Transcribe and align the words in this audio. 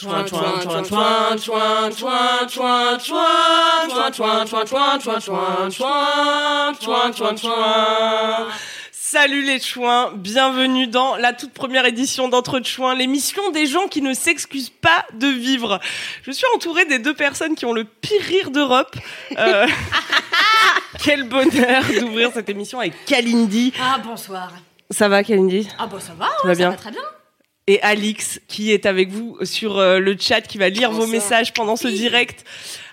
Chouin, 0.00 0.26
chouin, 0.26 0.60
chouin, 0.62 0.82
chouin, 0.82 1.36
chouin, 1.36 1.90
chouin, 1.90 2.48
chouin, 2.48 2.48
chouin, 2.48 2.98
chouin, 2.98 4.08
chouin, 4.16 4.46
chouin, 4.46 4.66
chouin, 4.66 5.20
chouin, 5.20 5.70
chouin, 5.70 6.72
chouin, 6.80 7.12
chouin, 7.12 7.36
chouin. 7.36 8.46
Salut 8.92 9.42
les 9.42 9.60
chouins, 9.60 10.10
bienvenue 10.16 10.86
dans 10.86 11.16
la 11.16 11.34
toute 11.34 11.52
première 11.52 11.84
édition 11.84 12.28
d'Entre 12.28 12.64
Chouins, 12.64 12.94
l'émission 12.94 13.50
des 13.50 13.66
gens 13.66 13.88
qui 13.88 14.00
ne 14.00 14.14
s'excusent 14.14 14.70
pas 14.70 15.04
de 15.12 15.26
vivre. 15.26 15.80
Je 16.22 16.30
suis 16.30 16.46
entourée 16.54 16.86
des 16.86 16.98
deux 16.98 17.14
personnes 17.14 17.54
qui 17.54 17.66
ont 17.66 17.74
le 17.74 17.84
pire 17.84 18.22
rire 18.22 18.50
d'Europe. 18.50 18.96
Euh, 19.36 19.66
quel 21.04 21.24
bonheur 21.24 21.82
d'ouvrir 22.00 22.30
cette 22.32 22.48
émission 22.48 22.80
avec 22.80 23.04
Kalindi. 23.04 23.74
Ah, 23.78 23.98
bonsoir. 24.02 24.50
Ça 24.88 25.10
va 25.10 25.22
Kalindi 25.22 25.68
Ah, 25.78 25.86
bon, 25.86 26.00
ça 26.00 26.14
va, 26.18 26.24
Ça 26.24 26.32
hein, 26.32 26.36
va 26.44 26.54
ça 26.54 26.58
bien 26.58 26.70
va 26.70 26.76
très 26.76 26.90
bien. 26.90 27.02
Et 27.70 27.80
Alix 27.82 28.40
qui 28.48 28.72
est 28.72 28.84
avec 28.84 29.10
vous 29.10 29.38
sur 29.44 29.78
euh, 29.78 30.00
le 30.00 30.16
chat, 30.18 30.40
qui 30.40 30.58
va 30.58 30.68
lire 30.68 30.90
vos 30.90 31.06
messages 31.06 31.52
pendant 31.52 31.76
ce 31.76 31.86
direct. 31.86 32.44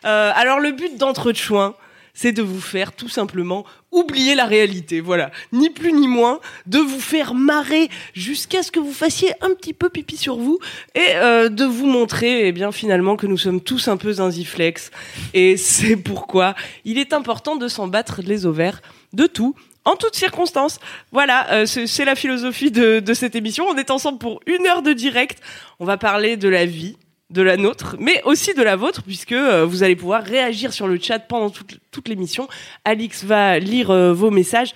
Euh, 0.06 0.32
alors 0.36 0.60
le 0.60 0.72
but 0.72 0.98
d'entre 0.98 1.34
chouins, 1.34 1.74
c'est 2.14 2.32
de 2.32 2.44
vous 2.44 2.62
faire 2.62 2.92
tout 2.92 3.10
simplement 3.10 3.66
oublier 3.92 4.36
la 4.36 4.46
réalité, 4.46 5.02
voilà, 5.02 5.32
ni 5.52 5.72
plus 5.72 5.94
ni 5.94 6.08
moins, 6.08 6.40
de 6.68 6.78
vous 6.78 7.00
faire 7.00 7.34
marrer 7.34 7.90
jusqu'à 8.14 8.62
ce 8.62 8.72
que 8.72 8.80
vous 8.80 8.94
fassiez 8.94 9.32
un 9.42 9.50
petit 9.56 9.74
peu 9.74 9.90
pipi 9.90 10.16
sur 10.16 10.38
vous 10.38 10.60
et 10.94 11.16
euh, 11.16 11.50
de 11.50 11.66
vous 11.66 11.88
montrer, 11.88 12.48
eh 12.48 12.52
bien 12.52 12.72
finalement 12.72 13.16
que 13.16 13.26
nous 13.26 13.38
sommes 13.38 13.62
tous 13.62 13.88
un 13.88 13.98
peu 13.98 14.14
zinziflex. 14.14 14.92
Et 15.34 15.58
c'est 15.58 15.96
pourquoi 15.96 16.54
il 16.86 17.00
est 17.00 17.14
important 17.14 17.56
de 17.56 17.68
s'en 17.68 17.88
battre 17.88 18.22
les 18.24 18.46
ovaires 18.46 18.82
de 19.14 19.26
tout 19.26 19.56
en 19.88 19.96
toutes 19.96 20.16
circonstances. 20.16 20.80
Voilà, 21.12 21.52
euh, 21.54 21.66
c'est 21.66 22.04
la 22.04 22.16
philosophie 22.16 22.72
de, 22.72 23.00
de 23.00 23.14
cette 23.14 23.36
émission. 23.36 23.66
On 23.70 23.78
est 23.78 23.90
ensemble 23.90 24.20
pour 24.20 24.42
une 24.46 24.68
heure 24.68 24.82
de 24.82 24.92
direct. 24.92 25.42
On 25.80 25.86
va 25.86 25.98
parler 25.98 26.36
de 26.36 26.50
la 26.50 26.66
vie, 26.66 26.98
de 27.30 27.42
la 27.42 27.56
nôtre, 27.56 27.96
mais 27.98 28.22
aussi 28.26 28.54
de 28.54 28.62
la 28.62 28.76
vôtre, 28.76 29.02
puisque 29.04 29.32
euh, 29.32 29.66
vous 29.66 29.84
allez 29.84 29.96
pouvoir 29.96 30.24
réagir 30.24 30.74
sur 30.74 30.88
le 30.88 31.00
chat 31.00 31.20
pendant 31.20 31.50
toute, 31.50 31.80
toute 31.90 32.10
l'émission. 32.10 32.50
Alix 32.84 33.24
va 33.24 33.60
lire 33.60 33.90
euh, 33.90 34.12
vos 34.12 34.30
messages. 34.30 34.74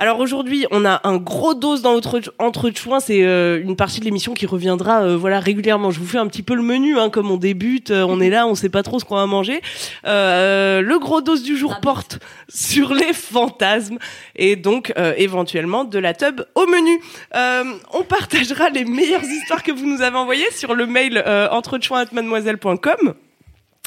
Alors 0.00 0.18
aujourd'hui, 0.18 0.64
on 0.70 0.86
a 0.86 1.02
un 1.04 1.18
gros 1.18 1.52
dose 1.52 1.82
dans 1.82 1.92
notre 1.92 2.22
entre 2.38 2.70
chouins. 2.74 3.00
C'est 3.00 3.22
euh, 3.22 3.60
une 3.62 3.76
partie 3.76 4.00
de 4.00 4.06
l'émission 4.06 4.32
qui 4.32 4.46
reviendra 4.46 5.02
euh, 5.02 5.14
voilà 5.14 5.40
régulièrement. 5.40 5.90
Je 5.90 6.00
vous 6.00 6.06
fais 6.06 6.16
un 6.16 6.26
petit 6.26 6.42
peu 6.42 6.54
le 6.54 6.62
menu, 6.62 6.98
hein, 6.98 7.10
comme 7.10 7.30
on 7.30 7.36
débute, 7.36 7.90
euh, 7.90 8.06
on 8.08 8.18
est 8.18 8.30
là, 8.30 8.46
on 8.46 8.54
sait 8.54 8.70
pas 8.70 8.82
trop 8.82 8.98
ce 8.98 9.04
qu'on 9.04 9.16
va 9.16 9.26
manger. 9.26 9.60
Euh, 10.06 10.80
le 10.80 10.98
gros 10.98 11.20
dose 11.20 11.42
du 11.42 11.54
jour 11.54 11.72
Rabbit. 11.72 11.82
porte 11.82 12.18
sur 12.48 12.94
les 12.94 13.12
fantasmes 13.12 13.98
et 14.36 14.56
donc 14.56 14.90
euh, 14.96 15.12
éventuellement 15.18 15.84
de 15.84 15.98
la 15.98 16.14
tub 16.14 16.40
au 16.54 16.64
menu. 16.64 16.98
Euh, 17.34 17.64
on 17.92 18.02
partagera 18.02 18.70
les 18.70 18.86
meilleures 18.86 19.22
histoires 19.22 19.62
que 19.62 19.70
vous 19.70 19.84
nous 19.84 20.00
avez 20.00 20.16
envoyées 20.16 20.50
sur 20.52 20.72
le 20.72 20.86
mail 20.86 21.22
euh, 21.26 21.50
entrechouins@mademoiselle.com. 21.50 23.16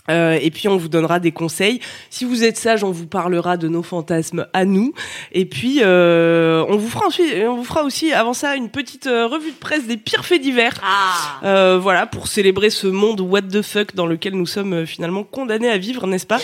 Euh, 0.09 0.38
et 0.42 0.52
puis 0.52 0.68
on 0.68 0.78
vous 0.78 0.90
donnera 0.90 1.20
des 1.20 1.32
conseils. 1.32 1.80
Si 2.09 2.26
vous 2.26 2.44
êtes 2.44 2.58
sage, 2.58 2.84
on 2.84 2.92
vous 2.92 3.08
parlera 3.08 3.58
de 3.58 3.68
nos 3.68 3.84
fantasmes 3.84 4.48
à 4.54 4.66
nous. 4.66 4.94
Et 5.32 5.45
puis 5.45 5.80
euh, 5.82 6.66
on 6.68 6.76
vous 6.76 6.90
fera 6.90 7.08
ensuite, 7.08 7.34
on 7.48 7.56
vous 7.56 7.64
fera 7.64 7.84
aussi 7.84 8.12
avant 8.12 8.34
ça 8.34 8.56
une 8.56 8.70
petite 8.70 9.08
euh, 9.08 9.28
revue 9.28 9.52
de 9.52 9.58
presse 9.58 9.88
des 9.88 9.98
pires 9.98 10.26
faits 10.26 10.42
divers. 10.42 10.80
Ah 10.84 11.40
Euh, 11.44 11.80
voilà, 11.80 12.06
pour 12.06 12.28
célébrer 12.28 12.70
ce 12.70 12.88
monde 12.88 13.22
what 13.22 13.44
the 13.44 13.62
fuck 13.62 13.95
dans 13.95 14.06
lequel 14.06 14.34
nous 14.34 14.45
sommes 14.45 14.73
euh, 14.73 14.86
finalement 14.86 15.23
condamnés 15.23 15.70
à 15.70 15.78
vivre, 15.78 16.06
n'est-ce 16.08 16.28
pas? 16.28 16.40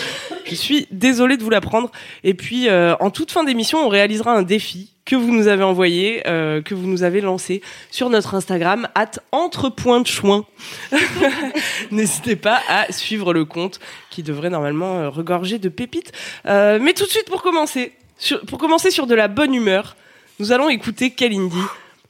Je 0.46 0.54
suis 0.54 0.86
désolée 0.90 1.36
de 1.36 1.42
vous 1.42 1.50
l'apprendre. 1.50 1.90
Et 2.24 2.34
puis, 2.34 2.68
euh, 2.68 2.94
en 3.00 3.10
toute 3.10 3.30
fin 3.30 3.44
d'émission, 3.44 3.78
on 3.84 3.88
réalisera 3.88 4.32
un 4.32 4.42
défi 4.42 4.94
que 5.04 5.16
vous 5.16 5.32
nous 5.32 5.48
avez 5.48 5.64
envoyé, 5.64 6.22
euh, 6.26 6.62
que 6.62 6.74
vous 6.74 6.86
nous 6.86 7.02
avez 7.02 7.20
lancé 7.20 7.62
sur 7.90 8.10
notre 8.10 8.34
Instagram, 8.34 8.88
at 8.94 9.12
entrepointchouin. 9.32 10.44
N'hésitez 11.90 12.36
pas 12.36 12.60
à 12.68 12.92
suivre 12.92 13.32
le 13.32 13.44
compte 13.44 13.80
qui 14.10 14.22
devrait 14.22 14.50
normalement 14.50 14.98
euh, 14.98 15.08
regorger 15.08 15.58
de 15.58 15.68
pépites. 15.68 16.12
Euh, 16.46 16.78
mais 16.80 16.92
tout 16.92 17.04
de 17.04 17.10
suite, 17.10 17.26
pour 17.26 17.42
commencer, 17.42 17.92
sur, 18.18 18.40
pour 18.42 18.58
commencer 18.58 18.90
sur 18.90 19.06
de 19.06 19.14
la 19.14 19.28
bonne 19.28 19.54
humeur, 19.54 19.96
nous 20.38 20.52
allons 20.52 20.68
écouter 20.68 21.10
Kalindi 21.10 21.60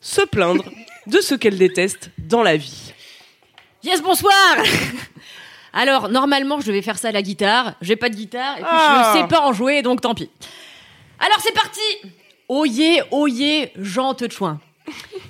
se 0.01 0.23
plaindre 0.23 0.65
de 1.07 1.21
ce 1.21 1.35
qu'elle 1.35 1.59
déteste 1.59 2.11
dans 2.19 2.43
la 2.43 2.57
vie. 2.57 2.93
Yes, 3.83 4.03
bonsoir 4.03 4.33
Alors, 5.73 6.09
normalement, 6.09 6.61
je 6.61 6.67
devais 6.67 6.83
faire 6.83 6.99
ça 6.99 7.09
à 7.09 7.13
la 7.13 7.23
guitare. 7.23 7.75
J'ai 7.81 7.97
pas 7.97 8.09
de 8.09 8.17
guitare, 8.17 8.59
et 8.59 8.63
puis 8.63 8.69
Ah. 8.69 9.13
je 9.15 9.21
sais 9.21 9.27
pas 9.29 9.41
en 9.43 9.53
jouer, 9.53 9.83
donc 9.83 10.01
tant 10.01 10.15
pis. 10.15 10.29
Alors, 11.21 11.39
c'est 11.41 11.55
parti 11.55 11.81
Oyez, 12.53 13.01
oyez, 13.13 13.71
Jean 13.77 14.17
Chouin. 14.29 14.59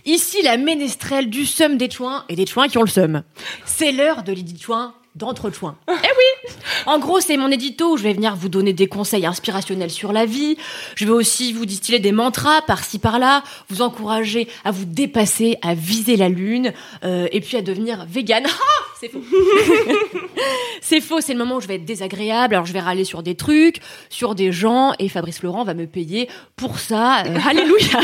Ici, 0.07 0.41
la 0.43 0.57
ménestrelle 0.57 1.29
du 1.29 1.45
seum 1.45 1.77
des 1.77 1.91
chouins 1.91 2.25
et 2.31 2.35
des 2.35 2.47
chouins 2.47 2.67
qui 2.67 2.79
ont 2.79 2.83
le 2.83 2.89
seum. 2.89 3.25
C'est 3.67 3.93
l'heure 3.93 4.23
de 4.23 4.33
l'édit 4.33 4.59
chouin 4.59 4.95
d'entre 5.21 5.51
chouins. 5.51 5.77
Eh 5.89 5.93
oui 5.93 6.53
En 6.87 6.99
gros, 6.99 7.21
c'est 7.21 7.37
mon 7.37 7.51
édito 7.51 7.93
où 7.93 7.97
je 7.97 8.03
vais 8.03 8.15
venir 8.15 8.35
vous 8.35 8.49
donner 8.49 8.73
des 8.73 8.89
conseils 8.89 9.27
inspirationnels 9.27 9.91
sur 9.91 10.13
la 10.13 10.25
vie. 10.25 10.57
Je 10.97 11.05
vais 11.05 11.13
aussi 11.13 11.53
vous 11.53 11.67
distiller 11.67 11.99
des 12.01 12.11
mantras 12.11 12.63
par-ci 12.63 12.99
par-là, 12.99 13.45
vous 13.69 13.83
encourager 13.83 14.49
à 14.65 14.71
vous 14.71 14.87
dépasser, 14.87 15.59
à 15.63 15.75
viser 15.75 16.17
la 16.17 16.29
lune, 16.29 16.73
euh, 17.05 17.29
et 17.33 17.41
puis 17.41 17.57
à 17.57 17.63
devenir 17.63 18.05
vegan. 18.07 18.45
Ah 18.63 18.85
c'est 19.01 19.09
faux. 19.09 19.23
c'est 20.83 21.01
faux, 21.01 21.21
c'est 21.23 21.33
le 21.33 21.39
moment 21.39 21.57
où 21.57 21.61
je 21.61 21.67
vais 21.67 21.77
être 21.77 21.87
désagréable. 21.87 22.55
Alors 22.55 22.67
je 22.67 22.73
vais 22.75 22.81
râler 22.81 23.05
sur 23.05 23.23
des 23.23 23.35
trucs, 23.35 23.81
sur 24.11 24.35
des 24.35 24.53
gens, 24.53 24.93
et 24.99 25.09
Fabrice 25.09 25.43
Laurent 25.43 25.65
va 25.65 25.73
me 25.73 25.87
payer 25.87 26.29
pour 26.57 26.79
ça. 26.79 27.23
Euh, 27.25 27.39
alléluia. 27.49 28.01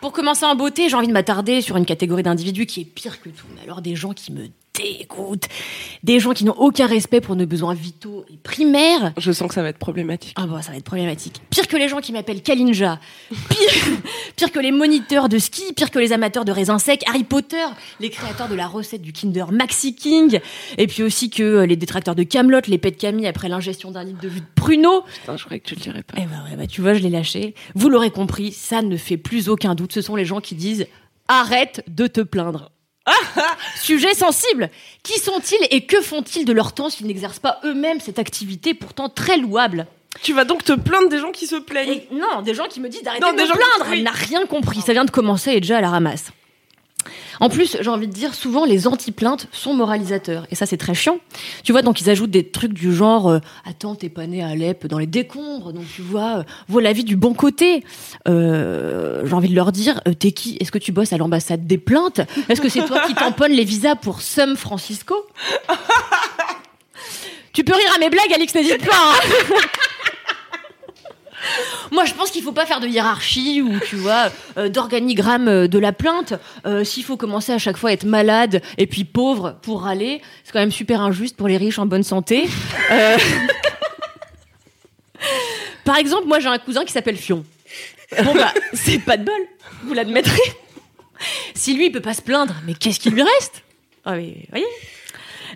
Pour 0.00 0.12
commencer 0.12 0.44
en 0.44 0.54
beauté, 0.54 0.88
j'ai 0.88 0.96
envie 0.96 1.08
de 1.08 1.12
m'attarder 1.12 1.62
sur 1.62 1.76
une 1.76 1.86
catégorie 1.86 2.22
d'individus 2.22 2.66
qui 2.66 2.82
est 2.82 2.84
pire 2.84 3.20
que 3.20 3.28
tout. 3.28 3.46
Mais 3.56 3.62
alors 3.62 3.82
des 3.82 3.96
gens 3.96 4.12
qui 4.12 4.32
me 4.32 4.48
dégoûtent, 4.74 5.48
des 6.02 6.20
gens 6.20 6.32
qui 6.32 6.44
n'ont 6.44 6.56
aucun 6.58 6.86
respect 6.86 7.20
pour 7.20 7.36
nos 7.36 7.46
besoins 7.46 7.74
vitaux 7.74 8.24
et 8.32 8.36
primaires. 8.36 9.12
Je 9.16 9.32
sens 9.32 9.48
que 9.48 9.54
ça 9.54 9.62
va 9.62 9.68
être 9.68 9.78
problématique. 9.78 10.34
Ah 10.36 10.46
bon, 10.46 10.60
ça 10.60 10.72
va 10.72 10.78
être 10.78 10.84
problématique. 10.84 11.40
Pire 11.50 11.68
que 11.68 11.76
les 11.76 11.88
gens 11.88 12.00
qui 12.00 12.12
m'appellent 12.12 12.42
Kalinja. 12.42 12.98
Pire, 13.48 13.98
pire 14.36 14.52
que 14.52 14.58
les 14.58 14.72
moniteurs 14.72 15.28
de 15.28 15.38
ski, 15.38 15.72
pire 15.74 15.90
que 15.90 15.98
les 15.98 16.12
amateurs 16.12 16.44
de 16.44 16.52
raisins 16.52 16.78
secs, 16.78 17.02
Harry 17.06 17.24
Potter, 17.24 17.64
les 18.00 18.10
créateurs 18.10 18.48
de 18.48 18.54
la 18.54 18.66
recette 18.66 19.02
du 19.02 19.12
Kinder 19.12 19.46
Maxi 19.52 19.94
King, 19.94 20.40
et 20.76 20.86
puis 20.86 21.02
aussi 21.02 21.30
que 21.30 21.42
euh, 21.42 21.66
les 21.66 21.76
détracteurs 21.76 22.14
de 22.14 22.22
Camelot, 22.22 22.60
les 22.66 22.78
pets 22.78 22.94
de 22.94 23.00
Camille 23.00 23.26
après 23.26 23.48
l'ingestion 23.48 23.90
d'un 23.90 24.04
litre 24.04 24.20
de 24.20 24.28
jus 24.28 24.40
de 24.40 24.46
pruneau. 24.54 25.02
Putain, 25.20 25.36
je 25.36 25.44
croyais 25.44 25.60
que 25.60 25.68
tu 25.68 25.74
le 25.74 25.80
dirais 25.80 26.02
pas. 26.02 26.14
Eh 26.16 26.26
ben 26.26 26.44
ouais, 26.50 26.56
bah 26.56 26.66
tu 26.66 26.80
vois, 26.80 26.94
je 26.94 27.00
l'ai 27.00 27.10
lâché. 27.10 27.54
Vous 27.74 27.88
l'aurez 27.88 28.10
compris, 28.10 28.52
ça 28.52 28.82
ne 28.82 28.96
fait 28.96 29.16
plus 29.16 29.48
aucun 29.48 29.74
doute. 29.74 29.92
Ce 29.92 30.00
sont 30.00 30.16
les 30.16 30.24
gens 30.24 30.40
qui 30.40 30.54
disent 30.54 30.86
arrête 31.28 31.84
de 31.88 32.06
te 32.06 32.20
plaindre. 32.20 32.70
Sujet 33.80 34.14
sensible. 34.14 34.70
Qui 35.02 35.18
sont-ils 35.18 35.66
et 35.70 35.86
que 35.86 36.00
font-ils 36.00 36.44
de 36.44 36.52
leur 36.52 36.72
temps 36.72 36.90
s'ils 36.90 37.06
n'exercent 37.06 37.38
pas 37.38 37.60
eux-mêmes 37.64 38.00
cette 38.00 38.18
activité 38.18 38.74
pourtant 38.74 39.08
très 39.08 39.36
louable? 39.36 39.86
Tu 40.22 40.32
vas 40.32 40.44
donc 40.44 40.64
te 40.64 40.72
plaindre 40.72 41.08
des 41.08 41.18
gens 41.18 41.32
qui 41.32 41.46
se 41.46 41.56
plaignent. 41.56 41.90
Et 41.90 42.08
non, 42.12 42.42
des 42.42 42.54
gens 42.54 42.66
qui 42.68 42.80
me 42.80 42.88
disent 42.88 43.02
d'arrêter 43.02 43.24
de 43.24 43.32
me 43.32 43.46
plaindre. 43.46 43.92
Elle 43.92 44.04
n'a 44.04 44.12
rien 44.12 44.46
compris. 44.46 44.80
Ça 44.80 44.92
vient 44.92 45.04
de 45.04 45.10
commencer 45.10 45.52
et 45.52 45.60
déjà 45.60 45.78
à 45.78 45.80
la 45.80 45.90
ramasse. 45.90 46.30
En 47.40 47.48
plus, 47.48 47.76
j'ai 47.80 47.88
envie 47.90 48.06
de 48.06 48.12
dire, 48.12 48.34
souvent 48.34 48.64
les 48.64 48.86
anti-plaintes 48.86 49.48
sont 49.52 49.74
moralisateurs. 49.74 50.46
Et 50.50 50.54
ça, 50.54 50.66
c'est 50.66 50.76
très 50.76 50.94
chiant. 50.94 51.18
Tu 51.62 51.72
vois, 51.72 51.82
donc 51.82 52.00
ils 52.00 52.10
ajoutent 52.10 52.30
des 52.30 52.48
trucs 52.48 52.72
du 52.72 52.94
genre 52.94 53.28
euh, 53.28 53.38
Attends, 53.64 53.94
t'es 53.94 54.08
pas 54.08 54.26
né 54.26 54.42
à 54.42 54.48
Alep 54.48 54.86
dans 54.86 54.98
les 54.98 55.06
décombres, 55.06 55.72
donc 55.72 55.84
tu 55.94 56.02
vois, 56.02 56.38
euh, 56.38 56.42
vois 56.68 56.82
la 56.82 56.92
vie 56.92 57.04
du 57.04 57.16
bon 57.16 57.34
côté. 57.34 57.84
Euh, 58.28 59.22
j'ai 59.26 59.32
envie 59.34 59.48
de 59.48 59.54
leur 59.54 59.72
dire 59.72 60.00
euh, 60.08 60.14
T'es 60.14 60.32
qui? 60.32 60.56
Est-ce 60.60 60.72
que 60.72 60.78
tu 60.78 60.92
bosses 60.92 61.12
à 61.12 61.18
l'ambassade 61.18 61.66
des 61.66 61.78
plaintes? 61.78 62.20
Est-ce 62.48 62.60
que 62.60 62.68
c'est 62.68 62.84
toi 62.84 63.00
qui 63.06 63.14
tamponnes 63.14 63.52
les 63.52 63.64
visas 63.64 63.94
pour 63.96 64.20
San 64.22 64.56
Francisco? 64.56 65.14
Tu 67.52 67.62
peux 67.62 67.72
rire 67.74 67.92
à 67.94 67.98
mes 68.00 68.10
blagues, 68.10 68.32
Alix, 68.34 68.52
n'hésite 68.52 68.84
pas. 68.84 68.92
hein. 68.96 69.54
Moi, 71.94 72.04
je 72.06 72.12
pense 72.12 72.32
qu'il 72.32 72.42
faut 72.42 72.50
pas 72.50 72.66
faire 72.66 72.80
de 72.80 72.88
hiérarchie 72.88 73.62
ou 73.62 73.78
tu 73.78 73.94
vois 73.94 74.32
euh, 74.58 74.68
d'organigramme 74.68 75.46
euh, 75.46 75.68
de 75.68 75.78
la 75.78 75.92
plainte. 75.92 76.34
Euh, 76.66 76.82
S'il 76.82 77.04
faut 77.04 77.16
commencer 77.16 77.52
à 77.52 77.58
chaque 77.58 77.76
fois 77.76 77.90
à 77.90 77.92
être 77.92 78.02
malade 78.02 78.62
et 78.78 78.88
puis 78.88 79.04
pauvre 79.04 79.56
pour 79.62 79.82
râler, 79.82 80.20
c'est 80.42 80.50
quand 80.50 80.58
même 80.58 80.72
super 80.72 81.00
injuste 81.00 81.36
pour 81.36 81.46
les 81.46 81.56
riches 81.56 81.78
en 81.78 81.86
bonne 81.86 82.02
santé. 82.02 82.48
Par 85.84 85.96
exemple, 85.96 86.26
moi 86.26 86.40
j'ai 86.40 86.48
un 86.48 86.58
cousin 86.58 86.84
qui 86.84 86.92
s'appelle 86.92 87.16
Fion. 87.16 87.44
Bon 88.24 88.34
bah, 88.34 88.52
c'est 88.72 88.98
pas 88.98 89.16
de 89.16 89.24
bol, 89.24 89.40
vous 89.84 89.94
l'admettrez. 89.94 90.42
Si 91.54 91.74
lui 91.74 91.86
il 91.86 91.92
peut 91.92 92.00
pas 92.00 92.14
se 92.14 92.22
plaindre, 92.22 92.56
mais 92.66 92.74
qu'est-ce 92.74 92.98
qui 92.98 93.10
lui 93.10 93.22
reste? 93.22 93.62
Ah 94.04 94.16
mais 94.16 94.34
voyez. 94.50 94.66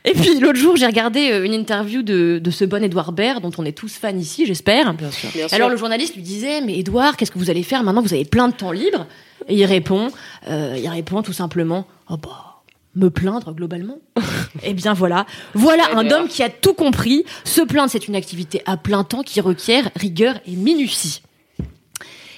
Et 0.05 0.13
puis 0.13 0.39
l'autre 0.41 0.59
jour, 0.59 0.77
j'ai 0.77 0.87
regardé 0.87 1.31
euh, 1.31 1.45
une 1.45 1.55
interview 1.55 2.03
de, 2.03 2.41
de 2.43 2.51
ce 2.51 2.65
bon 2.65 2.83
Edouard 2.83 3.13
Baird, 3.13 3.43
dont 3.43 3.51
on 3.59 3.65
est 3.65 3.73
tous 3.73 3.95
fans 3.95 4.17
ici, 4.17 4.47
j'espère. 4.47 4.95
Bien 4.95 5.11
sûr. 5.11 5.31
Alors 5.53 5.69
le 5.69 5.77
journaliste 5.77 6.15
lui 6.15 6.23
disait 6.23 6.61
mais 6.61 6.79
Edouard 6.79 7.17
qu'est-ce 7.17 7.31
que 7.31 7.39
vous 7.39 7.51
allez 7.51 7.63
faire 7.63 7.83
maintenant? 7.83 8.03
Vous 8.03 8.15
avez 8.15 8.25
plein 8.25 8.49
de 8.49 8.55
temps 8.55 8.73
libre 8.73 9.07
et 9.49 9.55
il 9.55 9.65
répond 9.65 10.09
euh, 10.49 10.77
il 10.79 10.89
répond 10.89 11.23
tout 11.23 11.33
simplement 11.33 11.87
oh 12.11 12.17
bah 12.17 12.63
me 12.95 13.11
plaindre 13.11 13.55
globalement 13.55 13.99
Eh 14.65 14.75
bien 14.75 14.93
voilà. 14.93 15.27
Voilà 15.55 15.85
Eh 15.93 15.97
un 15.97 16.11
homme 16.11 16.29
qui 16.29 16.43
a 16.43 16.49
tout 16.49 16.75
compris. 16.75 17.25
Se 17.45 17.61
plaindre 17.61 17.91
c'est 17.91 18.09
une 18.09 18.17
activité 18.17 18.63
à 18.67 18.77
plein 18.77 19.05
temps 19.05 19.23
qui 19.23 19.41
requiert 19.41 19.91
rigueur 19.97 20.37
et 20.47 20.53
minutie 20.53 21.23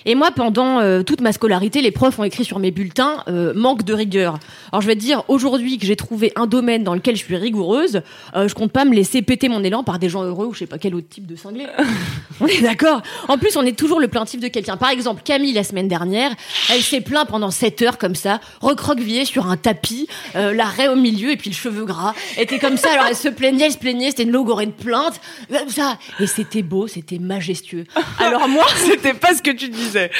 Et 0.06 0.14
moi, 0.14 0.31
pendant 0.31 0.81
euh, 0.81 1.02
toute 1.02 1.20
ma 1.20 1.32
scolarité, 1.32 1.82
les 1.82 1.91
profs 1.91 2.19
ont 2.19 2.25
écrit 2.25 2.44
sur 2.44 2.58
mes 2.58 2.70
bulletins 2.70 3.23
euh, 3.29 3.52
manque 3.55 3.85
de 3.85 3.93
rigueur. 3.93 4.38
Alors 4.73 4.81
je 4.81 4.87
vais 4.87 4.94
te 4.94 5.00
dire, 5.00 5.25
aujourd'hui 5.29 5.79
que 5.79 5.87
j'ai 5.87 5.97
trouvé 5.97 6.32
un 6.37 6.47
domaine 6.47 6.85
dans 6.85 6.94
lequel 6.94 7.17
je 7.17 7.25
suis 7.25 7.37
rigoureuse, 7.37 8.02
euh, 8.35 8.49
je 8.49 8.55
compte 8.55 8.73
pas 8.73 8.85
me 8.85 8.94
laisser 8.94 9.23
péter 9.23 9.49
mon 9.49 9.62
élan 9.62 9.82
par 9.85 9.99
des 9.99 10.08
gens 10.08 10.23
heureux 10.23 10.47
ou 10.47 10.55
je 10.55 10.61
sais 10.61 10.67
pas 10.67 10.79
quel 10.79 10.94
autre 10.94 11.08
type 11.08 11.26
de 11.26 11.37
cinglé. 11.37 11.67
on 12.41 12.47
est 12.47 12.62
d'accord 12.62 13.02
En 13.29 13.38
plus, 13.38 13.56
on 13.56 13.62
est 13.62 13.76
toujours 13.76 14.00
le 14.00 14.08
plaintif 14.08 14.41
de 14.41 14.49
quelqu'un. 14.49 14.76
Par 14.76 14.91
exemple, 14.91 15.23
Camille, 15.25 15.52
la 15.52 15.64
semaine 15.64 15.88
dernière, 15.88 16.31
elle 16.73 16.82
s'est 16.82 17.00
plaint 17.00 17.29
pendant 17.29 17.50
7 17.50 17.82
heures 17.82 17.99
comme 17.99 18.14
ça, 18.14 18.41
recroquevillée 18.61 19.25
sur 19.25 19.47
un 19.47 19.56
tapis, 19.56 20.08
euh, 20.37 20.55
la 20.55 20.64
raie 20.64 20.88
au 20.88 20.97
milieu 20.97 21.32
et 21.32 21.37
puis 21.37 21.50
le 21.50 21.56
cheveu 21.56 21.85
gras. 21.85 22.14
Elle 22.37 22.44
était 22.44 22.58
comme 22.58 22.76
ça, 22.76 22.93
alors 22.93 23.06
elle 23.08 23.17
se 23.17 23.29
plaignait, 23.29 23.67
elle 23.67 23.73
se 23.73 23.79
plaignait, 23.79 24.11
c'était 24.11 24.23
une 24.23 24.32
logorée 24.32 24.67
de 24.67 24.70
plainte, 24.70 25.20
comme 25.50 25.69
ça. 25.69 25.99
Et 26.19 26.26
c'était 26.26 26.62
beau, 26.62 26.87
c'était 26.87 27.19
majestueux. 27.19 27.85
Alors 28.19 28.49
moi... 28.49 28.64
C'était 28.76 29.14
pas 29.14 29.35
ce 29.35 29.43
que 29.43 29.50
tu 29.50 29.69
disais. 29.69 29.89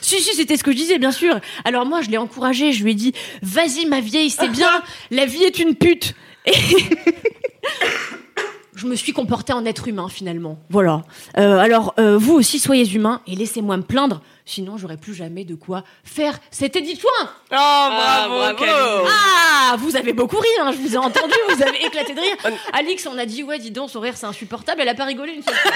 Si, 0.00 0.20
si, 0.20 0.34
c'était 0.34 0.58
ce 0.58 0.62
que 0.62 0.70
je 0.70 0.76
disais, 0.76 0.98
bien 0.98 1.12
sûr. 1.12 1.40
Alors 1.64 1.86
moi, 1.86 2.02
je 2.02 2.10
l'ai 2.10 2.18
encouragée, 2.18 2.74
je 2.74 2.84
lui 2.84 2.90
ai 2.90 2.94
dit, 2.94 3.14
vas-y 3.40 3.86
ma 3.86 4.00
vieille, 4.00 4.28
c'est 4.28 4.48
bien, 4.48 4.82
la 5.10 5.24
vie 5.24 5.44
est 5.44 5.58
une 5.58 5.74
pute. 5.74 6.14
Et 6.44 6.52
je 8.76 8.86
me 8.86 8.96
suis 8.96 9.14
comportée 9.14 9.54
en 9.54 9.64
être 9.64 9.88
humain, 9.88 10.10
finalement. 10.10 10.58
Voilà. 10.68 11.04
Euh, 11.38 11.56
alors, 11.56 11.94
euh, 11.98 12.18
vous 12.18 12.34
aussi, 12.34 12.58
soyez 12.58 12.86
humains 12.92 13.22
et 13.26 13.34
laissez-moi 13.34 13.78
me 13.78 13.82
plaindre, 13.82 14.20
sinon 14.44 14.76
j'aurai 14.76 14.98
plus 14.98 15.14
jamais 15.14 15.44
de 15.44 15.54
quoi 15.54 15.84
faire 16.04 16.38
cet 16.50 16.76
édit 16.76 16.96
de 16.96 17.00
soin. 17.00 17.10
Oh, 17.22 17.28
bravo, 17.50 18.34
bravo. 18.34 18.56
Camille. 18.58 19.08
Ah, 19.08 19.76
vous 19.78 19.96
avez 19.96 20.12
beaucoup 20.12 20.36
ri, 20.36 20.48
hein, 20.60 20.70
je 20.72 20.86
vous 20.86 20.94
ai 20.94 20.98
entendu, 20.98 21.32
vous 21.48 21.62
avez 21.62 21.82
éclaté 21.82 22.12
de 22.12 22.20
rire. 22.20 22.36
Alix, 22.74 23.06
on 23.06 23.16
a 23.16 23.24
dit, 23.24 23.42
ouais, 23.42 23.58
dis 23.58 23.70
donc, 23.70 23.88
son 23.88 24.00
rire, 24.00 24.18
c'est 24.18 24.26
insupportable, 24.26 24.82
elle 24.82 24.88
a 24.90 24.94
pas 24.94 25.06
rigolé 25.06 25.32
une 25.32 25.42
seule 25.42 25.54
fois. 25.54 25.72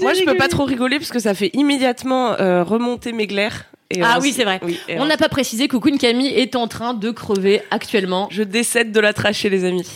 Moi, 0.00 0.14
je 0.14 0.24
peux 0.24 0.36
pas 0.36 0.48
trop 0.48 0.64
rigoler 0.64 0.98
parce 0.98 1.10
que 1.10 1.18
ça 1.18 1.34
fait 1.34 1.50
immédiatement 1.54 2.32
euh, 2.40 2.62
remonter 2.64 3.12
mes 3.12 3.26
glaires. 3.26 3.64
Et 3.90 4.00
Ah 4.02 4.18
oui, 4.20 4.32
c'est 4.34 4.44
vrai. 4.44 4.60
oui, 4.62 4.78
On 4.96 5.04
n'a 5.06 5.16
pas 5.16 5.28
précisé 5.28 5.68
que 5.68 5.76
Queen 5.76 5.98
Camille 5.98 6.28
est 6.28 6.56
en 6.56 6.68
train 6.68 6.94
de 6.94 7.10
crever 7.10 7.62
actuellement. 7.70 8.28
Je 8.30 8.42
décède 8.42 8.92
de 8.92 9.00
la 9.00 9.12
trachée, 9.12 9.50
les 9.50 9.64
amis. 9.64 9.86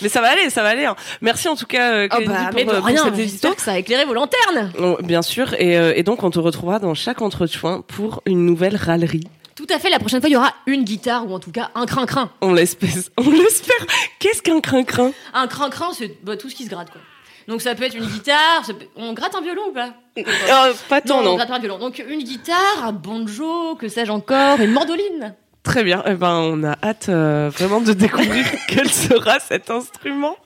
Mais 0.00 0.08
ça 0.08 0.20
va 0.20 0.28
aller, 0.30 0.48
ça 0.50 0.62
va 0.62 0.68
aller. 0.70 0.84
hein. 0.84 0.94
Merci 1.20 1.48
en 1.48 1.56
tout 1.56 1.66
cas, 1.66 1.92
euh, 1.92 2.08
Oh 2.12 2.16
bah, 2.24 2.50
pour, 2.52 2.60
euh, 2.60 2.76
pour 2.76 2.84
rien, 2.84 3.02
cet 3.04 3.14
édito. 3.14 3.28
j'espère 3.30 3.56
que 3.56 3.62
ça 3.62 3.72
a 3.72 3.78
éclairé 3.78 4.04
vos 4.04 4.14
lanternes. 4.14 4.72
Oh, 4.80 4.96
bien 5.02 5.22
sûr, 5.22 5.54
et, 5.54 5.76
euh, 5.76 5.92
et 5.96 6.04
donc 6.04 6.22
on 6.22 6.30
te 6.30 6.38
retrouvera 6.38 6.78
dans 6.78 6.94
chaque 6.94 7.20
entretien 7.20 7.82
pour 7.88 8.22
une 8.24 8.46
nouvelle 8.46 8.76
râlerie. 8.76 9.24
Tout 9.56 9.66
à 9.70 9.80
fait, 9.80 9.90
la 9.90 9.98
prochaine 9.98 10.20
fois, 10.20 10.28
il 10.30 10.34
y 10.34 10.36
aura 10.36 10.54
une 10.66 10.84
guitare 10.84 11.28
ou 11.28 11.34
en 11.34 11.40
tout 11.40 11.50
cas 11.50 11.70
un 11.74 11.84
crin-crin. 11.84 12.30
On 12.40 12.52
l'espère. 12.52 12.90
On 13.16 13.28
l'espère. 13.28 13.86
Qu'est-ce 14.20 14.40
qu'un 14.40 14.60
crin-crin? 14.60 15.10
Un 15.34 15.48
crin-crin, 15.48 15.88
c'est 15.98 16.16
bah, 16.22 16.36
tout 16.36 16.48
ce 16.48 16.54
qui 16.54 16.64
se 16.64 16.70
gratte, 16.70 16.90
quoi. 16.92 17.00
Donc 17.48 17.62
ça 17.62 17.74
peut 17.74 17.84
être 17.84 17.96
une 17.96 18.06
guitare, 18.06 18.62
peut- 18.66 18.86
on 18.94 19.14
gratte 19.14 19.34
un 19.34 19.40
violon 19.40 19.62
ou 19.70 19.72
pas? 19.72 19.94
Oh, 20.18 20.72
pas 20.88 21.00
tant, 21.00 21.20
on 21.20 21.22
non. 21.24 21.34
gratte 21.36 21.48
pas 21.48 21.56
un 21.56 21.60
violon. 21.60 21.78
Donc 21.78 22.04
une 22.06 22.22
guitare, 22.22 22.84
un 22.84 22.92
banjo, 22.92 23.74
que 23.76 23.88
sais-je 23.88 24.12
encore, 24.12 24.60
une 24.60 24.72
mandoline? 24.72 25.34
Très 25.62 25.82
bien. 25.82 26.02
Eh 26.06 26.14
ben, 26.14 26.34
on 26.34 26.62
a 26.64 26.76
hâte 26.82 27.08
euh, 27.08 27.50
vraiment 27.52 27.80
de 27.80 27.92
découvrir 27.92 28.44
quel 28.68 28.88
sera 28.90 29.40
cet 29.40 29.70
instrument. 29.70 30.36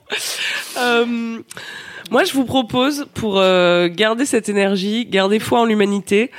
Euh, 0.77 1.39
moi, 2.11 2.23
je 2.23 2.33
vous 2.33 2.45
propose, 2.45 3.05
pour 3.13 3.37
euh, 3.39 3.87
garder 3.89 4.25
cette 4.25 4.49
énergie, 4.49 5.05
garder 5.05 5.39
foi 5.39 5.59
en 5.61 5.65
l'humanité, 5.65 6.31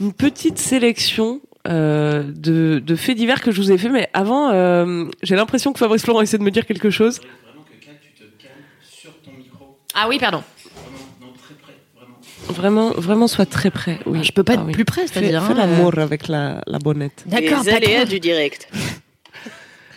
une 0.00 0.12
petite 0.12 0.58
sélection 0.58 1.40
euh, 1.68 2.22
de, 2.26 2.80
de 2.80 2.96
faits 2.96 3.16
divers 3.16 3.40
que 3.40 3.50
je 3.52 3.60
vous 3.60 3.70
ai 3.70 3.78
fait. 3.78 3.88
Mais 3.88 4.08
avant, 4.14 4.50
euh, 4.50 5.04
j'ai 5.22 5.36
l'impression 5.36 5.72
que 5.72 5.78
Fabrice 5.78 6.02
Florent 6.02 6.20
essaie 6.22 6.38
de 6.38 6.42
me 6.42 6.50
dire 6.50 6.66
quelque 6.66 6.90
chose. 6.90 7.20
Vraiment 7.20 7.62
que 7.64 7.84
Kat, 7.84 7.92
tu 8.16 8.24
te 8.24 8.42
calmes 8.42 8.54
sur 8.82 9.12
ton 9.20 9.30
micro. 9.32 9.78
Ah 9.94 10.06
oui, 10.08 10.18
pardon. 10.18 10.42
Vraiment, 12.48 12.90
près, 12.90 13.00
vraiment. 13.00 13.28
Sois 13.28 13.46
très 13.46 13.70
prêt. 13.70 13.98
Oui. 14.06 14.24
Je 14.24 14.32
peux 14.32 14.42
pas 14.42 14.54
Ah 14.54 14.60
être 14.60 14.66
oui. 14.66 14.72
plus 14.72 14.84
près, 14.84 15.02
Fais, 15.06 15.20
c'est-à-dire. 15.20 15.44
fais 15.44 15.52
hein, 15.52 15.56
l'amour 15.56 15.98
avec 15.98 16.28
la, 16.28 16.62
la 16.66 16.78
bonnette. 16.78 17.22
D'accord, 17.26 17.62
Les 17.64 17.70
pas 17.70 17.76
aléas 17.76 18.04
du 18.04 18.20
direct. 18.20 18.68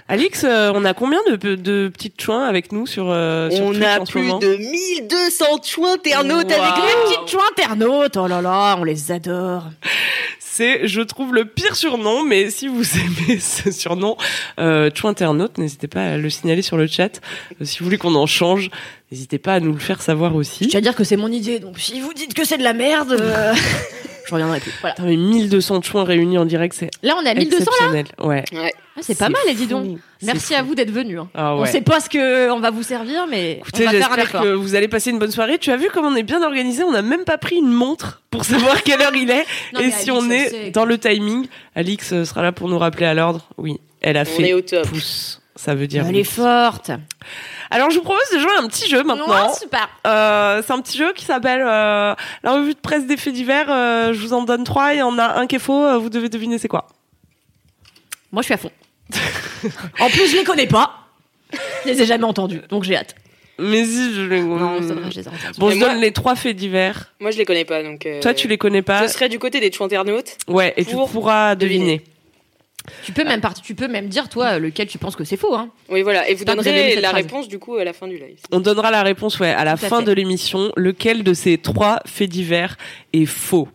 Alix, 0.08 0.44
euh, 0.44 0.72
on 0.76 0.86
a 0.86 0.94
combien 0.94 1.18
de, 1.28 1.56
de 1.56 1.90
petites 1.92 2.22
chouins 2.22 2.46
avec 2.46 2.72
nous 2.72 2.86
sur, 2.86 3.06
euh, 3.10 3.50
sur 3.50 3.66
On 3.66 3.72
Twitch 3.72 3.84
a 3.84 4.02
en 4.02 4.06
plus 4.06 4.22
de 4.40 4.56
1200 4.58 5.46
chouins 5.64 5.94
internautes 5.94 6.46
Wow. 6.52 6.62
avec 6.62 6.76
Les 6.76 7.16
petites 7.16 7.32
chouins 7.32 7.44
internautes, 7.58 8.16
oh 8.18 8.28
là 8.28 8.40
là, 8.42 8.76
on 8.80 8.84
les 8.84 9.12
adore. 9.12 9.64
C'est, 10.40 10.88
je 10.88 11.02
trouve, 11.02 11.34
le 11.34 11.46
pire 11.46 11.76
surnom, 11.76 12.24
mais 12.24 12.52
si 12.52 12.68
vous 12.68 12.84
aimez 13.28 13.40
ce 13.40 13.72
surnom, 13.72 14.16
euh, 14.60 14.92
Chou 14.94 15.08
Internaute, 15.08 15.58
n'hésitez 15.58 15.88
pas 15.88 16.04
à 16.06 16.18
le 16.18 16.30
signaler 16.30 16.62
sur 16.62 16.78
le 16.78 16.86
chat. 16.86 17.20
Euh, 17.60 17.66
si 17.66 17.80
vous 17.80 17.86
voulez 17.86 17.98
qu'on 17.98 18.14
en 18.16 18.28
change, 18.28 18.70
n'hésitez 19.12 19.40
pas 19.40 19.56
à 19.56 19.60
nous 19.60 19.74
le 19.74 19.80
faire 19.80 20.04
savoir 20.04 20.32
Je 20.34 20.38
aussi. 20.38 20.68
tiens 20.68 20.78
à 20.78 20.82
dire 20.82 20.96
que 20.96 21.04
c'est 21.04 21.18
mon 21.18 21.32
idée, 21.32 21.60
donc 21.60 21.80
si 21.80 22.00
vous 22.00 22.14
dites 22.14 22.36
que 22.36 22.46
c'est 22.46 22.58
de 22.60 22.64
la 22.64 22.74
merde, 22.74 23.18
euh, 23.20 23.54
je 24.26 24.32
reviendrai 24.34 24.60
plus. 24.60 24.72
Voilà. 24.82 24.96
Putain, 24.96 25.08
mais 25.08 25.16
1200 25.18 25.82
chouins 25.82 26.04
réunis 26.04 26.38
en 26.38 26.46
direct, 26.46 26.76
c'est 26.78 26.90
Là, 27.04 27.16
on 27.22 27.26
est 27.26 27.30
à 27.30 27.34
1200 27.34 27.66
là. 27.94 28.04
Ouais. 28.26 28.44
Ouais. 28.54 28.74
Ah, 28.98 29.02
C'est 29.02 29.18
pas 29.18 29.30
mal, 29.30 29.42
et 29.48 29.54
dis 29.54 29.68
donc. 29.68 30.00
Merci 30.24 30.56
à 30.56 30.60
fou. 30.62 30.68
vous 30.68 30.76
d'être 30.76 30.90
venus. 30.92 31.20
hein. 31.20 31.28
Ah 31.36 31.56
On 31.56 31.62
ouais. 31.62 31.68
sait 31.72 31.82
pas 31.82 32.00
ce 32.00 32.10
que 32.10 32.50
on 32.50 32.60
va 32.60 32.72
vous 32.72 32.82
servir, 32.84 33.28
mais 33.30 33.58
Écoutez, 33.58 33.84
on 33.88 33.92
va 33.92 33.98
faire 33.98 34.12
un 34.12 34.16
j'espère 34.16 34.26
effort. 34.30 34.42
que 34.44 34.54
vous 34.54 34.76
allez 34.76 34.88
passer 34.88 35.12
une 35.12 35.20
bonne 35.20 35.32
soirée. 35.32 35.58
Tu 35.60 35.70
as 35.72 35.78
vu 35.78 35.90
comme 35.94 36.06
on 36.06 36.16
est 36.16 36.24
bien 36.24 36.42
organisé? 36.42 36.84
On 36.84 36.92
n'a 36.92 37.02
même 37.02 37.26
pas 37.26 37.38
pris 37.38 37.58
une 37.58 37.72
montre 37.72 38.22
pour 38.32 38.46
savoir 38.46 38.82
quelle 38.84 39.02
heure 39.02 39.16
il 39.16 39.30
est. 39.30 39.46
Non, 39.74 39.82
Et 39.82 39.92
si 39.92 40.10
Alix, 40.10 40.24
on 40.26 40.32
est 40.32 40.72
dans 40.72 40.86
le 40.86 40.98
timing, 40.98 41.48
Alix 41.76 42.14
euh, 42.14 42.24
sera 42.26 42.42
là 42.42 42.52
pour 42.54 42.70
nous 42.70 42.80
rappeler 42.80 43.06
à 43.06 43.14
l'ordre. 43.14 43.48
Oui, 43.58 43.80
elle 44.02 44.18
a 44.18 44.22
On 44.22 44.26
fait 44.26 44.50
est 44.50 44.54
au 44.54 44.62
top. 44.62 44.88
pouce. 44.88 45.42
Ça 45.58 45.74
veut 45.76 45.88
dire. 45.88 46.06
Elle 46.08 46.18
est 46.18 46.24
forte. 46.24 46.92
Alors, 47.76 47.90
je 47.92 47.98
vous 47.98 48.04
propose 48.04 48.30
de 48.34 48.40
jouer 48.40 48.52
à 48.58 48.62
un 48.64 48.68
petit 48.68 48.90
jeu 48.90 49.04
maintenant. 49.04 49.28
Ouais, 49.28 49.54
super. 49.60 49.90
Euh, 50.08 50.62
c'est 50.66 50.72
un 50.72 50.80
petit 50.82 50.98
jeu 50.98 51.12
qui 51.14 51.26
s'appelle 51.26 51.62
euh, 51.62 52.16
la 52.44 52.52
revue 52.54 52.74
de 52.74 52.80
presse 52.80 53.06
des 53.06 53.18
faits 53.18 53.34
divers. 53.34 53.66
Euh, 53.70 54.14
je 54.14 54.20
vous 54.22 54.32
en 54.34 54.44
donne 54.44 54.64
trois. 54.64 54.94
Il 54.94 55.00
y 55.00 55.02
en 55.02 55.20
a 55.20 55.38
un 55.40 55.46
qui 55.46 55.58
est 55.58 55.60
faux. 55.60 56.00
vous 56.00 56.10
devez 56.10 56.30
deviner 56.30 56.58
c'est 56.58 56.68
quoi. 56.70 56.88
Moi, 58.32 58.42
je 58.42 58.46
suis 58.46 58.54
à 58.54 58.58
fond. 58.58 58.72
en 60.00 60.10
plus, 60.10 60.28
je 60.32 60.38
les 60.38 60.44
connais 60.44 60.68
pas. 60.68 60.94
Je 61.84 61.90
les 61.90 62.02
ai 62.02 62.06
jamais 62.06 62.24
entendus, 62.24 62.62
donc 62.70 62.84
j'ai 62.84 62.96
hâte. 62.96 63.16
Mais 63.60 63.86
si 63.86 64.14
je 64.14 64.22
les. 64.22 64.42
Non, 64.42 64.78
c'est 64.82 64.94
vrai, 64.94 65.12
je 65.12 65.18
les 65.20 65.24
ai 65.26 65.28
entendus. 65.28 65.60
Bon, 65.60 65.70
je 65.70 65.76
moi- 65.78 65.88
donne 65.90 66.00
les 66.00 66.12
trois 66.12 66.36
faits 66.36 66.56
divers. 66.56 67.14
Moi, 67.20 67.32
je 67.32 67.38
les 67.38 67.46
connais 67.46 67.66
pas, 67.66 67.84
donc. 67.84 68.06
euh, 68.06 68.20
Toi, 68.22 68.34
tu 68.34 68.48
les 68.48 68.58
connais 68.58 68.82
pas. 68.82 69.04
Je 69.06 69.12
serais 69.12 69.30
du 69.30 69.40
côté 69.40 69.60
des 69.60 69.72
internautes. 69.82 70.38
Ouais, 70.48 70.74
et 70.78 70.84
tu 70.86 70.92
pour 70.92 71.10
pourras 71.10 71.56
deviner. 71.56 71.98
deviner. 71.98 72.04
Tu 73.04 73.12
peux 73.12 73.24
même 73.24 73.42
partir, 73.42 73.64
tu 73.64 73.76
peux 73.76 73.88
même 73.88 74.08
dire 74.08 74.30
toi 74.30 74.60
lequel 74.60 74.88
tu 74.88 74.98
penses 74.98 75.16
que 75.16 75.24
c'est 75.24 75.38
faux. 75.38 75.56
Hein. 75.56 75.70
Oui, 75.90 76.02
voilà. 76.02 76.28
Et 76.30 76.36
vous 76.36 76.46
donnerez 76.46 76.96
la 76.96 77.10
phrase. 77.10 77.24
réponse, 77.24 77.48
du 77.48 77.60
coup, 77.60 77.76
à 77.76 77.84
la 77.84 77.94
fin 77.94 78.08
du 78.08 78.18
live. 78.18 78.38
On 78.52 78.60
donnera 78.60 78.92
la 78.92 79.04
réponse 79.04 79.40
ouais, 79.40 79.52
à 79.52 79.64
la 79.64 79.78
Tout 79.78 79.86
fin 79.88 80.00
fait. 80.00 80.06
de 80.06 80.12
l'émission. 80.12 80.72
Lequel 80.78 81.24
de 81.24 81.34
ces 81.34 81.58
trois 81.58 82.02
faits 82.06 82.30
divers 82.30 82.78
est 83.14 83.26
faux? 83.26 83.68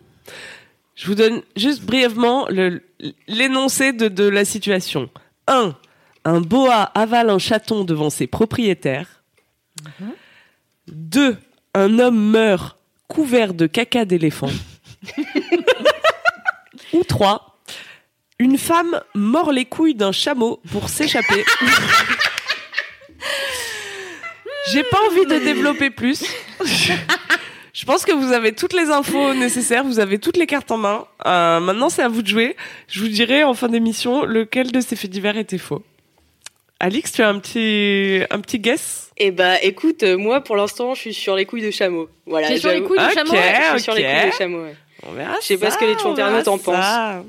Je 0.94 1.06
vous 1.06 1.14
donne 1.14 1.42
juste 1.56 1.82
brièvement 1.82 2.46
l'énoncé 3.26 3.92
de, 3.92 4.08
de 4.08 4.28
la 4.28 4.44
situation. 4.44 5.08
1. 5.46 5.74
Un 6.24 6.40
boa 6.40 6.82
avale 6.94 7.30
un 7.30 7.38
chaton 7.38 7.84
devant 7.84 8.10
ses 8.10 8.26
propriétaires. 8.26 9.22
2. 10.88 11.36
Un 11.74 11.98
homme 11.98 12.30
meurt 12.30 12.76
couvert 13.08 13.54
de 13.54 13.66
caca 13.66 14.04
d'éléphant. 14.04 14.50
Ou 16.92 17.02
3. 17.04 17.49
Une 18.40 18.56
femme 18.56 19.02
mord 19.14 19.52
les 19.52 19.66
couilles 19.66 19.94
d'un 19.94 20.12
chameau 20.12 20.60
pour 20.72 20.88
s'échapper. 20.88 21.44
J'ai 24.72 24.82
pas 24.82 24.98
envie 25.10 25.26
de 25.26 25.38
développer 25.44 25.90
plus. 25.90 26.24
Je 26.64 27.84
pense 27.84 28.06
que 28.06 28.12
vous 28.12 28.32
avez 28.32 28.52
toutes 28.52 28.72
les 28.72 28.88
infos 28.90 29.34
nécessaires, 29.34 29.84
vous 29.84 29.98
avez 30.00 30.18
toutes 30.18 30.38
les 30.38 30.46
cartes 30.46 30.70
en 30.70 30.78
main. 30.78 31.04
Euh, 31.26 31.60
maintenant, 31.60 31.90
c'est 31.90 32.02
à 32.02 32.08
vous 32.08 32.22
de 32.22 32.28
jouer. 32.28 32.56
Je 32.88 33.00
vous 33.00 33.08
dirai 33.08 33.44
en 33.44 33.52
fin 33.52 33.68
d'émission 33.68 34.24
lequel 34.24 34.72
de 34.72 34.80
ces 34.80 34.96
faits 34.96 35.10
divers 35.10 35.36
était 35.36 35.58
faux. 35.58 35.82
Alix, 36.78 37.12
tu 37.12 37.20
as 37.22 37.28
un 37.28 37.38
petit, 37.40 38.22
un 38.30 38.40
petit 38.40 38.58
guess? 38.58 39.10
Eh 39.18 39.32
bah, 39.32 39.62
écoute, 39.62 40.02
euh, 40.02 40.16
moi, 40.16 40.40
pour 40.40 40.56
l'instant, 40.56 40.94
je 40.94 41.00
suis 41.00 41.14
sur 41.14 41.36
les 41.36 41.44
couilles 41.44 41.60
de 41.66 41.70
chameau. 41.70 42.08
Voilà. 42.26 42.48
T'es 42.48 42.58
sur 42.58 42.70
les 42.70 42.76
j'avoue. 42.76 42.86
couilles 42.88 42.98
Ok. 43.00 43.08
du 43.08 43.14
chameau 43.14 43.32
Ouais, 43.32 43.54
je 43.66 43.70
suis 43.72 43.80
sur 43.82 43.92
ok. 43.92 43.98
les 43.98 44.04
couilles 44.04 44.30
de 44.30 44.34
chameau. 44.36 44.62
ouais. 44.62 44.74
On 45.06 45.12
verra 45.12 45.34
Je 45.42 45.46
sais 45.46 45.58
pas 45.58 45.70
ça, 45.70 45.74
ce 45.74 45.78
que 45.80 45.84
les 45.84 45.96
on 46.04 46.14
verra 46.14 46.28
internautes 46.38 46.48
en 46.48 46.58
ça. 46.72 47.22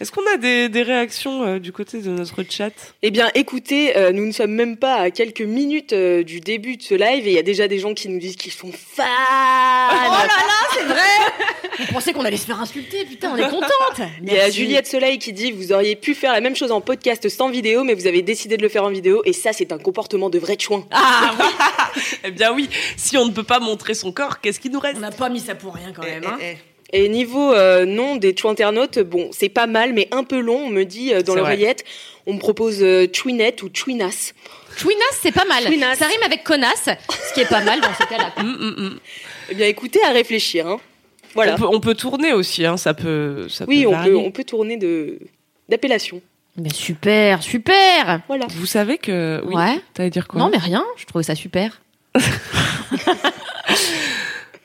Est-ce 0.00 0.12
qu'on 0.12 0.26
a 0.32 0.38
des, 0.38 0.70
des 0.70 0.82
réactions 0.82 1.42
euh, 1.44 1.58
du 1.58 1.72
côté 1.72 2.00
de 2.00 2.08
notre 2.08 2.42
chat? 2.48 2.72
Eh 3.02 3.10
bien, 3.10 3.30
écoutez, 3.34 3.98
euh, 3.98 4.12
nous 4.12 4.24
ne 4.24 4.32
sommes 4.32 4.52
même 4.52 4.78
pas 4.78 4.94
à 4.94 5.10
quelques 5.10 5.42
minutes 5.42 5.92
euh, 5.92 6.22
du 6.22 6.40
début 6.40 6.78
de 6.78 6.82
ce 6.82 6.94
live 6.94 7.26
et 7.26 7.32
il 7.32 7.34
y 7.34 7.38
a 7.38 7.42
déjà 7.42 7.68
des 7.68 7.78
gens 7.78 7.92
qui 7.92 8.08
nous 8.08 8.18
disent 8.18 8.36
qu'ils 8.36 8.52
sont 8.52 8.72
fans. 8.72 9.04
Oh 9.04 9.92
là 9.92 10.26
là, 10.26 10.68
c'est 10.72 10.84
vrai 10.84 11.50
On 11.80 11.92
pensait 11.92 12.14
qu'on 12.14 12.24
allait 12.24 12.38
se 12.38 12.46
faire 12.46 12.60
insulter, 12.60 13.04
putain, 13.04 13.32
on 13.34 13.36
est 13.36 13.50
contente 13.50 14.00
Il 14.22 14.32
y 14.32 14.38
a 14.38 14.48
Juliette 14.48 14.86
Soleil 14.86 15.18
qui 15.18 15.34
dit 15.34 15.52
vous 15.52 15.70
auriez 15.70 15.96
pu 15.96 16.14
faire 16.14 16.32
la 16.32 16.40
même 16.40 16.56
chose 16.56 16.72
en 16.72 16.80
podcast 16.80 17.28
sans 17.28 17.50
vidéo, 17.50 17.84
mais 17.84 17.92
vous 17.92 18.06
avez 18.06 18.22
décidé 18.22 18.56
de 18.56 18.62
le 18.62 18.70
faire 18.70 18.84
en 18.84 18.90
vidéo 18.90 19.20
et 19.26 19.34
ça, 19.34 19.52
c'est 19.52 19.70
un 19.70 19.78
comportement 19.78 20.30
de 20.30 20.38
vrai 20.38 20.56
chouin. 20.58 20.86
Ah 20.92 21.34
oui 21.38 21.44
Eh 22.24 22.30
bien 22.30 22.54
oui, 22.54 22.70
si 22.96 23.18
on 23.18 23.26
ne 23.26 23.32
peut 23.32 23.42
pas 23.42 23.60
montrer 23.60 23.92
son 23.92 24.12
corps, 24.12 24.40
qu'est-ce 24.40 24.60
qui 24.60 24.70
nous 24.70 24.80
reste? 24.80 24.96
On 24.96 25.00
n'a 25.00 25.10
pas 25.10 25.28
mis 25.28 25.40
ça 25.40 25.54
pour 25.54 25.74
rien 25.74 25.92
quand 25.94 26.04
même. 26.04 26.24
Hein. 26.24 26.38
Eh, 26.40 26.44
eh, 26.44 26.52
eh. 26.52 26.69
Et 26.92 27.08
niveau 27.08 27.52
euh, 27.52 27.86
nom 27.86 28.16
des 28.16 28.34
internautes, 28.44 28.98
bon, 28.98 29.30
c'est 29.32 29.48
pas 29.48 29.66
mal, 29.66 29.92
mais 29.92 30.08
un 30.10 30.24
peu 30.24 30.40
long. 30.40 30.64
On 30.66 30.70
me 30.70 30.84
dit 30.84 31.14
euh, 31.14 31.22
dans 31.22 31.34
l'oreillette, 31.34 31.84
on 32.26 32.34
me 32.34 32.38
propose 32.38 32.82
euh, 32.82 33.06
chouinette 33.12 33.62
ou 33.62 33.70
chouinas. 33.72 34.32
Chouinas, 34.76 34.98
c'est 35.20 35.32
pas 35.32 35.44
mal. 35.44 35.64
Chouinas. 35.64 35.96
Ça 35.96 36.06
rime 36.06 36.22
avec 36.24 36.42
connasse, 36.42 36.88
ce 37.28 37.34
qui 37.34 37.40
est 37.40 37.48
pas 37.48 37.62
mal 37.62 37.80
dans 37.80 37.94
ce 37.94 38.06
cas-là. 38.08 38.32
Hum, 38.38 38.56
hum, 38.60 38.74
hum. 38.78 38.98
Eh 39.50 39.54
bien, 39.54 39.66
écoutez, 39.66 40.02
à 40.04 40.10
réfléchir. 40.10 40.66
Hein. 40.66 40.80
Voilà. 41.34 41.54
On 41.54 41.58
peut, 41.58 41.66
on 41.76 41.80
peut 41.80 41.94
tourner 41.94 42.32
aussi, 42.32 42.66
hein, 42.66 42.76
ça 42.76 42.92
peut. 42.92 43.46
Ça 43.48 43.66
Oui, 43.68 43.82
peut 43.82 43.88
on 43.88 44.04
peut, 44.04 44.16
on 44.16 44.30
peut 44.32 44.44
tourner 44.44 44.76
de 44.76 45.18
d'appellation. 45.68 46.20
Mais 46.56 46.72
super, 46.74 47.42
super 47.42 48.20
Voilà. 48.26 48.46
Vous 48.50 48.66
savez 48.66 48.98
que. 48.98 49.40
Oui, 49.44 49.54
Ouais. 49.54 49.80
T'allais 49.94 50.10
dire 50.10 50.26
quoi? 50.26 50.40
Non, 50.40 50.50
mais 50.50 50.58
rien, 50.58 50.84
je 50.96 51.06
trouvais 51.06 51.22
ça 51.22 51.36
super. 51.36 51.80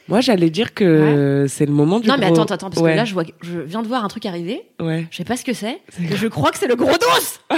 Moi, 0.08 0.22
j'allais 0.22 0.50
dire 0.52 0.74
que 0.74 1.46
c'est 1.50 1.66
le 1.66 1.72
moment 1.72 2.00
du. 2.00 2.08
non, 2.08 2.16
mais 2.20 2.28
attends, 2.28 2.44
attends, 2.44 2.70
parce 2.70 2.82
Ouais, 2.82 2.92
que 2.92 2.98
là, 2.98 3.06
je, 3.06 3.14
vois, 3.14 3.24
je 3.42 3.60
viens 3.60 3.82
de 3.82 3.88
voir 3.88 4.04
un 4.04 4.08
truc 4.08 4.26
arriver. 4.26 4.64
Ouais. 4.80 5.08
Je 5.10 5.18
sais 5.18 5.24
pas 5.24 5.36
ce 5.38 5.44
que 5.44 5.54
c'est. 5.54 5.80
Je 6.00 6.28
crois 6.28 6.52
que 6.52 6.58
c'est 6.60 6.68
le 6.68 6.76
gros 6.76 6.92
dos 6.92 7.58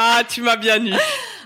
Ah, 0.00 0.22
tu 0.28 0.42
m'as 0.42 0.56
bien 0.56 0.84
eu. 0.84 0.92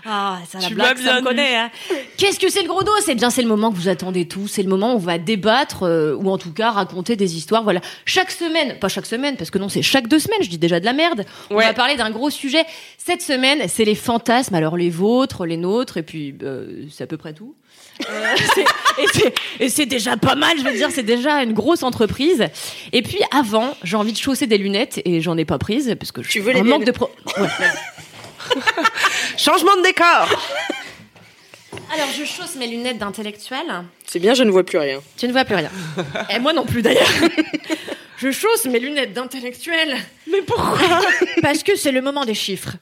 Ah, 0.04 0.40
ça 0.50 0.58
la 0.58 0.66
Tu 0.66 0.75
blague, 0.75 0.96
m'as 0.99 1.02
ça 1.04 1.12
bien 1.12 1.20
me 1.20 1.26
connaît. 1.26 1.56
hein. 1.56 1.70
Qu'est-ce 2.18 2.38
que 2.38 2.50
c'est 2.50 2.62
le 2.62 2.68
gros 2.68 2.82
dos 2.82 2.90
Eh 3.08 3.14
bien, 3.14 3.30
c'est 3.30 3.40
le 3.40 3.49
moment 3.49 3.70
que 3.70 3.76
vous 3.76 3.88
attendez 3.88 4.26
tous. 4.26 4.49
C'est 4.49 4.62
le 4.62 4.68
moment 4.68 4.92
où 4.92 4.96
on 4.96 4.99
va 4.99 5.16
débattre, 5.16 5.84
euh, 5.84 6.14
ou 6.16 6.28
en 6.28 6.37
tout 6.38 6.52
cas 6.52 6.70
raconter 6.72 7.14
des 7.16 7.37
histoires. 7.37 7.62
Voilà, 7.62 7.80
chaque 8.04 8.30
semaine, 8.32 8.78
pas 8.78 8.88
chaque 8.88 9.06
semaine, 9.06 9.37
parce 9.37 9.50
que 9.50 9.58
non, 9.58 9.68
c'est 9.68 9.80
chaque 9.80 10.08
deux 10.08 10.18
semaines. 10.18 10.42
Je 10.42 10.50
dis 10.50 10.58
déjà 10.58 10.80
de 10.80 10.84
la 10.84 10.92
merde. 10.92 11.25
On 11.50 11.54
Ouais. 11.56 11.64
va 11.66 11.72
parler 11.72 11.94
d'un 11.96 12.11
gros 12.11 12.30
sujet. 12.30 12.64
Cette 12.99 13.22
semaine, 13.22 13.61
c'est 13.68 13.84
les 13.84 13.94
fantasmes. 13.94 14.54
Alors 14.56 14.76
les 14.76 14.90
vôtres, 14.90 15.46
les 15.46 15.56
nôtres, 15.56 15.96
et 15.96 16.02
puis 16.02 16.37
euh, 16.42 16.84
c'est 16.90 17.04
à 17.04 17.06
peu 17.06 17.16
près 17.16 17.32
tout. 17.32 17.54
Euh, 18.11 18.37
et 19.61 19.68
c'est- 19.68 19.87
déjà 19.87 20.16
pas 20.16 20.35
mal, 20.35 20.56
je 20.59 20.62
veux 20.64 20.73
dire, 20.75 20.88
c'est 20.92 21.02
déjà 21.02 21.42
une 21.42 21.52
grosse 21.52 21.82
entreprise. 21.82 22.47
Et 22.92 23.02
puis 23.02 23.21
avant, 23.30 23.76
j'ai 23.82 23.97
envie 23.97 24.12
de 24.12 24.18
chausser 24.18 24.47
des 24.47 24.59
lunettes 24.59 25.00
et 25.04 25.21
j'en 25.21 25.37
ai 25.37 25.44
pas 25.44 25.59
prise 25.59 25.94
parce 25.99 26.12
que 26.12 26.23
je 26.23 26.28
Tu 26.28 26.40
veux 26.40 26.52
les 26.52 26.62
manque 26.62 26.85
de 26.85 26.92
pro. 26.92 27.11
Ouais. 27.38 27.49
Changement 29.37 29.76
de 29.76 29.82
décor. 29.82 30.28
Alors 31.94 32.09
je 32.18 32.25
chausse 32.25 32.56
mes 32.56 32.66
lunettes 32.66 32.99
d'intellectuel. 32.99 33.61
C'est 34.06 34.18
bien, 34.18 34.35
je 34.35 34.42
ne 34.44 34.50
vois 34.50 34.64
plus 34.64 34.78
rien. 34.78 35.00
Tu 35.16 35.26
ne 35.26 35.32
vois 35.32 35.44
plus 35.44 35.54
rien. 35.56 35.71
Et 36.35 36.38
moi 36.38 36.52
non 36.52 36.64
plus 36.64 36.82
d'ailleurs. 36.82 37.09
Je 38.18 38.30
chausse 38.30 38.66
mes 38.66 38.78
lunettes 38.78 39.12
d'intellectuel. 39.12 39.97
Mais 40.30 40.42
pourquoi? 40.42 40.78
Parce 41.42 41.62
que 41.62 41.75
c'est 41.76 41.92
le 41.92 42.00
moment 42.02 42.25
des 42.25 42.35
chiffres. 42.35 42.76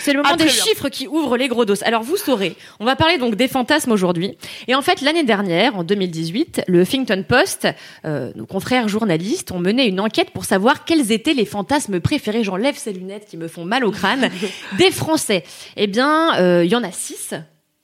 C'est 0.00 0.12
le 0.12 0.18
moment 0.18 0.30
Ah, 0.32 0.36
des 0.36 0.44
bien. 0.44 0.52
chiffres 0.52 0.88
qui 0.88 1.06
ouvrent 1.06 1.36
les 1.36 1.48
gros 1.48 1.64
dos. 1.64 1.74
Alors 1.84 2.02
vous 2.02 2.16
saurez, 2.16 2.56
on 2.80 2.84
va 2.84 2.96
parler 2.96 3.18
donc 3.18 3.34
des 3.36 3.48
fantasmes 3.48 3.92
aujourd'hui. 3.92 4.36
Et 4.66 4.74
en 4.74 4.82
fait, 4.82 5.00
l'année 5.00 5.24
dernière, 5.24 5.76
en 5.76 5.84
2018, 5.84 6.62
le 6.66 6.80
Huffington 6.82 7.24
Post, 7.26 7.68
euh, 8.04 8.32
nos 8.34 8.46
confrères 8.46 8.88
journalistes, 8.88 9.52
ont 9.52 9.58
mené 9.58 9.86
une 9.86 10.00
enquête 10.00 10.30
pour 10.30 10.44
savoir 10.44 10.84
quels 10.84 11.12
étaient 11.12 11.34
les 11.34 11.46
fantasmes 11.46 12.00
préférés. 12.00 12.44
J'enlève 12.44 12.76
ces 12.76 12.92
lunettes 12.92 13.26
qui 13.28 13.36
me 13.36 13.48
font 13.48 13.64
mal 13.64 13.84
au 13.84 13.90
crâne 13.90 14.30
des 14.78 14.90
Français. 14.90 15.44
Eh 15.76 15.86
bien, 15.86 16.36
euh, 16.40 16.64
il 16.64 16.70
y 16.70 16.76
en 16.76 16.82
a 16.84 16.92
six. 16.92 17.34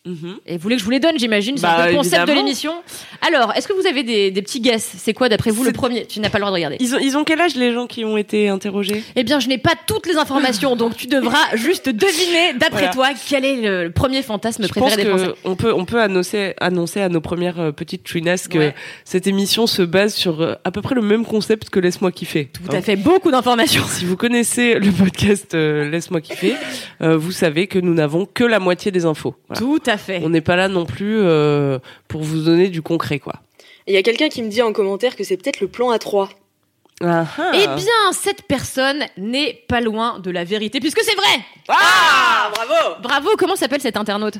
Mhm. 0.06 0.36
Et 0.46 0.56
vous 0.56 0.62
voulez 0.62 0.74
que 0.76 0.80
je 0.80 0.84
vous 0.84 0.90
les 0.90 1.00
donne, 1.00 1.18
j'imagine 1.18 1.56
C'est 1.56 1.62
Bah, 1.62 1.88
le 1.90 1.96
concept 1.96 2.28
de 2.28 2.32
l'émission. 2.34 2.72
Alors, 3.26 3.52
est-ce 3.56 3.66
que 3.66 3.72
vous 3.72 3.86
avez 3.86 4.02
des, 4.02 4.30
des 4.30 4.42
petits 4.42 4.60
guesses 4.60 4.92
C'est 4.98 5.14
quoi, 5.14 5.30
d'après 5.30 5.50
vous, 5.50 5.64
le 5.64 5.72
premier? 5.72 6.04
Tu 6.04 6.20
n'as 6.20 6.28
pas 6.28 6.36
le 6.38 6.42
droit 6.42 6.50
de 6.50 6.56
regarder. 6.56 6.76
ils 6.80 6.94
ont, 6.94 6.98
ils 6.98 7.16
ont 7.16 7.24
quel 7.24 7.40
âge 7.40 7.54
les 7.56 7.72
gens 7.72 7.86
qui 7.86 8.04
ont 8.04 8.18
été 8.18 8.48
interrogés? 8.50 9.02
Eh 9.16 9.24
bien, 9.24 9.40
je 9.40 9.48
n'ai 9.48 9.56
pas 9.56 9.72
toutes 9.86 10.06
les 10.06 10.16
informations, 10.16 10.76
donc 10.76 10.96
tu 10.96 11.06
devras 11.06 11.38
juste 11.56 11.88
deviner, 11.88 12.52
d'après 12.58 12.90
Voilà. 12.92 12.92
toi, 12.92 13.08
quel 13.28 13.44
est 13.46 13.56
le 13.84 13.90
premier 13.90 14.20
fantasme 14.22 14.64
Je 14.64 14.68
pense 14.68 14.92
préféré 14.92 15.04
des 15.04 15.08
Français. 15.18 15.34
qu'on 15.42 15.56
peut, 15.56 15.72
on 15.72 15.84
peut 15.86 16.00
annoncer, 16.02 16.52
annoncer 16.60 17.00
à 17.00 17.08
nos 17.08 17.22
premières 17.22 17.58
euh, 17.58 17.72
petites 17.72 18.06
chouinasses 18.06 18.46
que 18.46 18.58
Ouais. 18.58 18.74
cette 19.04 19.26
émission 19.26 19.66
se 19.66 19.80
base 19.82 20.14
sur 20.14 20.42
euh, 20.42 20.54
à 20.64 20.70
peu 20.70 20.82
près 20.82 20.94
le 20.94 21.02
même 21.02 21.24
concept 21.24 21.70
que 21.70 21.80
Laisse-moi 21.80 22.12
kiffer. 22.12 22.50
Tout 22.52 22.76
à 22.76 22.82
fait, 22.82 22.96
beaucoup 22.96 23.30
d'informations. 23.30 23.84
Si 23.88 24.04
vous 24.04 24.16
connaissez 24.16 24.74
le 24.78 24.90
podcast 24.92 25.54
euh, 25.54 25.88
Laisse-moi 25.88 26.20
kiffer, 26.20 26.54
euh, 27.00 27.16
vous 27.16 27.32
savez 27.32 27.68
que 27.68 27.78
nous 27.78 27.94
n'avons 27.94 28.26
que 28.26 28.44
la 28.44 28.58
moitié 28.58 28.90
des 28.92 29.06
infos. 29.06 29.34
Voilà. 29.48 29.60
Tout 29.60 29.80
à 29.90 29.93
fait. 29.98 30.20
On 30.22 30.28
n'est 30.28 30.40
pas 30.40 30.56
là 30.56 30.68
non 30.68 30.86
plus 30.86 31.18
euh, 31.20 31.78
pour 32.08 32.22
vous 32.22 32.42
donner 32.42 32.68
du 32.68 32.82
concret, 32.82 33.18
quoi. 33.18 33.34
Il 33.86 33.94
y 33.94 33.96
a 33.96 34.02
quelqu'un 34.02 34.28
qui 34.28 34.42
me 34.42 34.48
dit 34.48 34.62
en 34.62 34.72
commentaire 34.72 35.14
que 35.16 35.24
c'est 35.24 35.36
peut-être 35.36 35.60
le 35.60 35.68
plan 35.68 35.94
A3. 35.94 36.28
Ah, 37.02 37.26
ah. 37.38 37.50
Eh 37.54 37.66
bien, 37.66 38.12
cette 38.12 38.42
personne 38.42 39.04
n'est 39.16 39.64
pas 39.68 39.80
loin 39.80 40.20
de 40.20 40.30
la 40.30 40.44
vérité, 40.44 40.80
puisque 40.80 41.00
c'est 41.02 41.16
vrai 41.16 41.40
Ah, 41.68 42.50
bravo 42.54 43.00
Bravo, 43.02 43.30
comment 43.36 43.56
s'appelle 43.56 43.80
cet 43.80 43.96
internaute? 43.96 44.38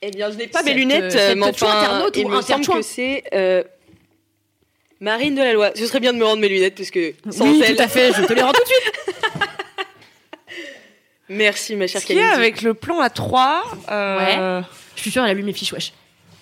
Eh 0.00 0.10
bien, 0.10 0.30
je 0.30 0.36
n'ai 0.36 0.46
pas 0.46 0.58
Cette, 0.58 0.68
mes 0.68 0.74
lunettes, 0.74 1.14
euh, 1.16 1.34
mais 1.36 1.48
enfin, 1.48 1.66
internaute 1.80 2.16
il 2.16 2.26
ou 2.26 2.28
me 2.28 2.42
semble 2.42 2.66
que 2.66 2.82
c'est 2.82 3.24
euh, 3.34 3.62
Marine 5.00 5.34
Delaloi. 5.34 5.72
Ce 5.74 5.86
serait 5.86 6.00
bien 6.00 6.12
de 6.12 6.18
me 6.18 6.24
rendre 6.24 6.40
mes 6.40 6.48
lunettes 6.48 6.76
parce 6.76 6.90
que 6.90 7.14
sans 7.30 7.44
Oui, 7.46 7.62
elle. 7.64 7.76
tout 7.76 7.82
à 7.82 7.88
fait, 7.88 8.12
je 8.12 8.22
te 8.22 8.32
les 8.32 8.42
rends 8.42 8.52
tout 8.52 8.62
de 8.62 8.66
suite. 8.66 8.92
Merci, 11.28 11.76
ma 11.76 11.86
chère 11.86 12.04
Kalindi. 12.04 12.26
avec 12.26 12.62
le 12.62 12.74
plan 12.74 13.00
à 13.00 13.10
3 13.10 13.62
euh... 13.90 14.60
Je 14.96 15.00
suis 15.00 15.10
sûre, 15.10 15.24
elle 15.24 15.30
a 15.30 15.34
lu 15.34 15.42
mes 15.42 15.52
fiches, 15.52 15.72
wesh. 15.72 15.92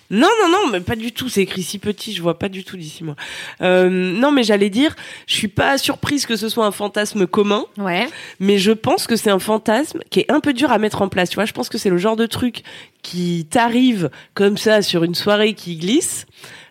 Non, 0.09 0.27
non, 0.43 0.49
non, 0.49 0.67
mais 0.71 0.79
pas 0.81 0.95
du 0.95 1.11
tout. 1.11 1.27
C'est 1.27 1.41
écrit 1.41 1.63
si 1.63 1.79
petit, 1.79 2.13
je 2.13 2.21
vois 2.21 2.37
pas 2.37 2.49
du 2.49 2.63
tout 2.63 2.77
d'ici 2.77 3.03
moi. 3.03 3.15
Euh, 3.61 3.89
non, 3.89 4.31
mais 4.31 4.43
j'allais 4.43 4.69
dire, 4.69 4.95
je 5.25 5.33
suis 5.33 5.47
pas 5.47 5.79
surprise 5.79 6.27
que 6.27 6.35
ce 6.35 6.49
soit 6.49 6.65
un 6.67 6.71
fantasme 6.71 7.25
commun, 7.25 7.65
Ouais. 7.79 8.07
mais 8.39 8.59
je 8.59 8.71
pense 8.73 9.07
que 9.07 9.15
c'est 9.15 9.31
un 9.31 9.39
fantasme 9.39 10.01
qui 10.11 10.19
est 10.19 10.31
un 10.31 10.39
peu 10.39 10.53
dur 10.53 10.71
à 10.71 10.77
mettre 10.77 11.01
en 11.01 11.07
place. 11.07 11.29
Tu 11.29 11.35
vois, 11.35 11.45
je 11.45 11.53
pense 11.53 11.67
que 11.67 11.79
c'est 11.79 11.89
le 11.89 11.97
genre 11.97 12.15
de 12.15 12.27
truc 12.27 12.61
qui 13.01 13.47
t'arrive 13.49 14.11
comme 14.35 14.57
ça 14.57 14.83
sur 14.83 15.03
une 15.03 15.15
soirée 15.15 15.55
qui 15.55 15.77
glisse. 15.77 16.27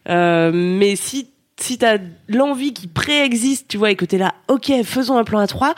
Euh, 0.09 0.53
mais 0.53 0.95
si 0.95 1.29
si 1.61 1.79
t'as 1.79 1.99
l'envie 2.29 2.73
qui 2.73 2.89
préexiste, 2.89 3.69
tu 3.69 3.77
vois, 3.77 3.91
et 3.91 3.97
que 3.97 4.05
t'es 4.05 4.19
là, 4.19 4.35
ok, 4.49 4.73
faisons 4.85 5.17
un 5.19 5.25
plan 5.25 5.39
à 5.39 5.47
trois, 5.47 5.75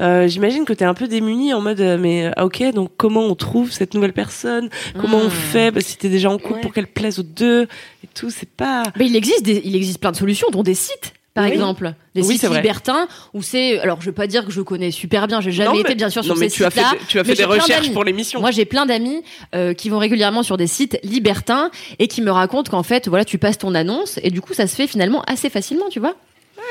euh, 0.00 0.26
j'imagine 0.26 0.64
que 0.64 0.72
t'es 0.72 0.84
un 0.84 0.94
peu 0.94 1.06
démuni 1.06 1.52
en 1.54 1.60
mode, 1.60 1.80
euh, 1.80 1.98
mais 1.98 2.30
ah, 2.36 2.44
ok, 2.46 2.72
donc 2.72 2.90
comment 2.96 3.20
on 3.24 3.34
trouve 3.34 3.70
cette 3.70 3.94
nouvelle 3.94 4.12
personne? 4.14 4.68
Comment 5.00 5.18
on 5.18 5.26
Hmm. 5.28 5.30
fait? 5.30 5.70
Bah, 5.70 5.80
Si 5.80 5.96
t'es 5.96 6.08
déjà 6.08 6.30
en 6.30 6.38
couple 6.38 6.54
Ouais. 6.54 6.60
pour 6.62 6.72
qu'elle 6.72 6.86
plaise 6.88 7.18
aux 7.18 7.22
deux 7.24 7.64
et 8.02 8.08
tout, 8.14 8.30
c'est 8.30 8.48
pas. 8.48 8.82
Mais 8.96 9.06
il 9.06 9.14
existe, 9.16 9.42
des, 9.44 9.60
il 9.64 9.76
existe 9.76 10.00
plein 10.00 10.10
de 10.12 10.16
solutions, 10.16 10.48
dont 10.50 10.62
des 10.62 10.74
sites, 10.74 11.12
par 11.34 11.44
Oui. 11.44 11.52
exemple. 11.52 11.94
Des 12.14 12.22
Oui, 12.22 12.36
sites 12.38 12.50
libertins, 12.50 13.06
où 13.34 13.42
c'est. 13.42 13.78
Alors, 13.80 14.00
je 14.00 14.06
veux 14.06 14.12
pas 14.14 14.26
dire 14.26 14.44
que 14.44 14.50
je 14.50 14.60
connais 14.60 14.90
super 14.90 15.26
bien, 15.28 15.40
j'ai 15.40 15.52
jamais 15.52 15.68
Non, 15.70 15.74
été 15.80 15.90
mais- 15.90 15.94
bien 15.94 16.10
sûr 16.10 16.24
sur 16.24 16.36
ces 16.36 16.48
tu 16.50 16.64
as 16.64 16.70
fait, 16.70 16.80
sites-là. 16.80 16.98
tu 17.08 17.18
as 17.20 17.24
fait 17.24 17.34
des 17.34 17.44
recherches 17.44 17.92
pour 17.92 18.02
l'émission. 18.04 18.40
Moi, 18.40 18.50
j'ai 18.50 18.64
plein 18.64 18.86
d'amis 18.86 19.22
euh, 19.54 19.72
qui 19.74 19.88
vont 19.88 19.98
régulièrement 19.98 20.42
sur 20.42 20.56
des 20.56 20.66
sites 20.66 20.98
libertins 21.04 21.70
et 21.98 22.08
qui 22.08 22.22
me 22.22 22.30
racontent 22.32 22.70
qu'en 22.70 22.82
fait, 22.82 23.08
voilà, 23.08 23.24
tu 23.24 23.38
passes 23.38 23.58
ton 23.58 23.74
annonce 23.74 24.18
et 24.22 24.30
du 24.30 24.40
coup, 24.40 24.52
ça 24.54 24.66
se 24.66 24.74
fait 24.74 24.86
finalement 24.88 25.22
assez 25.28 25.48
facilement, 25.50 25.86
tu 25.90 26.00
vois. 26.00 26.14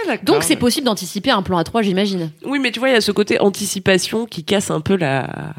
Ah. 0.10 0.18
Donc, 0.24 0.44
c'est 0.44 0.56
possible 0.58 0.86
d'anticiper 0.86 1.32
un 1.32 1.42
plan 1.42 1.58
à 1.58 1.64
trois, 1.64 1.82
j'imagine. 1.82 2.30
Oui, 2.46 2.60
mais 2.60 2.72
tu 2.72 2.80
vois, 2.80 2.90
il 2.90 2.94
y 2.94 2.98
a 2.98 3.02
ce 3.02 3.12
côté 3.12 3.40
anticipation 3.40 4.26
qui 4.26 4.44
casse 4.44 4.70
un 4.70 4.82
peu 4.82 4.96
la. 4.98 5.54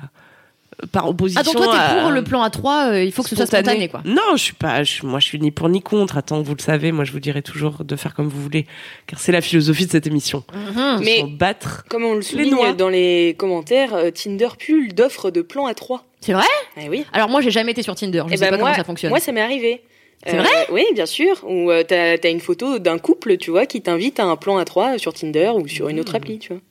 Par 0.92 1.08
opposition. 1.08 1.40
Ah, 1.40 1.44
donc 1.44 1.56
toi, 1.56 1.73
t'es 1.73 1.78
à- 1.99 2.00
pour 2.02 2.11
le 2.12 2.23
plan 2.23 2.40
à 2.40 2.50
trois, 2.50 2.90
euh, 2.92 3.02
il 3.02 3.11
faut 3.11 3.25
que 3.25 3.28
ce 3.28 3.35
soit 3.35 3.47
spontané, 3.47 3.88
quoi. 3.88 4.00
Non, 4.04 4.37
je 4.37 4.42
suis 4.42 4.52
pas. 4.54 4.85
je- 4.85 5.04
moi, 5.04 5.18
je 5.18 5.25
suis 5.26 5.40
ni 5.40 5.50
pour 5.50 5.68
ni 5.68 5.82
contre. 5.82 6.16
Attends, 6.16 6.40
vous 6.40 6.54
le 6.54 6.62
savez, 6.62 6.92
moi, 6.92 7.04
je 7.04 7.11
vous 7.11 7.18
dirai 7.18 7.42
toujours 7.42 7.82
de 7.85 7.97
faire 7.97 8.14
comme 8.14 8.28
vous 8.28 8.40
voulez, 8.40 8.64
car 9.08 9.18
c'est 9.18 9.32
la 9.32 9.40
philosophie 9.40 9.87
de 9.87 9.90
cette 9.90 10.06
émission. 10.06 10.44
Mhm. 10.54 11.00
Mais- 11.04 11.25
battre. 11.25 11.85
Comme 11.88 12.04
on 12.04 12.14
le 12.14 12.23
souligne 12.23 12.76
dans 12.76 12.88
les 12.88 13.35
commentaires, 13.38 13.92
euh, 13.94 14.11
Tinder 14.12 14.49
pull 14.56 14.94
d'offres 14.94 15.30
de 15.32 15.42
plan 15.42 15.66
A3. 15.68 16.04
C'est 16.20 16.32
vrai? 16.32 16.44
Eh 16.80 16.88
oui. 16.88 17.04
Alors, 17.12 17.28
moi, 17.28 17.40
j'ai 17.40 17.50
jamais 17.50 17.73
été 17.73 17.82
sur 17.82 17.94
Tinder, 17.97 18.23
je 18.28 18.35
Eh 18.35 18.37
sais 18.37 18.44
ben 18.44 18.50
pas 18.52 18.56
moi, 18.58 18.66
comment 18.70 18.76
ça 18.76 18.85
fonctionne. 18.85 19.11
Moi, 19.11 19.18
ça 19.20 19.32
m'est 19.32 19.40
arrivé. 19.40 19.82
C'est 20.26 20.35
Euh, 20.37 20.42
vrai 20.42 20.66
Oui, 20.70 20.85
bien 20.94 21.06
sûr. 21.06 21.40
Où 21.44 21.70
euh, 21.73 21.82
t'as 21.87 22.16
as 22.23 22.28
une 22.28 22.40
photo 22.40 22.78
d'un 22.78 22.99
couple, 22.99 23.37
tu 23.37 23.50
vois, 23.50 23.66
qui 23.66 23.80
t'invite 23.82 24.18
à 24.20 24.25
un 24.25 24.37
plan 24.37 24.61
A3 24.62 24.99
sur 24.99 25.12
Tinder 25.12 25.50
ou 25.56 25.66
sur 25.68 25.88
une 25.88 25.99
autre 26.00 26.14
appli, 26.14 26.38
tu 26.38 26.52
vois. 26.52 26.62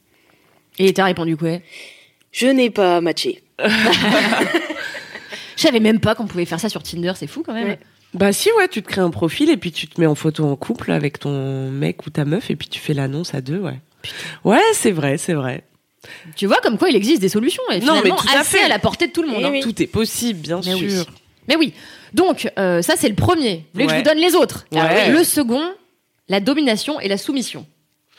Et 0.79 0.93
t'as 0.93 1.05
répondu 1.05 1.35
quoi? 1.37 1.57
Je 2.31 2.47
n'ai 2.47 2.69
pas 2.69 2.99
matché. 3.01 3.41
Je 3.59 3.69
savais 5.63 5.79
même 5.79 5.99
pas 5.99 6.15
qu'on 6.15 6.27
pouvait 6.27 6.45
faire 6.45 6.59
ça 6.59 6.69
sur 6.69 6.83
Tinder, 6.83 7.13
c'est 7.15 7.27
fou 7.27 7.43
quand 7.45 7.53
même. 7.53 7.67
Ouais. 7.69 7.79
Bah 8.13 8.31
si, 8.31 8.49
ouais, 8.57 8.67
tu 8.67 8.81
te 8.81 8.87
crées 8.87 9.01
un 9.01 9.09
profil 9.09 9.49
et 9.49 9.57
puis 9.57 9.71
tu 9.71 9.87
te 9.87 9.99
mets 9.99 10.07
en 10.07 10.15
photo 10.15 10.45
en 10.45 10.55
couple 10.55 10.91
avec 10.91 11.19
ton 11.19 11.69
mec 11.71 12.05
ou 12.05 12.09
ta 12.09 12.25
meuf 12.25 12.49
et 12.49 12.55
puis 12.55 12.69
tu 12.69 12.79
fais 12.79 12.93
l'annonce 12.93 13.33
à 13.33 13.41
deux, 13.41 13.59
ouais. 13.59 13.79
Ouais, 14.43 14.61
c'est 14.73 14.91
vrai, 14.91 15.17
c'est 15.17 15.33
vrai. 15.33 15.63
Tu 16.35 16.45
vois 16.45 16.57
comme 16.61 16.77
quoi 16.77 16.89
il 16.89 16.95
existe 16.95 17.21
des 17.21 17.29
solutions 17.29 17.63
et 17.71 17.79
Non, 17.79 17.99
mais 18.03 18.09
tout 18.11 18.15
à 18.33 18.39
assez 18.39 18.57
fait. 18.59 18.63
à 18.63 18.67
la 18.69 18.79
portée 18.79 19.07
de 19.07 19.11
tout 19.11 19.23
le 19.23 19.29
monde. 19.29 19.43
Hein. 19.43 19.49
oui. 19.51 19.59
Tout 19.61 19.81
est 19.81 19.87
possible, 19.87 20.39
bien 20.39 20.61
Mais 20.65 20.75
oui. 20.75 20.91
sûr. 20.91 21.05
Mais 21.49 21.55
oui. 21.57 21.73
Donc 22.13 22.49
euh, 22.57 22.81
ça 22.81 22.93
c'est 22.95 23.09
le 23.09 23.15
premier. 23.15 23.65
Vous 23.73 23.73
voulez 23.73 23.85
que 23.87 23.91
je 23.93 23.97
vous 23.97 24.03
donne 24.03 24.17
les 24.19 24.35
autres? 24.35 24.65
Ouais. 24.71 25.09
Le 25.11 25.23
second, 25.23 25.63
la 26.29 26.39
domination 26.39 26.99
et 27.01 27.07
la 27.09 27.17
soumission. 27.17 27.65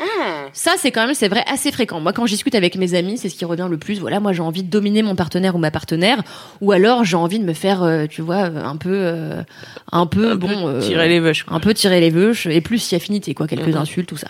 Ah 0.01 0.47
Ça 0.53 0.73
c'est 0.79 0.93
quand 0.93 1.07
même 1.07 1.15
c'est 1.15 1.29
vrai 1.29 1.43
assez 1.49 1.73
fréquent. 1.73 2.01
Moi 2.01 2.13
quand 2.13 2.25
je 2.27 2.33
discute 2.33 2.55
avec 2.55 2.77
mes 2.77 2.95
amis, 2.95 3.19
c'est 3.19 3.29
ce 3.29 3.35
qui 3.35 3.45
revient 3.45 3.67
le 3.69 3.79
plus. 3.79 3.99
Voilà, 3.99 4.21
moi 4.21 4.33
j'ai 4.33 4.43
envie 4.43 4.63
de 4.63 4.71
dominer 4.71 5.03
mon 5.03 5.17
partenaire 5.17 5.57
ou 5.57 5.59
ma 5.59 5.71
partenaire, 5.71 6.23
ou 6.61 6.71
alors 6.73 7.05
j'ai 7.05 7.17
envie 7.17 7.39
de 7.41 7.45
me 7.45 7.53
faire, 7.53 7.83
euh, 7.83 8.07
tu 8.07 8.23
vois, 8.23 8.45
euh, 8.51 8.63
un 8.65 8.77
peu, 8.77 8.91
euh, 8.95 9.43
un 9.91 10.07
peu 10.07 10.33
Un 10.33 10.37
bon, 10.37 10.49
peu 10.49 10.55
euh, 10.77 10.81
tirer 10.81 11.09
les 11.09 11.19
vaches. 11.21 11.43
quoi. 11.45 11.57
un 11.57 11.61
peu 11.61 11.75
tirer 11.75 12.01
les 12.01 12.11
veuches 12.11 12.47
et 12.47 12.61
plus 12.61 12.79
si 12.79 12.95
affinité 12.95 13.35
quoi, 13.35 13.47
quelques 13.49 13.75
insultes 13.75 14.09
tout 14.09 14.17
ça. 14.17 14.29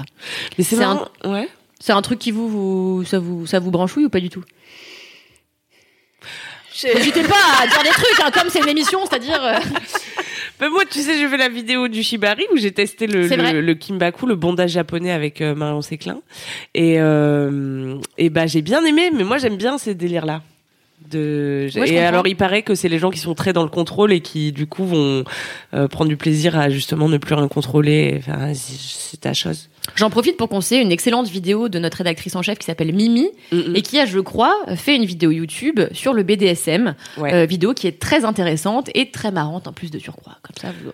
Mais 0.56 0.64
c'est 0.64 0.76
marrant. 0.76 1.08
Ouais. 1.24 1.48
C'est 1.80 1.92
un 1.92 2.02
truc 2.02 2.18
qui 2.18 2.30
vous, 2.30 2.48
vous 2.48 3.04
ça 3.04 3.18
vous 3.18 3.46
ça 3.46 3.58
vous 3.60 3.70
branchouille 3.70 4.06
ou 4.06 4.10
pas 4.10 4.20
du 4.20 4.30
tout? 4.30 4.42
N'hésitez 6.94 7.22
pas 7.24 7.34
à 7.60 7.66
dire 7.66 7.82
des 7.82 7.88
trucs, 7.90 8.20
hein, 8.24 8.30
comme 8.32 8.48
c'est 8.50 8.60
une 8.60 8.68
émission, 8.68 9.00
c'est-à-dire. 9.08 9.42
euh, 9.42 9.58
Bah, 10.60 10.68
moi, 10.70 10.84
tu 10.90 11.00
sais, 11.00 11.16
j'ai 11.18 11.28
fait 11.28 11.36
la 11.36 11.48
vidéo 11.48 11.88
du 11.88 12.02
Shibari 12.02 12.44
où 12.52 12.56
j'ai 12.56 12.72
testé 12.72 13.06
le, 13.06 13.26
le, 13.52 13.60
le 13.60 13.74
kimbaku, 13.74 14.26
le 14.26 14.34
bondage 14.34 14.70
japonais 14.70 15.12
avec 15.12 15.40
euh, 15.40 15.54
Marion 15.54 15.82
Séclin. 15.82 16.20
Et, 16.74 16.96
euh, 16.98 17.96
et 18.16 18.28
bah, 18.30 18.46
j'ai 18.46 18.62
bien 18.62 18.84
aimé, 18.84 19.10
mais 19.14 19.24
moi, 19.24 19.38
j'aime 19.38 19.56
bien 19.56 19.78
ces 19.78 19.94
délires-là. 19.94 20.42
De... 21.10 21.68
Ouais, 21.74 21.90
et 21.90 21.98
alors, 22.00 22.26
il 22.26 22.36
paraît 22.36 22.62
que 22.62 22.74
c'est 22.74 22.88
les 22.90 22.98
gens 22.98 23.10
qui 23.10 23.18
sont 23.18 23.34
très 23.34 23.52
dans 23.54 23.62
le 23.62 23.70
contrôle 23.70 24.12
et 24.12 24.20
qui, 24.20 24.52
du 24.52 24.66
coup, 24.66 24.84
vont 24.84 25.24
euh, 25.72 25.88
prendre 25.88 26.08
du 26.10 26.16
plaisir 26.18 26.58
à 26.58 26.68
justement 26.68 27.08
ne 27.08 27.16
plus 27.16 27.34
rien 27.34 27.48
contrôler. 27.48 28.16
Enfin, 28.18 28.52
c'est 28.54 29.18
ta 29.20 29.32
chose. 29.32 29.70
J'en 29.96 30.10
profite 30.10 30.36
pour 30.36 30.50
conseiller 30.50 30.82
une 30.82 30.92
excellente 30.92 31.28
vidéo 31.28 31.70
de 31.70 31.78
notre 31.78 31.96
rédactrice 31.98 32.36
en 32.36 32.42
chef 32.42 32.58
qui 32.58 32.66
s'appelle 32.66 32.92
Mimi 32.92 33.30
Mm, 33.52 33.74
et 33.74 33.80
qui 33.80 33.98
a, 33.98 34.04
je 34.04 34.18
crois, 34.18 34.54
fait 34.76 34.96
une 34.96 35.06
vidéo 35.06 35.30
YouTube 35.30 35.80
sur 35.92 36.12
le 36.12 36.22
BDSM, 36.24 36.94
Ouais. 37.16 37.32
euh, 37.32 37.46
vidéo 37.46 37.72
qui 37.72 37.86
est 37.86 37.98
très 37.98 38.26
intéressante 38.26 38.90
et 38.94 39.10
très 39.10 39.30
marrante 39.30 39.66
en 39.66 39.72
plus 39.72 39.90
de 39.90 39.98
surcroît. 39.98 40.36
Comme 40.42 40.56
ça, 40.60 40.68
vous... 40.84 40.90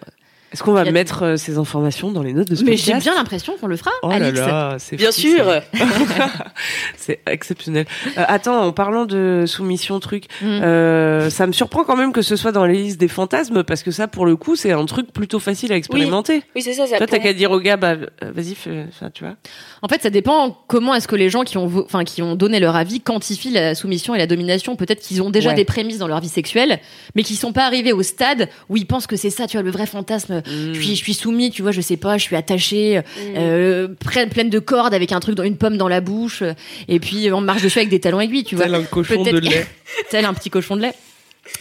Est-ce 0.55 0.63
qu'on 0.63 0.73
va 0.73 0.91
mettre 0.91 1.25
euh, 1.25 1.37
ces 1.37 1.59
informations 1.59 2.13
dans 2.13 2.23
les 2.23 2.33
notes 2.33 2.49
de 2.49 2.55
ce 2.55 2.63
Mais 2.65 2.77
j'ai 2.77 2.95
bien 2.95 3.15
l'impression 3.17 3.55
qu'on 3.61 3.67
le 3.67 3.77
fera, 3.77 3.91
Oh 4.05 4.09
là 4.09 4.15
Alix. 4.15 4.39
là, 4.41 4.77
c'est 4.79 4.95
Bien 4.97 5.11
fou, 5.11 5.21
sûr. 5.21 5.45
c'est- 5.75 5.85
C'est 6.97 7.21
exceptionnel. 7.27 7.85
Euh, 8.17 8.25
attends, 8.29 8.63
en 8.65 8.73
parlant 8.73 9.05
de 9.05 9.45
soumission 9.47 10.01
truc, 10.01 10.25
Mm. 10.41 10.47
euh, 10.47 11.29
ça 11.31 11.47
me 11.47 11.53
surprend 11.53 11.85
quand 11.85 11.97
même 11.97 12.13
que 12.13 12.23
ce 12.23 12.37
soit 12.37 12.53
dans 12.53 12.65
les 12.65 12.75
listes 12.75 12.99
des 13.01 13.09
fantasmes 13.09 13.63
parce 13.65 13.83
que 13.83 13.91
ça, 13.91 14.09
pour 14.09 14.25
le 14.27 14.37
coup, 14.37 14.57
c'est 14.57 14.73
un 14.73 14.85
truc 14.87 15.13
plutôt 15.13 15.39
facile 15.39 15.73
à 15.73 15.77
expérimenter. 15.77 16.43
Oui, 16.57 16.63
c'est 16.63 16.73
ça, 16.73 16.87
ça 16.87 16.97
Toi, 16.99 17.07
t'as 17.07 17.19
qu'à 17.19 17.33
dire 17.33 17.51
au 17.51 17.61
gars, 17.61 17.77
bah, 17.77 17.97
euh, 17.97 18.07
vas-y, 18.35 18.55
fais, 18.55 18.87
tu 19.13 19.25
vois. 19.25 19.35
En 19.83 19.89
fait, 19.89 20.01
ça 20.03 20.11
dépend 20.11 20.57
comment 20.67 20.95
est-ce 20.95 21.09
que 21.09 21.17
les 21.17 21.29
gens 21.31 21.43
qui 21.43 21.59
ont, 21.59 21.67
vo- 21.67 21.85
enfin, 21.85 22.05
qui 22.05 22.23
ont 22.23 22.37
donné 22.37 22.61
leur 22.61 22.77
avis 22.77 23.01
quantifient 23.01 23.51
la 23.51 23.75
soumission 23.75 24.15
et 24.15 24.19
la 24.19 24.27
domination. 24.27 24.77
Peut-être 24.77 25.01
qu'ils 25.01 25.21
ont 25.21 25.31
déjà 25.31 25.51
Ouais. 25.51 25.55
des 25.57 25.65
prémices 25.65 25.99
dans 25.99 26.09
leur 26.09 26.21
vie 26.21 26.29
sexuelle, 26.29 26.79
mais 27.15 27.23
qui 27.23 27.35
sont 27.37 27.53
pas 27.53 27.67
arrivés 27.67 27.93
au 27.93 28.03
stade 28.03 28.49
où 28.69 28.77
ils 28.77 28.87
pensent 28.87 29.07
que 29.07 29.17
c'est 29.17 29.31
ça, 29.31 29.47
tu 29.47 29.57
vois, 29.57 29.63
le 29.65 29.71
vrai 29.71 29.87
fantasme. 29.87 30.43
Mm. 30.47 30.73
Je 30.75 30.81
suis, 30.81 30.97
je 30.97 31.03
suis 31.03 31.15
soumis, 31.15 31.51
tu 31.51 31.63
vois, 31.63 31.73
je 31.73 31.81
sais 31.81 31.97
pas, 31.97 32.19
je 32.19 32.23
suis 32.23 32.37
attachée, 32.37 32.99
Mm. 32.99 33.03
euh, 33.37 33.89
pleine, 33.89 34.29
pleine 34.31 34.51
de 34.51 34.59
cordes 34.59 34.95
avec 34.95 35.13
un 35.13 35.21
truc 35.21 35.35
dans 35.35 35.43
une 35.45 35.57
pomme 35.57 35.77
dans 35.77 35.89
la 35.89 36.01
bouche, 36.01 36.43
euh, 36.43 36.53
et 36.89 37.01
puis 37.01 37.31
on 37.33 37.41
marche 37.41 37.63
dessus 37.63 37.79
avec 37.79 37.89
des 37.91 38.01
talons 38.01 38.21
aiguilles, 38.21 38.45
tu 38.45 38.57
vois. 38.57 38.65
Tel 38.67 38.75
un 38.75 38.83
cochon 38.85 39.23
de 39.23 39.39
lait. 39.39 39.67
Tel 40.11 40.25
un 40.25 40.35
petit 40.35 40.51
cochon 40.51 40.77
de 40.77 40.83
lait. 40.83 40.95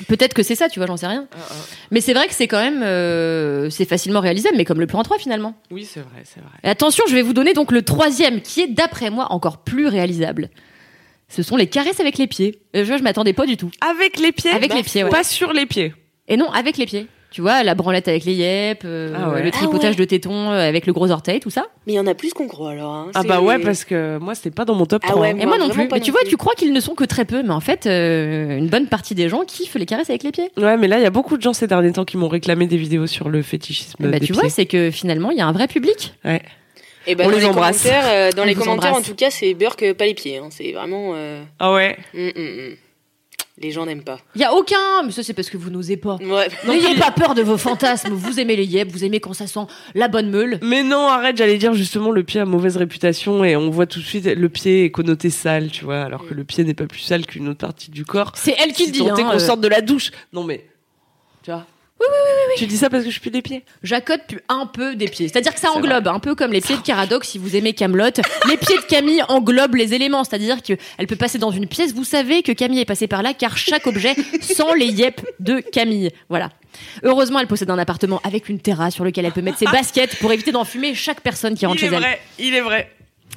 Peut-être 0.08 0.34
que 0.34 0.44
c'est 0.44 0.56
ça, 0.56 0.70
tu 0.70 0.80
vois, 0.80 0.88
j'en 0.88 0.96
sais 0.96 1.08
rien. 1.08 1.28
Mais 1.92 2.00
c'est 2.00 2.13
vrai 2.13 2.28
que 2.28 2.34
c'est 2.34 2.48
quand 2.48 2.62
même, 2.62 2.82
euh, 2.84 3.70
c'est 3.70 3.84
facilement 3.86 4.22
réalisable, 4.22 4.56
mais 4.56 4.63
comme 4.63 4.80
le 4.80 4.88
plan 4.88 5.04
3 5.04 5.18
finalement. 5.20 5.56
Oui, 5.72 5.84
c'est 5.86 6.00
vrai, 6.00 6.24
c'est 6.24 6.40
vrai. 6.40 6.50
Et 6.63 6.70
attention, 6.70 7.04
je 7.10 7.13
vais 7.13 7.22
vous 7.22 7.34
donner 7.34 7.54
donc 7.54 7.72
le 7.72 7.82
troisième, 7.82 8.42
qui 8.42 8.62
est 8.62 8.68
d'après 8.68 9.10
moi 9.10 9.28
encore 9.32 9.58
plus 9.58 9.88
réalisable. 9.88 10.50
Ce 11.28 11.44
sont 11.44 11.58
les 11.58 11.68
caresses 11.68 12.00
avec 12.00 12.18
les 12.18 12.28
pieds. 12.28 12.60
Euh, 12.75 12.84
Je, 12.84 12.88
vois, 12.88 12.98
je 12.98 13.04
m'attendais 13.04 13.34
pas 13.34 13.46
du 13.46 13.58
tout. 13.58 13.72
Avec 13.82 14.20
les 14.20 14.32
pieds? 14.32 14.52
Avec 14.52 14.74
les 14.74 14.84
pieds, 14.84 15.04
ouais. 15.04 15.10
Pas 15.10 15.24
sur 15.25 15.52
les 15.52 15.66
pieds. 15.66 15.94
Et 16.30 16.38
non, 16.38 16.50
avec 16.52 16.78
les 16.78 16.86
pieds. 16.86 17.08
Tu 17.34 17.42
vois, 17.42 17.63
la 17.63 17.74
branlette 17.74 18.08
avec 18.08 18.25
les 18.25 18.34
yep, 18.36 18.84
euh, 18.86 19.12
Ah 19.18 19.32
ouais. 19.32 19.42
le 19.44 19.50
tripotage 19.50 19.82
Ah 19.86 19.90
ouais. 19.90 19.96
de 19.96 20.04
tétons 20.06 20.52
euh, 20.52 20.70
avec 20.70 20.86
le 20.86 20.94
gros 20.94 21.10
orteil, 21.10 21.40
tout 21.40 21.50
ça. 21.50 21.66
Mais 21.88 21.94
il 21.94 21.96
y 21.96 22.00
en 22.00 22.06
a 22.06 22.13
plus 22.13 22.32
qu'on 22.32 22.48
croit 22.48 22.72
alors. 22.72 22.94
hein. 22.94 23.12
Ah 23.16 23.24
bah 23.24 23.42
ouais, 23.42 23.58
parce 23.58 23.84
que 23.86 24.20
moi, 24.20 24.36
c'était 24.36 24.52
pas 24.52 24.66
dans 24.66 24.75
mon 24.75 24.86
top 24.86 25.02
Ah 25.06 25.10
3. 25.10 25.22
ouais, 25.22 25.30
hein. 25.32 25.38
Et 25.40 25.46
Moi, 25.48 25.58
moi 25.58 25.68
non 25.68 25.74
plus. 25.74 25.88
pas 25.88 25.96
Mais 25.96 26.00
non 26.00 26.06
tu 26.06 26.12
vois, 26.12 26.22
plus. 26.22 26.30
tu 26.30 26.38
crois 26.38 26.54
qu'ils 26.54 26.72
ne 26.72 26.80
sont 26.80 26.94
que 26.94 27.04
très 27.04 27.25
peu, 27.25 27.42
mais 27.42 27.50
en 27.54 27.60
fait, 27.60 27.88
euh, 27.88 28.56
une 28.58 28.68
bonne 28.68 28.86
partie 28.86 29.16
des 29.16 29.30
gens 29.30 29.44
kiffent 29.46 29.74
les 29.75 29.88
caresses 29.88 30.12
avec 30.12 30.22
les 30.22 30.32
pieds. 30.32 30.52
Ouais, 30.58 30.78
mais 30.78 30.88
là, 30.88 30.98
il 31.00 31.02
y 31.02 31.08
a 31.08 31.10
beaucoup 31.10 31.36
de 31.36 31.42
gens 31.42 31.54
ces 31.54 31.66
derniers 31.66 31.92
temps 31.92 32.06
qui 32.06 32.18
m'ont 32.18 32.28
réclamé 32.28 32.68
des 32.68 32.78
vidéos 32.78 33.08
sur 33.08 33.30
le 33.30 33.42
fétichisme 33.42 33.96
bah, 34.12 34.20
des 34.20 34.25
tu 34.28 34.34
vois, 34.34 34.44
pieds. 34.44 34.52
c'est 34.52 34.66
que 34.68 34.92
finalement, 34.92 35.32
il 35.32 35.38
y 35.40 35.42
a 35.42 35.48
un 35.48 35.52
vrai 35.54 35.68
public. 35.68 36.13
Ouais. 36.24 36.42
Et 37.08 37.16
bah, 37.16 37.24
On 37.25 37.30
dans 37.30 37.34
les 37.34 37.40
les 37.42 37.46
embrasse. 37.48 37.82
commentaires, 37.82 38.06
euh, 38.06 38.32
dans 38.32 38.44
On 38.44 38.46
les 38.46 38.54
commentaires, 38.56 38.94
en 38.94 39.02
tout 39.02 39.16
cas, 39.16 39.32
c'est 39.32 39.56
Burke, 39.56 39.94
pas 39.94 40.06
les 40.06 40.13
pieds. 40.13 40.38
hein. 40.38 40.50
C'est 40.52 40.72
vraiment. 40.72 41.13
euh, 41.16 41.42
Ah 41.60 41.74
ouais. 41.74 41.98
hum, 42.16 42.32
hum, 42.36 42.46
hum. 42.60 42.75
Les 43.60 43.69
gens 43.69 43.86
n'aiment 43.86 44.03
pas. 44.03 44.19
Il 44.33 44.41
y 44.41 44.43
a 44.43 44.51
aucun, 44.53 45.03
mais 45.05 45.12
ça 45.12 45.22
c'est 45.22 45.33
parce 45.33 45.50
que 45.50 45.57
vous 45.57 45.69
n'osez 45.69 45.95
pas. 45.95 46.15
Ouais. 46.15 46.48
N'ayez 46.67 46.95
pas 47.00 47.12
peur 47.12 47.36
de 47.36 47.43
vos 47.43 47.57
fantasmes. 47.57 48.12
Vous 48.13 48.39
aimez 48.39 48.55
les 48.55 48.65
yep, 48.65 48.91
vous 48.91 49.03
aimez 49.05 49.19
quand 49.19 49.33
ça 49.33 49.45
sent 49.45 49.67
la 49.93 50.07
bonne 50.07 50.31
meule. 50.31 50.57
Mais 50.63 50.81
non, 50.81 51.07
arrête, 51.07 51.38
j'allais 51.38 51.60
dire 51.60 51.74
justement 51.75 52.10
le 52.10 52.24
pied 52.24 52.39
a 52.39 52.45
mauvaise 52.45 52.77
réputation 52.77 53.43
et 53.43 53.55
on 53.55 53.69
voit 53.69 53.86
tout 53.86 54.00
de 54.00 54.05
suite 54.05 54.25
le 54.25 54.50
pied 54.50 54.86
est 54.86 54.91
connoté 54.91 55.29
sale, 55.29 55.69
tu 55.69 55.86
vois, 55.86 56.01
alors 56.01 56.27
que 56.27 56.33
le 56.33 56.43
pied 56.43 56.63
n'est 56.63 56.74
pas 56.74 56.88
plus 56.88 57.01
sale 57.01 57.27
qu'une 57.27 57.48
autre 57.48 57.60
partie 57.60 57.91
du 57.91 58.05
corps. 58.05 58.31
C'est 58.36 58.55
elle 58.60 58.74
qui 58.74 58.86
Si 58.86 58.91
le 58.91 58.93
dit. 58.93 59.10
hein, 59.10 59.15
qu'on 59.15 59.36
euh. 59.36 59.39
sorte 59.39 59.62
de 59.62 59.67
la 59.67 59.81
douche. 59.81 60.10
Non 60.33 60.43
mais, 60.43 60.65
tu 61.43 61.51
vois. 61.51 61.67
Oui, 62.10 62.17
oui, 62.25 62.41
oui, 62.50 62.53
Tu 62.57 62.67
dis 62.67 62.77
ça 62.77 62.89
parce 62.89 63.03
que 63.03 63.10
je 63.10 63.19
pue 63.19 63.29
des 63.29 63.41
pieds. 63.41 63.63
Jacotte 63.81 64.22
pue 64.27 64.41
un 64.50 64.65
peu 64.65 64.95
des 64.95 65.07
pieds. 65.07 65.27
C'est-à-dire 65.27 65.53
que 65.53 65.60
ça 65.60 65.72
englobe, 65.72 66.07
un 66.07 66.19
peu 66.19 66.36
comme 66.36 66.51
les 66.51 66.62
pieds 66.62 66.75
de 66.75 66.81
Caradoc 66.81 67.25
si 67.25 67.38
vous 67.38 67.55
aimez 67.55 67.74
Camelot. 67.74 68.05
les 68.50 68.57
pieds 68.57 68.75
de 68.75 68.86
Camille 68.88 69.24
englobent 69.29 69.75
les 69.75 69.93
éléments, 69.93 70.24
c'est-à-dire 70.24 70.62
qu'elle 70.62 71.07
peut 71.07 71.15
passer 71.15 71.38
dans 71.38 71.51
une 71.51 71.67
pièce. 71.67 71.93
Vous 71.93 72.03
savez 72.03 72.43
que 72.43 72.51
Camille 72.51 72.81
est 72.81 72.86
passée 72.86 73.07
par 73.07 73.24
là 73.24 73.33
car 73.33 73.57
chaque 73.57 73.88
objet 73.88 74.15
sent 74.41 74.63
les 74.77 74.88
yep 74.88 75.22
de 75.39 75.60
Camille. 75.60 76.10
Voilà. 76.30 76.49
Heureusement, 77.04 77.39
elle 77.39 77.47
possède 77.47 77.69
un 77.69 77.78
appartement 77.78 78.19
avec 78.23 78.49
une 78.49 78.60
terrasse 78.60 78.95
sur 78.95 79.04
lequel 79.04 79.25
elle 79.25 79.32
peut 79.32 79.41
mettre 79.41 79.60
ses 79.60 79.65
baskets 79.71 80.17
pour 80.17 80.32
éviter 80.32 80.51
d'enfumer 80.51 80.93
chaque 80.95 81.21
personne 81.21 81.56
qui 81.56 81.65
rentre 81.65 81.82
Il 81.82 81.86
est 81.86 81.89
chez 81.89 81.95
elle. 81.95 82.01
vrai, 82.01 82.21
il 82.39 82.56
est 82.56 82.62
vrai. 82.62 82.89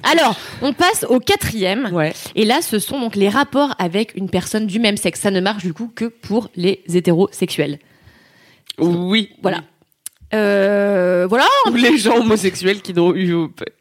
Alors, 0.03 0.37
on 0.63 0.73
passe 0.73 1.05
au 1.09 1.21
quatrième. 1.21 1.89
Ouais. 1.93 2.13
Et 2.35 2.45
là, 2.45 2.61
ce 2.61 2.79
sont 2.79 3.01
donc 3.01 3.17
les 3.17 3.29
rapports 3.29 3.75
avec 3.79 4.15
une 4.15 4.29
personne 4.29 4.67
du 4.67 4.79
même 4.79 4.97
sexe. 4.97 5.21
Ça 5.21 5.31
ne 5.31 5.41
marche 5.41 5.65
du 5.65 5.73
coup 5.73 5.91
que 5.95 6.05
pour 6.05 6.51
les 6.55 6.83
hétérosexuels. 6.93 7.79
Oui. 8.79 9.31
Voilà. 9.43 9.63
Euh, 10.35 11.27
voilà. 11.29 11.47
Ou 11.71 11.75
les 11.75 11.97
gens 11.99 12.17
homosexuels 12.19 12.83
qui 12.83 12.93
n'ont 12.93 13.15
eu, 13.15 13.35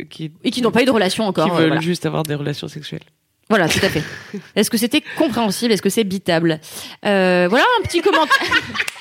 qui, 0.10 0.32
Et 0.44 0.52
qui 0.52 0.62
n'ont 0.62 0.72
pas 0.72 0.84
eu 0.84 0.86
de 0.86 0.92
relation 0.92 1.26
encore. 1.26 1.46
qui 1.46 1.52
euh, 1.52 1.56
veulent 1.56 1.68
voilà. 1.68 1.82
juste 1.82 2.06
avoir 2.06 2.24
des 2.24 2.36
relations 2.36 2.68
sexuelles. 2.68 3.02
Voilà, 3.50 3.68
tout 3.70 3.80
à 3.84 3.90
fait. 3.90 4.04
Est-ce 4.56 4.70
que 4.70 4.78
c'était 4.78 5.04
compréhensible? 5.18 5.72
Est-ce 5.74 5.82
que 5.82 5.90
c'est 5.90 6.04
bitable? 6.04 6.60
Euh, 7.06 7.48
Voilà 7.50 7.66
un 7.80 7.84
petit 7.84 8.02
commentaire. 8.02 8.38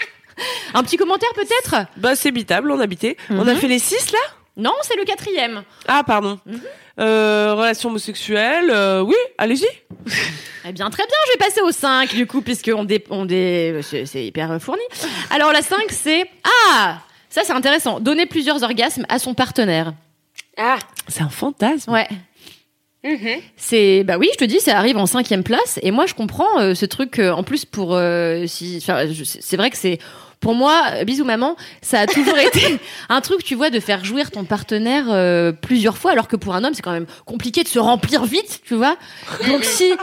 un 0.74 0.83
petit 0.83 0.96
commentaire 0.96 1.30
peut-être? 1.35 1.87
Bah 1.96 2.16
c'est 2.16 2.30
bitable, 2.33 2.70
on 2.70 2.80
habitait. 2.80 3.16
On 3.30 3.46
a 3.46 3.52
Mhm. 3.54 3.61
fait 3.61 3.68
les 3.68 3.78
six 3.78 4.11
là? 4.12 4.18
Non, 4.56 4.72
c'est 4.82 4.96
le 4.96 5.04
quatrième. 5.04 5.62
Ah 5.88 6.02
pardon. 6.06 6.38
Mhm. 6.46 6.60
Euh, 7.00 7.54
relations 7.56 7.88
homosexuelles, 7.88 8.70
euh, 8.70 9.00
oui, 9.00 9.16
allez-y. 9.36 9.66
Eh 10.66 10.72
bien, 10.72 10.88
très 10.90 11.02
bien, 11.04 11.16
je 11.26 11.32
vais 11.32 11.38
passer 11.38 11.60
au 11.60 11.72
5 11.72 12.14
du 12.14 12.26
coup, 12.26 12.40
puisqu'on 12.40 12.84
dé... 12.84 13.02
on 13.10 13.24
dé... 13.24 13.80
c'est 13.82 14.24
hyper 14.24 14.56
fourni. 14.62 14.82
Alors, 15.30 15.52
la 15.52 15.60
5, 15.62 15.76
c'est. 15.90 16.24
Ah 16.72 17.00
Ça, 17.30 17.42
c'est 17.44 17.52
intéressant. 17.52 17.98
Donner 17.98 18.26
plusieurs 18.26 18.62
orgasmes 18.62 19.04
à 19.08 19.18
son 19.18 19.34
partenaire. 19.34 19.92
Ah. 20.56 20.78
C'est 21.08 21.22
un 21.22 21.28
fantasme. 21.28 21.90
Ouais. 21.92 22.06
Mhm. 23.02 23.40
C'est 23.56 24.02
bah 24.04 24.16
oui, 24.18 24.28
je 24.32 24.38
te 24.38 24.44
dis, 24.44 24.60
ça 24.60 24.78
arrive 24.78 24.96
en 24.96 25.06
cinquième 25.06 25.42
place. 25.42 25.78
Et 25.82 25.90
moi, 25.90 26.06
je 26.06 26.14
comprends 26.14 26.60
euh, 26.60 26.74
ce 26.74 26.86
truc. 26.86 27.18
euh, 27.18 27.32
en 27.32 27.42
plus, 27.42 27.64
pour 27.66 27.94
euh, 27.96 28.46
si, 28.46 28.78
enfin, 28.80 29.06
je- 29.12 29.24
c'est 29.24 29.56
vrai 29.58 29.68
que 29.70 29.76
c'est 29.76 29.98
pour 30.44 30.54
moi, 30.54 30.85
euh, 30.92 31.04
bisous 31.04 31.24
maman, 31.24 31.57
ça 31.80 32.00
a 32.00 32.07
toujours 32.07 32.37
été 32.37 32.78
un 33.09 33.22
truc, 33.22 33.42
tu 33.42 33.54
vois, 33.54 33.70
de 33.70 33.80
faire 33.80 34.04
jouir 34.04 34.30
ton 34.30 34.44
partenaire 34.44 35.07
euh, 35.09 35.52
plusieurs 35.52 35.96
fois, 35.96 36.11
alors 36.12 36.28
que 36.28 36.37
pour 36.37 36.54
un 36.54 36.62
homme, 36.64 36.74
c'est 36.74 36.83
quand 36.83 36.92
même 36.92 37.07
compliqué 37.24 37.62
de 37.62 37.68
se 37.68 37.78
remplir 37.78 38.26
vite, 38.26 38.61
tu 38.62 38.74
vois. 38.74 38.98
Donc 39.48 39.64
si, 39.64 39.94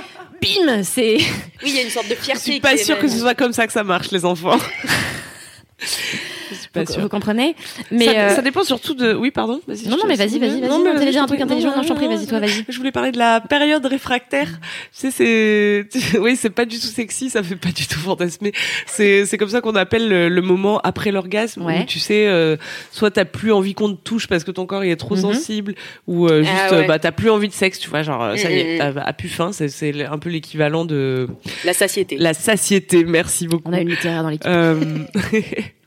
bim, 0.41 0.81
c'est 0.81 1.17
Oui, 1.17 1.67
il 1.67 1.75
y 1.75 1.79
a 1.79 1.83
une 1.83 1.91
sorte 1.91 2.09
de 2.09 2.15
Je 2.15 2.21
fierté. 2.21 2.41
suis 2.41 2.59
pas 2.59 2.75
sûre 2.75 2.97
que 2.97 3.07
ce 3.07 3.19
soit 3.19 3.35
comme 3.35 3.53
ça 3.53 3.67
que 3.67 3.73
ça 3.73 3.83
marche, 3.83 4.09
les 4.09 4.25
enfants. 4.25 4.57
Je 6.51 6.59
suis 6.61 6.69
pas 6.69 6.83
vous, 6.83 7.01
vous 7.01 7.09
comprenez. 7.09 7.55
Mais 7.91 8.05
ça, 8.05 8.11
euh, 8.11 8.35
ça 8.35 8.41
dépend 8.41 8.63
surtout 8.63 8.93
de. 8.93 9.13
Oui, 9.13 9.31
pardon. 9.31 9.59
vas-y, 9.67 9.87
Non, 9.87 9.97
non, 9.97 10.03
mais 10.07 10.15
vas-y, 10.15 10.39
vas-y, 10.39 10.59
vas-y, 10.61 10.69
Non, 10.69 10.83
non, 10.83 10.93
mais 10.97 11.09
dire 11.11 11.23
un 11.23 11.25
truc 11.27 11.41
intelligent, 11.41 11.75
non, 11.75 11.83
je 11.83 11.87
t'en 11.87 11.95
prie, 11.95 12.07
vas-y, 12.07 12.27
toi, 12.27 12.39
vas-y. 12.39 12.65
Je 12.67 12.77
voulais 12.77 12.91
parler 12.91 13.11
de 13.11 13.17
la 13.17 13.41
période 13.41 13.85
réfractaire. 13.85 14.47
Tu 14.47 15.11
sais, 15.11 15.11
c'est. 15.11 15.87
Oui, 16.19 16.35
c'est 16.35 16.49
pas 16.49 16.65
du 16.65 16.77
tout 16.79 16.87
sexy, 16.87 17.29
ça 17.29 17.41
fait 17.43 17.55
pas 17.55 17.69
du 17.71 17.87
tout 17.87 17.99
fantasmer. 17.99 18.51
C'est 18.85 19.25
c'est 19.25 19.37
comme 19.37 19.49
ça 19.49 19.61
qu'on 19.61 19.75
appelle 19.75 20.07
le, 20.09 20.29
le 20.29 20.41
moment 20.41 20.79
après 20.83 21.11
l'orgasme. 21.11 21.63
Ouais. 21.65 21.81
Où 21.81 21.85
tu 21.85 21.99
sais, 21.99 22.27
euh, 22.27 22.57
soit 22.91 23.11
t'as 23.11 23.25
plus 23.25 23.51
envie 23.51 23.73
qu'on 23.73 23.89
te 23.93 24.01
touche 24.01 24.27
parce 24.27 24.43
que 24.43 24.51
ton 24.51 24.65
corps 24.65 24.83
il 24.85 24.91
est 24.91 24.95
trop 24.95 25.15
Mhm. 25.15 25.21
sensible, 25.21 25.75
ou 26.07 26.27
euh, 26.27 26.43
juste, 26.43 26.53
Ah 26.69 26.71
ouais. 26.71 26.83
euh, 26.83 26.87
bah, 26.87 26.99
t'as 26.99 27.11
plus 27.11 27.29
envie 27.29 27.47
de 27.47 27.53
sexe, 27.53 27.79
tu 27.79 27.89
vois, 27.89 28.01
genre, 28.03 28.21
euh, 28.23 28.35
ça 28.35 28.51
y 28.51 28.59
est, 28.59 28.73
Mhm. 28.73 28.93
t'as 28.95 29.03
t'as 29.05 29.13
plus 29.13 29.29
faim, 29.29 29.51
c'est 29.51 29.67
c'est 29.69 30.05
un 30.05 30.17
peu 30.17 30.29
l'équivalent 30.29 30.85
de 30.85 31.27
La 31.65 31.73
satiété. 31.73 32.17
la 32.17 32.33
satiété. 32.33 33.03
Merci 33.03 33.47
beaucoup. 33.47 33.69
on 33.69 33.73
a 33.73 33.79
une 33.81 33.89
littéraire 33.89 34.23
dans 34.23 34.29
l'équipe. 34.29 34.47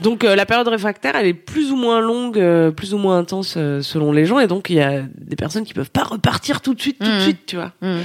Donc 0.00 0.24
euh, 0.24 0.34
la 0.36 0.46
période 0.46 0.68
réfractaire, 0.68 1.16
elle 1.16 1.26
est 1.26 1.34
plus 1.34 1.72
ou 1.72 1.76
moins 1.76 2.00
longue, 2.00 2.38
euh, 2.38 2.70
plus 2.70 2.94
ou 2.94 2.98
moins 2.98 3.18
intense 3.18 3.54
euh, 3.56 3.82
selon 3.82 4.12
les 4.12 4.24
gens, 4.26 4.38
et 4.38 4.46
donc 4.46 4.70
il 4.70 4.76
y 4.76 4.80
a 4.80 5.02
des 5.16 5.36
personnes 5.36 5.64
qui 5.64 5.74
peuvent 5.74 5.90
pas 5.90 6.04
repartir 6.04 6.60
tout 6.60 6.74
de 6.74 6.80
suite, 6.80 6.98
tout 6.98 7.06
de 7.06 7.10
Mhm. 7.12 7.20
suite, 7.20 7.46
tu 7.46 7.56
vois. 7.56 7.72
Hmm. 7.82 8.00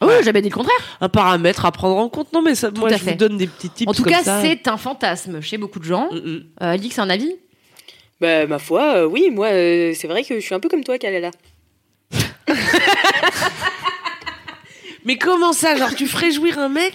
Oh, 0.00 0.06
Ouais. 0.06 0.22
j'avais 0.24 0.42
dit 0.42 0.48
le 0.48 0.54
contraire. 0.54 0.74
Un 1.00 1.08
paramètre 1.08 1.64
à 1.64 1.70
prendre 1.70 1.96
en 1.96 2.08
compte. 2.08 2.32
Non, 2.32 2.42
mais 2.42 2.54
ça, 2.56 2.70
moi 2.72 2.88
à 2.88 2.96
je 2.96 2.98
fait. 3.04 3.12
vous 3.12 3.16
donne 3.18 3.36
des 3.36 3.46
petits 3.46 3.70
tips. 3.70 3.88
En 3.88 3.92
tout 3.94 4.02
comme 4.02 4.12
cas, 4.12 4.22
ça. 4.24 4.40
c'est 4.42 4.66
un 4.66 4.76
fantasme 4.76 5.40
chez 5.40 5.58
beaucoup 5.58 5.78
de 5.78 5.84
gens. 5.84 6.08
Mm, 6.10 6.16
mm. 6.16 6.44
Euh, 6.62 6.72
Alix, 6.72 6.98
un 6.98 7.08
avis? 7.08 7.36
Bah, 8.20 8.46
ma 8.46 8.58
foi, 8.58 8.96
euh, 8.98 9.04
oui, 9.06 9.30
moi, 9.30 9.46
euh, 9.48 9.92
c'est 9.94 10.08
vrai 10.08 10.24
que 10.24 10.34
je 10.34 10.40
suis 10.40 10.54
un 10.54 10.60
peu 10.60 10.68
comme 10.68 10.82
toi, 10.82 10.98
Kalala. 10.98 11.30
Mais 15.04 15.16
comment 15.18 15.52
ça, 15.52 15.76
genre 15.76 15.94
tu 15.94 16.06
ferais 16.06 16.30
jouir 16.30 16.58
un 16.58 16.68
mec? 16.68 16.94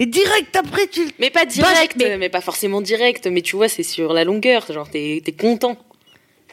Et 0.00 0.06
direct 0.06 0.56
après 0.56 0.88
tu. 0.88 1.08
Mais 1.20 1.30
pas 1.30 1.44
direct, 1.44 1.94
mais- 1.96 2.16
mais... 2.18 2.28
pas 2.28 2.40
forcément 2.40 2.80
direct, 2.80 3.28
mais 3.28 3.42
tu 3.42 3.54
vois, 3.54 3.68
c'est 3.68 3.84
sur 3.84 4.12
la 4.12 4.24
longueur, 4.24 4.66
genre 4.72 4.90
t'es 4.90 5.22
t'es 5.24 5.32
content. 5.32 5.76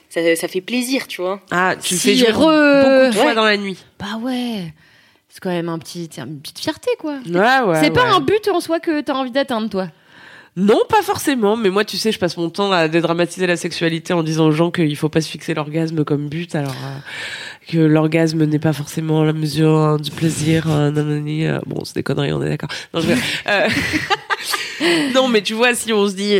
Ça, 0.09 0.35
ça 0.35 0.47
fait 0.47 0.61
plaisir, 0.61 1.07
tu 1.07 1.21
vois. 1.21 1.41
Ah, 1.51 1.75
tu 1.81 1.95
Si 1.95 2.09
fais 2.09 2.15
jouir 2.15 2.37
re- 2.39 2.81
beaucoup 2.81 3.07
de 3.07 3.11
fois 3.13 3.25
Ouais. 3.25 3.35
dans 3.35 3.43
la 3.45 3.57
nuit. 3.57 3.77
Bah 3.99 4.17
ouais. 4.21 4.73
C'est 5.29 5.39
quand 5.41 5.49
même 5.49 5.69
un 5.69 5.77
petit, 5.79 6.09
une 6.17 6.39
petite 6.39 6.59
fierté, 6.59 6.89
quoi. 6.97 7.15
Ouais, 7.27 7.59
ouais. 7.67 7.79
c'est 7.83 7.91
pas 7.91 8.05
un 8.05 8.21
but 8.21 8.47
en 8.47 8.59
soi 8.59 8.79
que 8.79 9.01
t'as 9.01 9.13
envie 9.13 9.31
d'atteindre, 9.31 9.69
toi. 9.69 9.87
Non, 10.59 10.79
pas 10.89 11.03
forcément, 11.03 11.55
mais 11.55 11.69
moi, 11.69 11.85
tu 11.85 11.97
sais, 11.97 12.11
je 12.11 12.17
passe 12.17 12.35
mon 12.35 12.49
temps 12.49 12.71
à 12.71 12.87
dédramatiser 12.87 13.45
la 13.45 13.55
sexualité 13.57 14.11
en 14.13 14.23
disant 14.23 14.47
aux 14.47 14.51
gens 14.51 14.71
qu'il 14.71 14.95
faut 14.95 15.07
pas 15.07 15.21
se 15.21 15.29
fixer 15.29 15.53
l'orgasme 15.53 16.03
comme 16.03 16.27
but, 16.29 16.55
alors 16.55 16.71
euh, 16.83 16.97
que 17.69 17.77
l'orgasme 17.77 18.43
n'est 18.43 18.57
pas 18.57 18.73
forcément 18.73 19.23
la 19.23 19.33
mesure 19.33 19.69
hein, 19.77 19.97
du 19.97 20.09
plaisir. 20.09 20.65
euh, 20.67 20.89
nanani, 20.89 21.45
euh. 21.45 21.59
bon, 21.67 21.85
c'est 21.85 21.93
des 21.93 22.01
conneries, 22.01 22.33
on 22.33 22.41
est 22.41 22.49
d'accord. 22.49 22.69
Non, 22.91 23.01
je- 23.01 23.11
euh, 23.47 23.69
non, 25.13 25.27
mais 25.27 25.43
tu 25.43 25.53
vois, 25.53 25.75
si 25.75 25.93
on 25.93 26.07
se 26.09 26.15
dit, 26.15 26.33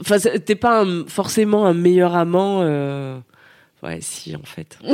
enfin, 0.00 0.18
t'es 0.38 0.54
pas 0.54 0.82
un- 0.84 1.04
forcément 1.08 1.66
un 1.66 1.74
meilleur 1.74 2.14
amant. 2.14 2.60
Ouais, 3.82 3.98
si, 4.00 4.36
en 4.36 4.42
fait. 4.44 4.78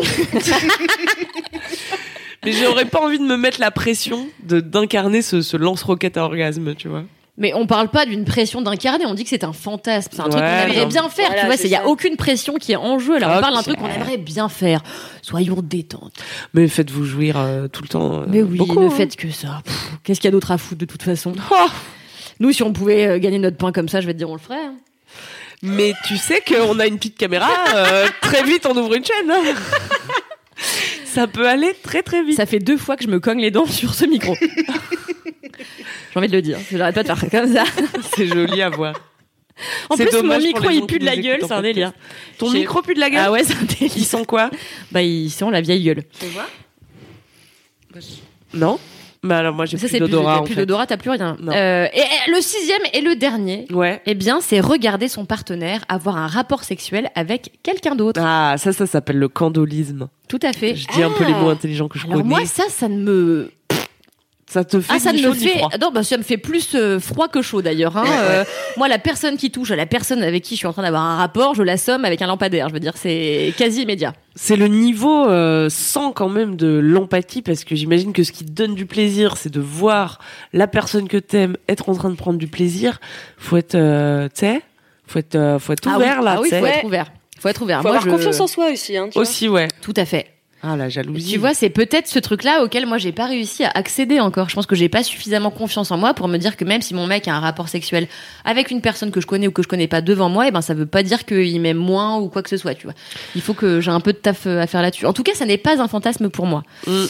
mais 2.45 2.53
j'aurais 2.53 2.87
pas 2.87 3.01
envie 3.03 3.19
de 3.19 3.25
me 3.25 3.37
mettre 3.37 3.61
la 3.61 3.71
pression 3.71 4.27
de 4.43 4.61
d'incarner 4.61 5.21
ce, 5.23 5.43
ce 5.43 5.57
lance-roquette 5.59 6.17
à 6.17 6.25
orgasme, 6.25 6.75
tu 6.75 6.89
vois. 6.89 7.05
Mais 7.41 7.53
on 7.55 7.67
parle 7.67 7.89
pas 7.89 8.07
d'une 8.07 8.25
pression 8.25 8.61
d'incarner, 8.63 9.07
on 9.07 9.15
dit 9.15 9.25
que 9.25 9.31
c'est 9.31 9.43
un 9.45 9.53
fantasme, 9.53 10.11
c'est 10.13 10.21
un 10.21 10.29
truc 10.29 10.35
qu'on 10.43 10.47
aimerait 10.47 10.83
non. 10.83 10.87
bien 10.87 11.09
faire, 11.09 11.27
Voilà, 11.29 11.41
tu 11.41 11.47
vois, 11.47 11.57
il 11.65 11.71
y 11.71 11.75
a 11.75 11.87
aucune 11.89 12.17
pression 12.17 12.55
qui 12.55 12.73
est 12.73 12.77
en 12.77 12.99
jeu, 13.01 13.19
là 13.19 13.35
on 13.37 13.41
parle 13.41 13.55
d'un 13.55 13.63
truc 13.63 13.79
qu'on 13.79 13.89
aimerait 13.89 14.19
bien 14.19 14.49
faire. 14.49 14.83
Soyons 15.23 15.57
détente. 15.63 16.13
Mais 16.55 16.69
faites-vous 16.69 17.05
jouir 17.05 17.37
euh, 17.39 17.67
tout 17.67 17.83
le 17.83 17.89
temps. 17.89 18.21
euh, 18.21 18.27
Mais 18.29 18.43
oui, 18.43 18.59
beaucoup, 18.59 18.81
ne 18.81 18.87
hein. 18.87 18.91
faites 18.91 19.17
que 19.17 19.31
ça. 19.31 19.63
Qu'est-ce 20.05 20.21
qu'il 20.21 20.29
y 20.29 20.33
a 20.33 20.33
d'autre 20.33 20.51
à 20.53 20.59
foutre 20.59 20.79
de 20.81 20.85
toute 20.87 21.03
façon 21.03 21.33
Oh 21.51 21.67
Nous, 22.41 22.53
si 22.53 22.63
on 22.63 22.73
pouvait 22.73 23.07
euh, 23.07 23.19
gagner 23.19 23.39
notre 23.39 23.57
pain 23.57 23.73
comme 23.73 23.89
ça, 23.89 24.01
je 24.01 24.07
vais 24.07 24.13
te 24.13 24.19
dire, 24.19 24.29
on 24.31 24.35
le 24.35 24.39
ferait. 24.41 24.63
hein. 24.65 24.75
Mais 25.63 25.95
tu 26.07 26.17
sais 26.19 26.43
qu'on 26.47 26.79
a 26.79 26.87
une 26.87 26.97
petite 26.99 27.17
caméra, 27.19 27.51
euh, 27.75 28.07
très 28.21 28.43
vite 28.45 28.67
on 28.67 28.77
ouvre 28.77 28.95
une 28.95 29.05
chaîne. 29.05 29.31
hein. 29.31 29.55
Ça 31.07 31.27
peut 31.27 31.49
aller 31.49 31.75
très 31.83 32.03
très 32.03 32.23
vite. 32.23 32.37
Ça 32.37 32.47
fait 32.47 32.59
deux 32.61 32.77
fois 32.77 32.97
que 32.97 33.03
je 33.05 33.09
me 33.09 33.19
cogne 33.19 33.41
les 33.41 33.51
dents 33.51 33.67
sur 33.67 33.95
ce 33.95 34.05
micro. 34.05 34.35
J'ai 36.13 36.19
envie 36.19 36.29
de 36.29 36.33
le 36.37 36.43
dire. 36.43 36.59
J'arrête 36.73 36.95
pas 36.95 37.03
de 37.03 37.09
faire 37.09 37.31
comme 37.31 37.53
ça. 37.55 37.65
C'est 38.17 38.27
joli 38.27 38.61
à 38.63 38.71
voir. 38.71 38.95
En 39.91 39.97
plus, 39.97 40.11
mon 40.23 40.39
micro, 40.39 40.71
il 40.71 40.87
pue 40.87 40.99
de 40.99 41.05
la 41.05 41.17
gueule, 41.17 41.41
c'est 41.43 41.53
un 41.53 41.61
délire. 41.61 41.93
Ton 42.39 42.51
micro 42.51 42.81
pue 42.81 42.95
de 42.95 43.01
la 43.01 43.11
gueule 43.11 43.23
Ah 43.27 43.31
ouais, 43.31 43.45
c'est 43.45 43.53
un 43.55 43.61
Ils 43.81 43.89
délire. 43.89 44.07
sont 44.07 44.25
quoi 44.25 44.51
Bah, 44.91 45.03
ils 45.03 45.31
sont 45.31 45.51
la 45.51 45.61
vieille 45.61 45.85
gueule. 45.85 46.03
Non 48.55 48.79
Bah 49.23 49.39
alors 49.39 49.55
moi 49.55 49.67
j'ai 49.67 49.77
Ça, 49.77 49.87
plus 49.89 49.99
d'odorat 50.01 50.45
plus 50.45 50.55
d'odorat, 50.57 50.87
t'as 50.87 50.97
plus 50.97 51.11
rien. 51.11 51.37
Euh, 51.49 51.87
et, 51.93 51.99
et 51.99 52.31
le 52.35 52.41
sixième 52.41 52.81
et 52.95 53.01
le 53.03 53.17
dernier, 53.17 53.67
Ouais. 53.71 54.01
eh 54.07 54.15
bien, 54.15 54.41
c'est 54.41 54.61
regarder 54.61 55.09
son 55.09 55.27
partenaire 55.27 55.85
avoir 55.89 56.17
un 56.17 56.27
rapport 56.27 56.65
sexuel 56.65 57.11
avec 57.15 57.53
quelqu'un 57.63 57.95
d'autre. 57.95 58.21
Ah, 58.25 58.55
ça, 58.57 58.73
ça 58.73 58.87
s'appelle 58.87 59.19
le 59.19 59.29
candolisme. 59.29 60.09
Tout 60.29 60.41
à 60.43 60.53
fait. 60.53 60.75
Je 60.75 60.87
dis 60.89 61.03
un 61.03 61.11
peu 61.11 61.25
les 61.25 61.35
Ah. 61.35 61.39
mots 61.41 61.51
intelligents 61.51 61.89
que 61.89 61.99
je 61.99 62.07
Alors 62.07 62.19
connais. 62.23 62.29
moi, 62.29 62.47
ça, 62.47 62.65
ça 62.71 62.89
ne 62.89 62.97
me 63.03 63.53
ça 64.51 64.65
te 64.65 64.81
fait 64.81 64.93
Ah, 64.95 64.99
ça 64.99 65.13
me 65.13 65.19
chaud 65.19 65.33
ni 65.35 65.47
fait. 65.47 65.59
froid. 65.59 65.69
Non, 65.81 65.93
bah, 65.93 66.03
ça 66.03 66.17
me 66.19 66.23
fait 66.25 66.37
plus 66.37 66.75
euh, 66.75 66.99
froid 66.99 67.29
que 67.29 67.41
chaud 67.41 67.63
d'ailleurs. 67.63 67.97
Hein. 67.97 68.05
Euh, 68.09 68.45
moi, 68.77 68.89
la 68.89 68.99
personne 68.99 69.37
qui 69.37 69.51
touche 69.53 69.71
à 69.71 69.77
la 69.77 69.87
personne 69.87 70.23
avec 70.25 70.43
qui 70.43 70.55
je 70.55 70.59
suis 70.59 70.67
en 70.67 70.73
train 70.73 70.83
d'avoir 70.83 71.03
un 71.03 71.17
rapport, 71.17 71.55
je 71.55 71.63
l'assomme 71.63 72.05
avec 72.05 72.21
un 72.23 72.27
lampadaire. 72.27 72.69
Je 72.69 72.75
veux 72.75 72.81
dire, 72.81 72.95
c'est 72.97 73.55
quasi 73.57 73.83
immédiat. 73.83 74.13
C'est 74.35 74.57
le 74.57 74.67
niveau 74.67 75.29
euh, 75.29 75.69
sans 75.71 76.11
quand 76.13 76.29
même 76.29 76.57
de 76.57 76.67
l'empathie 76.83 77.43
parce 77.43 77.63
que 77.65 77.75
j'imagine 77.77 78.13
que 78.13 78.23
ce 78.25 78.33
qui 78.33 78.45
te 78.45 78.51
donne 78.51 78.75
du 78.75 78.87
plaisir, 78.87 79.37
c'est 79.37 79.53
de 79.53 79.61
voir 79.61 80.19
la 80.53 80.67
personne 80.67 81.07
que 81.09 81.17
t'aimes 81.19 81.57
être 81.69 81.89
en 81.89 81.95
train 81.95 82.11
de 82.11 82.17
prendre 82.17 82.39
du 82.39 82.49
plaisir. 82.49 83.01
Faut 83.39 83.57
être, 83.57 83.75
euh, 83.77 84.27
tu 84.35 84.41
sais, 84.41 84.63
faut 85.07 85.19
être, 85.21 85.35
euh, 85.37 85.59
faut 85.61 85.73
être 85.73 85.89
Ah 85.89 85.97
ouvert 85.97 86.19
oui. 86.19 86.25
là, 86.25 86.35
Ah 86.37 86.41
oui, 86.41 86.49
tu 86.49 86.55
sais. 86.57 86.61
faut 86.61 86.67
être 86.67 86.85
ouvert. 86.85 87.13
Faut 87.39 87.49
être 87.49 87.63
ouvert. 87.63 87.79
Faut 87.83 87.89
moi, 87.89 87.97
avoir 87.99 88.05
je... 88.05 88.17
confiance 88.17 88.41
en 88.41 88.47
soi 88.47 88.71
aussi. 88.73 88.97
Hein, 88.97 89.07
tu 89.07 89.15
vois. 89.15 89.23
Aussi, 89.23 89.49
ouais. 89.49 89.69
Tout 89.81 89.95
à 89.97 90.05
fait. 90.05 90.27
Ah 90.63 90.77
la 90.77 90.89
jalousie. 90.91 91.33
Tu 91.33 91.39
vois, 91.39 91.55
c'est 91.55 91.71
peut-être 91.71 92.07
ce 92.07 92.19
truc-là 92.19 92.63
auquel 92.63 92.85
moi 92.85 92.99
j'ai 92.99 93.13
pas 93.13 93.27
réussi 93.27 93.65
à 93.65 93.71
accéder 93.75 94.21
encore. 94.21 94.51
Je 94.51 94.55
pense 94.55 94.67
que 94.67 94.75
j'ai 94.77 94.91
pas 94.91 95.03
suffisamment 95.03 95.51
confiance 95.51 95.91
en 95.91 95.97
moi 95.97 96.13
pour 96.13 96.29
me 96.29 96.37
dire 96.37 96.57
que 96.57 96.65
même 96.67 96.83
si 96.83 96.93
mon 96.95 97.07
mec 97.07 97.29
a 97.29 97.35
un 97.35 97.41
rapport 97.41 97.69
sexuel 97.71 98.09
avec 98.45 98.71
une 98.71 98.83
personne 98.83 99.11
que 99.11 99.21
je 99.23 99.27
connais 99.27 99.47
ou 99.47 99.53
que 99.53 99.63
je 99.63 99.69
connais 99.69 99.89
pas 99.89 100.03
devant 100.03 100.29
moi, 100.29 100.49
et 100.49 100.51
ben 100.51 100.61
ça 100.61 100.75
veut 100.75 100.85
pas 100.87 101.03
dire 101.03 101.25
qu'il 101.25 101.61
m'aime 101.63 101.79
moins 101.79 102.19
ou 102.19 102.29
quoi 102.29 102.43
que 102.43 102.51
ce 102.51 102.59
soit. 102.59 102.75
Tu 102.75 102.85
vois, 102.85 102.95
il 103.35 103.41
faut 103.41 103.55
que 103.55 103.81
j'ai 103.81 103.91
un 103.91 104.01
peu 104.01 104.13
de 104.13 104.19
taf 104.19 104.47
euh, 104.47 104.61
à 104.61 104.67
faire 104.67 104.83
là-dessus. 104.83 105.07
En 105.07 105.15
tout 105.15 105.23
cas, 105.23 105.33
ça 105.35 105.47
n'est 105.47 105.57
pas 105.59 105.81
un 105.81 105.89
fantasme 105.89 106.29
pour 106.29 106.45
moi. 106.47 106.63
Mm. 106.87 107.05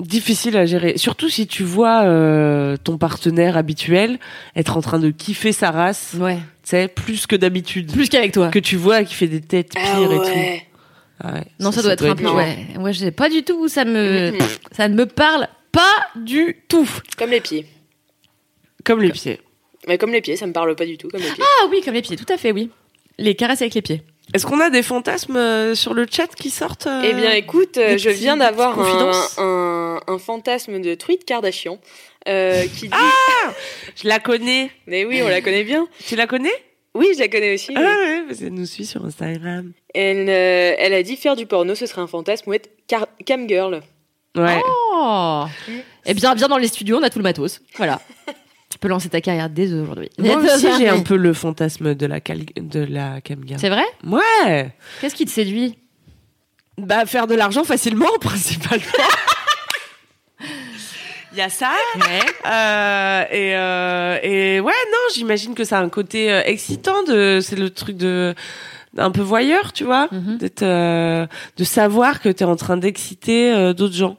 difficile 0.00 0.56
à 0.56 0.64
gérer. 0.64 0.96
Surtout 0.96 1.28
si 1.28 1.46
tu 1.46 1.64
vois 1.64 2.04
euh, 2.04 2.76
ton 2.82 2.96
partenaire 2.98 3.56
habituel 3.56 4.18
être 4.56 4.76
en 4.76 4.80
train 4.80 4.98
de 4.98 5.10
kiffer 5.10 5.52
sa 5.52 5.70
race, 5.72 6.14
Ouais. 6.18 6.36
tu 6.36 6.70
sais, 6.70 6.88
plus 6.88 7.26
que 7.26 7.36
d'habitude. 7.36 7.92
Plus 7.92 8.08
qu'avec 8.08 8.32
toi. 8.32 8.48
Que 8.48 8.60
tu 8.60 8.76
vois 8.76 9.02
qui 9.04 9.14
fait 9.14 9.26
des 9.26 9.40
têtes 9.40 9.72
Ah 9.76 9.96
pires 9.96 10.12
et 10.12 10.16
tout. 10.16 10.64
Ouais. 11.24 11.30
Ah 11.30 11.34
ouais, 11.34 11.44
Non, 11.60 11.72
ça, 11.72 11.82
doit 11.82 11.92
être 11.92 12.04
un 12.06 12.14
peu. 12.16 12.28
Ouais. 12.30 12.58
Moi, 12.78 12.92
je 12.92 13.00
sais 13.00 13.10
pas 13.10 13.28
du 13.28 13.42
tout 13.42 13.58
où 13.58 13.68
ça 13.68 13.84
me. 13.84 14.30
Mhm. 14.32 14.38
Ça 14.72 14.88
ne 14.88 14.94
me 14.94 15.06
parle 15.06 15.48
pas 15.72 15.96
du 16.16 16.56
tout. 16.68 16.88
Comme 17.16 17.30
les 17.30 17.40
pieds. 17.40 17.66
Comme 18.84 19.00
les 19.02 19.10
pieds. 19.10 19.40
Mais 19.86 19.98
comme 19.98 20.12
les 20.12 20.20
pieds, 20.20 20.36
ça 20.36 20.46
me 20.46 20.52
parle 20.52 20.74
pas 20.76 20.86
du 20.86 20.96
tout. 20.98 21.08
Comme 21.08 21.20
les 21.20 21.30
pieds. 21.30 21.42
Ah 21.62 21.66
oui, 21.70 21.80
comme 21.84 21.94
les 21.94 22.02
pieds, 22.02 22.16
tout 22.16 22.30
à 22.32 22.36
fait, 22.36 22.52
oui. 22.52 22.70
Les 23.18 23.34
caresses 23.34 23.62
avec 23.62 23.74
les 23.74 23.82
pieds. 23.82 24.02
Est-ce 24.34 24.44
qu'on 24.46 24.60
a 24.60 24.68
des 24.70 24.82
fantasmes 24.82 25.36
euh, 25.36 25.74
sur 25.74 25.94
le 25.94 26.06
chat 26.10 26.26
qui 26.34 26.50
sortent 26.50 26.86
euh, 26.86 27.02
Eh 27.04 27.14
bien, 27.14 27.32
écoute, 27.32 27.78
euh, 27.78 27.96
je 27.96 28.10
petits- 28.10 28.20
viens 28.20 28.36
d'avoir 28.36 28.78
un, 28.78 29.12
un, 29.38 30.00
un 30.06 30.18
fantasme 30.18 30.80
de 30.80 30.94
Tweet 30.94 31.24
Kardashian 31.24 31.78
euh, 32.28 32.62
qui 32.78 32.88
dit. 32.88 32.94
Je 34.02 34.06
la 34.06 34.18
connais. 34.18 34.70
Mais 34.86 35.04
oui, 35.06 35.22
on 35.22 35.28
la 35.28 35.40
connaît 35.40 35.64
bien. 35.64 35.88
Tu 36.06 36.14
la 36.14 36.26
connais? 36.26 36.52
Oui, 36.94 37.08
je 37.14 37.20
la 37.20 37.28
connais 37.28 37.54
aussi. 37.54 37.72
Ah 37.76 37.80
oui. 37.80 37.86
ouais, 37.86 38.22
parce 38.26 38.38
qu'elle 38.40 38.54
nous 38.54 38.66
suit 38.66 38.86
sur 38.86 39.04
Instagram. 39.04 39.72
Elle, 39.94 40.28
euh, 40.28 40.74
elle 40.78 40.94
a 40.94 41.02
dit 41.02 41.16
faire 41.16 41.36
du 41.36 41.46
porno, 41.46 41.74
ce 41.74 41.86
serait 41.86 42.00
un 42.00 42.06
fantasme 42.06 42.50
ou 42.50 42.54
être 42.54 42.70
car- 42.86 43.06
cam 43.24 43.48
girl. 43.48 43.80
Ouais. 44.36 44.60
Oh 44.92 45.44
Eh 46.06 46.14
bien, 46.14 46.34
viens 46.34 46.48
dans 46.48 46.58
les 46.58 46.68
studios, 46.68 46.98
on 46.98 47.02
a 47.02 47.10
tout 47.10 47.18
le 47.18 47.22
matos. 47.24 47.60
Voilà. 47.76 48.00
tu 48.70 48.78
peux 48.78 48.88
lancer 48.88 49.08
ta 49.08 49.20
carrière 49.20 49.48
dès 49.50 49.72
aujourd'hui. 49.72 50.10
Moi 50.18 50.36
aussi, 50.36 50.66
j'ai 50.78 50.88
un 50.88 51.00
peu 51.02 51.16
le 51.16 51.32
fantasme 51.32 51.94
de 51.94 52.06
la, 52.06 52.20
cal- 52.20 52.44
de 52.56 52.80
la 52.84 53.20
camgirl. 53.20 53.60
C'est 53.60 53.70
vrai? 53.70 53.84
Ouais. 54.04 54.72
Qu'est-ce 55.00 55.14
qui 55.14 55.24
te 55.24 55.30
séduit? 55.30 55.78
Bah, 56.78 57.06
faire 57.06 57.26
de 57.26 57.34
l'argent 57.34 57.64
facilement, 57.64 58.06
principalement. 58.20 58.84
Il 61.38 61.40
y 61.40 61.44
a 61.44 61.50
ça. 61.50 61.70
Euh, 62.46 63.22
et, 63.30 63.54
euh, 63.54 64.18
et 64.24 64.58
ouais, 64.58 64.72
non, 64.72 64.98
j'imagine 65.14 65.54
que 65.54 65.62
ça 65.62 65.78
a 65.78 65.82
un 65.82 65.88
côté 65.88 66.32
euh, 66.32 66.42
excitant. 66.44 67.04
De, 67.04 67.38
c'est 67.40 67.54
le 67.54 67.70
truc 67.70 67.96
de 67.96 68.34
un 68.96 69.12
peu 69.12 69.20
voyeur, 69.20 69.72
tu 69.72 69.84
vois, 69.84 70.08
Mhm. 70.10 70.38
d'être, 70.38 70.64
euh, 70.64 71.28
de 71.56 71.62
savoir 71.62 72.20
que 72.20 72.28
t'es 72.28 72.44
en 72.44 72.56
train 72.56 72.76
d'exciter 72.76 73.52
euh, 73.52 73.72
d'autres 73.72 73.94
gens 73.94 74.16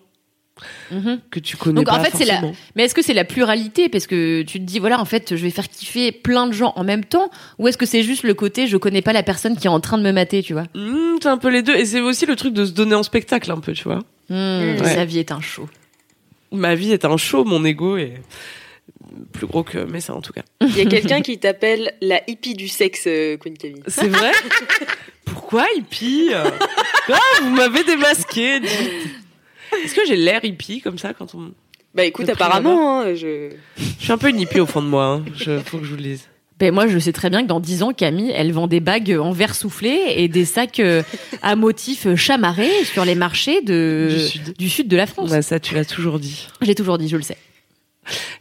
Mhm. 0.91 1.19
que 1.29 1.41
tu 1.41 1.57
connais 1.57 1.75
Donc, 1.75 1.87
pas 1.87 1.99
en 1.99 2.03
fait, 2.03 2.15
c'est 2.15 2.23
la-. 2.23 2.41
Mais 2.75 2.83
est-ce 2.85 2.95
que 2.95 3.01
c'est 3.01 3.13
la 3.13 3.25
pluralité? 3.25 3.89
Parce 3.89 4.07
que 4.07 4.41
tu 4.43 4.59
te 4.59 4.63
dis, 4.63 4.79
voilà, 4.79 5.01
en 5.01 5.05
fait, 5.05 5.35
je 5.35 5.43
vais 5.43 5.49
faire 5.49 5.67
kiffer 5.67 6.13
plein 6.13 6.47
de 6.47 6.53
gens 6.53 6.71
en 6.77 6.85
même 6.85 7.03
temps 7.03 7.29
Ou 7.57 7.67
est-ce 7.67 7.77
que 7.77 7.85
c'est 7.85 8.01
juste 8.03 8.23
le 8.23 8.33
côté, 8.33 8.65
je 8.67 8.77
connais 8.77 9.01
pas 9.01 9.11
la 9.11 9.23
personne 9.23 9.57
qui 9.57 9.67
est 9.67 9.69
en 9.69 9.81
train 9.81 9.97
de 9.97 10.03
me 10.03 10.13
mater, 10.13 10.41
tu 10.41 10.53
vois? 10.53 10.63
Mmh, 10.73 11.17
c'est 11.21 11.27
un 11.27 11.37
peu 11.37 11.49
les 11.49 11.63
deux. 11.63 11.75
Et 11.75 11.83
c'est 11.83 11.99
aussi 11.99 12.25
le 12.25 12.37
truc 12.37 12.53
de 12.53 12.63
se 12.63 12.71
donner 12.71 12.95
en 12.95 13.03
spectacle 13.03 13.51
un 13.51 13.59
peu, 13.59 13.73
tu 13.73 13.83
vois. 13.83 13.99
Hmm, 14.29 14.77
Ouais. 14.79 14.95
Sa 14.95 15.03
vie 15.03 15.19
est 15.19 15.33
un 15.33 15.41
show. 15.41 15.67
Ma 16.51 16.75
vie 16.75 16.91
est 16.91 17.05
un 17.05 17.17
show, 17.17 17.43
mon 17.43 17.63
ego 17.65 17.97
est 17.97 18.15
plus 19.33 19.47
gros 19.47 19.63
que 19.63 19.79
mais 19.79 20.01
ça 20.01 20.13
en 20.13 20.21
tout 20.21 20.33
cas. 20.33 20.43
Il 20.61 20.77
y 20.77 20.81
a 20.81 20.85
quelqu'un 20.85 21.21
qui 21.21 21.39
t'appelle 21.39 21.93
la 22.01 22.21
hippie 22.27 22.53
du 22.53 22.67
sexe, 22.67 23.05
euh, 23.07 23.37
Queen 23.37 23.57
Camille. 23.57 23.83
C'est 23.87 24.07
vrai? 24.07 24.31
Pourquoi 25.25 25.65
hippie? 25.75 26.31
Quoi? 27.05 27.19
Vous 27.41 27.49
m'avez 27.49 27.83
démasqué. 27.83 28.61
Est-ce 29.83 29.95
que 29.95 30.05
j'ai 30.07 30.15
l'air 30.15 30.43
hippie 30.43 30.81
comme 30.81 30.97
ça 30.97 31.13
quand 31.13 31.35
on 31.35 31.51
Bah 31.93 32.03
écoute, 32.03 32.29
apparemment, 32.29 33.01
hein, 33.01 33.15
je. 33.15 33.51
Je 33.77 34.03
suis 34.03 34.11
un 34.11 34.17
peu 34.17 34.29
une 34.29 34.39
hippie 34.39 34.59
au 34.59 34.65
fond 34.65 34.81
de 34.81 34.87
moi. 34.87 35.05
Hein. 35.05 35.25
Je, 35.35 35.59
faut 35.59 35.77
que 35.77 35.85
je 35.85 35.91
vous 35.91 35.97
le 35.97 36.03
dise. 36.03 36.28
Ben 36.59 36.73
moi, 36.73 36.87
je 36.87 36.99
sais 36.99 37.13
très 37.13 37.29
bien 37.29 37.41
que 37.43 37.47
dans 37.47 37.59
10 37.59 37.83
ans, 37.83 37.93
Camille, 37.93 38.31
elle 38.35 38.51
vend 38.51 38.67
des 38.67 38.79
bagues 38.81 39.17
en 39.19 39.31
verre 39.31 39.55
soufflé 39.55 39.97
et 40.15 40.27
des 40.27 40.43
sacs 40.45 40.79
euh, 40.81 41.03
à 41.41 41.55
motifs 41.55 42.13
chamarrés 42.15 42.83
sur 42.83 43.05
les 43.05 43.15
marchés 43.15 43.61
de... 43.61 44.09
Du 44.11 44.19
sud. 44.27 44.57
du 44.57 44.69
sud 44.69 44.87
de 44.89 44.97
la 44.97 45.05
France. 45.05 45.29
Bah, 45.31 45.41
ça, 45.41 45.59
tu 45.59 45.73
l'as 45.73 45.85
toujours 45.85 46.19
dit. 46.19 46.47
Je 46.61 46.67
l'ai 46.67 46.75
toujours 46.75 46.97
dit, 46.97 47.07
je 47.07 47.15
le 47.17 47.23
sais. 47.23 47.37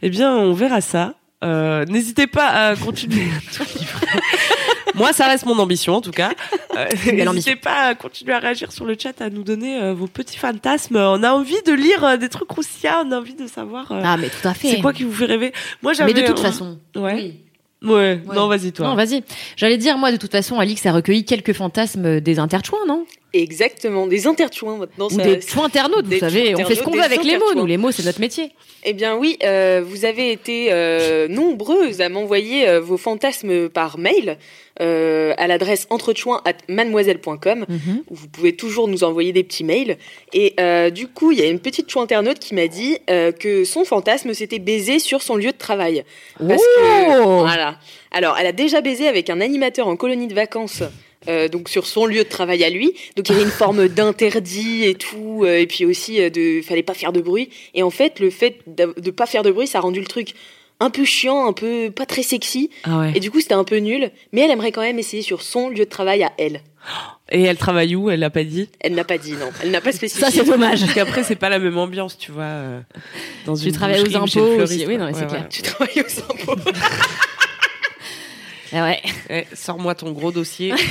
Eh 0.01 0.09
bien, 0.09 0.35
on 0.35 0.53
verra 0.53 0.81
ça. 0.81 1.15
Euh, 1.43 1.85
N'hésitez 1.85 2.27
pas 2.27 2.47
à 2.47 2.75
continuer 2.75 3.23
à 3.23 3.55
tout. 3.55 3.63
Moi, 4.95 5.13
ça 5.13 5.27
reste 5.27 5.45
mon 5.45 5.57
ambition, 5.59 5.95
en 5.95 6.01
tout 6.01 6.11
cas. 6.11 6.31
Euh, 6.75 6.87
N'hésitez 7.05 7.55
pas 7.55 7.83
à 7.89 7.95
continuer 7.95 8.33
à 8.33 8.39
réagir 8.39 8.73
sur 8.73 8.83
le 8.83 8.97
chat, 9.01 9.21
à 9.21 9.29
nous 9.29 9.43
donner 9.43 9.79
euh, 9.81 9.93
vos 9.93 10.07
petits 10.07 10.37
fantasmes. 10.37 10.97
On 10.97 11.23
a 11.23 11.31
envie 11.31 11.61
de 11.65 11.71
lire 11.71 12.03
euh, 12.03 12.17
des 12.17 12.27
trucs 12.27 12.49
croustillants, 12.49 13.05
on 13.05 13.11
a 13.13 13.17
envie 13.19 13.35
de 13.35 13.47
savoir 13.47 13.89
euh, 13.93 14.01
Ah, 14.03 14.17
mais 14.17 14.27
tout 14.29 14.45
à 14.45 14.53
fait. 14.53 14.71
c'est 14.71 14.81
quoi 14.81 14.91
qui 14.91 15.03
vous 15.03 15.13
fait 15.13 15.25
rêver. 15.25 15.53
Moi, 15.81 15.93
j'avais 15.93 16.13
Mais 16.13 16.21
de 16.21 16.27
toute 16.27 16.39
façon. 16.39 16.77
Ouais. 16.97 17.13
Oui. 17.15 17.39
Ouais. 17.81 18.21
Ouais. 18.25 18.35
Non, 18.35 18.47
vas-y 18.47 18.71
toi. 18.71 18.87
Non, 18.87 18.95
vas-y. 18.95 19.23
J'allais 19.55 19.77
dire, 19.77 19.97
moi, 19.97 20.11
de 20.11 20.17
toute 20.17 20.31
façon, 20.31 20.59
Alix 20.59 20.85
a 20.85 20.91
recueilli 20.91 21.23
quelques 21.25 21.53
fantasmes 21.53 22.19
des 22.19 22.39
interchouins, 22.39 22.85
non? 22.87 23.05
Exactement, 23.31 24.07
des 24.07 24.25
interchouins 24.25 24.77
maintenant. 24.77 25.05
Ou 25.07 25.11
ça- 25.11 25.23
des 25.23 25.39
internautes, 25.61 26.05
vous 26.07 26.17
savez. 26.17 26.55
On 26.55 26.65
fait 26.65 26.75
ce 26.75 26.81
qu'on 26.81 26.91
veut 26.91 27.01
avec 27.01 27.23
les 27.23 27.37
mots, 27.37 27.53
nous. 27.55 27.65
Les 27.67 27.77
mots, 27.77 27.91
c'est 27.91 28.03
notre 28.03 28.19
métier. 28.19 28.51
Eh 28.83 28.93
bien 28.93 29.15
oui, 29.17 29.37
euh, 29.43 29.83
vous 29.85 30.05
avez 30.05 30.31
été 30.31 30.69
euh, 30.71 31.27
nombreuses 31.27 32.01
à 32.01 32.09
m'envoyer 32.09 32.67
euh, 32.67 32.79
vos 32.79 32.97
fantasmes 32.97 33.69
par 33.69 33.97
mail 33.99 34.37
à 34.81 35.47
l'adresse 35.47 35.87
entrechouin@mademoiselle.com 35.89 37.65
Mhm. 37.67 38.03
où 38.09 38.15
vous 38.15 38.27
pouvez 38.29 38.55
toujours 38.55 38.87
nous 38.87 39.03
envoyer 39.03 39.33
des 39.33 39.43
petits 39.43 39.63
mails. 39.63 39.97
Et 40.33 40.55
du 40.91 41.07
coup, 41.07 41.31
il 41.31 41.39
y 41.39 41.41
a 41.41 41.47
une 41.47 41.59
petite 41.59 41.89
chou 41.91 41.99
internaute 41.99 42.39
qui 42.39 42.55
m'a 42.55 42.67
dit 42.67 42.97
que 43.07 43.63
son 43.65 43.83
fantasme 43.83 44.33
c'était 44.33 44.59
baiser 44.59 44.99
sur 44.99 45.21
son 45.21 45.35
lieu 45.35 45.51
de 45.51 45.57
travail. 45.57 46.03
Parce 46.39 46.61
que 46.61 47.21
Oh 47.23 47.39
voilà. 47.39 47.77
Alors, 48.11 48.37
elle 48.39 48.47
a 48.47 48.51
déjà 48.53 48.81
baisé 48.81 49.07
avec 49.07 49.29
un 49.29 49.39
animateur 49.41 49.87
en 49.87 49.95
colonie 49.95 50.27
de 50.27 50.33
vacances. 50.33 50.81
Euh, 51.27 51.47
donc 51.49 51.67
sur 51.69 51.85
son 51.85 52.05
lieu 52.05 52.23
de 52.23 52.29
travail 52.29 52.63
à 52.63 52.69
lui, 52.69 52.93
donc 53.15 53.27
il 53.27 53.33
y 53.33 53.35
avait 53.35 53.43
une 53.43 53.51
forme 53.51 53.87
d'interdit 53.89 54.85
et 54.85 54.95
tout, 54.95 55.41
euh, 55.43 55.59
et 55.59 55.67
puis 55.67 55.85
aussi 55.85 56.21
euh, 56.21 56.29
de 56.29 56.61
fallait 56.61 56.83
pas 56.83 56.93
faire 56.93 57.11
de 57.11 57.19
bruit. 57.21 57.49
Et 57.73 57.83
en 57.83 57.89
fait, 57.89 58.19
le 58.19 58.29
fait 58.29 58.59
de 58.67 59.11
pas 59.11 59.25
faire 59.25 59.43
de 59.43 59.51
bruit, 59.51 59.67
ça 59.67 59.79
a 59.79 59.81
rendu 59.81 59.99
le 59.99 60.07
truc 60.07 60.33
un 60.81 60.89
peu 60.89 61.03
chiant, 61.03 61.45
un 61.45 61.51
peu 61.51 61.91
pas 61.91 62.05
très 62.05 62.23
sexy, 62.23 62.69
Ah 62.85 62.99
ouais. 62.99 63.11
et 63.13 63.19
du 63.19 63.29
coup 63.31 63.41
c'était 63.41 63.53
un 63.53 63.65
peu 63.65 63.77
nul. 63.77 64.11
Mais 64.31 64.41
elle 64.41 64.51
aimerait 64.51 64.71
quand 64.71 64.79
même 64.81 64.97
essayer 64.97 65.21
sur 65.21 65.41
son 65.41 65.67
lieu 65.69 65.79
de 65.79 65.89
travail 65.89 66.23
à 66.23 66.31
elle. 66.37 66.61
Et 67.31 67.43
elle 67.43 67.57
travaille 67.57 67.93
où? 67.97 68.09
Elle 68.09 68.21
l'a 68.21 68.29
pas 68.29 68.45
dit? 68.45 68.69
Elle 68.79 68.95
n'a 68.95 69.03
pas 69.03 69.17
dit 69.17 69.33
non, 69.33 69.49
elle 69.61 69.71
n'a 69.71 69.81
pas 69.81 69.91
spécifié. 69.91 70.23
Ça, 70.25 70.31
c'est 70.31 70.45
dommage. 70.45 70.79
Parce 70.79 70.93
qu'après, 70.93 71.23
c'est 71.25 71.35
pas 71.35 71.49
la 71.49 71.59
même 71.59 71.77
ambiance, 71.77 72.17
tu 72.17 72.31
vois. 72.31 72.43
euh, 72.43 72.79
Dans 73.45 73.55
Tu 73.57 73.65
une 73.67 73.73
travailles 73.73 74.01
aux 74.01 74.15
impôts 74.15 74.39
aussi. 74.61 74.85
Oui, 74.87 74.97
non, 74.97 75.07
mais 75.07 75.11
ouais, 75.11 75.13
c'est 75.13 75.21
ouais, 75.23 75.27
clair. 75.27 75.47
Tu 75.49 75.61
travailles 75.61 75.99
aux 76.01 76.31
impôts. 76.31 76.55
Ah 78.73 78.83
ouais. 78.83 79.01
Eh, 79.29 79.45
Sors-moi 79.53 79.95
ton 79.95 80.11
gros 80.11 80.31
dossier. 80.31 80.73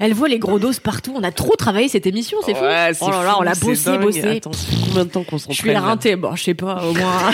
Elle 0.00 0.12
voit 0.14 0.28
les 0.28 0.38
gros 0.38 0.58
doses 0.58 0.80
partout. 0.80 1.12
On 1.16 1.22
a 1.22 1.30
trop 1.32 1.54
travaillé 1.56 1.88
cette 1.88 2.06
émission, 2.06 2.38
c'est 2.44 2.54
fou. 2.54 2.62
Ouais, 2.64 2.90
c'est 2.92 3.04
oh 3.04 3.10
là 3.10 3.22
là, 3.22 3.30
fou, 3.32 3.36
on 3.40 3.42
l'a 3.42 3.54
c'est 3.54 3.64
bossé, 3.66 3.84
dingue. 3.90 4.00
bossé. 4.02 4.28
Attends, 4.36 4.52
ça 4.52 4.66
fait 4.66 4.76
combien 4.86 5.04
de 5.04 5.10
temps 5.10 5.24
qu'on 5.24 5.38
Je 5.38 5.44
suis 5.44 5.54
s'entraîne 5.54 5.72
là 5.74 5.80
éreinté. 5.80 6.16
Bon, 6.16 6.34
je 6.36 6.42
sais 6.42 6.54
pas, 6.54 6.84
au 6.84 6.92
moins. 6.94 7.30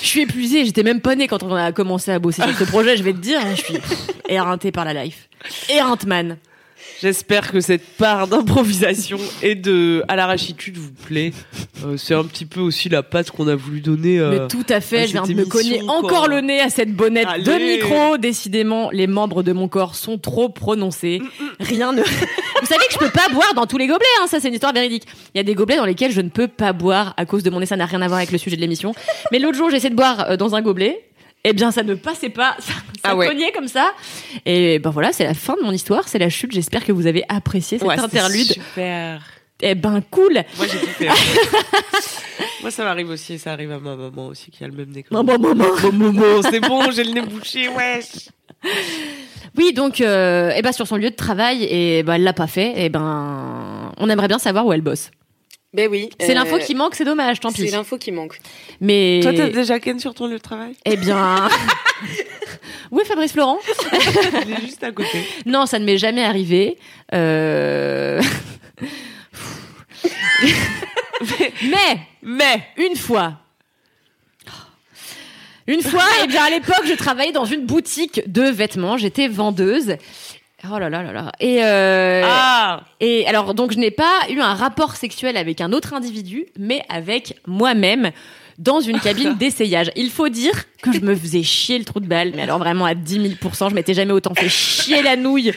Je 0.00 0.06
suis 0.06 0.20
épuisée, 0.22 0.64
j'étais 0.64 0.82
même 0.82 1.00
pas 1.00 1.14
née 1.14 1.28
quand 1.28 1.42
on 1.42 1.54
a 1.54 1.72
commencé 1.72 2.10
à 2.10 2.18
bosser 2.18 2.42
sur 2.42 2.56
ce 2.58 2.64
projet, 2.64 2.96
je 2.96 3.02
vais 3.02 3.12
te 3.12 3.18
dire, 3.18 3.40
je 3.54 3.62
suis 3.62 3.78
éreintée 4.28 4.72
par 4.72 4.84
la 4.84 5.04
life. 5.04 5.28
Éreinte-man. 5.68 6.36
J'espère 7.02 7.50
que 7.50 7.60
cette 7.60 7.82
part 7.96 8.28
d'improvisation 8.28 9.18
et 9.42 9.56
de 9.56 10.04
à 10.06 10.14
l'arrachitude 10.14 10.76
vous 10.76 10.92
plaît. 10.92 11.32
Euh, 11.84 11.96
c'est 11.96 12.14
un 12.14 12.22
petit 12.22 12.46
peu 12.46 12.60
aussi 12.60 12.88
la 12.88 13.02
patte 13.02 13.32
qu'on 13.32 13.48
a 13.48 13.56
voulu 13.56 13.80
donner. 13.80 14.20
euh, 14.20 14.30
Mais 14.30 14.46
tout 14.46 14.64
à 14.68 14.80
fait, 14.80 15.00
à 15.00 15.06
je 15.06 15.12
viens 15.12 15.24
de 15.24 15.34
me 15.34 15.44
cogner 15.44 15.80
quoi. 15.80 15.96
encore 15.96 16.28
le 16.28 16.40
nez 16.40 16.60
à 16.60 16.70
cette 16.70 16.94
bonnette 16.94 17.26
de 17.44 17.52
micro. 17.52 18.18
Décidément, 18.18 18.88
les 18.92 19.08
membres 19.08 19.42
de 19.42 19.52
mon 19.52 19.66
corps 19.66 19.96
sont 19.96 20.16
trop 20.16 20.48
prononcés. 20.48 21.20
Rien 21.58 21.92
ne. 21.92 22.02
Vous 22.60 22.68
savez 22.68 22.84
que 22.86 22.92
je 22.92 22.98
peux 22.98 23.10
pas 23.10 23.28
boire 23.32 23.52
dans 23.54 23.66
tous 23.66 23.78
les 23.78 23.88
gobelets, 23.88 24.06
hein, 24.22 24.28
ça 24.28 24.38
c'est 24.38 24.46
une 24.46 24.54
histoire 24.54 24.72
véridique. 24.72 25.02
Il 25.34 25.38
y 25.38 25.40
a 25.40 25.42
des 25.42 25.56
gobelets 25.56 25.78
dans 25.78 25.84
lesquels 25.84 26.12
je 26.12 26.20
ne 26.20 26.28
peux 26.28 26.46
pas 26.46 26.72
boire 26.72 27.14
à 27.16 27.26
cause 27.26 27.42
de 27.42 27.50
mon 27.50 27.58
nez, 27.58 27.66
ça 27.66 27.76
n'a 27.76 27.86
rien 27.86 28.00
à 28.00 28.06
voir 28.06 28.18
avec 28.18 28.30
le 28.30 28.38
sujet 28.38 28.54
de 28.54 28.60
l'émission. 28.60 28.94
Mais 29.32 29.40
l'autre 29.40 29.56
jour, 29.58 29.70
j'ai 29.70 29.78
essayé 29.78 29.90
de 29.90 29.96
boire 29.96 30.30
euh, 30.30 30.36
dans 30.36 30.54
un 30.54 30.62
gobelet. 30.62 31.04
Eh 31.44 31.52
bien, 31.52 31.70
ça 31.72 31.82
ne 31.82 31.94
passait 31.94 32.28
pas, 32.30 32.56
ça, 32.60 32.72
ça 32.72 32.80
Ah 33.02 33.16
ouais. 33.16 33.26
cognait 33.26 33.50
comme 33.52 33.68
ça. 33.68 33.92
Et 34.46 34.78
ben 34.78 34.90
voilà, 34.90 35.12
c'est 35.12 35.24
la 35.24 35.34
fin 35.34 35.56
de 35.56 35.62
mon 35.62 35.72
histoire, 35.72 36.06
c'est 36.08 36.18
la 36.18 36.28
chute. 36.28 36.52
J'espère 36.52 36.84
que 36.84 36.92
vous 36.92 37.06
avez 37.06 37.24
apprécié 37.28 37.78
cet 37.78 37.88
ouais, 37.88 37.98
interlude. 37.98 38.52
Super. 38.52 39.22
Eh 39.60 39.74
ben 39.74 40.00
cool. 40.10 40.34
Moi 40.56 40.66
j'ai 40.70 40.78
tout 40.78 40.86
fait. 40.86 41.08
Moi 42.62 42.70
ça 42.70 42.84
m'arrive 42.84 43.08
aussi, 43.10 43.38
ça 43.38 43.52
arrive 43.52 43.70
à 43.72 43.78
ma 43.78 43.94
maman 43.96 44.26
aussi 44.28 44.50
qui 44.50 44.62
a 44.64 44.68
le 44.68 44.72
même 44.74 44.90
nez 44.90 45.02
que 45.02 45.08
Bon, 45.10 45.22
moi. 45.24 45.36
bon, 45.38 45.54
bon, 45.54 45.54
bon. 45.54 45.76
Bon, 45.82 45.92
bon, 45.92 46.12
bon, 46.12 46.42
c'est 46.48 46.60
bon, 46.60 46.90
j'ai 46.92 47.04
le 47.04 47.12
nez 47.12 47.20
bouché, 47.22 47.68
wesh. 47.68 48.28
Oui, 49.58 49.72
donc, 49.72 50.00
euh, 50.00 50.52
eh 50.56 50.62
ben, 50.62 50.72
sur 50.72 50.86
son 50.86 50.96
lieu 50.96 51.10
de 51.10 51.16
travail, 51.16 51.64
et 51.64 52.02
ben, 52.04 52.14
elle 52.14 52.22
l'a 52.24 52.32
pas 52.32 52.46
fait. 52.46 52.84
Et 52.84 52.88
ben, 52.88 53.92
on 53.98 54.08
aimerait 54.08 54.28
bien 54.28 54.38
savoir 54.38 54.64
où 54.66 54.72
elle 54.72 54.80
bosse. 54.80 55.10
Ben 55.74 55.88
oui. 55.90 56.10
C'est 56.20 56.32
euh, 56.32 56.34
l'info 56.34 56.58
qui 56.58 56.74
manque, 56.74 56.94
c'est 56.94 57.04
dommage, 57.04 57.40
tant 57.40 57.50
C'est 57.50 57.64
pis. 57.64 57.70
l'info 57.70 57.96
qui 57.96 58.12
manque. 58.12 58.38
Mais, 58.80 59.20
Toi 59.22 59.32
t'as 59.34 59.48
déjà 59.48 59.80
Ken 59.80 59.98
sur 59.98 60.12
ton 60.14 60.26
lieu 60.26 60.36
de 60.36 60.42
travail? 60.42 60.74
Eh 60.84 60.96
bien, 60.96 61.48
où 62.90 63.00
est 63.00 63.04
Fabrice 63.04 63.32
Florent? 63.32 63.58
Il 64.46 64.52
est 64.52 64.60
juste 64.60 64.84
à 64.84 64.92
côté. 64.92 65.26
Non, 65.46 65.64
ça 65.64 65.78
ne 65.78 65.86
m'est 65.86 65.96
jamais 65.96 66.24
arrivé. 66.24 66.76
Euh... 67.14 68.20
Mais, 71.62 72.00
Mais 72.22 72.62
une 72.76 72.96
fois. 72.96 73.38
Une 75.68 75.80
fois, 75.80 76.04
eh 76.24 76.26
bien, 76.26 76.42
à 76.42 76.50
l'époque, 76.50 76.82
je 76.86 76.94
travaillais 76.94 77.30
dans 77.32 77.44
une 77.44 77.64
boutique 77.64 78.20
de 78.26 78.42
vêtements. 78.42 78.96
J'étais 78.96 79.28
vendeuse. 79.28 79.96
Oh 80.70 80.78
là 80.78 80.88
là 80.88 81.02
là 81.02 81.12
là. 81.12 81.32
Et, 81.40 81.64
euh, 81.64 82.22
ah 82.24 82.82
Et 83.00 83.26
alors, 83.26 83.54
donc, 83.54 83.72
je 83.72 83.78
n'ai 83.78 83.90
pas 83.90 84.20
eu 84.30 84.40
un 84.40 84.54
rapport 84.54 84.94
sexuel 84.94 85.36
avec 85.36 85.60
un 85.60 85.72
autre 85.72 85.92
individu, 85.92 86.46
mais 86.58 86.82
avec 86.88 87.36
moi-même 87.46 88.12
dans 88.58 88.80
une 88.80 89.00
cabine 89.00 89.34
d'essayage. 89.38 89.90
Il 89.96 90.10
faut 90.10 90.28
dire 90.28 90.52
que 90.82 90.92
je 90.92 91.00
me 91.00 91.14
faisais 91.16 91.42
chier 91.42 91.78
le 91.78 91.84
trou 91.84 92.00
de 92.00 92.06
balle, 92.06 92.32
mais 92.36 92.42
alors 92.42 92.58
vraiment 92.58 92.84
à 92.84 92.94
10 92.94 93.36
000 93.40 93.68
je 93.68 93.74
m'étais 93.74 93.94
jamais 93.94 94.12
autant 94.12 94.34
fait 94.34 94.48
chier 94.48 95.02
la 95.02 95.16
nouille 95.16 95.52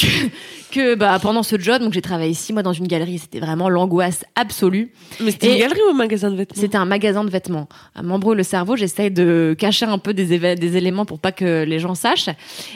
que, 0.00 0.72
que 0.74 0.94
bah, 0.94 1.18
pendant 1.20 1.42
ce 1.42 1.58
job. 1.58 1.82
Donc, 1.82 1.92
j'ai 1.92 2.02
travaillé 2.02 2.34
six 2.34 2.52
mois 2.52 2.62
dans 2.62 2.72
une 2.72 2.86
galerie. 2.86 3.18
C'était 3.18 3.40
vraiment 3.40 3.68
l'angoisse 3.68 4.24
absolue. 4.34 4.92
Mais 5.20 5.30
c'était 5.30 5.52
une 5.54 5.58
galerie 5.60 5.80
ou 5.86 5.90
un 5.90 5.94
magasin 5.94 6.30
de 6.30 6.36
vêtements? 6.36 6.60
C'était 6.60 6.76
un 6.76 6.84
magasin 6.84 7.24
de 7.24 7.30
vêtements. 7.30 7.68
À 7.94 8.02
m'embrouille 8.02 8.36
le 8.36 8.42
cerveau, 8.42 8.76
j'essaye 8.76 9.10
de 9.10 9.54
cacher 9.58 9.86
un 9.86 9.98
peu 9.98 10.14
des, 10.14 10.32
éléments 10.76 11.04
pour 11.04 11.18
pas 11.18 11.32
que 11.32 11.64
les 11.64 11.78
gens 11.78 11.94
sachent. 11.94 12.28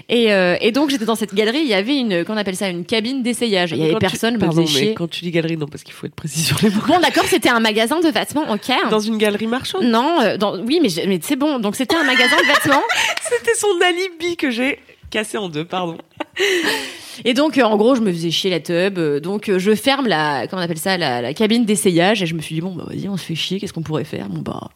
Et, 0.09 0.33
euh, 0.33 0.57
et 0.61 0.73
donc 0.73 0.91
j'étais 0.91 1.05
dans 1.05 1.15
cette 1.15 1.35
galerie, 1.35 1.61
il 1.61 1.69
y 1.69 1.75
avait 1.75 1.97
une, 1.97 2.25
qu'on 2.25 2.37
appelle 2.37 2.57
ça, 2.57 2.69
une 2.69 2.85
cabine 2.85 3.23
d'essayage. 3.23 3.73
Il 3.73 3.79
y 3.79 3.83
avait 3.85 3.93
tu- 3.93 3.99
personne, 3.99 4.35
me 4.35 4.41
Pardon, 4.41 4.61
mais 4.63 4.67
chier. 4.67 4.95
quand 4.95 5.09
tu 5.09 5.25
dis 5.25 5.31
galerie, 5.31 5.57
non, 5.57 5.67
parce 5.67 5.83
qu'il 5.83 5.95
faut 5.95 6.07
être 6.07 6.15
précis 6.15 6.41
sur 6.41 6.59
les 6.63 6.71
mots. 6.71 6.83
Bon, 6.87 6.99
d'accord, 7.01 7.25
c'était 7.27 7.49
un 7.51 7.61
magasin 7.61 8.01
de 8.01 8.09
vêtements, 8.09 8.51
ok. 8.51 8.91
Dans 8.91 9.01
une 9.01 9.19
galerie 9.19 9.47
marchande? 9.47 9.85
Non, 9.85 10.21
euh, 10.21 10.37
dans- 10.37 10.59
oui, 10.61 10.81
mais 10.83 10.89
c'est 11.23 11.37
bon. 11.37 11.59
Donc 11.59 11.77
c'était 11.77 11.97
un 11.97 12.05
magasin 12.05 12.37
de 12.37 12.47
vêtements. 12.47 12.83
C'était 13.23 13.55
son 13.57 13.69
alibi 13.83 14.37
que 14.37 14.51
j'ai 14.51 14.79
cassé 15.15 15.39
en 15.39 15.49
deux, 15.49 15.65
pardon. 15.65 15.97
Et 17.25 17.35
donc, 17.35 17.57
euh, 17.57 17.63
en 17.63 17.77
gros, 17.77 17.95
je 17.95 18.01
me 18.01 18.13
faisais 18.13 18.33
chier 18.33 18.51
la 18.51 18.59
tub. 18.59 18.99
euh, 18.99 19.21
donc, 19.21 19.49
euh, 19.49 19.61
je 19.61 19.73
ferme 19.77 20.09
la, 20.09 20.49
comment 20.49 20.61
on 20.61 20.65
appelle 20.65 20.79
ça, 20.79 20.99
la, 20.99 21.23
la 21.23 21.33
cabine 21.33 21.65
d'essayage. 21.65 22.21
Et 22.21 22.27
je 22.27 22.35
me 22.35 22.41
suis 22.41 22.57
dit, 22.57 22.61
bon, 22.61 22.75
bah, 22.75 22.85
vas-y, 22.89 23.09
on 23.09 23.17
se 23.17 23.25
fait 23.25 23.37
chier. 23.37 23.61
Qu'est-ce 23.61 23.73
qu'on 23.73 23.85
pourrait 23.85 24.03
faire? 24.03 24.29
Bon, 24.29 24.41
bah, 24.41 24.71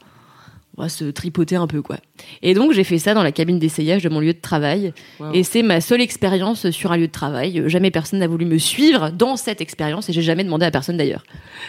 on 0.77 0.83
va 0.83 0.89
se 0.89 1.07
tripoter 1.07 1.57
un 1.57 1.67
peu, 1.67 1.83
quoi. 1.83 1.97
Et 2.43 2.55
donc, 2.55 2.71
j'ai 2.73 2.85
fait 2.85 2.99
ça 2.99 3.15
dans 3.15 3.25
la 3.25 3.33
cabine 3.33 3.59
d'essayage 3.59 4.05
de 4.05 4.09
mon 4.09 4.21
lieu 4.21 4.33
de 4.33 4.41
travail. 4.41 4.93
Wow. 5.19 5.33
Et 5.35 5.43
c'est 5.43 5.65
ma 5.65 5.81
seule 5.81 6.01
expérience 6.01 6.71
sur 6.71 6.93
un 6.93 6.97
lieu 6.97 7.09
de 7.09 7.13
travail. 7.13 7.65
Jamais 7.67 7.91
personne 7.91 8.21
n'a 8.21 8.29
voulu 8.29 8.47
me 8.47 8.59
suivre 8.59 9.11
dans 9.11 9.35
cette 9.37 9.61
expérience. 9.61 10.09
Et 10.09 10.13
j'ai 10.13 10.23
jamais 10.23 10.45
demandé 10.45 10.65
à 10.65 10.71
personne 10.71 10.97
d'ailleurs. 10.97 11.25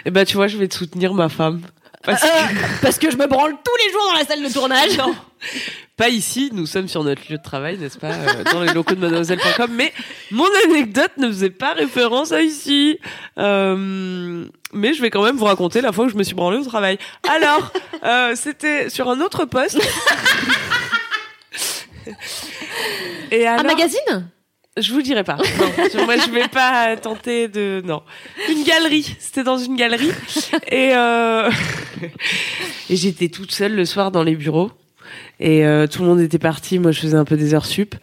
Eh 0.06 0.12
ben, 0.12 0.26
tu 0.26 0.36
vois, 0.36 0.46
je 0.46 0.58
vais 0.58 0.68
te 0.68 0.76
soutenir, 0.76 1.16
ma 1.16 1.30
femme. 1.30 1.62
Parce 2.04 2.22
que 2.22 2.28
Parce 2.82 2.98
que 2.98 3.12
je 3.12 3.18
me 3.18 3.28
branle 3.28 3.52
tous 3.52 3.86
les 3.86 3.92
jours 3.92 4.02
dans 4.12 4.18
la 4.20 4.26
salle 4.26 4.44
de 4.44 4.54
tournage. 4.54 4.98
Non. 4.98 5.16
Pas 5.98 6.10
ici, 6.10 6.50
nous 6.54 6.66
sommes 6.66 6.88
sur 6.88 7.04
notre 7.04 7.22
lieu 7.30 7.38
de 7.38 7.44
travail, 7.44 7.78
n'est-ce 7.78 7.98
pas, 7.98 8.12
euh, 8.14 8.44
dans 8.54 8.62
les 8.62 8.74
locaux 8.74 8.96
de 8.96 9.02
mademoiselle.com, 9.02 9.70
mais 9.74 9.92
mon 10.32 10.48
anecdote 10.66 11.12
ne 11.18 11.28
faisait 11.28 11.50
pas 11.50 11.74
référence 11.74 12.32
à 12.32 12.42
ici. 12.42 12.98
Euh, 13.38 14.46
mais 14.72 14.94
je 14.94 15.02
vais 15.02 15.10
quand 15.10 15.24
même 15.24 15.36
vous 15.36 15.44
raconter 15.46 15.82
la 15.82 15.92
fois 15.92 16.06
où 16.06 16.10
je 16.10 16.16
me 16.16 16.24
suis 16.24 16.36
branlée 16.36 16.58
au 16.58 16.64
travail. 16.64 16.98
Alors, 17.28 17.74
euh, 18.06 18.34
c'était 18.36 18.90
sur 18.90 19.10
un 19.10 19.20
autre 19.20 19.44
poste. 19.44 19.80
Et 23.32 23.46
Un 23.46 23.64
magazine? 23.64 24.30
Je 24.82 24.94
vous 24.94 25.02
dirai 25.02 25.24
pas. 25.24 25.38
Non, 25.38 26.06
moi, 26.06 26.18
je 26.18 26.32
vais 26.32 26.48
pas 26.48 26.96
tenter 26.98 27.48
de. 27.48 27.82
Non. 27.86 28.02
Une 28.50 28.64
galerie. 28.64 29.16
C'était 29.20 29.44
dans 29.44 29.58
une 29.58 29.76
galerie. 29.76 30.12
Et, 30.72 30.92
euh... 30.94 31.50
et 32.90 32.96
j'étais 32.96 33.30
toute 33.30 33.52
seule 33.52 33.76
le 33.76 33.86
soir 33.86 34.12
dans 34.12 34.24
les 34.24 34.36
bureaux. 34.36 34.72
Et 35.40 35.66
euh, 35.66 35.88
tout 35.88 36.02
le 36.02 36.08
monde 36.08 36.20
était 36.20 36.40
parti. 36.40 36.80
Moi, 36.80 36.92
je 36.92 37.00
faisais 37.00 37.18
un 37.18 37.26
peu 37.26 37.38
des 37.38 37.54
heures 37.54 37.66
sup. 37.66 37.96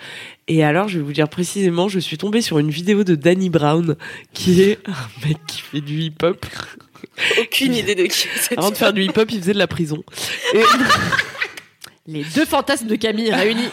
Et 0.48 0.64
alors, 0.64 0.88
je 0.88 0.98
vais 0.98 1.04
vous 1.04 1.12
dire 1.12 1.28
précisément, 1.28 1.88
je 1.88 1.98
suis 1.98 2.18
tombée 2.18 2.40
sur 2.40 2.58
une 2.58 2.70
vidéo 2.70 3.04
de 3.04 3.14
Danny 3.14 3.50
Brown, 3.50 3.96
qui 4.32 4.62
est 4.62 4.78
un 4.86 5.26
mec 5.26 5.38
qui 5.46 5.60
fait 5.60 5.80
du 5.80 6.00
hip-hop. 6.00 6.46
Aucune 7.40 7.74
idée 7.74 7.94
de 7.94 8.04
qui 8.04 8.26
c'est. 8.36 8.58
Avant 8.58 8.70
de 8.70 8.76
faire 8.76 8.92
du 8.92 9.02
hip-hop, 9.02 9.28
il 9.30 9.40
faisait 9.40 9.54
de 9.54 9.58
la 9.58 9.66
prison. 9.66 10.02
Et... 10.54 10.62
Les 12.08 12.22
deux 12.22 12.44
fantasmes 12.44 12.86
de 12.86 12.94
Camille 12.94 13.32
réunis. 13.32 13.68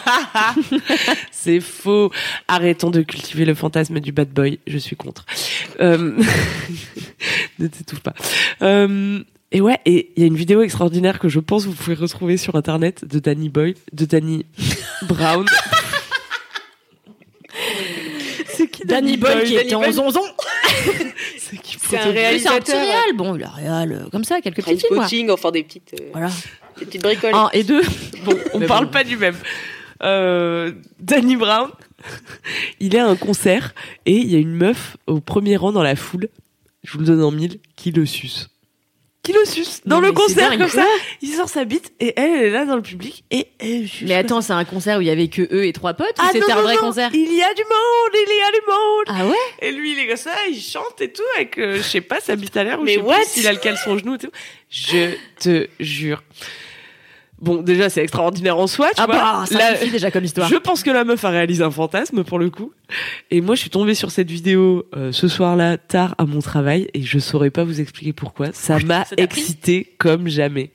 C'est 1.30 1.60
faux. 1.60 2.10
Arrêtons 2.48 2.90
de 2.90 3.02
cultiver 3.02 3.44
le 3.44 3.54
fantasme 3.54 4.00
du 4.00 4.12
bad 4.12 4.30
boy. 4.30 4.58
Je 4.66 4.78
suis 4.78 4.96
contre. 4.96 5.24
Euh... 5.80 6.18
ne 7.58 7.66
t'étouffe 7.66 8.00
pas. 8.00 8.14
Euh... 8.62 9.20
Et 9.52 9.60
ouais, 9.60 9.78
et 9.86 10.10
il 10.16 10.20
y 10.20 10.24
a 10.24 10.26
une 10.26 10.36
vidéo 10.36 10.62
extraordinaire 10.62 11.20
que 11.20 11.28
je 11.28 11.38
pense 11.38 11.64
vous 11.64 11.74
pouvez 11.74 11.94
retrouver 11.94 12.36
sur 12.36 12.56
internet 12.56 13.04
de 13.04 13.20
Danny 13.20 13.48
Boy, 13.48 13.76
de 13.92 14.04
Danny 14.04 14.44
Brown. 15.02 15.46
C'est 18.48 18.66
qui 18.66 18.84
Danny 18.84 19.16
Boy 19.16 19.44
qui 19.44 19.54
Danny 19.54 19.66
était 19.66 19.74
en 19.76 19.92
zonzon? 19.92 20.24
C'est 21.88 21.96
un 21.96 22.00
photo- 22.00 22.02
C'est 22.02 22.08
un 22.08 22.12
réalisateur. 22.12 22.58
petit 22.60 22.72
réal. 22.72 23.12
Bon, 23.14 23.32
le 23.32 23.44
réal, 23.46 23.92
euh, 23.92 24.08
comme 24.10 24.24
ça, 24.24 24.40
quelques 24.40 24.56
petits 24.56 24.78
films. 24.78 24.96
Trainspotting, 24.96 25.30
enfin 25.30 25.50
des 25.50 25.62
petites, 25.62 25.94
euh, 26.00 26.04
Voilà. 26.12 26.30
des 26.78 26.86
petites 26.86 27.02
bricoles. 27.02 27.34
Un 27.34 27.50
et 27.52 27.62
deux. 27.64 27.82
Bon, 28.24 28.34
on 28.54 28.58
Mais 28.58 28.66
parle 28.66 28.86
bon. 28.86 28.90
pas 28.92 29.04
du 29.04 29.16
même. 29.16 29.36
Euh, 30.02 30.72
Danny 30.98 31.36
Brown 31.36 31.70
il 32.80 32.94
est 32.94 32.98
à 32.98 33.06
un 33.06 33.16
concert 33.16 33.74
et 34.06 34.16
il 34.16 34.30
y 34.30 34.34
a 34.34 34.38
une 34.38 34.54
meuf 34.54 34.96
au 35.06 35.20
premier 35.20 35.56
rang 35.56 35.72
dans 35.72 35.82
la 35.82 35.96
foule, 35.96 36.28
je 36.82 36.92
vous 36.92 36.98
le 37.00 37.06
donne 37.06 37.22
en 37.22 37.30
mille, 37.30 37.58
qui 37.76 37.90
le 37.92 38.04
suce. 38.04 38.50
Qui 39.24 39.32
le 39.32 39.44
suce 39.46 39.80
dans 39.86 40.00
le 40.00 40.08
mais 40.08 40.14
concert 40.14 40.50
dingue. 40.50 40.58
comme 40.60 40.68
ça. 40.68 40.86
Il 41.22 41.30
sort 41.32 41.48
sa 41.48 41.64
bite 41.64 41.92
et 41.98 42.12
elle, 42.16 42.30
elle 42.30 42.44
est 42.44 42.50
là 42.50 42.66
dans 42.66 42.76
le 42.76 42.82
public 42.82 43.24
et 43.30 43.48
elle 43.58 43.88
suce. 43.88 44.06
Mais 44.06 44.14
attends, 44.14 44.42
c'est 44.42 44.52
un 44.52 44.64
concert 44.64 44.98
où 44.98 45.00
il 45.00 45.06
y 45.06 45.10
avait 45.10 45.28
que 45.28 45.42
eux 45.50 45.64
et 45.64 45.72
trois 45.72 45.94
potes 45.94 46.10
ou 46.18 46.22
Ah, 46.22 46.28
c'était 46.30 46.52
non, 46.52 46.58
un 46.58 46.62
vrai 46.62 46.74
non, 46.74 46.80
concert 46.80 47.10
Il 47.14 47.34
y 47.34 47.42
a 47.42 47.54
du 47.54 47.62
monde, 47.62 48.12
il 48.12 48.38
y 48.38 48.42
a 48.42 48.52
du 48.52 48.66
monde. 48.68 49.04
Ah 49.08 49.26
ouais? 49.26 49.66
Et 49.66 49.72
lui, 49.72 49.92
il 49.92 49.98
est 49.98 50.08
comme 50.08 50.16
ça, 50.18 50.34
il 50.50 50.60
chante 50.60 51.00
et 51.00 51.10
tout 51.10 51.22
avec, 51.36 51.58
euh, 51.58 51.78
je 51.78 51.82
sais 51.82 52.02
pas, 52.02 52.20
sa 52.20 52.36
bite 52.36 52.56
à 52.56 52.64
l'air 52.64 52.78
ou 52.80 52.86
je 52.86 52.92
sais 52.92 52.98
plus 52.98 53.24
s'il 53.24 53.46
a 53.46 53.52
le 53.52 53.58
caleçon 53.58 53.92
au 53.92 53.98
genou 53.98 54.16
et 54.16 54.18
tout. 54.18 54.30
Je 54.68 55.14
te 55.40 55.68
jure. 55.80 56.22
Bon, 57.44 57.60
déjà, 57.62 57.90
c'est 57.90 58.02
extraordinaire 58.02 58.58
en 58.58 58.66
soi, 58.66 58.88
tu 58.88 58.94
Ah 59.02 59.06
vois. 59.06 59.14
bah, 59.14 59.44
ça 59.46 59.58
La- 59.58 59.76
suffit 59.76 59.90
déjà 59.90 60.10
comme 60.10 60.24
histoire. 60.24 60.48
Je 60.48 60.56
pense 60.56 60.82
que 60.82 60.90
la 60.90 61.04
meuf 61.04 61.22
a 61.24 61.28
réalisé 61.30 61.62
un 61.62 61.70
fantasme 61.70 62.24
pour 62.24 62.38
le 62.38 62.48
coup. 62.50 62.72
Et 63.30 63.40
moi, 63.42 63.54
je 63.54 63.60
suis 63.60 63.70
tombée 63.70 63.94
sur 63.94 64.10
cette 64.10 64.30
vidéo 64.30 64.86
euh, 64.96 65.12
ce 65.12 65.28
soir-là, 65.28 65.76
tard 65.76 66.14
à 66.18 66.24
mon 66.24 66.40
travail, 66.40 66.88
et 66.94 67.02
je 67.02 67.18
saurais 67.18 67.50
pas 67.50 67.64
vous 67.64 67.80
expliquer 67.80 68.12
pourquoi. 68.14 68.48
Ça 68.52 68.78
m'a 68.78 69.04
excité 69.18 69.94
comme 69.98 70.28
jamais. 70.28 70.72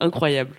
Incroyable. 0.00 0.54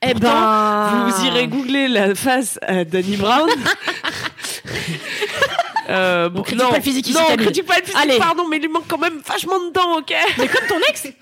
Eh 0.00 0.12
Pourtant, 0.12 0.28
ben, 0.30 1.08
Vous 1.08 1.24
irez 1.26 1.48
googler 1.48 1.88
la 1.88 2.14
face 2.14 2.58
à 2.62 2.84
Danny 2.84 3.16
Brown. 3.16 3.50
euh, 5.90 6.28
bon, 6.28 6.42
critique 6.42 6.68
pas 6.68 6.76
le 6.76 6.82
physique 6.82 7.08
ici, 7.08 7.18
Non, 7.18 7.36
critique 7.36 7.66
pas 7.66 7.78
le 7.78 7.82
physique, 7.84 7.98
Allez. 8.00 8.18
pardon, 8.18 8.46
mais 8.48 8.56
il 8.58 8.62
lui 8.62 8.68
manque 8.68 8.86
quand 8.88 8.98
même 8.98 9.20
vachement 9.26 9.58
de 9.58 9.72
dents, 9.72 9.98
ok 9.98 10.14
Mais 10.38 10.46
comme 10.48 10.66
ton 10.68 10.78
ex 10.88 11.08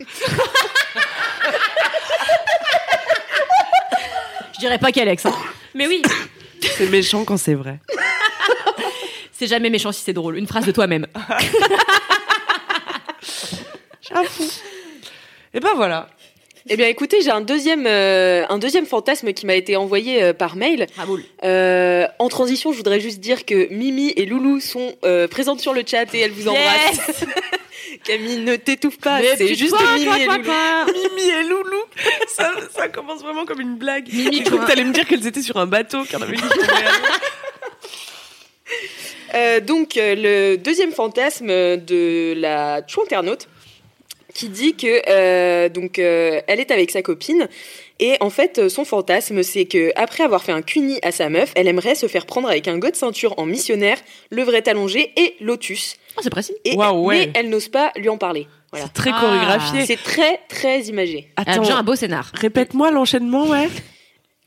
Je 4.61 4.67
dirais 4.67 4.79
pas 4.79 4.93
quel 4.93 5.09
ex. 5.09 5.25
hein. 5.25 5.33
Mais 5.75 5.87
oui, 5.87 6.03
C'est 6.61 6.91
méchant 6.91 7.25
quand 7.25 7.39
c'est 7.39 7.55
vrai. 7.55 7.79
c'est 9.33 9.47
jamais 9.47 9.71
méchant 9.71 9.91
si 9.91 10.03
c'est 10.03 10.13
drôle. 10.13 10.37
Une 10.37 10.47
phrase 10.47 10.67
de 10.67 10.71
toi-même. 10.73 11.07
Et 15.55 15.61
ben 15.61 15.71
voilà. 15.75 16.11
Eh 16.69 16.77
bien, 16.77 16.89
écoutez, 16.89 17.23
j'ai 17.23 17.31
un 17.31 17.41
deuxième, 17.41 17.87
euh, 17.87 18.45
un 18.49 18.59
deuxième 18.59 18.87
fantasme 18.87 19.33
qui 19.33 19.47
m'a 19.47 19.55
été 19.55 19.77
envoyé 19.77 20.23
euh, 20.23 20.33
par 20.33 20.57
mail. 20.57 20.87
Raoul. 20.97 21.25
Euh, 21.43 22.07
en 22.19 22.29
transition, 22.29 22.73
je 22.73 22.77
voudrais 22.77 23.01
juste 23.01 23.21
dire 23.21 23.47
que 23.47 23.73
Mimi 23.73 24.13
et 24.17 24.27
Loulou 24.27 24.61
sont 24.61 24.95
euh, 25.05 25.27
présentes 25.27 25.61
sur 25.61 25.73
le 25.73 25.83
chat 25.87 26.13
et 26.15 26.21
elles 26.21 26.33
vous 26.33 26.49
embrassent. 26.49 27.25
Camille, 28.05 28.39
ne 28.39 28.57
t'étouffe 28.57 28.99
pas, 28.99 29.21
c'est 29.37 29.55
juste 29.55 29.75
Mimi 29.95 30.03
et 30.21 30.27
Loulou. 30.27 30.43
Mimi 30.87 31.29
et 31.29 31.43
Loulou. 31.45 31.83
Ça, 32.29 32.53
ça 32.75 32.89
commence 32.89 33.23
vraiment 33.23 33.47
comme 33.47 33.61
une 33.61 33.77
blague. 33.77 34.09
Mimi, 34.13 34.43
cru 34.43 34.57
toi. 34.57 34.65
que 34.65 34.71
t'allais 34.71 34.85
me 34.85 34.93
dire 34.93 35.07
qu'elles 35.07 35.27
étaient 35.27 35.43
sur 35.43 35.57
un 35.57 35.67
bateau, 35.67 36.03
qu'il 36.05 36.13
y 36.13 36.17
en 36.17 36.23
avait 36.23 36.35
une 36.35 36.41
donc, 39.65 39.93
le 39.97 40.57
deuxième 40.57 40.93
fantasme 40.93 41.47
de 41.47 42.35
la 42.37 42.83
internaute 43.03 43.49
qui 44.35 44.49
dit 44.49 44.75
que 44.77 45.03
euh, 45.09 45.69
donc 45.69 45.99
euh, 45.99 46.41
elle 46.47 46.61
est 46.61 46.71
avec 46.71 46.91
sa 46.91 47.03
copine 47.03 47.49
et 47.99 48.17
en 48.21 48.31
fait 48.31 48.59
euh, 48.59 48.69
son 48.69 48.85
fantasme 48.85 49.43
c'est 49.43 49.65
que 49.65 49.93
après 49.97 50.25
avoir 50.25 50.43
fait 50.43 50.53
un 50.53 50.63
cuni 50.63 50.99
à 51.03 51.13
sa 51.13 51.29
meuf, 51.29 51.53
elle 51.57 51.69
aimerait 51.69 51.95
se 51.95 52.07
faire 52.07 52.27
prendre 52.27 52.49
avec 52.49 52.69
un 52.69 52.79
god 52.79 52.95
ceinture 52.95 53.35
en 53.39 53.47
missionnaire, 53.47 53.99
levrette 54.31 54.69
allongée 54.69 55.13
et 55.17 55.35
lotus. 55.41 55.97
Oh, 56.17 56.21
c'est 56.23 56.31
précis. 56.31 56.55
Et 56.65 56.77
ouais. 56.77 57.27
mais 57.27 57.31
elle 57.35 57.49
n'ose 57.51 57.69
pas 57.69 57.93
lui 57.97 58.09
en 58.09 58.19
parler. 58.19 58.47
Voilà. 58.73 58.87
C'est 58.87 58.93
très 58.93 59.11
Ah. 59.13 59.21
chorégraphié. 59.21 59.87
C'est 59.87 60.03
très 60.03 60.41
très 60.49 60.83
imagé. 60.83 61.29
Elle 61.37 61.43
a 61.55 61.59
déjà 61.59 61.73
un 61.73 61.75
Attends, 61.77 61.85
beau 61.85 61.97
scénar. 61.97 62.31
répète-moi 62.35 62.91
l'enchaînement, 62.93 63.49
ouais. 63.49 63.69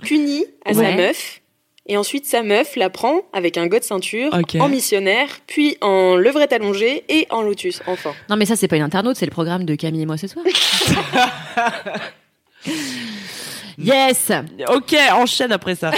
Cuni 0.04 0.46
à 0.66 0.74
sa 0.74 0.92
meuf. 0.94 1.42
Et 1.86 1.98
ensuite, 1.98 2.26
sa 2.26 2.44
meuf 2.44 2.78
la 2.78 2.90
prend 2.90 3.24
avec 3.34 3.58
un 3.58 3.68
god 3.68 3.84
ceinture, 3.84 4.34
Ok. 4.34 4.56
en 4.62 4.70
missionnaire, 4.70 5.28
puis 5.48 5.78
en 5.82 6.16
levrette 6.16 6.54
allongée 6.54 7.04
et 7.10 7.28
en 7.30 7.42
lotus, 7.42 7.82
enfin. 7.88 8.14
Non, 8.30 8.38
mais 8.38 8.46
ça, 8.46 8.56
c'est 8.56 8.70
pas 8.70 8.78
une 8.78 8.84
internaute, 8.84 9.18
c'est 9.18 9.26
le 9.26 9.32
programme 9.32 9.66
de 9.66 9.76
Camille 9.76 10.04
et 10.04 10.06
moi 10.06 10.16
ce 10.18 10.28
soir. 10.28 10.46
yes 13.78 14.32
Ok, 14.70 14.96
enchaîne 15.12 15.52
après 15.52 15.76
ça. 15.76 15.92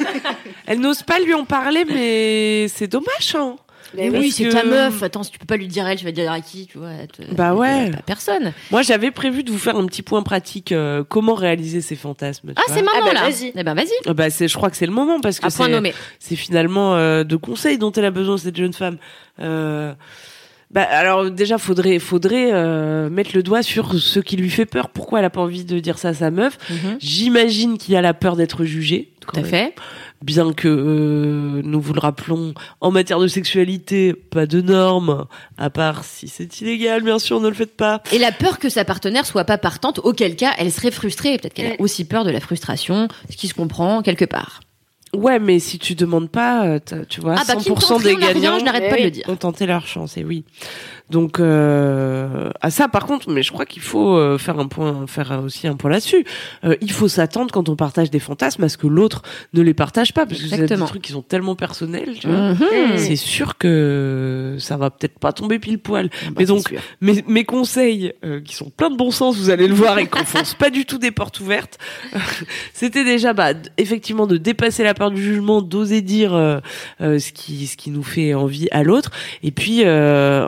Elle 0.66 0.80
n'ose 0.80 1.02
pas 1.04 1.20
lui 1.20 1.32
en 1.34 1.44
parler, 1.44 1.84
mais 1.84 2.66
c'est 2.68 2.88
dommage, 2.88 3.36
hein. 3.36 3.54
Ben 3.96 4.14
Oui, 4.16 4.30
c'est 4.30 4.44
que- 4.44 4.52
ta 4.52 4.64
meuf. 4.64 5.02
Attends, 5.02 5.22
si 5.22 5.30
tu 5.30 5.38
peux 5.38 5.46
pas 5.46 5.56
lui 5.56 5.66
dire 5.68 5.86
elle, 5.86 5.98
tu 5.98 6.04
vas 6.04 6.12
dire 6.12 6.30
à 6.30 6.40
qui, 6.40 6.66
tu 6.66 6.78
vois. 6.78 6.90
Bah 7.32 7.54
ouais. 7.54 7.90
Pas 7.90 8.02
personne. 8.02 8.52
Moi, 8.70 8.82
j'avais 8.82 9.10
prévu 9.10 9.42
de 9.44 9.50
vous 9.50 9.58
faire 9.58 9.76
un 9.76 9.86
petit 9.86 10.02
point 10.02 10.22
pratique. 10.22 10.72
euh, 10.72 11.04
comment 11.08 11.34
réaliser 11.34 11.80
ces 11.80 11.96
fantasmes 11.96 12.52
Ah, 12.56 12.62
c'est 12.68 12.82
maintenant 12.82 13.00
Ah 13.02 13.06
bah, 13.06 13.12
là. 13.14 13.22
vas-y. 13.30 13.52
Eh 13.54 13.62
ben, 13.64 13.74
vas-y. 13.74 13.88
Ah 14.06 14.14
Bah, 14.14 14.30
c'est, 14.30 14.48
je 14.48 14.56
crois 14.56 14.70
que 14.70 14.76
c'est 14.76 14.86
le 14.86 14.92
moment 14.92 15.20
parce 15.20 15.40
que 15.40 15.48
c'est, 15.50 15.68
nommé. 15.68 15.92
c'est 16.18 16.36
finalement 16.36 16.94
euh, 16.96 17.24
de 17.24 17.36
conseils 17.36 17.78
dont 17.78 17.92
elle 17.92 18.04
a 18.06 18.10
besoin 18.10 18.36
cette 18.38 18.56
jeune 18.56 18.72
femme. 18.72 18.96
Euh, 19.40 19.92
bah, 20.70 20.82
alors 20.82 21.30
déjà, 21.30 21.58
faudrait, 21.58 21.98
faudrait 22.00 22.50
euh, 22.52 23.08
mettre 23.08 23.30
le 23.34 23.42
doigt 23.44 23.62
sur 23.62 23.94
ce 23.94 24.18
qui 24.18 24.36
lui 24.36 24.50
fait 24.50 24.66
peur. 24.66 24.88
Pourquoi 24.88 25.20
elle 25.20 25.24
a 25.24 25.30
pas 25.30 25.40
envie 25.40 25.64
de 25.64 25.78
dire 25.78 25.98
ça 25.98 26.08
à 26.08 26.14
sa 26.14 26.30
meuf? 26.32 26.58
J'imagine 26.98 27.78
qu'il 27.78 27.94
a 27.96 28.00
la 28.02 28.14
peur 28.14 28.34
d'être 28.36 28.64
jugé. 28.64 29.12
Tout 29.32 29.40
à 29.40 29.44
fait. 29.44 29.74
Bien 30.22 30.52
que 30.52 30.68
euh, 30.68 31.62
nous 31.64 31.80
vous 31.80 31.92
le 31.92 32.00
rappelons, 32.00 32.54
en 32.80 32.90
matière 32.90 33.18
de 33.18 33.28
sexualité, 33.28 34.14
pas 34.14 34.46
de 34.46 34.60
normes, 34.60 35.26
à 35.58 35.68
part 35.70 36.04
si 36.04 36.28
c'est 36.28 36.60
illégal, 36.60 37.02
bien 37.02 37.18
sûr, 37.18 37.40
ne 37.40 37.48
le 37.48 37.54
faites 37.54 37.76
pas. 37.76 38.02
Et 38.12 38.18
la 38.18 38.32
peur 38.32 38.58
que 38.58 38.68
sa 38.68 38.84
partenaire 38.84 39.26
soit 39.26 39.44
pas 39.44 39.58
partante, 39.58 39.98
auquel 40.02 40.36
cas 40.36 40.52
elle 40.58 40.72
serait 40.72 40.90
frustrée. 40.90 41.38
Peut-être 41.38 41.54
qu'elle 41.54 41.72
a 41.72 41.80
aussi 41.80 42.04
peur 42.04 42.24
de 42.24 42.30
la 42.30 42.40
frustration, 42.40 43.08
ce 43.30 43.36
qui 43.36 43.48
se 43.48 43.54
comprend 43.54 44.02
quelque 44.02 44.24
part. 44.24 44.60
Ouais, 45.14 45.38
mais 45.38 45.58
si 45.60 45.78
tu 45.78 45.94
demandes 45.94 46.28
pas, 46.28 46.66
euh, 46.66 46.78
tu 47.08 47.20
vois, 47.20 47.36
Ah 47.38 47.44
bah, 47.46 47.54
qui 47.56 47.70
ne 47.70 47.76
100% 47.76 47.86
tente 47.86 48.02
des 48.02 48.16
n'a 48.16 48.26
rien, 48.26 48.32
gagnants 48.34 48.58
je 48.58 48.64
n'arrête 48.64 48.90
pas 48.90 48.96
de 48.96 49.02
le 49.04 49.10
dire. 49.10 49.24
ont 49.28 49.36
tenté 49.36 49.64
leur 49.66 49.86
chance, 49.86 50.16
et 50.16 50.24
oui. 50.24 50.44
Donc, 51.10 51.38
euh, 51.38 52.50
à 52.62 52.70
ça, 52.70 52.88
par 52.88 53.04
contre, 53.04 53.30
mais 53.30 53.42
je 53.42 53.52
crois 53.52 53.66
qu'il 53.66 53.82
faut 53.82 54.16
euh, 54.16 54.38
faire 54.38 54.58
un 54.58 54.68
point, 54.68 55.06
faire 55.06 55.42
aussi 55.44 55.66
un 55.68 55.76
point 55.76 55.90
là-dessus. 55.90 56.24
Euh, 56.64 56.76
il 56.80 56.90
faut 56.90 57.08
s'attendre 57.08 57.52
quand 57.52 57.68
on 57.68 57.76
partage 57.76 58.10
des 58.10 58.18
fantasmes 58.18 58.64
à 58.64 58.70
ce 58.70 58.78
que 58.78 58.86
l'autre 58.86 59.22
ne 59.52 59.60
les 59.60 59.74
partage 59.74 60.14
pas, 60.14 60.24
parce 60.24 60.40
que 60.40 60.48
c'est 60.48 60.66
des 60.66 60.76
trucs 60.76 61.02
qui 61.02 61.12
sont 61.12 61.22
tellement 61.22 61.56
personnels, 61.56 62.14
tu 62.18 62.26
vois. 62.26 62.54
Mhm. 62.54 62.96
C'est 62.96 63.16
sûr 63.16 63.58
que 63.58 64.56
ça 64.58 64.78
va 64.78 64.90
peut-être 64.90 65.18
pas 65.18 65.32
tomber 65.32 65.58
pile 65.58 65.78
poil. 65.78 66.08
Bah, 66.08 66.32
mais 66.38 66.46
donc, 66.46 66.74
mes, 67.02 67.22
mes 67.28 67.44
conseils, 67.44 68.14
euh, 68.24 68.40
qui 68.40 68.54
sont 68.54 68.70
plein 68.70 68.88
de 68.88 68.96
bon 68.96 69.10
sens, 69.10 69.36
vous 69.36 69.50
allez 69.50 69.68
le 69.68 69.74
voir, 69.74 69.98
et 69.98 70.06
qu'on 70.06 70.24
fonce 70.24 70.54
pas 70.54 70.70
du 70.70 70.86
tout 70.86 70.98
des 70.98 71.10
portes 71.10 71.38
ouvertes, 71.40 71.78
c'était 72.72 73.04
déjà, 73.04 73.34
bah, 73.34 73.52
effectivement, 73.76 74.26
de 74.26 74.38
dépasser 74.38 74.82
la 74.82 74.94
peur 74.94 75.10
du 75.10 75.22
jugement, 75.22 75.60
d'oser 75.60 76.00
dire 76.00 76.34
euh, 76.34 76.60
euh, 77.02 77.18
ce 77.18 77.32
qui 77.32 77.66
ce 77.66 77.76
qui 77.76 77.90
nous 77.90 78.02
fait 78.02 78.32
envie 78.34 78.68
à 78.70 78.82
l'autre, 78.82 79.10
et 79.42 79.50
puis 79.50 79.84
euh, 79.84 80.46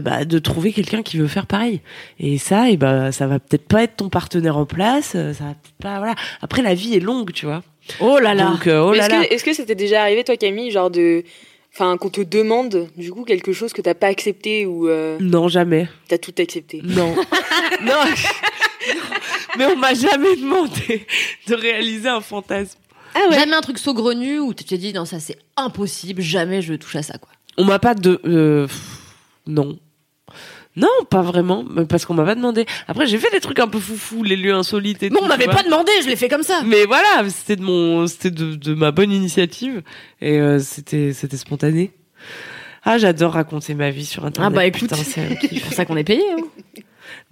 bah, 0.00 0.24
de 0.24 0.38
trouver 0.38 0.72
quelqu'un 0.72 1.02
qui 1.02 1.16
veut 1.18 1.26
faire 1.26 1.46
pareil. 1.46 1.80
Et 2.18 2.38
ça, 2.38 2.70
et 2.70 2.76
bah, 2.76 3.12
ça 3.12 3.26
va 3.26 3.38
peut-être 3.38 3.66
pas 3.66 3.82
être 3.82 3.96
ton 3.96 4.08
partenaire 4.08 4.56
en 4.56 4.66
place, 4.66 5.12
euh, 5.14 5.32
ça 5.32 5.44
va 5.44 5.54
pas, 5.80 5.98
voilà. 5.98 6.14
Après, 6.42 6.62
la 6.62 6.74
vie 6.74 6.94
est 6.94 7.00
longue, 7.00 7.32
tu 7.32 7.46
vois. 7.46 7.62
Oh 8.00 8.18
là 8.18 8.34
là. 8.34 8.46
Donc, 8.46 8.66
euh, 8.66 8.80
oh 8.80 8.92
là 8.92 9.04
Est-ce 9.06 9.10
là. 9.10 9.24
que 9.26 9.34
est-ce 9.34 9.44
que 9.44 9.52
c'était 9.52 9.74
déjà 9.74 10.02
arrivé, 10.02 10.24
toi, 10.24 10.36
Camille, 10.36 10.70
genre 10.70 10.90
de. 10.90 11.22
Enfin, 11.74 11.96
qu'on 11.96 12.08
te 12.08 12.20
demande, 12.20 12.88
du 12.96 13.10
coup, 13.10 13.24
quelque 13.24 13.52
chose 13.52 13.72
que 13.72 13.82
t'as 13.82 13.94
pas 13.94 14.06
accepté 14.06 14.64
ou 14.64 14.88
euh, 14.88 15.18
Non, 15.20 15.48
jamais. 15.48 15.88
t'as 16.08 16.18
tout 16.18 16.34
accepté? 16.38 16.80
Non. 16.84 17.14
non. 17.82 17.94
Mais 19.58 19.66
on 19.66 19.76
m'a 19.76 19.94
jamais 19.94 20.36
demandé 20.36 21.06
de 21.48 21.54
réaliser 21.54 22.08
un 22.08 22.20
fantasme. 22.20 22.78
Ah 23.14 23.20
Jamais 23.32 23.54
un 23.54 23.60
truc 23.60 23.78
saugrenu 23.78 24.40
où 24.40 24.52
tu 24.54 24.64
t'es 24.64 24.76
dit 24.76 24.92
non 24.92 25.04
ça 25.04 25.20
c'est 25.20 25.38
impossible, 25.56 26.20
jamais 26.20 26.62
je 26.62 26.74
touche 26.74 26.96
à 26.96 27.02
ça 27.02 27.16
quoi. 27.18 27.30
On 27.56 27.64
m'a 27.64 27.78
pas 27.78 27.94
de 27.94 28.20
euh, 28.24 28.66
pff, 28.66 28.80
non. 29.46 29.78
Non, 30.76 30.88
pas 31.08 31.22
vraiment, 31.22 31.64
mais 31.70 31.84
parce 31.86 32.04
qu'on 32.04 32.14
m'a 32.14 32.24
pas 32.24 32.34
demandé. 32.34 32.66
Après, 32.88 33.06
j'ai 33.06 33.18
fait 33.18 33.30
des 33.30 33.38
trucs 33.40 33.60
un 33.60 33.68
peu 33.68 33.78
foufou, 33.78 34.24
les 34.24 34.34
lieux 34.36 34.52
insolites 34.54 35.02
et 35.04 35.10
Mais 35.10 35.18
tout. 35.18 35.24
on 35.24 35.28
m'avait 35.28 35.46
pas 35.46 35.62
demandé, 35.62 35.92
je 36.02 36.08
l'ai 36.08 36.16
fait 36.16 36.28
comme 36.28 36.42
ça. 36.42 36.62
Mais 36.66 36.84
voilà, 36.84 37.28
c'était 37.28 37.54
de 37.56 37.62
mon, 37.62 38.06
c'était 38.08 38.32
de, 38.32 38.56
de 38.56 38.74
ma 38.74 38.90
bonne 38.90 39.12
initiative 39.12 39.82
et 40.20 40.40
euh, 40.40 40.58
c'était, 40.58 41.12
c'était 41.12 41.36
spontané. 41.36 41.92
Ah, 42.82 42.98
j'adore 42.98 43.32
raconter 43.34 43.74
ma 43.74 43.90
vie 43.90 44.04
sur 44.04 44.24
internet. 44.24 44.50
Ah 44.52 44.54
bah 44.54 44.66
écoute, 44.66 44.80
Putain, 44.90 44.96
c'est 44.96 45.60
pour 45.62 45.72
ça 45.72 45.84
qu'on 45.84 45.96
est 45.96 46.04
payé. 46.04 46.22
hein. 46.32 46.42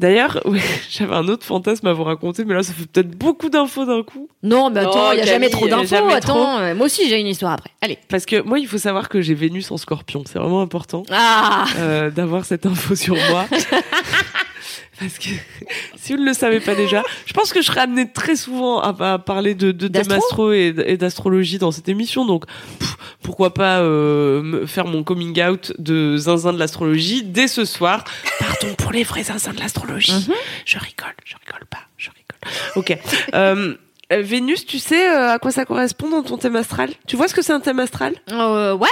D'ailleurs, 0.03 0.41
ouais, 0.47 0.61
j'avais 0.91 1.15
un 1.15 1.29
autre 1.29 1.47
fantasme 1.47 1.87
à 1.87 1.93
vous 1.93 2.03
raconter, 2.03 2.45
mais 2.45 2.55
là, 2.55 2.65
ça 2.65 2.73
fait 2.73 2.87
peut-être 2.87 3.17
beaucoup 3.17 3.49
d'infos 3.49 3.85
d'un 3.85 4.03
coup. 4.03 4.29
Non, 4.43 4.69
mais 4.69 4.81
attends, 4.81 4.97
Non, 4.97 5.13
il 5.13 5.19
y 5.19 5.23
a 5.23 5.27
jamais 5.27 5.49
trop 5.49 5.67
a 5.67 5.69
d'infos. 5.69 6.09
Attends, 6.11 6.59
euh, 6.59 6.75
moi 6.75 6.87
aussi 6.87 7.09
j'ai 7.09 7.21
une 7.21 7.29
histoire 7.29 7.53
après. 7.53 7.71
Allez. 7.81 7.99
Parce 8.09 8.27
que 8.27 8.43
moi, 8.43 8.59
il 8.59 8.67
faut 8.67 8.79
savoir 8.79 9.09
que 9.09 9.21
j'ai 9.21 9.35
Vénus 9.35 9.71
en 9.71 9.77
scorpion. 9.77 10.25
C'est 10.27 10.41
vraiment 10.41 10.61
important. 10.61 11.05
Ah 11.13 11.67
euh, 11.79 12.11
d'avoir 12.11 12.45
cette 12.45 12.67
info 12.67 12.97
sur 12.97 13.15
moi. 13.15 13.47
Parce 14.99 15.19
que 15.19 15.31
si 15.97 16.13
vous 16.13 16.21
ne 16.21 16.27
le 16.27 16.35
savez 16.35 16.61
pas 16.61 16.75
déjà, 16.75 17.03
je 17.27 17.33
pense 17.33 17.53
que 17.53 17.61
je 17.61 17.67
serai 17.67 17.81
amenée 17.81 18.11
très 18.13 18.37
souvent 18.37 18.81
à, 18.81 19.15
à 19.15 19.19
parler 19.19 19.55
de, 19.55 19.73
de 19.73 19.89
D'astro 19.89 20.15
astro 20.15 20.53
et, 20.53 20.75
et 20.87 20.97
d'astrologie 20.97 21.59
dans 21.59 21.73
cette 21.73 21.89
émission. 21.89 22.25
Donc 22.25 22.47
pff, 22.79 22.97
pourquoi 23.23 23.55
pas 23.55 23.81
euh, 23.81 24.67
faire 24.67 24.87
mon 24.87 25.03
coming 25.03 25.43
out 25.43 25.73
de 25.79 26.17
zinzin 26.17 26.53
de 26.53 26.59
l'astrologie 26.59 27.23
dès 27.25 27.49
ce 27.49 27.65
soir. 27.65 28.05
Pour 28.79 28.93
les 28.93 29.03
vrais 29.05 29.25
zinzins 29.25 29.53
de 29.53 29.61
l'astrologie. 29.61 30.13
Mhm. 30.13 30.35
Je 30.65 30.79
rigole, 30.79 31.15
je 31.25 31.35
rigole 31.45 31.67
pas, 31.67 31.81
je 31.97 32.11
rigole. 32.11 32.53
Ok. 32.77 32.97
Euh, 34.13 34.21
Vénus, 34.21 34.67
tu 34.67 34.79
sais 34.79 35.09
euh, 35.09 35.31
à 35.33 35.39
quoi 35.39 35.51
ça 35.53 35.65
correspond 35.65 36.11
dans 36.11 36.23
ton 36.23 36.37
thème 36.37 36.57
astral? 36.57 36.91
Tu 37.07 37.17
vois 37.17 37.29
ce 37.29 37.35
que 37.35 37.41
c'est 37.41 37.53
un 37.55 37.61
thème 37.61 37.79
astral? 37.81 38.15
Euh, 38.31 38.75
ouais. 38.75 38.89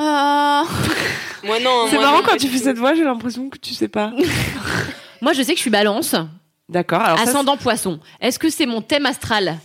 Euh... 0.00 0.02
Moi 1.44 1.60
non. 1.60 1.86
C'est 1.88 1.98
marrant 1.98 2.16
non, 2.16 2.22
quand 2.26 2.36
tu 2.36 2.48
fais 2.48 2.58
cette 2.58 2.78
voix, 2.78 2.94
j'ai 2.94 3.04
l'impression 3.04 3.48
que 3.48 3.58
tu 3.58 3.74
sais 3.74 3.86
pas. 3.86 4.12
Moi, 5.22 5.32
je 5.34 5.42
sais 5.42 5.52
que 5.52 5.56
je 5.58 5.62
suis 5.62 5.70
balance. 5.70 6.16
D'accord. 6.68 7.00
Alors 7.00 7.18
ça, 7.18 7.24
Ascendant 7.30 7.56
poisson. 7.56 8.00
Est-ce 8.20 8.38
que 8.40 8.50
c'est 8.50 8.66
mon 8.66 8.82
thème 8.82 9.06
astral? 9.06 9.58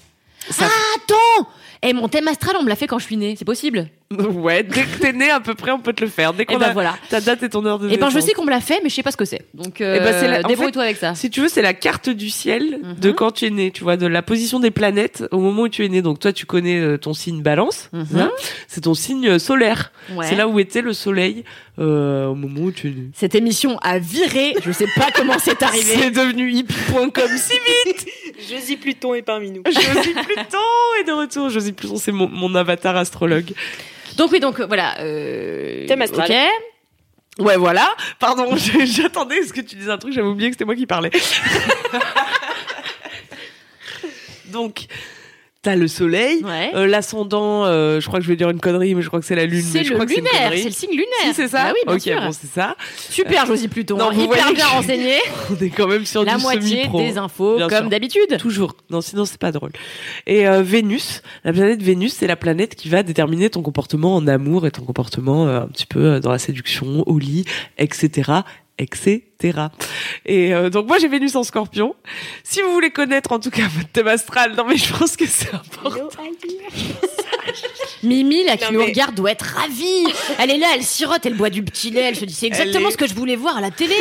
Ça- 0.49 0.65
Ah, 0.69 0.97
attends 0.97 1.49
Et 1.84 1.93
mon 1.93 2.07
thème 2.07 2.27
astral, 2.27 2.55
on 2.59 2.63
me 2.63 2.69
l'a 2.69 2.75
fait 2.75 2.86
quand 2.88 2.99
je 2.99 3.05
suis 3.05 3.17
née. 3.17 3.36
C'est 3.38 3.45
possible 3.45 3.88
ouais, 4.19 4.61
dès 4.63 4.82
que 4.84 4.99
t'es 4.99 5.13
né 5.13 5.29
à 5.32 5.39
peu 5.39 5.55
près, 5.55 5.71
on 5.71 5.79
peut 5.79 5.93
te 5.93 6.03
le 6.03 6.09
faire. 6.09 6.34
Dès 6.34 6.43
Et 6.43 6.45
qu'on 6.45 6.57
ben 6.57 6.71
a 6.71 6.73
voilà. 6.73 6.95
ta 7.09 7.21
date 7.21 7.43
et 7.43 7.49
ton 7.49 7.65
heure 7.65 7.79
de 7.79 7.88
Et 7.89 7.95
ben 7.95 8.09
je 8.09 8.15
naissance. 8.15 8.27
sais 8.29 8.34
qu'on 8.36 8.43
me 8.43 8.49
l'a 8.49 8.59
fait, 8.59 8.82
mais 8.84 8.89
je 8.89 8.95
sais 8.95 9.03
pas 9.03 9.11
ce 9.11 9.15
que 9.15 9.23
c'est. 9.23 9.45
Donc 9.53 9.79
euh, 9.79 9.97
Eh 9.97 10.03
ben, 10.03 10.29
la- 10.29 10.43
débrouille-toi 10.43 10.84
avec 10.84 10.97
ça. 10.97 11.15
Si 11.15 11.29
tu 11.29 11.39
veux, 11.39 11.47
c'est 11.47 11.61
la 11.61 11.73
carte 11.73 12.09
du 12.09 12.29
ciel 12.29 12.79
Mhm. 12.84 12.95
de 12.99 13.11
quand 13.11 13.32
tu 13.32 13.45
es 13.45 13.49
né, 13.49 13.71
tu 13.71 13.84
vois, 13.84 13.95
de 13.95 14.05
la 14.07 14.21
position 14.21 14.59
des 14.59 14.69
planètes 14.69 15.23
au 15.32 15.39
moment 15.39 15.61
où 15.63 15.69
tu 15.69 15.86
es 15.86 15.88
né. 15.89 16.01
Donc 16.01 16.19
toi, 16.19 16.34
tu 16.34 16.45
connais 16.45 16.77
euh, 16.77 16.97
ton 16.97 17.13
signe 17.13 17.41
balance, 17.41 17.89
Mhm. 17.93 18.05
hein 18.19 18.32
c'est 18.67 18.82
ton 18.82 18.93
signe 18.95 19.29
euh, 19.29 19.39
solaire. 19.39 19.93
Ouais. 20.13 20.25
C'est 20.27 20.36
là 20.36 20.49
où 20.49 20.59
était 20.59 20.82
le 20.82 20.91
soleil 20.91 21.45
euh, 21.79 22.25
au 22.27 22.36
moment 22.36 22.63
où 22.63 22.71
tu 22.73 22.88
es 22.88 22.91
né. 22.91 23.03
Cette 23.15 23.34
émission 23.34 23.77
a 23.82 23.97
viré. 23.97 24.53
Je 24.61 24.73
sais 24.73 24.88
pas 24.97 25.07
comment 25.15 25.39
c'est 25.39 25.63
arrivé. 25.63 25.95
C'est 26.01 26.11
devenu 26.11 26.51
hippie.com 26.51 27.29
si 27.38 27.53
vite 27.86 28.05
Josie 28.49 28.77
Pluton 28.77 29.13
est 29.13 29.21
parmi 29.21 29.51
nous. 29.51 29.63
Josie 29.65 30.13
Pluton 30.13 30.57
est 30.99 31.03
de 31.03 31.11
retour. 31.11 31.49
Josie 31.49 31.73
Pluton, 31.73 31.97
c'est 31.97 32.11
mon, 32.11 32.27
mon 32.27 32.53
avatar 32.55 32.95
astrologue. 32.95 33.53
Donc 34.17 34.31
oui, 34.31 34.39
donc 34.39 34.59
euh, 34.59 34.65
voilà. 34.65 34.99
Euh... 34.99 35.85
Thème 35.87 36.01
astral. 36.01 36.31
Ouais, 37.39 37.57
voilà. 37.57 37.95
Pardon, 38.19 38.55
j'attendais 38.83 39.39
à 39.39 39.45
ce 39.45 39.53
que 39.53 39.61
tu 39.61 39.75
dises 39.75 39.89
un 39.89 39.97
truc, 39.97 40.13
j'avais 40.13 40.27
oublié 40.27 40.49
que 40.49 40.55
c'était 40.55 40.65
moi 40.65 40.75
qui 40.75 40.85
parlais. 40.85 41.11
Donc, 44.47 44.85
t'as 45.64 45.76
le 45.76 45.88
soleil, 45.88 46.43
Ouais. 46.43 46.72
euh, 46.74 46.88
l'ascendant, 46.88 47.66
euh, 47.66 47.99
je 47.99 48.07
crois 48.07 48.20
que 48.20 48.26
je 48.26 48.30
vais 48.30 48.36
dire 48.36 48.49
une 48.49 48.59
connerie, 48.59 48.95
mais 48.95 49.03
je 49.03 49.07
crois 49.07 49.20
que 49.20 49.26
c'est 49.28 49.36
la 49.36 49.45
lune. 49.45 49.62
c'est 49.62 49.84
le 49.84 49.93
crois 49.93 50.05
lunaire. 50.05 50.51
C'est 50.55 50.64
le 50.66 50.72
signe 50.72 50.89
lunaire. 50.91 51.05
Si, 51.26 51.34
c'est 51.36 51.47
ça 51.47 51.66
Bah 51.66 51.74
oui, 51.76 51.80
bien 51.86 51.95
Ok, 51.95 52.01
sûr. 52.01 52.20
bon, 52.22 52.32
c'est 52.32 52.47
ça. 52.51 52.76
Super, 52.97 53.45
Josie 53.45 53.68
Pluton. 53.68 53.95
Non, 53.97 54.09
vous 54.12 54.24
hyper 54.24 54.53
bien 54.53 54.66
renseigné. 54.66 55.18
On 55.51 55.64
est 55.64 55.70
quand 55.70 55.88
même 55.88 56.05
sur 56.05 56.24
La 56.24 56.38
du 56.38 56.41
moitié 56.41 56.88
des 56.88 57.18
infos, 57.20 57.57
Bien 57.57 57.68
comme 57.68 57.89
d'habitude. 57.89 58.38
Toujours. 58.39 58.76
Non, 58.89 59.01
sinon 59.01 59.26
c'est 59.26 59.38
pas 59.39 59.51
drôle. 59.51 59.72
Et 60.26 60.47
euh, 60.47 60.64
Vénus, 60.64 61.22
la 61.43 61.53
planète 61.53 61.84
Vénus, 61.84 62.14
c'est 62.14 62.28
la 62.28 62.36
planète 62.36 62.74
qui 62.76 62.89
va 62.89 63.03
déterminer 63.03 63.49
ton 63.51 63.62
comportement 63.62 64.16
en 64.16 64.26
amour 64.28 64.66
et 64.66 64.72
ton 64.72 64.82
comportement 64.84 65.47
euh, 65.47 65.62
un 65.62 65.68
petit 65.68 65.86
peu 65.86 65.99
euh, 65.99 66.20
dans 66.20 66.32
la 66.32 66.39
séduction, 66.39 67.03
au 67.05 67.20
lit, 67.20 67.45
etc., 67.78 68.32
etc. 68.78 69.22
Et 70.26 70.53
euh, 70.53 70.69
donc 70.69 70.88
moi 70.88 70.97
j'ai 70.99 71.07
Vénus 71.07 71.36
en 71.36 71.43
Scorpion. 71.43 71.95
Si 72.43 72.61
vous 72.61 72.72
voulez 72.72 72.91
connaître 72.91 73.32
en 73.32 73.39
tout 73.39 73.51
cas 73.51 73.67
votre 73.67 73.89
thème 73.89 74.07
astral, 74.07 74.55
non 74.55 74.65
mais 74.65 74.78
je 74.78 74.93
pense 74.93 75.15
que 75.15 75.26
c'est 75.26 75.53
important. 75.53 76.09
Mimi, 78.04 78.43
là, 78.45 78.58
qui 78.58 78.66
Non, 78.66 78.72
nous 78.74 78.80
mais- 78.80 78.86
regarde, 78.86 79.16
doit 79.16 79.32
être 79.32 79.45
ravie. 79.56 80.06
Elle 80.39 80.52
est 80.52 80.58
là, 80.58 80.68
elle 80.76 80.84
sirote, 80.84 81.26
elle 81.26 81.36
boit 81.36 81.49
du 81.49 81.64
petit 81.64 81.91
lait. 81.91 82.02
Elle 82.02 82.16
se 82.16 82.26
dit, 82.26 82.34
c'est 82.34 82.47
exactement 82.47 82.89
est- 82.89 82.91
ce 82.91 82.97
que 82.97 83.08
je 83.08 83.14
voulais 83.14 83.36
voir 83.36 83.58
à 83.58 83.62
la 83.62 83.72
télé, 83.72 83.95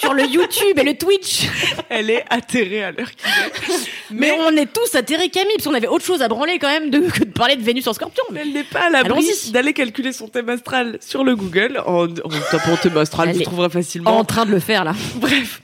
sur 0.00 0.14
le 0.14 0.24
YouTube 0.24 0.78
et 0.78 0.84
le 0.84 0.94
Twitch. 0.96 1.46
Elle 1.88 2.10
est 2.10 2.24
atterrée 2.30 2.84
à 2.84 2.92
l'heure 2.92 3.10
qu'il 3.10 3.26
est. 3.74 3.74
Mais, 4.10 4.36
on 4.40 4.56
est 4.56 4.72
tous 4.72 4.94
atterrés, 4.94 5.28
Camille, 5.30 5.54
parce 5.56 5.66
qu'on 5.66 5.74
avait 5.74 5.88
autre 5.88 6.04
chose 6.04 6.22
à 6.22 6.28
branler 6.28 6.58
quand 6.60 6.68
même 6.68 6.90
de, 6.90 7.00
que 7.00 7.20
de 7.24 7.32
parler 7.32 7.56
de 7.56 7.62
Vénus 7.62 7.86
en 7.86 7.92
scorpion. 7.92 8.22
Mais 8.30 8.40
elle 8.42 8.52
n'est 8.52 8.62
pas 8.64 8.86
à 8.86 8.90
l'abri 8.90 9.26
d'aller 9.50 9.72
calculer 9.72 10.12
son 10.12 10.28
thème 10.28 10.48
astral 10.50 10.98
sur 11.00 11.24
le 11.24 11.34
Google 11.34 11.82
en, 11.86 12.04
en 12.04 12.08
tapant 12.50 12.76
thème 12.76 12.96
astral, 12.98 13.30
Elle 13.30 13.36
vous 13.36 13.42
trouverez 13.42 13.70
facilement. 13.70 14.16
En 14.18 14.24
train 14.24 14.44
de 14.46 14.50
le 14.52 14.60
faire, 14.60 14.84
là. 14.84 14.94
Bref. 15.16 15.60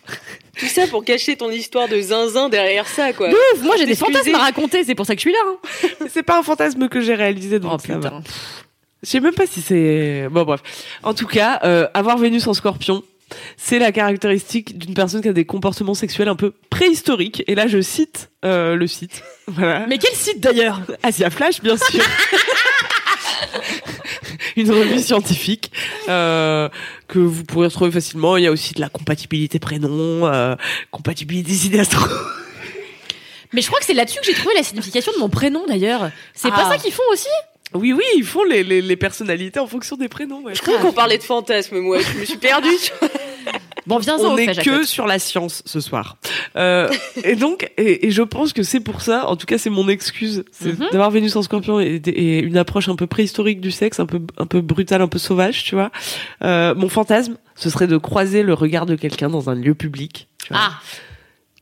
Tout 0.59 0.67
ça 0.67 0.87
pour 0.89 1.05
cacher 1.05 1.37
ton 1.37 1.51
histoire 1.51 1.89
de 1.89 2.01
zinzin 2.01 2.49
derrière 2.49 2.87
ça, 2.89 3.13
quoi. 3.13 3.29
Ouf, 3.29 3.63
moi 3.63 3.77
j'ai 3.79 3.87
des 3.87 3.95
fantasmes 3.95 4.35
à 4.35 4.39
raconter, 4.39 4.85
c'est 4.85 4.95
pour 4.95 5.07
ça 5.07 5.15
que 5.15 5.21
je 5.21 5.29
suis 5.29 5.33
là. 5.33 5.39
hein. 5.47 5.89
C'est 6.13 6.23
pas 6.23 6.39
un 6.39 6.43
fantasme 6.43 6.89
que 6.89 7.01
j'ai 7.01 7.15
réalisé, 7.15 7.59
donc 7.61 7.73
Oh 7.75 7.79
ça 7.87 7.99
va. 7.99 8.11
putain. 8.11 8.23
Je 9.03 9.09
sais 9.09 9.21
même 9.21 9.35
pas 9.35 9.47
si 9.47 9.63
c'est. 9.63 10.29
Bon, 10.31 10.43
bref. 10.45 10.61
En 11.03 11.15
tout 11.15 11.27
cas, 11.27 11.61
euh, 11.65 11.87
avoir 11.95 12.19
Vénus 12.19 12.47
en 12.47 12.53
scorpion, 12.55 13.03
c'est 13.57 13.79
la 13.79 13.93
caractéristique 13.93 14.77
d'une 14.77 14.93
personne 14.93 15.23
qui 15.23 15.29
a 15.29 15.33
des 15.33 15.45
comportements 15.47 15.95
sexuels 15.95 16.29
un 16.29 16.37
peu 16.37 16.53
préhistoriques. 16.69 17.43
Et 17.47 17.55
là, 17.55 17.67
je 17.67 17.81
cite 17.81 18.29
euh, 18.45 18.75
le 18.77 18.87
site. 18.87 19.23
Voilà. 19.53 19.85
Mais 19.89 19.99
quel 19.99 20.13
site 20.15 20.39
d'ailleurs? 20.41 20.81
Asia 21.03 21.29
Flash, 21.31 21.61
bien 21.61 21.77
sûr. 21.77 22.05
Une 24.57 24.71
revue 24.71 24.99
scientifique 24.99 25.71
euh, 26.09 26.69
que 27.09 27.19
vous 27.19 27.45
pourrez 27.45 27.67
retrouver 27.69 27.91
facilement. 27.91 28.37
Il 28.37 28.45
y 28.45 28.47
a 28.47 28.51
aussi 28.53 28.75
de 28.75 28.81
la 28.81 28.89
compatibilité 28.89 29.59
prénom, 29.59 30.27
euh, 30.27 30.57
compatibilité 30.91 31.53
synastro. 31.53 32.05
Mais 33.53 33.63
je 33.63 33.67
crois 33.67 33.81
que 33.81 33.85
c'est 33.85 33.95
là-dessus 33.95 34.21
que 34.21 34.27
j'ai 34.27 34.35
trouvé 34.35 34.55
la 34.57 34.63
signification 34.63 35.13
de 35.13 35.19
mon 35.19 35.29
prénom 35.29 35.65
d'ailleurs. 35.67 36.11
C'est 36.35 36.51
pas 36.51 36.67
Ah. 36.67 36.71
ça 36.71 36.79
qu'ils 36.79 36.93
font 36.93 37.03
aussi? 37.13 37.27
Oui, 37.75 37.93
oui, 37.93 38.03
ils 38.17 38.25
font 38.25 38.45
les, 38.45 38.65
les, 38.65 38.83
les 38.83 38.97
personnalités 38.97 39.61
en 39.61 39.67
fonction 39.67 39.97
des 39.97 40.09
prénoms. 40.09 40.43
ouais. 40.43 40.55
Je 40.55 40.61
croyais 40.63 40.81
qu'on 40.81 40.93
parlait 40.93 41.19
de 41.19 41.23
fantasmes, 41.23 41.79
moi. 41.79 41.99
Je 42.01 42.19
me 42.21 42.25
suis 42.25 42.39
perdue. 42.39 42.69
Bon, 43.87 43.99
viens 43.99 44.19
on 44.19 44.37
n'est 44.37 44.55
que 44.55 44.85
sur 44.85 45.07
la 45.07 45.19
science 45.19 45.63
ce 45.65 45.81
soir. 45.81 46.19
Euh, 46.55 46.89
et 47.25 47.35
donc, 47.35 47.73
et, 47.79 48.07
et 48.07 48.11
je 48.11 48.23
pense 48.23 48.53
que 48.53 48.63
c'est 48.63 48.79
pour 48.79 49.01
ça, 49.01 49.27
en 49.27 49.37
tout 49.37 49.47
cas 49.47 49.57
c'est 49.59 49.71
mon 49.71 49.89
excuse, 49.89 50.45
c'est 50.53 50.79
Mhm. 50.79 50.89
d'avoir 50.93 51.11
Vénus 51.11 51.35
en 51.35 51.43
scorpion 51.43 51.81
et, 51.81 51.95
et 52.07 52.39
une 52.41 52.59
approche 52.59 52.89
un 52.91 52.95
peu 52.95 53.07
préhistorique 53.07 53.61
du 53.61 53.71
sexe, 53.73 53.99
un 53.99 54.07
peu, 54.07 54.21
un 54.37 54.47
peu 54.47 54.61
brutale, 54.61 55.01
un 55.01 55.09
peu 55.09 55.19
sauvage, 55.19 55.65
tu 55.65 55.75
vois. 55.75 55.91
Euh, 56.43 56.75
mon 56.75 56.89
fantasme, 56.91 57.37
ce 57.57 57.71
serait 57.71 57.87
de 57.89 57.97
croiser 57.97 58.43
le 58.43 58.53
regard 58.55 58.85
de 58.87 58.95
quelqu'un 58.97 59.31
dans 59.31 59.49
un 59.49 59.55
lieu 59.55 59.75
public. 59.75 60.29
Tu 60.45 60.53
vois. 60.53 60.63
Ah, 60.63 60.73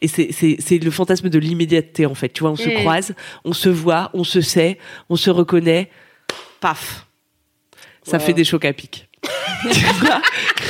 Et 0.00 0.08
c'est, 0.08 0.28
c'est, 0.32 0.56
c'est 0.60 0.78
le 0.78 0.90
fantasme 0.90 1.28
de 1.28 1.38
l'immédiateté 1.38 2.06
en 2.06 2.14
fait. 2.14 2.28
Tu 2.28 2.40
vois, 2.40 2.50
on 2.52 2.56
se 2.56 2.68
Mm. 2.68 2.74
croise, 2.74 3.14
on 3.44 3.52
se 3.52 3.68
voit, 3.68 4.10
on 4.14 4.24
se 4.24 4.40
sait, 4.40 4.78
on 5.10 5.16
se 5.16 5.30
reconnaît, 5.30 5.90
paf. 6.60 7.06
Ça 8.04 8.18
Wow. 8.18 8.22
fait 8.24 8.32
des 8.32 8.44
chocs 8.44 8.64
à 8.64 8.72
pic. 8.72 9.08
Tu 9.72 9.80
vois 10.00 10.22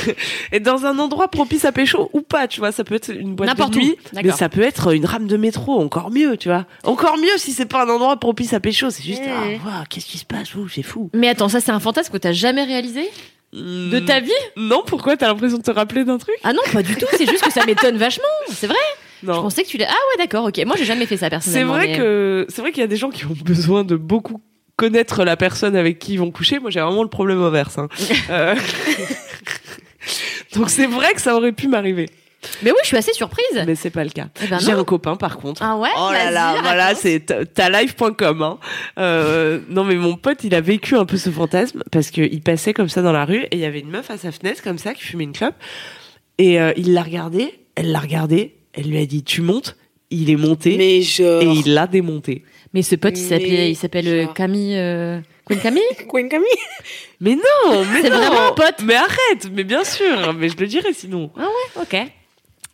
et 0.51 0.59
dans 0.59 0.85
un 0.85 0.97
endroit 0.97 1.27
propice 1.27 1.63
à 1.65 1.71
pécho 1.71 2.09
ou 2.13 2.21
pas, 2.21 2.47
tu 2.47 2.59
vois, 2.59 2.71
ça 2.71 2.83
peut 2.83 2.95
être 2.95 3.09
une 3.15 3.35
boîte 3.35 3.55
de 3.55 3.77
nuit, 3.77 3.97
mais 4.13 4.31
ça 4.31 4.49
peut 4.49 4.61
être 4.63 4.93
une 4.95 5.05
rame 5.05 5.27
de 5.27 5.37
métro, 5.37 5.79
encore 5.79 6.09
mieux, 6.09 6.35
tu 6.37 6.49
vois. 6.49 6.65
Encore 6.83 7.17
mieux 7.17 7.37
si 7.37 7.51
c'est 7.53 7.65
pas 7.67 7.83
un 7.85 7.89
endroit 7.89 8.17
propice 8.17 8.53
à 8.53 8.59
pécho, 8.59 8.89
c'est 8.89 9.03
juste, 9.03 9.21
Mm. 9.21 9.59
ah, 9.67 9.83
qu'est-ce 9.89 10.05
qui 10.07 10.17
se 10.17 10.25
passe, 10.25 10.55
ouh, 10.55 10.67
c'est 10.67 10.81
fou. 10.81 11.09
mais 11.13 11.27
attends, 11.27 11.49
ça 11.49 11.59
c'est 11.61 11.71
un 11.71 11.79
fantasme 11.79 12.11
que 12.11 12.17
t'as 12.17 12.31
jamais 12.31 12.63
réalisé 12.63 13.07
de 13.53 13.99
Mm. 13.99 14.05
ta 14.05 14.19
vie? 14.21 14.31
Non, 14.57 14.81
pourquoi 14.85 15.15
t'as 15.17 15.27
l'impression 15.27 15.57
de 15.59 15.63
te 15.63 15.71
rappeler 15.71 16.03
d'un 16.03 16.17
truc? 16.17 16.35
Ah 16.43 16.53
non, 16.53 16.61
pas 16.73 16.81
du 16.83 16.95
tout. 16.95 17.05
C'est 17.15 17.29
juste 17.29 17.43
que 17.43 17.51
ça 17.51 17.65
m'étonne 17.65 17.97
vachement. 17.97 18.23
C'est 18.51 18.67
vrai. 18.67 18.75
Je 19.21 19.27
Non. 19.27 19.41
pensais 19.41 19.63
que 19.63 19.67
tu 19.67 19.77
l'as. 19.77 19.87
Ah 19.89 19.93
ouais, 19.93 20.23
d'accord. 20.23 20.45
Ok. 20.45 20.59
Moi, 20.65 20.75
j'ai 20.77 20.85
jamais 20.85 21.05
fait 21.05 21.17
ça 21.17 21.25
C'est 21.27 21.31
personnellement. 21.31 21.73
vrai 21.73 21.87
mais- 21.87 21.97
que 21.97 22.45
c'est 22.49 22.61
vrai 22.61 22.71
qu'il 22.71 22.81
y 22.81 22.83
a 22.83 22.87
des 22.87 22.97
gens 22.97 23.09
qui 23.09 23.25
ont 23.25 23.35
besoin 23.43 23.83
de 23.83 23.95
beaucoup 23.95 24.41
connaître 24.77 25.25
la 25.25 25.35
personne 25.35 25.75
avec 25.75 25.99
qui 25.99 26.13
ils 26.13 26.19
vont 26.19 26.31
coucher. 26.31 26.59
Moi, 26.59 26.69
j'ai 26.71 26.79
vraiment 26.79 27.03
le 27.03 27.09
problème 27.09 27.41
inverse. 27.41 27.77
hein. 27.77 27.87
Euh, 28.29 28.55
Donc 30.55 30.69
c'est 30.69 30.87
vrai 30.87 31.13
que 31.13 31.21
ça 31.21 31.35
aurait 31.35 31.51
pu 31.51 31.67
m'arriver, 31.67 32.07
Mais 32.63 32.71
oui, 32.71 32.77
je 32.81 32.87
suis 32.87 32.97
assez 32.97 33.13
surprise. 33.13 33.45
mais 33.67 33.75
c'est 33.75 33.89
pas 33.89 34.03
le 34.03 34.09
cas. 34.09 34.27
Eh 34.43 34.47
ben 34.47 34.59
J'ai 34.59 34.71
un 34.71 34.83
copain 34.83 35.15
par 35.15 35.37
contre. 35.37 35.61
Ah 35.63 35.77
ouais. 35.77 35.89
Oh 35.97 36.09
là 36.11 36.31
là, 36.31 36.55
voilà, 36.61 36.95
c'est 36.95 37.19
ta- 37.27 37.45
talive.com. 37.45 38.41
Hein. 38.41 38.57
Euh, 38.97 39.59
non 39.69 39.83
mais 39.83 39.95
mon 39.95 40.15
pote, 40.15 40.43
il 40.43 40.55
a 40.55 40.61
vécu 40.61 40.95
un 40.95 41.05
peu 41.05 41.17
ce 41.17 41.29
fantasme 41.29 41.83
parce 41.91 42.09
qu'il 42.09 42.41
passait 42.41 42.73
comme 42.73 42.89
ça 42.89 43.01
dans 43.01 43.11
la 43.11 43.25
rue 43.25 43.43
et 43.43 43.49
il 43.53 43.59
y 43.59 43.65
avait 43.65 43.79
une 43.81 43.91
meuf 43.91 44.09
à 44.09 44.17
sa 44.17 44.31
fenêtre 44.31 44.63
comme 44.63 44.77
ça 44.79 44.93
qui 44.93 45.03
fumait 45.03 45.25
une 45.25 45.33
clope 45.33 45.55
et 46.39 46.59
euh, 46.59 46.71
il 46.77 46.93
l'a 46.93 47.03
regardée, 47.03 47.59
elle 47.75 47.91
l'a 47.91 47.99
regardé, 47.99 48.55
elle 48.79 48.89
lui 48.89 48.97
a 48.99 49.05
dit 49.05 49.23
tu 49.23 49.41
montes, 49.41 49.75
il 50.11 50.29
est 50.29 50.35
monté 50.35 50.75
Mais 50.77 51.01
genre. 51.01 51.41
et 51.41 51.45
il 51.45 51.73
l'a 51.73 51.87
démonté. 51.87 52.43
Mais 52.73 52.81
ce 52.81 52.95
pote, 52.95 53.17
il 53.17 53.23
Mais 53.23 53.29
s'appelait, 53.29 53.71
il 53.71 53.75
s'appelle 53.75 54.07
euh, 54.07 54.23
genre. 54.23 54.33
Camille. 54.33 54.75
Euh... 54.77 55.19
Queen 55.45 55.59
Camille 55.59 55.81
Queen 56.07 56.29
Camille 56.29 56.47
Mais 57.19 57.35
non, 57.35 57.83
mais 57.91 58.01
C'est 58.03 58.09
non. 58.09 58.17
vraiment 58.17 58.47
un 58.49 58.51
pote. 58.53 58.83
Mais 58.83 58.95
arrête, 58.95 59.49
mais 59.51 59.63
bien 59.63 59.83
sûr, 59.83 60.33
mais 60.33 60.49
je 60.49 60.57
le 60.57 60.67
dirais 60.67 60.93
sinon. 60.93 61.31
Ok. 61.75 61.95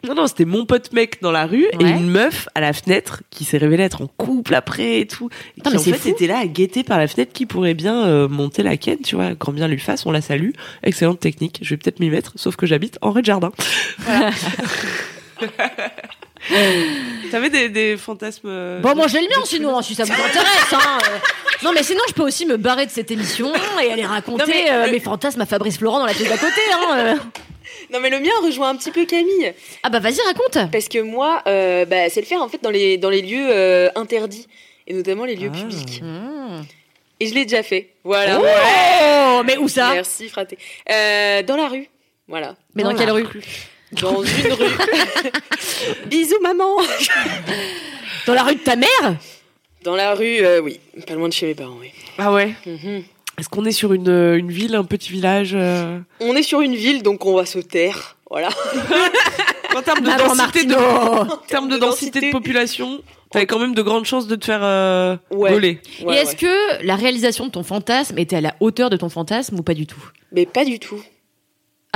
Non, 0.05 0.13
non, 0.13 0.27
c'était 0.27 0.45
mon 0.45 0.65
pote 0.67 0.91
mec 0.93 1.19
dans 1.23 1.31
la 1.31 1.47
rue 1.47 1.65
et 1.71 1.77
Ouais. 1.77 1.89
une 1.89 2.07
meuf 2.09 2.47
à 2.53 2.61
la 2.61 2.73
fenêtre 2.73 3.23
qui 3.31 3.43
s'est 3.43 3.57
révélée 3.57 3.83
être 3.85 4.03
en 4.03 4.07
couple 4.07 4.53
après 4.53 4.99
et 4.99 5.07
tout. 5.07 5.29
Et 5.57 5.61
Putain, 5.61 5.71
qui 5.71 5.75
mais 5.77 5.81
en 5.81 5.83
fait 5.97 5.97
fou. 5.97 6.09
était 6.09 6.27
là 6.27 6.37
à 6.37 6.45
guetter 6.45 6.83
par 6.83 6.99
la 6.99 7.07
fenêtre 7.07 7.33
qui 7.33 7.47
pourrait 7.47 7.73
bien 7.73 8.05
euh, 8.05 8.27
monter 8.27 8.61
la 8.61 8.77
ken, 8.77 8.99
tu 8.99 9.15
vois, 9.15 9.33
grand 9.33 9.51
bien 9.51 9.67
lui 9.67 9.79
fasse, 9.79 10.05
on 10.05 10.11
la 10.11 10.21
salue. 10.21 10.51
Excellente 10.83 11.19
technique, 11.21 11.57
je 11.63 11.71
vais 11.71 11.77
peut-être 11.77 11.99
m'y 12.01 12.11
mettre, 12.11 12.33
sauf 12.35 12.55
que 12.55 12.67
j'habite 12.67 12.99
en 13.01 13.11
rez-de-jardin. 13.13 13.51
Voilà. 13.99 14.29
T'avais 17.31 17.49
des, 17.49 17.69
des 17.69 17.97
fantasmes 17.97 18.47
euh, 18.47 18.79
Bon, 18.81 18.95
moi 18.95 19.07
j'ai 19.07 19.19
le 19.19 19.27
mien 19.27 19.43
sinon, 19.45 19.81
si 19.81 19.95
ça 19.95 20.03
vous 20.03 20.11
intéresse. 20.13 20.73
Hein. 20.73 20.99
euh. 21.03 21.17
Non, 21.63 21.71
mais 21.73 21.83
sinon, 21.83 22.01
je 22.07 22.13
peux 22.13 22.21
aussi 22.23 22.45
me 22.45 22.57
barrer 22.57 22.85
de 22.85 22.91
cette 22.91 23.09
émission 23.11 23.51
et 23.81 23.91
aller 23.91 24.05
raconter 24.05 24.43
Non, 24.43 24.47
mais 24.47 24.71
euh, 24.71 24.85
le- 24.85 24.91
mes 24.91 24.99
fantasmes 24.99 25.41
à 25.41 25.45
Fabrice 25.45 25.77
Florent 25.79 25.99
dans 25.99 26.05
la 26.05 26.13
pièce 26.13 26.29
d'à 26.29 26.37
côté. 26.37 26.61
Hein. 26.73 26.97
euh. 26.97 27.15
Non, 27.91 27.99
mais 27.99 28.09
le 28.09 28.19
mien 28.19 28.31
rejoint 28.43 28.69
un 28.69 28.75
petit 28.75 28.91
peu 28.91 29.05
Camille. 29.05 29.53
Ah 29.83 29.89
bah 29.89 29.99
vas-y, 29.99 30.19
raconte. 30.21 30.71
Parce 30.71 30.87
que 30.87 30.99
moi, 30.99 31.41
euh, 31.47 31.85
bah, 31.85 32.09
c'est 32.09 32.19
le 32.21 32.27
faire 32.27 32.41
en 32.41 32.47
fait 32.49 32.61
dans 32.61 32.69
les, 32.69 32.97
dans 32.97 33.09
les 33.09 33.21
lieux 33.21 33.47
euh, 33.49 33.89
interdits. 33.95 34.47
Et 34.87 34.93
notamment 34.93 35.25
les 35.25 35.35
lieux 35.35 35.51
Ah. 35.53 35.57
publics. 35.57 36.01
Mmh. 36.03 36.61
Et 37.21 37.27
je 37.27 37.33
l'ai 37.33 37.45
déjà 37.45 37.63
fait. 37.63 37.89
Voilà. 38.03 38.39
Oh, 38.39 39.41
mais 39.45 39.57
où 39.57 39.67
ça? 39.67 39.91
Merci, 39.93 40.29
fraté. 40.29 40.57
Euh, 40.91 41.41
dans 41.43 41.55
la 41.57 41.67
rue. 41.69 41.87
Voilà. 42.27 42.55
Mais 42.75 42.83
dans 42.83 42.91
Dans 42.91 42.97
quelle 42.97 43.11
rue 43.11 43.25
Dans 43.93 44.23
une 44.23 44.53
rue. 44.53 44.71
Bisous, 46.07 46.39
maman. 46.41 46.77
Dans 48.27 48.33
la 48.33 48.43
rue 48.43 48.55
de 48.55 48.59
ta 48.59 48.75
mère 48.75 49.15
Dans 49.83 49.95
la 49.95 50.13
rue, 50.15 50.39
euh, 50.41 50.59
oui. 50.61 50.79
Pas 51.07 51.13
loin 51.13 51.27
de 51.27 51.33
chez 51.33 51.45
mes 51.47 51.55
parents, 51.55 51.77
oui. 51.79 51.91
Ah 52.17 52.31
ouais 52.33 52.53
Mhm. 52.65 53.03
Est-ce 53.37 53.49
qu'on 53.49 53.65
est 53.65 53.71
sur 53.73 53.91
une, 53.91 54.07
euh, 54.09 54.37
une 54.37 54.49
ville, 54.49 54.75
un 54.75 54.85
petit 54.85 55.11
village 55.11 55.51
euh 55.53 55.99
On 56.21 56.35
est 56.37 56.43
sur 56.43 56.61
une 56.61 56.75
ville, 56.75 57.03
donc 57.03 57.25
on 57.25 57.35
va 57.35 57.45
se 57.45 57.59
taire. 57.59 58.15
Voilà. 58.29 58.47
En 59.75 59.81
termes 59.81 59.99
de 59.99 60.05
Maman 60.07 60.33
densité 60.35 60.63
de, 60.63 60.73
Martineau. 60.73 61.33
en 61.33 61.37
termes 61.47 61.67
de 61.67 61.77
densité 61.77 62.21
de 62.21 62.31
population, 62.31 63.01
t'avais 63.29 63.45
quand 63.45 63.59
même 63.59 63.75
de 63.75 63.81
grandes 63.81 64.05
chances 64.05 64.25
de 64.27 64.37
te 64.37 64.45
faire 64.45 64.61
euh, 64.63 65.17
Ouais. 65.31 65.53
Ouais, 65.53 65.79
Et 66.15 66.17
est-ce 66.17 66.31
ouais. 66.31 66.35
que 66.37 66.85
la 66.85 66.95
réalisation 66.95 67.45
de 67.47 67.51
ton 67.51 67.63
fantasme 67.63 68.17
était 68.17 68.37
à 68.37 68.41
la 68.41 68.55
hauteur 68.61 68.89
de 68.89 68.95
ton 68.95 69.09
fantasme 69.09 69.59
ou 69.59 69.63
pas 69.63 69.73
du 69.73 69.85
tout? 69.85 70.01
Mais 70.31 70.45
pas 70.45 70.63
du 70.63 70.79
tout. 70.79 71.01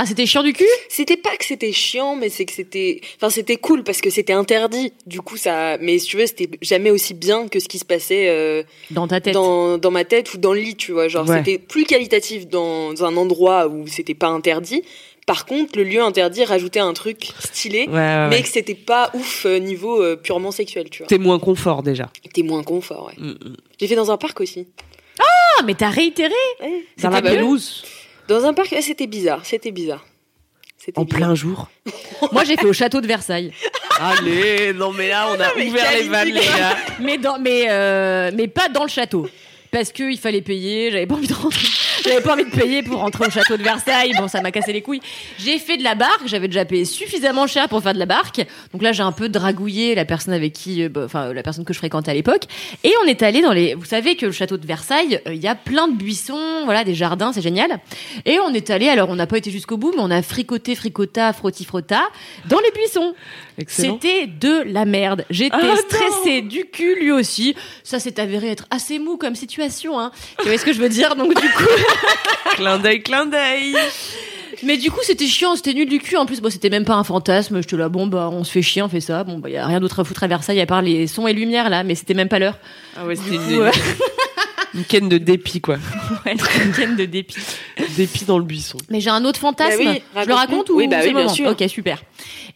Ah, 0.02 0.06
c'était 0.06 0.24
chiant 0.24 0.42
du 0.42 0.54
cul? 0.54 0.64
C'était 0.88 1.18
pas 1.18 1.36
que 1.36 1.44
c'était 1.44 1.72
chiant, 1.72 2.16
mais 2.16 2.30
c'est 2.30 2.46
que 2.46 2.52
c'était. 2.52 3.02
Enfin, 3.16 3.28
c'était 3.28 3.56
cool 3.56 3.84
parce 3.84 4.00
que 4.00 4.08
c'était 4.08 4.32
interdit. 4.32 4.94
Du 5.06 5.20
coup, 5.20 5.36
ça. 5.36 5.76
Mais 5.78 5.98
si 5.98 6.06
tu 6.06 6.16
veux, 6.16 6.26
c'était 6.26 6.48
jamais 6.62 6.90
aussi 6.90 7.12
bien 7.12 7.48
que 7.48 7.60
ce 7.60 7.68
qui 7.68 7.78
se 7.78 7.84
passait 7.84 8.28
euh, 8.30 8.62
dans 8.90 9.06
ta 9.06 9.20
tête 9.20 9.34
dans, 9.34 9.76
dans 9.76 9.90
ma 9.90 10.04
tête 10.04 10.32
ou 10.32 10.38
dans 10.38 10.54
le 10.54 10.60
lit, 10.60 10.74
tu 10.76 10.92
vois. 10.92 11.08
Genre, 11.08 11.28
Ouais. 11.28 11.36
c'était 11.38 11.58
plus 11.58 11.84
qualitatif 11.84 12.46
dans 12.48 13.04
un 13.04 13.14
endroit 13.18 13.66
où 13.68 13.86
c'était 13.86 14.14
pas 14.14 14.28
interdit. 14.28 14.82
Par 15.26 15.44
contre, 15.44 15.76
le 15.76 15.84
lieu 15.84 16.00
interdit 16.00 16.44
rajoutait 16.44 16.80
un 16.80 16.94
truc 16.94 17.28
stylé, 17.38 17.86
Ouais, 17.88 17.94
ouais, 17.94 18.28
mais 18.30 18.42
que 18.42 18.48
c'était 18.48 18.74
pas 18.74 19.10
ouf 19.14 19.44
euh, 19.44 19.58
niveau 19.58 20.02
euh, 20.02 20.16
purement 20.16 20.50
sexuel, 20.50 20.88
tu 20.90 21.00
vois. 21.02 21.08
T'es 21.08 21.18
moins 21.18 21.38
confort 21.38 21.82
déjà. 21.82 22.10
T'es 22.32 22.42
moins 22.42 22.62
confort, 22.64 23.08
ouais. 23.08 23.22
Mm, 23.22 23.30
mm. 23.32 23.56
J'ai 23.78 23.86
fait 23.86 23.96
dans 23.96 24.10
un 24.10 24.16
parc 24.16 24.40
aussi. 24.40 24.66
Ah, 25.20 25.62
mais 25.64 25.74
t'as 25.74 25.90
réitéré. 25.90 26.32
Dans 27.02 27.10
la 27.10 27.18
C'était- 27.18 27.36
pelouse, 27.36 27.84
Dans 28.30 28.44
un 28.44 28.52
parc, 28.54 28.72
c'était 28.80 29.08
bizarre, 29.08 29.44
c'était 29.44 29.72
bizarre. 29.72 30.06
C'était 30.78 31.00
en 31.00 31.02
bizarre. 31.02 31.18
plein 31.18 31.34
jour. 31.34 31.68
Moi, 32.32 32.44
j'ai 32.44 32.56
fait 32.56 32.66
au 32.66 32.72
château 32.72 33.00
de 33.00 33.08
Versailles. 33.08 33.52
Allez, 33.98 34.72
non 34.72 34.92
mais 34.92 35.08
là, 35.08 35.26
on 35.30 35.40
a 35.40 35.52
ouvert 35.66 35.92
les 35.92 36.08
vannes, 36.08 36.28
les 36.28 36.40
gars. 36.40 36.76
mais 37.00 37.18
dans, 37.18 37.40
mais 37.40 37.66
euh, 37.68 38.30
mais 38.32 38.46
pas 38.46 38.68
dans 38.68 38.84
le 38.84 38.88
château 38.88 39.28
parce 39.70 39.92
que 39.92 40.10
il 40.10 40.18
fallait 40.18 40.40
payer 40.40 40.90
j'avais 40.90 41.06
pas 41.06 41.14
envie 41.14 41.28
de 41.28 41.34
rentrer. 41.34 41.66
J'avais 42.02 42.22
pas 42.22 42.32
envie 42.32 42.44
de 42.44 42.50
payer 42.50 42.82
pour 42.82 42.98
rentrer 42.98 43.26
au 43.26 43.30
château 43.30 43.56
de 43.56 43.62
Versailles. 43.62 44.12
Bon 44.16 44.26
ça 44.26 44.40
m'a 44.40 44.50
cassé 44.50 44.72
les 44.72 44.80
couilles. 44.82 45.02
J'ai 45.38 45.58
fait 45.58 45.76
de 45.76 45.84
la 45.84 45.94
barque. 45.94 46.26
J'avais 46.26 46.48
déjà 46.48 46.64
payé 46.64 46.84
suffisamment 46.84 47.46
cher 47.46 47.68
pour 47.68 47.82
faire 47.82 47.92
de 47.94 47.98
la 47.98 48.06
barque. 48.06 48.40
Donc 48.72 48.82
là 48.82 48.92
j'ai 48.92 49.02
un 49.02 49.12
peu 49.12 49.28
dragouillé 49.28 49.94
la 49.94 50.04
personne 50.04 50.32
avec 50.34 50.52
qui 50.54 50.82
euh, 50.82 50.88
bah, 50.88 51.02
enfin 51.04 51.32
la 51.32 51.42
personne 51.42 51.64
que 51.64 51.72
je 51.72 51.78
fréquentais 51.78 52.10
à 52.10 52.14
l'époque. 52.14 52.44
Et 52.84 52.92
on 53.04 53.06
est 53.06 53.22
allé 53.22 53.42
dans 53.42 53.52
les 53.52 53.74
vous 53.74 53.84
savez 53.84 54.16
que 54.16 54.26
le 54.26 54.32
château 54.32 54.56
de 54.56 54.66
Versailles 54.66 55.20
euh, 55.26 55.34
il 55.34 55.42
y 55.42 55.48
a 55.48 55.54
plein 55.54 55.88
de 55.88 55.94
buissons 55.96 56.64
voilà 56.64 56.84
des 56.84 56.94
jardins 56.94 57.32
c'est 57.32 57.42
génial. 57.42 57.80
Et 58.24 58.38
on 58.40 58.52
est 58.54 58.70
allé 58.70 58.88
alors 58.88 59.10
on 59.10 59.16
n'a 59.16 59.26
pas 59.26 59.38
été 59.38 59.50
jusqu'au 59.50 59.76
bout 59.76 59.92
mais 59.94 60.02
on 60.02 60.10
a 60.10 60.22
fricoté 60.22 60.74
fricota 60.74 61.32
frotti 61.32 61.64
frotta 61.64 62.02
dans 62.48 62.60
les 62.60 62.70
buissons. 62.72 63.14
C'était 63.68 64.26
de 64.26 64.62
la 64.66 64.84
merde. 64.86 65.24
J'étais 65.28 65.56
Ah, 65.60 65.76
stressée 65.76 66.40
du 66.40 66.64
cul, 66.64 66.96
lui 66.98 67.12
aussi. 67.12 67.54
Ça 67.82 67.98
s'est 67.98 68.18
avéré 68.18 68.48
être 68.48 68.66
assez 68.70 68.98
mou 68.98 69.18
comme 69.18 69.34
situation, 69.34 69.59
hein. 69.98 70.10
Tu 70.40 70.48
vois 70.48 70.58
ce 70.58 70.64
que 70.64 70.72
je 70.72 70.80
veux 70.80 70.88
dire 70.88 71.16
Donc 71.16 71.28
du 71.40 71.48
coup, 71.50 71.64
Clin 72.56 72.78
d'œil, 72.78 73.02
clin 73.02 73.26
d'œil. 73.26 73.76
mais 74.62 74.76
du 74.76 74.90
coup 74.90 75.00
c'était 75.02 75.26
chiant, 75.26 75.56
c'était 75.56 75.74
nul 75.74 75.88
du 75.88 75.98
cul. 75.98 76.16
En 76.16 76.26
plus, 76.26 76.40
bon, 76.40 76.50
c'était 76.50 76.70
même 76.70 76.84
pas 76.84 76.94
un 76.94 77.04
fantasme. 77.04 77.60
J'étais 77.60 77.76
là, 77.76 77.88
bon 77.88 78.06
bah 78.06 78.28
on 78.32 78.44
se 78.44 78.50
fait 78.52 78.62
chier, 78.62 78.82
on 78.82 78.88
fait 78.88 79.00
ça. 79.00 79.24
Bon 79.24 79.38
bah 79.38 79.48
y 79.50 79.56
a 79.56 79.66
rien 79.66 79.80
d'autre 79.80 80.00
à 80.00 80.04
foutre 80.04 80.22
à 80.24 80.26
Versailles 80.26 80.60
à 80.60 80.66
part 80.66 80.82
les 80.82 81.06
sons 81.06 81.26
et 81.26 81.32
lumières 81.32 81.68
là, 81.70 81.84
mais 81.84 81.94
c'était 81.94 82.14
même 82.14 82.28
pas 82.28 82.38
l'heure. 82.38 82.58
Ah 82.96 83.04
ouais, 83.06 83.16
c'était 83.16 83.38
une, 84.74 84.84
ken 84.84 85.08
de 85.08 85.18
dépit, 85.18 85.60
quoi. 85.60 85.76
Ouais, 86.26 86.34
une 86.34 86.68
week-end 86.70 86.94
de 86.96 87.04
dépit. 87.04 87.36
Dépit 87.96 88.24
dans 88.24 88.38
le 88.38 88.44
buisson. 88.44 88.78
Mais 88.90 89.00
j'ai 89.00 89.10
un 89.10 89.24
autre 89.24 89.40
fantasme. 89.40 89.82
Bah 89.84 89.92
oui, 89.92 90.02
je 90.22 90.28
le 90.28 90.34
raconte 90.34 90.70
ou 90.70 90.76
Oui, 90.76 90.88
bah 90.88 90.98
oui, 91.02 91.12
bien 91.12 91.28
sûr. 91.28 91.48
Ok, 91.50 91.62
super. 91.68 92.02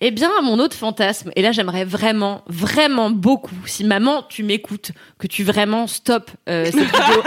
Eh 0.01 0.11
bien, 0.11 0.31
mon 0.43 0.59
autre 0.59 0.77
fantasme, 0.77 1.31
et 1.37 1.43
là 1.43 1.53
j'aimerais 1.53 1.85
vraiment, 1.85 2.43
vraiment 2.47 3.11
beaucoup, 3.11 3.55
si 3.67 3.85
maman 3.85 4.25
tu 4.29 4.43
m'écoutes, 4.43 4.91
que 5.19 5.27
tu 5.27 5.45
vraiment 5.45 5.87
stoppes 5.87 6.31
euh, 6.49 6.65
cette 6.65 6.75
vidéo 6.75 7.23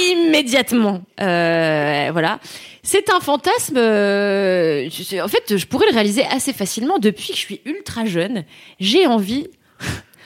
immédiatement. 0.00 1.02
Euh, 1.20 2.08
voilà. 2.12 2.40
C'est 2.82 3.10
un 3.10 3.20
fantasme. 3.20 3.76
euh, 3.76 4.88
en 5.22 5.28
fait, 5.28 5.56
je 5.56 5.66
pourrais 5.66 5.86
le 5.86 5.92
réaliser 5.92 6.24
assez 6.24 6.52
facilement 6.52 6.98
depuis 6.98 7.28
que 7.28 7.34
je 7.34 7.40
suis 7.40 7.60
ultra 7.64 8.04
jeune. 8.04 8.44
J'ai 8.80 9.06
envie 9.06 9.48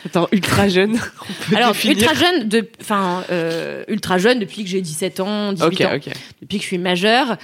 Attends, 0.06 0.28
ultra 0.32 0.68
jeune. 0.68 0.98
on 1.20 1.50
peut 1.50 1.56
alors, 1.56 1.72
définir. 1.72 1.98
ultra 1.98 2.14
jeune, 2.14 2.48
de, 2.48 2.68
enfin, 2.80 3.24
euh, 3.30 3.84
ultra 3.88 4.18
jeune 4.18 4.38
depuis 4.38 4.64
que 4.64 4.70
j'ai 4.70 4.80
17 4.80 5.20
ans, 5.20 5.52
18 5.52 5.66
Ok, 5.66 5.80
ans, 5.82 5.98
depuis 6.42 6.56
que 6.58 6.62
je 6.62 6.68
suis 6.68 6.78
majeure. 6.78 7.36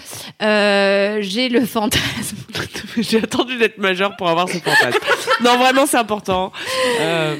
Euh, 0.42 1.18
j'ai 1.20 1.48
le 1.48 1.64
fantasme. 1.66 2.36
J'ai 2.98 3.18
attendu 3.22 3.56
d'être 3.56 3.78
majeur 3.78 4.16
pour 4.16 4.28
avoir 4.28 4.48
ce 4.50 4.58
fantasme. 4.58 4.98
non, 5.42 5.56
vraiment, 5.56 5.86
c'est 5.86 5.96
important. 5.96 6.52
Euh, 7.00 7.36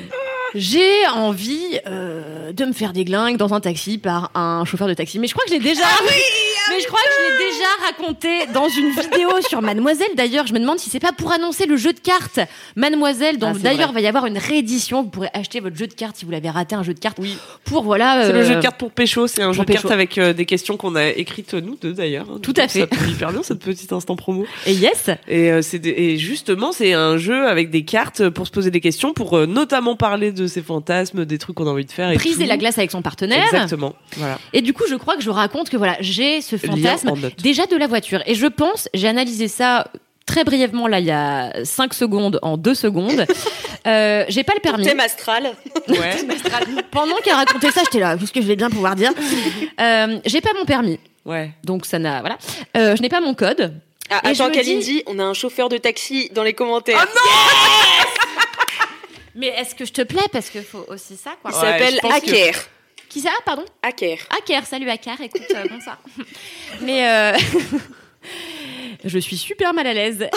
J'ai 0.54 1.06
envie 1.14 1.78
de 1.86 2.64
me 2.64 2.72
faire 2.72 2.94
des 2.94 3.04
glingues 3.04 3.36
dans 3.36 3.52
un 3.52 3.60
taxi 3.60 3.98
par 3.98 4.30
un 4.34 4.64
chauffeur 4.64 4.88
de 4.88 4.94
taxi. 4.94 5.18
Mais 5.18 5.26
je 5.26 5.34
crois 5.34 5.44
que 5.44 5.50
je 5.50 5.56
l'ai 5.56 5.62
déjà. 5.62 5.84
Mais 6.70 6.80
je 6.80 6.86
crois 6.86 7.00
que 7.00 7.12
je 7.16 7.44
l'ai 7.44 7.50
déjà 7.50 7.86
raconté 7.86 8.46
dans 8.52 8.68
une 8.68 8.90
vidéo 8.90 9.30
sur 9.48 9.62
Mademoiselle. 9.62 10.08
D'ailleurs, 10.16 10.46
je 10.46 10.52
me 10.54 10.58
demande 10.58 10.78
si 10.78 10.90
c'est 10.90 11.00
pas 11.00 11.12
pour 11.12 11.32
annoncer 11.32 11.66
le 11.66 11.76
jeu 11.76 11.92
de 11.92 12.00
cartes 12.00 12.40
Mademoiselle. 12.76 13.38
dont 13.38 13.48
Ah, 13.50 13.52
c'est 13.54 13.62
d'ailleurs 13.62 13.92
vrai. 13.92 14.00
va 14.00 14.00
y 14.00 14.06
avoir 14.06 14.26
une 14.26 14.38
réédition. 14.38 15.02
Vous 15.02 15.10
pourrez 15.10 15.28
acheter 15.34 15.60
votre 15.60 15.76
jeu 15.76 15.86
de 15.86 15.94
cartes 15.94 16.16
si 16.16 16.24
vous 16.24 16.30
l'avez 16.30 16.50
raté 16.50 16.74
un 16.74 16.82
jeu 16.82 16.94
de 16.94 16.98
cartes. 16.98 17.18
Oui. 17.20 17.36
Pour 17.64 17.82
voilà. 17.82 18.24
c'est 18.26 18.32
le 18.32 18.38
euh, 18.40 18.44
jeu 18.44 18.54
de 18.56 18.60
cartes 18.62 18.78
pour 18.78 18.90
pécho. 18.90 19.26
C'est 19.26 19.42
un 19.42 19.52
jeu 19.52 19.60
de 19.62 19.66
pécho. 19.66 19.82
cartes 19.82 19.92
avec 19.92 20.18
euh, 20.18 20.32
des 20.32 20.46
questions 20.46 20.76
qu'on 20.76 20.94
a 20.96 21.06
écrites 21.08 21.54
nous 21.54 21.76
deux 21.76 21.92
d'ailleurs. 21.92 22.26
hein. 22.30 22.38
Tout 22.42 22.54
à 22.56 22.68
fait. 22.68 22.80
Ça 22.80 22.86
tombe 22.86 23.08
hyper 23.08 23.32
bien, 23.32 23.42
cette 23.42 23.60
petite 23.60 23.92
instant 23.92 24.16
promo. 24.16 24.46
Et 24.66 24.72
yes. 24.72 25.10
Et, 25.28 25.50
euh, 25.52 25.62
c'est 25.62 25.78
des- 25.78 25.90
et 25.90 26.18
justement, 26.18 26.72
c'est 26.72 26.92
un 26.92 27.16
jeu 27.16 27.46
avec 27.46 27.70
des 27.70 27.84
cartes 27.84 28.28
pour 28.30 28.46
se 28.46 28.52
poser 28.52 28.70
des 28.70 28.80
questions, 28.80 29.12
pour 29.12 29.36
euh, 29.36 29.46
notamment 29.46 29.96
parler 29.96 30.32
de 30.32 30.46
ses 30.46 30.62
fantasmes, 30.62 31.24
des 31.24 31.38
trucs 31.38 31.56
qu'on 31.56 31.66
a 31.66 31.70
envie 31.70 31.84
de 31.84 31.92
faire. 31.92 32.10
Et 32.10 32.14
Briser 32.16 32.44
tout. 32.44 32.48
la 32.48 32.56
glace 32.56 32.78
avec 32.78 32.90
son 32.90 33.02
partenaire. 33.02 33.44
Exactement. 33.44 33.94
Voilà. 34.16 34.38
Et 34.52 34.60
du 34.62 34.72
coup, 34.72 34.84
je 34.88 34.94
crois 34.94 35.16
que 35.16 35.22
je 35.22 35.30
raconte 35.30 35.70
que 35.70 35.76
voilà, 35.76 35.96
j'ai 36.00 36.40
ce 36.40 36.51
Fantasme 36.58 37.12
déjà 37.42 37.66
de 37.66 37.76
la 37.76 37.86
voiture. 37.86 38.22
Et 38.26 38.34
je 38.34 38.46
pense, 38.46 38.88
j'ai 38.94 39.08
analysé 39.08 39.48
ça 39.48 39.86
très 40.26 40.44
brièvement 40.44 40.86
là 40.86 41.00
il 41.00 41.06
y 41.06 41.10
a 41.10 41.52
5 41.64 41.94
secondes 41.94 42.38
en 42.42 42.56
2 42.56 42.74
secondes. 42.74 43.26
Euh, 43.84 44.24
j'ai 44.28 44.44
pas 44.44 44.52
le 44.54 44.60
permis. 44.60 44.84
Thème 44.84 45.00
astral. 45.00 45.54
Ouais. 45.88 46.14
Pendant 46.92 47.16
qu'elle 47.16 47.34
racontait 47.34 47.72
ça, 47.72 47.80
j'étais 47.82 47.98
là, 47.98 48.16
qu'est-ce 48.16 48.32
que 48.32 48.40
je 48.40 48.46
vais 48.46 48.54
bien 48.54 48.70
pouvoir 48.70 48.94
dire 48.94 49.10
euh, 49.80 50.20
J'ai 50.24 50.40
pas 50.40 50.50
mon 50.56 50.64
permis, 50.64 51.00
ouais. 51.24 51.50
donc 51.64 51.84
ça 51.84 51.98
n'a 51.98 52.20
voilà. 52.20 52.38
Euh, 52.76 52.94
je 52.94 53.02
n'ai 53.02 53.08
pas 53.08 53.20
mon 53.20 53.34
code. 53.34 53.74
Ah, 54.08 54.20
Et 54.24 54.28
attends, 54.40 54.52
Kalindi, 54.52 55.02
on 55.08 55.18
a 55.18 55.24
un 55.24 55.34
chauffeur 55.34 55.68
de 55.68 55.78
taxi 55.78 56.30
dans 56.32 56.44
les 56.44 56.52
commentaires. 56.52 57.04
Mais 59.34 59.48
est-ce 59.48 59.74
que 59.74 59.84
je 59.84 59.92
te 59.92 60.02
plais? 60.02 60.22
Parce 60.30 60.48
qu'il 60.50 60.62
faut 60.62 60.84
aussi 60.88 61.16
ça 61.16 61.32
quoi. 61.42 61.50
Il 61.52 61.56
Ouais, 61.56 61.72
s'appelle 61.72 61.98
que- 62.00 62.14
Hacker. 62.14 62.54
Qui 63.12 63.20
ça? 63.20 63.30
Pardon? 63.44 63.66
Hacker. 63.82 64.16
Hacker, 64.30 64.64
salut 64.64 64.88
Hacker, 64.88 65.20
écoute, 65.20 65.42
euh, 65.54 65.64
bonsoir. 65.68 65.98
Mais 66.80 67.06
euh, 67.06 67.36
je 69.04 69.18
suis 69.18 69.36
super 69.36 69.74
mal 69.74 69.86
à 69.86 69.92
l'aise. 69.92 70.22
Euh, 70.22 70.22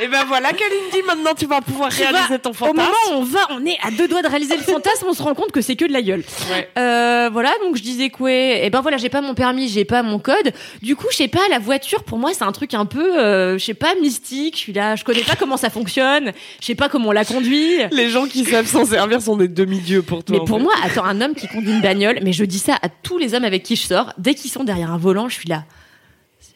Et 0.00 0.08
ben 0.08 0.24
voilà, 0.26 0.52
Kalindi, 0.52 1.02
maintenant 1.06 1.34
tu 1.38 1.46
vas 1.46 1.60
pouvoir 1.60 1.90
réaliser 1.90 2.38
ton 2.40 2.50
Au 2.50 2.52
fantasme. 2.52 2.76
moment 2.78 2.92
où 3.10 3.22
on 3.22 3.22
va, 3.22 3.38
on 3.50 3.64
est 3.64 3.78
à 3.82 3.92
deux 3.92 4.08
doigts 4.08 4.22
de 4.22 4.28
réaliser 4.28 4.56
le 4.56 4.62
fantasme, 4.62 5.06
on 5.08 5.12
se 5.12 5.22
rend 5.22 5.34
compte 5.34 5.52
que 5.52 5.60
c'est 5.60 5.76
que 5.76 5.84
de 5.84 5.92
la 5.92 6.02
gueule. 6.02 6.24
Ouais. 6.50 6.68
Euh, 6.78 7.30
voilà, 7.32 7.52
donc 7.62 7.76
je 7.76 7.82
disais 7.82 8.10
quoi 8.10 8.32
Et 8.32 8.68
ben 8.70 8.80
voilà, 8.80 8.96
j'ai 8.96 9.08
pas 9.08 9.20
mon 9.20 9.34
permis, 9.34 9.68
j'ai 9.68 9.84
pas 9.84 10.02
mon 10.02 10.18
code. 10.18 10.52
Du 10.82 10.96
coup, 10.96 11.06
je 11.12 11.16
sais 11.16 11.28
pas, 11.28 11.40
la 11.48 11.60
voiture 11.60 12.02
pour 12.02 12.18
moi 12.18 12.30
c'est 12.34 12.42
un 12.42 12.50
truc 12.52 12.74
un 12.74 12.86
peu, 12.86 13.18
euh, 13.18 13.56
je 13.56 13.64
sais 13.64 13.74
pas, 13.74 13.94
mystique. 14.00 14.54
Je 14.56 14.60
suis 14.60 14.72
là, 14.72 14.96
je 14.96 15.04
connais 15.04 15.22
pas 15.22 15.36
comment 15.36 15.56
ça 15.56 15.70
fonctionne, 15.70 16.32
je 16.60 16.66
sais 16.66 16.74
pas 16.74 16.88
comment 16.88 17.10
on 17.10 17.12
la 17.12 17.24
conduit. 17.24 17.78
Les 17.92 18.10
gens 18.10 18.26
qui 18.26 18.44
savent 18.44 18.66
s'en 18.66 18.84
servir 18.84 19.22
sont 19.22 19.36
des 19.36 19.48
demi-dieux 19.48 20.02
pour 20.02 20.24
toi. 20.24 20.38
Mais 20.38 20.44
pour 20.44 20.58
fait. 20.58 20.64
moi, 20.64 20.74
attends, 20.84 21.04
un 21.04 21.20
homme 21.20 21.34
qui 21.34 21.46
conduit 21.46 21.70
une 21.70 21.82
bagnole, 21.82 22.18
mais 22.22 22.32
je 22.32 22.44
dis 22.44 22.58
ça 22.58 22.76
à 22.82 22.88
tous 22.88 23.18
les 23.18 23.34
hommes 23.34 23.44
avec 23.44 23.62
qui 23.62 23.76
je 23.76 23.86
sors, 23.86 24.12
dès 24.18 24.34
qu'ils 24.34 24.50
sont 24.50 24.64
derrière 24.64 24.90
un 24.90 24.98
volant, 24.98 25.28
je 25.28 25.34
suis 25.34 25.48
là. 25.48 25.64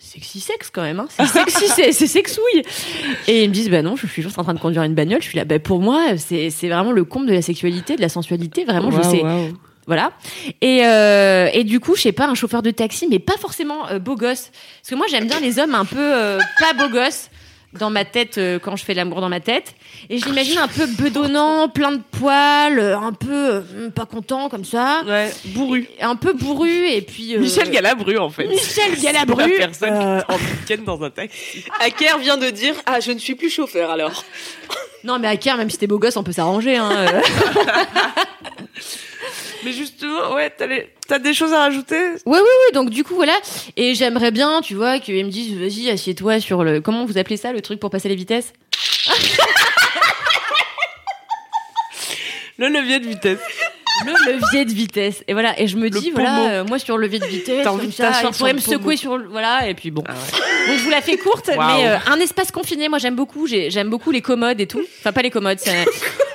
Sexy 0.01 0.41
sexe 0.41 0.70
quand 0.72 0.82
même, 0.82 1.01
hein. 1.01 1.09
C'est 1.11 1.26
sexy, 1.26 1.68
c'est 1.68 1.93
c'est 1.93 2.07
sexouille. 2.07 2.62
Et 3.26 3.45
ils 3.45 3.49
me 3.49 3.55
disent, 3.55 3.70
bah 3.70 3.82
non, 3.82 3.95
je 3.95 4.07
suis 4.07 4.22
juste 4.22 4.39
en 4.39 4.43
train 4.43 4.55
de 4.55 4.59
conduire 4.59 4.82
une 4.82 4.95
bagnole. 4.95 5.20
Je 5.20 5.28
suis 5.28 5.36
là, 5.36 5.45
bah 5.45 5.59
pour 5.59 5.80
moi, 5.80 6.16
c'est 6.16 6.51
c'est 6.51 6.68
vraiment 6.68 6.93
le 6.93 7.05
comble 7.05 7.26
de 7.26 7.34
la 7.34 7.43
sexualité, 7.43 7.95
de 7.97 8.01
la 8.01 8.09
sensualité. 8.09 8.64
Vraiment, 8.64 8.91
je 8.91 9.03
sais. 9.03 9.22
Voilà. 9.86 10.12
Et, 10.61 10.84
euh, 10.84 11.49
et 11.55 11.64
du 11.64 11.80
coup, 11.80 11.97
je 11.97 12.03
sais 12.03 12.12
pas, 12.12 12.26
un 12.26 12.34
chauffeur 12.34 12.61
de 12.61 12.70
taxi, 12.70 13.07
mais 13.09 13.18
pas 13.18 13.39
forcément 13.39 13.89
euh, 13.89 13.99
beau 13.99 14.16
gosse. 14.16 14.51
Parce 14.82 14.91
que 14.91 14.95
moi, 14.95 15.07
j'aime 15.09 15.26
bien 15.26 15.41
les 15.41 15.59
hommes 15.59 15.74
un 15.74 15.86
peu 15.86 15.97
euh, 15.99 16.39
pas 16.61 16.74
beau 16.74 16.93
gosse 16.93 17.30
dans 17.74 17.90
ma 17.90 18.04
tête 18.04 18.38
euh, 18.38 18.58
quand 18.58 18.76
je 18.76 18.84
fais 18.84 18.94
l'amour 18.94 19.20
dans 19.20 19.28
ma 19.28 19.40
tête. 19.40 19.74
Et 20.08 20.18
je 20.18 20.24
l'imagine 20.24 20.58
un 20.58 20.68
peu 20.68 20.86
bedonnant, 20.86 21.68
plein 21.68 21.92
de 21.92 22.00
poils, 22.12 22.78
euh, 22.78 22.98
un 22.98 23.12
peu 23.12 23.28
euh, 23.30 23.90
pas 23.90 24.06
content 24.06 24.48
comme 24.48 24.64
ça. 24.64 25.02
Ouais, 25.06 25.30
bourru. 25.46 25.86
Et 25.98 26.02
Un 26.02 26.16
peu 26.16 26.32
bourru 26.32 26.88
et 26.88 27.02
puis... 27.02 27.34
euh, 27.36 27.40
Michel 27.40 27.70
Galabru, 27.70 28.16
en 28.18 28.30
fait. 28.30 28.46
Michel 28.48 28.98
Galabru. 29.02 29.50
La 29.58 29.66
personne 29.66 29.90
euh, 29.92 30.20
qui 30.22 30.72
week-end 30.72 30.82
dans 30.84 31.02
un 31.02 31.10
taxi. 31.10 31.64
Hacker 31.80 32.18
vient 32.18 32.36
de 32.38 32.48
dire 32.50 32.74
Ah, 32.86 33.00
je 33.00 33.12
ne 33.12 33.18
suis 33.18 33.34
plus 33.34 33.50
chauffeur 33.50 33.90
alors. 33.90 34.24
Non 35.04 35.18
mais 35.18 35.28
à 35.28 35.36
Caire, 35.36 35.56
même 35.56 35.70
si 35.70 35.78
t'es 35.78 35.86
beau 35.86 35.98
gosse, 35.98 36.16
on 36.16 36.24
peut 36.24 36.32
s'arranger. 36.32 36.76
Hein. 36.76 36.90
euh. 36.92 37.20
Mais 39.64 39.72
justement, 39.72 40.34
ouais, 40.34 40.50
t'as, 40.56 40.66
les- 40.66 40.88
des 41.20 41.34
choses 41.34 41.52
à 41.52 41.59
rajouter? 41.61 42.00
Oui, 42.26 42.38
oui, 42.38 42.40
oui. 42.40 42.72
Donc 42.74 42.90
du 42.90 43.02
coup, 43.04 43.14
voilà. 43.14 43.34
Et 43.76 43.94
j'aimerais 43.94 44.30
bien, 44.30 44.61
tu 44.61 44.74
vois, 44.74 44.98
qu'ils 45.00 45.24
me 45.24 45.30
disent, 45.30 45.56
vas-y, 45.59 45.90
assieds-toi 45.90 46.40
sur 46.40 46.62
le... 46.64 46.80
Comment 46.80 47.04
vous 47.06 47.18
appelez 47.18 47.36
ça, 47.36 47.52
le 47.52 47.61
truc 47.61 47.80
pour 47.80 47.90
passer 47.90 48.09
les 48.09 48.14
vitesses? 48.16 48.52
Le 52.59 52.68
levier 52.68 52.98
de 53.00 53.06
vitesse. 53.06 53.38
Le 54.07 54.32
levier 54.32 54.64
de 54.64 54.72
vitesse. 54.72 55.22
Et 55.28 55.32
voilà, 55.32 55.59
et 55.61 55.66
je 55.66 55.76
me 55.76 55.84
Le 55.84 55.90
dis, 55.90 56.11
pommeau. 56.11 56.24
voilà, 56.26 56.51
euh, 56.51 56.64
moi 56.64 56.78
sur 56.78 56.96
le 56.96 57.05
levier 57.05 57.18
de 57.18 57.26
vitesse, 57.26 57.64
T'as 57.64 57.70
envie 57.70 57.80
comme 57.82 57.90
de 57.90 57.94
ça, 57.94 58.09
t'asseoir 58.11 58.32
il 58.32 58.38
pourrait 58.38 58.53
me 58.55 58.61
pommeau. 58.61 58.76
secouer 58.78 58.96
sur 58.96 59.18
le. 59.18 59.26
Voilà, 59.28 59.68
et 59.68 59.74
puis 59.74 59.90
bon. 59.90 60.05
Ah 60.07 60.12
ouais. 60.12 60.68
Donc 60.70 60.78
je 60.78 60.84
vous 60.84 60.90
la 60.90 61.01
fais 61.01 61.16
courte, 61.16 61.51
Waouh. 61.55 61.59
mais 61.78 61.88
euh, 61.88 61.96
un 62.11 62.18
espace 62.20 62.51
confiné, 62.51 62.88
moi 62.88 62.99
j'aime 62.99 63.14
beaucoup. 63.16 63.46
J'ai- 63.46 63.70
J'aime 63.70 63.88
beaucoup 63.90 64.11
les 64.11 64.22
commodes 64.22 64.61
et 64.61 64.66
tout. 64.66 64.82
Enfin, 65.01 65.12
pas 65.12 65.22
les 65.22 65.30
commodes, 65.30 65.59
c'est- 65.61 65.84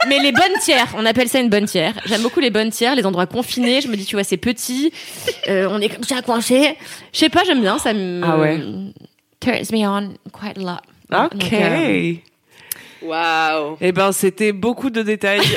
mais 0.07 0.19
les 0.19 0.31
bonnes 0.31 0.57
tiers. 0.61 0.87
On 0.97 1.05
appelle 1.05 1.27
ça 1.29 1.39
une 1.39 1.49
bonne 1.49 1.65
tiers. 1.65 1.93
J'aime 2.05 2.21
beaucoup 2.21 2.39
les 2.39 2.49
bonnes 2.51 2.69
tiers, 2.71 2.95
les 2.95 3.05
endroits 3.05 3.25
confinés. 3.25 3.81
Je 3.81 3.87
me 3.87 3.95
dis, 3.95 4.05
tu 4.05 4.15
vois, 4.15 4.23
c'est 4.23 4.37
petit. 4.37 4.91
euh, 5.49 5.67
on 5.69 5.79
est 5.81 5.89
comme 5.89 6.03
ça 6.03 6.21
coincé. 6.21 6.77
Je 7.13 7.19
sais 7.19 7.29
pas, 7.29 7.43
j'aime 7.45 7.61
bien. 7.61 7.77
Ça 7.79 7.93
me. 7.93 8.21
Ah 8.23 8.37
ouais. 8.37 8.59
Turns 9.39 9.71
me 9.71 9.85
on 9.87 10.13
quite 10.31 10.57
a 10.57 10.61
lot. 10.61 11.25
Ok. 11.25 11.53
Euh, 11.53 12.13
Waouh. 13.01 13.77
Eh 13.81 13.91
ben, 13.91 14.11
c'était 14.13 14.53
beaucoup 14.53 14.89
de 14.89 15.01
détails. 15.01 15.41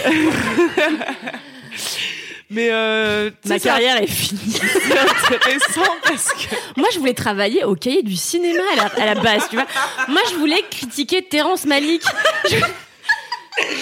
Mais 2.49 2.69
euh, 2.71 3.31
ma 3.47 3.59
carrière 3.59 4.01
est 4.01 4.07
finie. 4.07 4.41
c'est 4.53 5.35
intéressant 5.35 5.93
parce 6.05 6.33
que 6.33 6.55
Moi, 6.77 6.89
je 6.93 6.99
voulais 6.99 7.15
travailler 7.15 7.65
au 7.65 7.75
cahier 7.75 8.03
du 8.03 8.15
cinéma 8.15 8.63
à 8.75 8.77
la, 8.77 9.03
à 9.03 9.15
la 9.15 9.21
base, 9.21 9.49
tu 9.51 9.57
vois. 9.57 9.67
Moi, 10.09 10.21
je 10.31 10.37
voulais 10.37 10.63
critiquer 10.71 11.23
Terrence 11.23 11.65
Malick. 11.67 12.03
Je, 12.49 12.57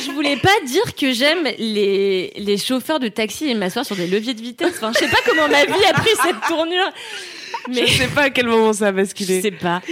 je 0.07 0.11
voulais 0.13 0.37
pas 0.37 0.55
dire 0.67 0.95
que 0.95 1.13
j'aime 1.13 1.43
les, 1.59 2.33
les 2.37 2.57
chauffeurs 2.59 3.01
de 3.01 3.09
taxi 3.09 3.51
et 3.51 3.55
m'asseoir 3.55 3.85
sur 3.85 3.97
des 3.97 4.07
leviers 4.07 4.35
de 4.35 4.41
vitesse. 4.41 4.75
Enfin, 4.77 4.93
je 4.95 5.01
sais 5.01 5.09
pas 5.09 5.19
comment 5.27 5.49
ma 5.49 5.65
vie 5.65 5.85
a 5.91 5.93
pris 5.95 6.11
cette 6.23 6.41
tournure. 6.47 6.93
Mais 7.69 7.87
je 7.87 7.99
sais 8.03 8.09
pas 8.09 8.23
à 8.23 8.31
quel 8.31 8.47
moment 8.47 8.73
ça 8.73 8.87
a 8.87 8.91
je 8.91 8.97
basculé. 8.97 9.43
sais 9.43 9.51
pas. 9.51 9.83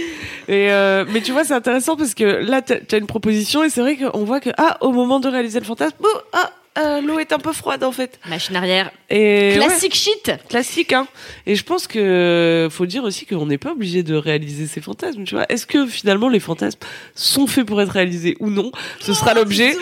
Et 0.47 0.71
euh, 0.71 1.05
mais 1.09 1.21
tu 1.21 1.33
vois, 1.33 1.43
c'est 1.43 1.53
intéressant 1.53 1.97
parce 1.97 2.13
que 2.13 2.23
là, 2.23 2.61
t'as 2.61 2.75
as 2.91 2.97
une 2.97 3.07
proposition 3.07 3.63
et 3.63 3.69
c'est 3.69 3.81
vrai 3.81 3.97
qu'on 3.97 4.23
voit 4.23 4.39
que 4.39 4.51
ah, 4.57 4.77
au 4.81 4.91
moment 4.93 5.19
de 5.19 5.27
réaliser 5.27 5.59
le 5.59 5.65
fantasme, 5.65 5.95
oh, 6.01 6.17
ah, 6.31 6.51
euh, 6.77 7.01
l'eau 7.01 7.19
est 7.19 7.31
un 7.33 7.39
peu 7.39 7.53
froide 7.53 7.83
en 7.83 7.91
fait. 7.91 8.19
Machine 8.27 8.55
arrière. 8.55 8.91
Et 9.09 9.51
ouais, 9.51 9.65
Classique 9.65 9.95
shit. 9.95 10.31
classique, 10.49 10.93
hein. 10.93 11.07
Et 11.45 11.55
je 11.55 11.63
pense 11.63 11.87
que 11.87 12.67
faut 12.71 12.85
dire 12.85 13.03
aussi 13.03 13.25
qu'on 13.25 13.45
n'est 13.45 13.57
pas 13.57 13.71
obligé 13.71 14.03
de 14.03 14.15
réaliser 14.15 14.65
ces 14.67 14.81
fantasmes. 14.81 15.23
Tu 15.23 15.35
vois, 15.35 15.45
est-ce 15.49 15.65
que 15.67 15.85
finalement 15.85 16.29
les 16.29 16.39
fantasmes 16.39 16.79
sont 17.15 17.47
faits 17.47 17.65
pour 17.65 17.81
être 17.81 17.91
réalisés 17.91 18.35
ou 18.39 18.49
non? 18.49 18.71
Ce 18.99 19.13
sera 19.13 19.33
l'objet 19.33 19.75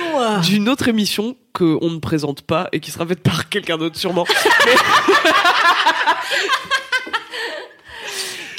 d'une 0.44 0.68
autre 0.70 0.88
émission 0.88 1.36
que 1.54 1.78
on 1.82 1.90
ne 1.90 2.00
présente 2.00 2.42
pas 2.42 2.68
et 2.72 2.80
qui 2.80 2.92
sera 2.92 3.06
faite 3.06 3.22
par 3.22 3.50
quelqu'un 3.50 3.78
d'autre 3.78 3.98
sûrement. 3.98 4.26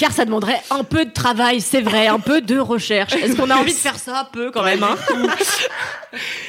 Car 0.02 0.10
ça 0.10 0.24
demanderait 0.24 0.60
un 0.70 0.82
peu 0.82 1.04
de 1.04 1.12
travail, 1.12 1.60
c'est 1.60 1.80
vrai, 1.80 2.08
un 2.08 2.18
peu 2.18 2.40
de 2.40 2.58
recherche. 2.58 3.14
Est-ce 3.14 3.36
qu'on 3.36 3.50
a 3.50 3.54
envie 3.54 3.72
de 3.72 3.78
faire 3.78 4.00
ça 4.00 4.22
un 4.22 4.24
peu 4.24 4.50
quand 4.50 4.64
même 4.64 4.82
hein 4.82 4.96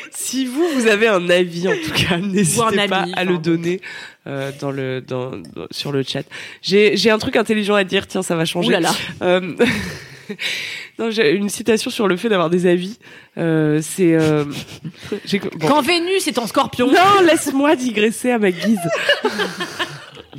Si 0.10 0.48
vous, 0.48 0.68
vous 0.74 0.88
avez 0.88 1.08
un 1.08 1.30
avis, 1.30 1.68
en 1.68 1.74
tout 1.74 1.92
cas, 1.92 2.18
n'hésitez 2.18 2.80
ami, 2.80 2.88
pas 2.88 3.06
à 3.16 3.24
le 3.24 3.38
donner 3.38 3.80
euh, 4.26 4.52
dans 4.60 4.72
le, 4.72 5.02
dans, 5.02 5.30
dans- 5.30 5.68
sur 5.70 5.92
le 5.92 6.02
chat. 6.02 6.24
J'ai 6.64 6.98
j'ai 6.98 7.12
un 7.12 7.20
truc 7.20 7.36
intelligent 7.36 7.76
à 7.76 7.84
dire, 7.84 8.08
tiens, 8.08 8.24
ça 8.24 8.36
va 8.36 8.46
changer. 8.46 8.70
Ouh 8.70 8.72
là 8.72 8.80
là. 8.80 8.92
Euh, 9.22 9.54
non, 10.98 11.12
j'ai 11.12 11.30
une 11.34 11.50
citation 11.50 11.92
sur 11.92 12.08
le 12.08 12.18
fait 12.18 12.30
d'avoir 12.30 12.50
des 12.50 12.66
avis. 12.66 12.98
Euh, 13.38 13.82
C'est... 13.84 14.16
Euh, 14.16 14.46
bon. 15.60 15.68
Quand 15.68 15.82
Vénus 15.84 16.28
est 16.28 16.40
en 16.40 16.48
scorpion. 16.48 16.88
Non, 16.88 17.22
laisse-moi 17.24 17.76
digresser 17.76 18.32
à 18.32 18.40
ma 18.40 18.50
guise. 18.50 18.80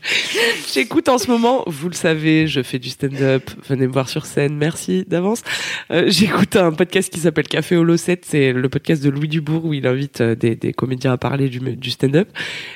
J'écoute 0.73 1.09
en 1.09 1.19
ce 1.19 1.31
moment, 1.31 1.65
vous 1.67 1.89
le 1.89 1.95
savez, 1.95 2.47
je 2.47 2.63
fais 2.63 2.79
du 2.79 2.91
stand-up, 2.91 3.51
venez 3.69 3.87
me 3.87 3.93
voir 3.93 4.09
sur 4.09 4.27
scène, 4.27 4.57
merci 4.57 5.05
d'avance. 5.07 5.43
Euh, 5.91 6.05
J'écoute 6.09 6.57
un 6.57 6.73
podcast 6.73 7.13
qui 7.13 7.21
s'appelle 7.21 7.49
Café 7.49 7.77
Holo 7.77 7.97
7, 7.97 8.25
c'est 8.25 8.53
le 8.53 8.69
podcast 8.69 9.03
de 9.03 9.11
Louis 9.11 9.29
Dubourg 9.29 9.65
où 9.65 9.75
il 9.75 9.87
invite 9.87 10.21
euh, 10.21 10.35
des, 10.35 10.73
comédiens 10.73 11.13
à 11.13 11.17
parler 11.17 11.49
du, 11.49 11.59
du 11.59 11.91
stand-up. 11.91 12.29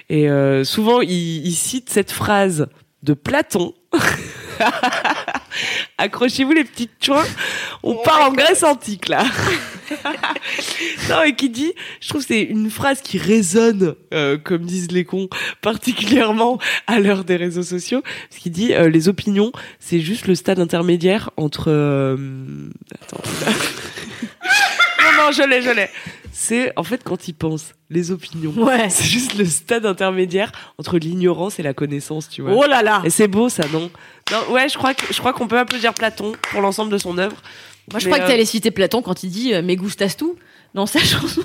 Et 0.09 0.29
euh, 0.29 0.65
souvent, 0.65 1.01
il 1.01 1.53
cite 1.53 1.91
cette 1.91 2.11
phrase 2.11 2.69
de 3.03 3.15
Platon. 3.15 3.75
Accrochez-vous 5.99 6.53
les 6.53 6.65
petites 6.65 7.05
chouins, 7.05 7.25
on 7.83 7.97
part 7.97 8.29
en 8.29 8.33
Grèce 8.33 8.63
antique 8.63 9.09
là. 9.09 9.25
non, 11.09 11.23
et 11.23 11.35
qui 11.35 11.49
dit, 11.51 11.73
je 12.01 12.09
trouve 12.09 12.21
que 12.23 12.29
c'est 12.29 12.43
une 12.43 12.71
phrase 12.71 13.01
qui 13.01 13.19
résonne, 13.19 13.95
euh, 14.13 14.37
comme 14.39 14.63
disent 14.63 14.91
les 14.93 15.05
cons, 15.05 15.29
particulièrement 15.61 16.59
à 16.87 17.01
l'heure 17.01 17.25
des 17.25 17.37
réseaux 17.37 17.63
sociaux, 17.63 18.03
parce 18.03 18.43
qu'il 18.43 18.53
dit, 18.53 18.75
euh, 18.75 18.89
les 18.89 19.09
opinions, 19.09 19.53
c'est 19.81 20.01
juste 20.01 20.27
le 20.27 20.35
stade 20.35 20.61
intermédiaire 20.61 21.31
entre... 21.37 21.67
euh, 21.69 22.17
Attends. 23.03 23.23
non, 25.03 25.25
non, 25.25 25.33
je 25.33 25.49
l'ai, 25.49 25.63
je 25.63 25.71
l'ai. 25.71 25.89
C'est, 26.41 26.73
en 26.77 26.85
fait, 26.85 27.03
quand 27.03 27.27
il 27.27 27.33
pense, 27.33 27.75
les 27.91 28.13
opinions, 28.13 28.53
Ouais. 28.53 28.89
c'est 28.91 29.03
juste 29.03 29.37
le 29.37 29.45
stade 29.45 29.85
intermédiaire 29.85 30.53
entre 30.79 30.97
l'ignorance 30.97 31.59
et 31.59 31.65
la 31.65 31.75
connaissance, 31.75 32.29
tu 32.29 32.43
vois. 32.43 32.53
Oh 32.53 32.65
là 32.65 32.81
là. 32.81 33.03
Et 33.05 33.11
c'est 33.11 33.27
beau, 33.27 33.49
ça, 33.49 33.65
non? 33.73 33.91
Non, 34.31 34.53
ouais, 34.53 34.69
je 34.69 34.79
crois 34.79 34.95
que 34.95 35.13
je 35.13 35.19
crois 35.19 35.33
qu'on 35.33 35.49
peut 35.49 35.59
applaudir 35.59 35.93
Platon 35.95 36.35
pour 36.53 36.61
l'ensemble 36.61 36.93
de 36.93 36.99
son 36.99 37.19
œuvre. 37.19 37.37
Moi, 37.91 37.99
je 37.99 38.07
crois 38.07 38.19
que 38.21 38.23
euh, 38.23 38.29
t'allais 38.29 38.45
citer 38.45 38.71
Platon 38.71 39.03
quand 39.03 39.25
il 39.25 39.31
dit 39.31 39.53
euh, 39.53 39.63
gustas 39.63 40.15
tout 40.17 40.37
dans 40.75 40.87
sa 40.87 41.01
chanson. 41.05 41.43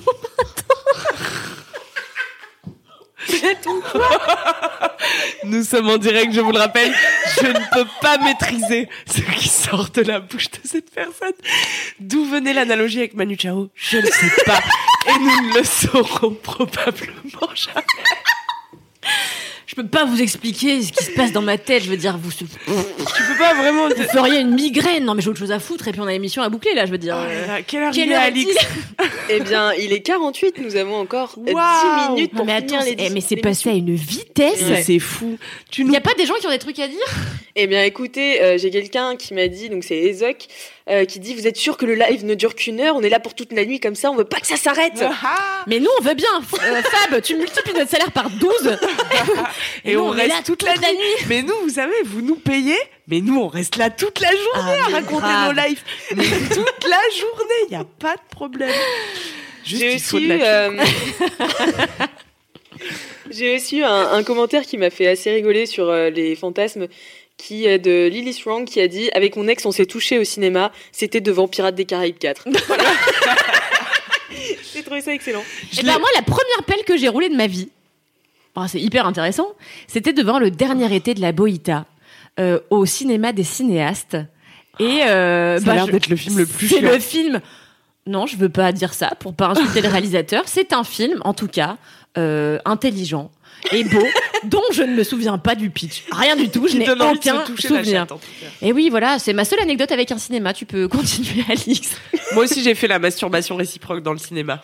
Nous 5.45 5.63
sommes 5.63 5.89
en 5.89 5.97
direct, 5.97 6.33
je 6.33 6.41
vous 6.41 6.51
le 6.51 6.59
rappelle. 6.59 6.93
Je 7.41 7.47
ne 7.47 7.73
peux 7.73 7.87
pas 8.01 8.17
maîtriser 8.17 8.89
ce 9.05 9.21
qui 9.21 9.49
sort 9.49 9.89
de 9.89 10.01
la 10.01 10.19
bouche 10.19 10.49
de 10.51 10.59
cette 10.63 10.91
personne. 10.91 11.33
D'où 11.99 12.25
venait 12.25 12.53
l'analogie 12.53 12.99
avec 12.99 13.13
Manu 13.13 13.37
Chao 13.37 13.69
Je 13.75 13.97
ne 13.97 14.05
sais 14.05 14.31
pas. 14.45 14.59
Et 15.07 15.19
nous 15.19 15.49
ne 15.49 15.57
le 15.57 15.63
saurons 15.63 16.35
probablement 16.41 17.49
jamais. 17.55 17.83
Je 19.65 19.75
peux 19.75 19.87
pas 19.87 20.05
vous 20.05 20.21
expliquer 20.21 20.81
ce 20.81 20.91
qui 20.91 21.03
se 21.05 21.11
passe 21.11 21.31
dans 21.31 21.41
ma 21.41 21.57
tête. 21.57 21.83
Je 21.83 21.89
veux 21.89 21.97
dire, 21.97 22.17
vous, 22.17 22.31
Tu 22.31 22.43
peux 22.45 23.37
pas 23.39 23.53
vraiment... 23.53 23.87
vous 23.89 24.03
feriez 24.11 24.39
une 24.41 24.53
migraine. 24.53 25.05
Non, 25.05 25.13
mais 25.15 25.21
j'ai 25.21 25.29
autre 25.29 25.39
chose 25.39 25.51
à 25.51 25.59
foutre. 25.59 25.87
Et 25.87 25.91
puis 25.91 26.01
on 26.01 26.05
a 26.07 26.11
l'émission 26.11 26.41
à 26.43 26.49
boucler 26.49 26.73
là. 26.73 26.85
Je 26.85 26.91
veux 26.91 26.97
dire. 26.97 27.15
euh, 27.17 27.59
Quelle 27.65 27.83
heure 27.83 27.91
quelle 27.93 28.07
il 28.07 28.11
est, 28.11 28.15
heure 28.15 28.21
Alix 28.23 28.49
est-il 28.51 29.05
Eh 29.29 29.39
bien, 29.39 29.71
il 29.73 29.93
est 29.93 30.01
48, 30.01 30.57
nous 30.59 30.75
avons 30.75 30.95
encore 30.97 31.35
Waouh 31.37 32.07
10 32.07 32.13
minutes 32.13 32.31
pour 32.33 32.45
mais 32.45 32.59
finir 32.61 32.79
attends, 32.79 32.85
les 32.85 32.95
eh, 32.97 33.09
mais 33.09 33.21
c'est 33.21 33.37
passé 33.37 33.69
à 33.69 33.73
une 33.73 33.95
vitesse. 33.95 34.63
C'est 34.83 34.99
fou. 34.99 35.37
Tu 35.71 35.81
Il 35.81 35.87
nous 35.87 35.93
y 35.93 35.97
a 35.97 36.01
pas 36.01 36.13
des 36.15 36.25
gens 36.25 36.35
qui 36.35 36.47
ont 36.47 36.51
des 36.51 36.59
trucs 36.59 36.79
à 36.79 36.87
dire? 36.87 36.97
Eh 37.55 37.67
bien, 37.67 37.83
écoutez, 37.83 38.41
euh, 38.41 38.57
j'ai 38.57 38.69
quelqu'un 38.71 39.15
qui 39.15 39.33
m'a 39.33 39.47
dit, 39.47 39.69
donc 39.69 39.83
c'est 39.83 39.97
Ezoc, 39.97 40.47
euh, 40.89 41.05
qui 41.05 41.19
dit 41.19 41.33
Vous 41.33 41.47
êtes 41.47 41.57
sûr 41.57 41.77
que 41.77 41.85
le 41.85 41.95
live 41.95 42.25
ne 42.25 42.33
dure 42.35 42.55
qu'une 42.55 42.79
heure? 42.79 42.95
On 42.95 43.01
est 43.01 43.09
là 43.09 43.19
pour 43.19 43.33
toute 43.35 43.53
la 43.53 43.65
nuit 43.65 43.79
comme 43.79 43.95
ça, 43.95 44.11
on 44.11 44.15
veut 44.15 44.23
pas 44.25 44.39
que 44.39 44.47
ça 44.47 44.57
s'arrête 44.57 44.93
Ah 45.01 45.63
Mais 45.67 45.79
nous, 45.79 45.89
on 45.99 46.03
veut 46.03 46.13
bien. 46.13 46.27
Euh, 46.61 46.81
Fab, 46.81 47.21
tu 47.21 47.35
multiplies 47.37 47.73
notre 47.73 47.89
salaire 47.91 48.11
par 48.11 48.29
12. 48.29 48.77
Et 49.85 49.93
nous, 49.95 50.01
on 50.01 50.13
est 50.17 50.21
reste 50.23 50.33
là 50.35 50.41
toute 50.45 50.63
la 50.63 50.73
nuit. 50.73 51.25
Mais 51.29 51.41
nous, 51.41 51.55
vous 51.63 51.69
savez, 51.69 51.95
vous 52.05 52.21
nous 52.21 52.35
payez, 52.35 52.77
mais 53.07 53.21
nous, 53.21 53.39
on 53.39 53.47
reste 53.47 53.77
là 53.77 53.89
toute 53.89 54.19
la 54.19 54.29
journée 54.31 54.79
Ah, 54.83 54.87
à 54.87 54.91
raconter 54.95 55.21
grave. 55.21 55.55
nos 55.55 55.61
lives. 55.61 55.81
Mais 56.15 56.23
toute 56.49 56.87
la 56.89 57.01
journée, 57.17 57.61
il 57.67 57.69
n'y 57.71 57.75
a 57.77 57.85
pas 57.99 58.15
de 58.15 58.21
problème. 58.29 58.71
J'ai 59.65 59.95
aussi, 59.95 60.29
euh, 60.29 60.71
j'ai 63.29 63.55
aussi 63.55 63.77
eu 63.77 63.83
un, 63.83 64.11
un 64.11 64.23
commentaire 64.23 64.63
qui 64.63 64.77
m'a 64.77 64.89
fait 64.89 65.07
assez 65.07 65.31
rigoler 65.31 65.65
sur 65.65 65.89
euh, 65.89 66.09
les 66.09 66.35
fantasmes 66.35 66.87
qui 67.37 67.65
est 67.65 67.79
de 67.79 68.07
Lily 68.07 68.33
Strong 68.33 68.65
qui 68.65 68.79
a 68.79 68.87
dit 68.87 69.09
avec 69.13 69.35
mon 69.35 69.47
ex 69.47 69.65
on 69.65 69.71
s'est 69.71 69.85
touché 69.85 70.19
au 70.19 70.23
cinéma 70.23 70.71
c'était 70.91 71.21
devant 71.21 71.47
Pirates 71.47 71.75
des 71.75 71.85
Caraïbes 71.85 72.17
4 72.17 72.47
Voilà. 72.67 72.83
j'ai 74.73 74.83
trouvé 74.83 75.01
ça 75.01 75.13
excellent 75.13 75.43
Je 75.71 75.79
Et 75.79 75.83
l'ai- 75.83 75.91
ben 75.91 75.99
moi, 75.99 76.09
la 76.15 76.21
première 76.21 76.63
pelle 76.65 76.83
que 76.85 76.97
j'ai 76.97 77.07
roulée 77.09 77.29
de 77.29 77.35
ma 77.35 77.47
vie, 77.47 77.69
oh, 78.55 78.63
c'est 78.67 78.79
hyper 78.79 79.05
intéressant, 79.05 79.47
c'était 79.87 80.13
devant 80.13 80.39
le 80.39 80.51
dernier 80.51 80.93
été 80.95 81.13
de 81.13 81.21
la 81.21 81.31
Boïta, 81.31 81.85
euh, 82.39 82.59
au 82.69 82.85
cinéma 82.85 83.31
des 83.33 83.43
cinéastes. 83.43 84.17
Et 84.79 85.03
euh, 85.03 85.59
Ça 85.59 85.65
bah, 85.65 85.71
a 85.73 85.75
l'air 85.75 85.85
je- 85.87 85.91
d'être 85.91 86.07
le 86.07 86.15
film 86.15 86.37
le 86.39 86.45
plus 86.45 86.67
C'est 86.67 86.81
le 86.81 86.97
film. 86.99 87.41
Non, 88.07 88.25
je 88.25 88.35
veux 88.35 88.49
pas 88.49 88.71
dire 88.71 88.93
ça 88.93 89.13
pour 89.19 89.33
pas 89.33 89.49
insulter 89.49 89.81
le 89.81 89.87
réalisateur. 89.87 90.43
C'est 90.47 90.73
un 90.73 90.83
film, 90.83 91.21
en 91.23 91.33
tout 91.33 91.47
cas, 91.47 91.77
euh, 92.17 92.57
intelligent 92.65 93.31
et 93.71 93.83
beau, 93.83 94.05
dont 94.43 94.63
je 94.71 94.83
ne 94.83 94.95
me 94.95 95.03
souviens 95.03 95.37
pas 95.37 95.55
du 95.55 95.69
pitch. 95.69 96.03
Rien 96.11 96.35
du 96.35 96.49
tout, 96.49 96.67
je 96.67 96.77
n'ai 96.77 96.89
aucun 96.89 97.45
souvenir. 97.57 98.05
Et 98.61 98.73
oui, 98.73 98.89
voilà, 98.89 99.19
c'est 99.19 99.33
ma 99.33 99.45
seule 99.45 99.59
anecdote 99.61 99.91
avec 99.91 100.11
un 100.11 100.17
cinéma. 100.17 100.53
Tu 100.53 100.65
peux 100.65 100.87
continuer, 100.87 101.43
Alix. 101.49 101.95
Moi 102.33 102.43
aussi, 102.45 102.63
j'ai 102.63 102.75
fait 102.75 102.87
la 102.87 102.99
masturbation 102.99 103.55
réciproque 103.55 104.03
dans 104.03 104.13
le 104.13 104.19
cinéma. 104.19 104.61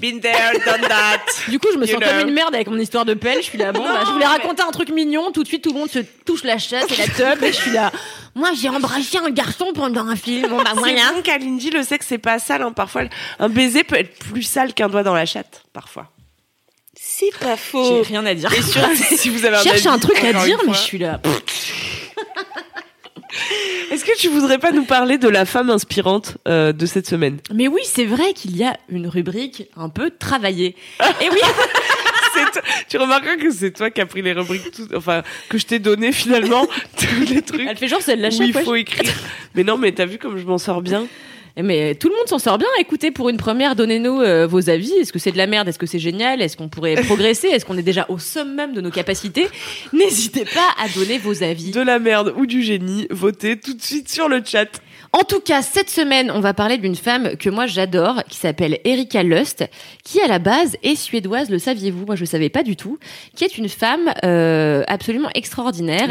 Been 0.00 0.20
there, 0.20 0.52
done 0.64 0.88
that. 0.88 1.20
Du 1.48 1.58
coup, 1.58 1.68
je 1.72 1.78
me 1.78 1.84
You 1.86 1.92
sens 1.92 2.00
know. 2.00 2.08
comme 2.08 2.28
une 2.28 2.34
merde 2.34 2.54
avec 2.54 2.68
mon 2.68 2.78
histoire 2.78 3.04
de 3.04 3.12
pelle. 3.12 3.38
Je 3.38 3.46
suis 3.46 3.58
là, 3.58 3.72
bon, 3.72 3.82
bah, 3.82 4.04
je 4.06 4.12
voulais 4.12 4.24
raconter 4.24 4.62
un 4.62 4.70
truc 4.70 4.88
mignon. 4.90 5.30
Tout 5.32 5.42
de 5.42 5.48
suite, 5.48 5.62
tout 5.62 5.74
le 5.74 5.78
monde 5.78 5.90
se 5.90 5.98
touche 6.24 6.44
la 6.44 6.56
chatte 6.56 6.90
et 6.90 6.96
la 6.96 7.06
teub. 7.08 7.42
Et 7.44 7.52
je 7.52 7.56
suis 7.56 7.70
là, 7.70 7.92
moi, 8.34 8.52
j'ai 8.58 8.70
embrassé 8.70 9.18
un 9.18 9.28
garçon 9.28 9.72
pendant 9.74 10.06
un 10.06 10.16
film. 10.16 10.48
Bon, 10.48 10.56
bah, 10.62 10.70
C'est 10.82 10.94
bon, 10.94 11.22
Kalindi, 11.22 11.68
le 11.70 11.82
sexe, 11.82 12.06
c'est 12.08 12.16
pas 12.16 12.38
sale. 12.38 12.62
Hein. 12.62 12.72
Parfois, 12.72 13.02
un 13.38 13.48
baiser 13.50 13.84
peut 13.84 13.96
être 13.96 14.18
plus 14.18 14.42
sale 14.42 14.72
qu'un 14.72 14.88
doigt 14.88 15.02
dans 15.02 15.14
la 15.14 15.26
chatte. 15.26 15.64
Parfois. 15.74 16.10
C'est 17.20 17.38
pas 17.38 17.54
J'ai 17.54 17.56
faux 17.56 18.02
rien 18.02 18.24
à 18.26 18.34
dire. 18.34 18.52
Et 18.52 18.62
surtout, 18.62 18.94
si 19.16 19.28
vous 19.30 19.44
avez 19.44 19.56
un 19.56 19.60
Je 19.60 19.64
cherche 19.64 19.86
un 19.86 19.98
truc 19.98 20.18
à 20.24 20.32
dire, 20.44 20.58
mais 20.66 20.72
je 20.72 20.78
suis 20.78 20.98
là. 20.98 21.20
Est-ce 23.90 24.04
que 24.04 24.16
tu 24.18 24.28
voudrais 24.28 24.58
pas 24.58 24.72
nous 24.72 24.84
parler 24.84 25.18
de 25.18 25.28
la 25.28 25.44
femme 25.44 25.70
inspirante 25.70 26.36
euh, 26.48 26.72
de 26.72 26.86
cette 26.86 27.06
semaine? 27.06 27.38
Mais 27.54 27.68
oui, 27.68 27.80
c'est 27.84 28.04
vrai 28.04 28.32
qu'il 28.34 28.56
y 28.56 28.64
a 28.64 28.76
une 28.88 29.06
rubrique 29.06 29.64
un 29.76 29.88
peu 29.88 30.10
travaillée. 30.10 30.74
Et 31.20 31.28
oui, 31.30 31.38
C'est 32.34 32.60
Tu 32.88 32.96
remarqueras 32.98 33.36
que 33.36 33.50
c'est 33.50 33.72
toi 33.72 33.90
qui 33.90 34.00
as 34.00 34.06
pris 34.06 34.22
les 34.22 34.32
rubriques, 34.32 34.70
tout- 34.70 34.88
enfin 34.94 35.22
que 35.48 35.58
je 35.58 35.66
t'ai 35.66 35.78
donné 35.80 36.12
finalement 36.12 36.66
tous 36.96 37.24
les 37.32 37.42
trucs 37.42 37.66
elle 37.68 37.76
fait 37.76 37.88
genre 37.88 38.00
celle-là 38.02 38.28
où 38.28 38.30
chaque 38.30 38.46
il 38.46 38.52
fois. 38.52 38.62
faut 38.62 38.74
écrire. 38.76 39.12
Mais 39.54 39.64
non, 39.64 39.76
mais 39.76 39.90
t'as 39.92 40.06
vu 40.06 40.18
comme 40.18 40.38
je 40.38 40.44
m'en 40.46 40.58
sors 40.58 40.80
bien? 40.80 41.06
Mais 41.56 41.94
tout 41.94 42.08
le 42.08 42.14
monde 42.16 42.26
s'en 42.28 42.38
sort 42.38 42.58
bien. 42.58 42.68
Écoutez, 42.80 43.10
pour 43.10 43.28
une 43.28 43.36
première, 43.36 43.76
donnez-nous 43.76 44.20
euh, 44.20 44.46
vos 44.46 44.70
avis. 44.70 44.92
Est-ce 44.92 45.12
que 45.12 45.18
c'est 45.18 45.32
de 45.32 45.38
la 45.38 45.46
merde? 45.46 45.68
Est-ce 45.68 45.78
que 45.78 45.86
c'est 45.86 45.98
génial? 45.98 46.40
Est-ce 46.42 46.56
qu'on 46.56 46.68
pourrait 46.68 46.94
progresser? 47.06 47.48
Est-ce 47.48 47.64
qu'on 47.64 47.76
est 47.78 47.82
déjà 47.82 48.06
au 48.08 48.18
summum 48.18 48.72
de 48.72 48.80
nos 48.80 48.90
capacités? 48.90 49.46
N'hésitez 49.92 50.44
pas 50.44 50.68
à 50.82 50.88
donner 50.88 51.18
vos 51.18 51.42
avis. 51.42 51.70
De 51.70 51.80
la 51.80 51.98
merde 51.98 52.34
ou 52.36 52.46
du 52.46 52.62
génie, 52.62 53.06
votez 53.10 53.58
tout 53.58 53.74
de 53.74 53.82
suite 53.82 54.08
sur 54.08 54.28
le 54.28 54.42
chat. 54.44 54.68
En 55.12 55.24
tout 55.24 55.40
cas, 55.40 55.60
cette 55.60 55.90
semaine, 55.90 56.30
on 56.32 56.38
va 56.38 56.54
parler 56.54 56.78
d'une 56.78 56.94
femme 56.94 57.36
que 57.36 57.50
moi 57.50 57.66
j'adore, 57.66 58.22
qui 58.28 58.36
s'appelle 58.38 58.78
Erika 58.84 59.24
Lust, 59.24 59.64
qui 60.04 60.20
à 60.20 60.28
la 60.28 60.38
base 60.38 60.76
est 60.84 60.94
suédoise, 60.94 61.50
le 61.50 61.58
saviez-vous? 61.58 62.06
Moi 62.06 62.14
je 62.14 62.20
ne 62.20 62.26
savais 62.26 62.48
pas 62.48 62.62
du 62.62 62.76
tout, 62.76 62.96
qui 63.34 63.42
est 63.44 63.58
une 63.58 63.68
femme 63.68 64.12
euh, 64.24 64.84
absolument 64.86 65.28
extraordinaire, 65.34 66.08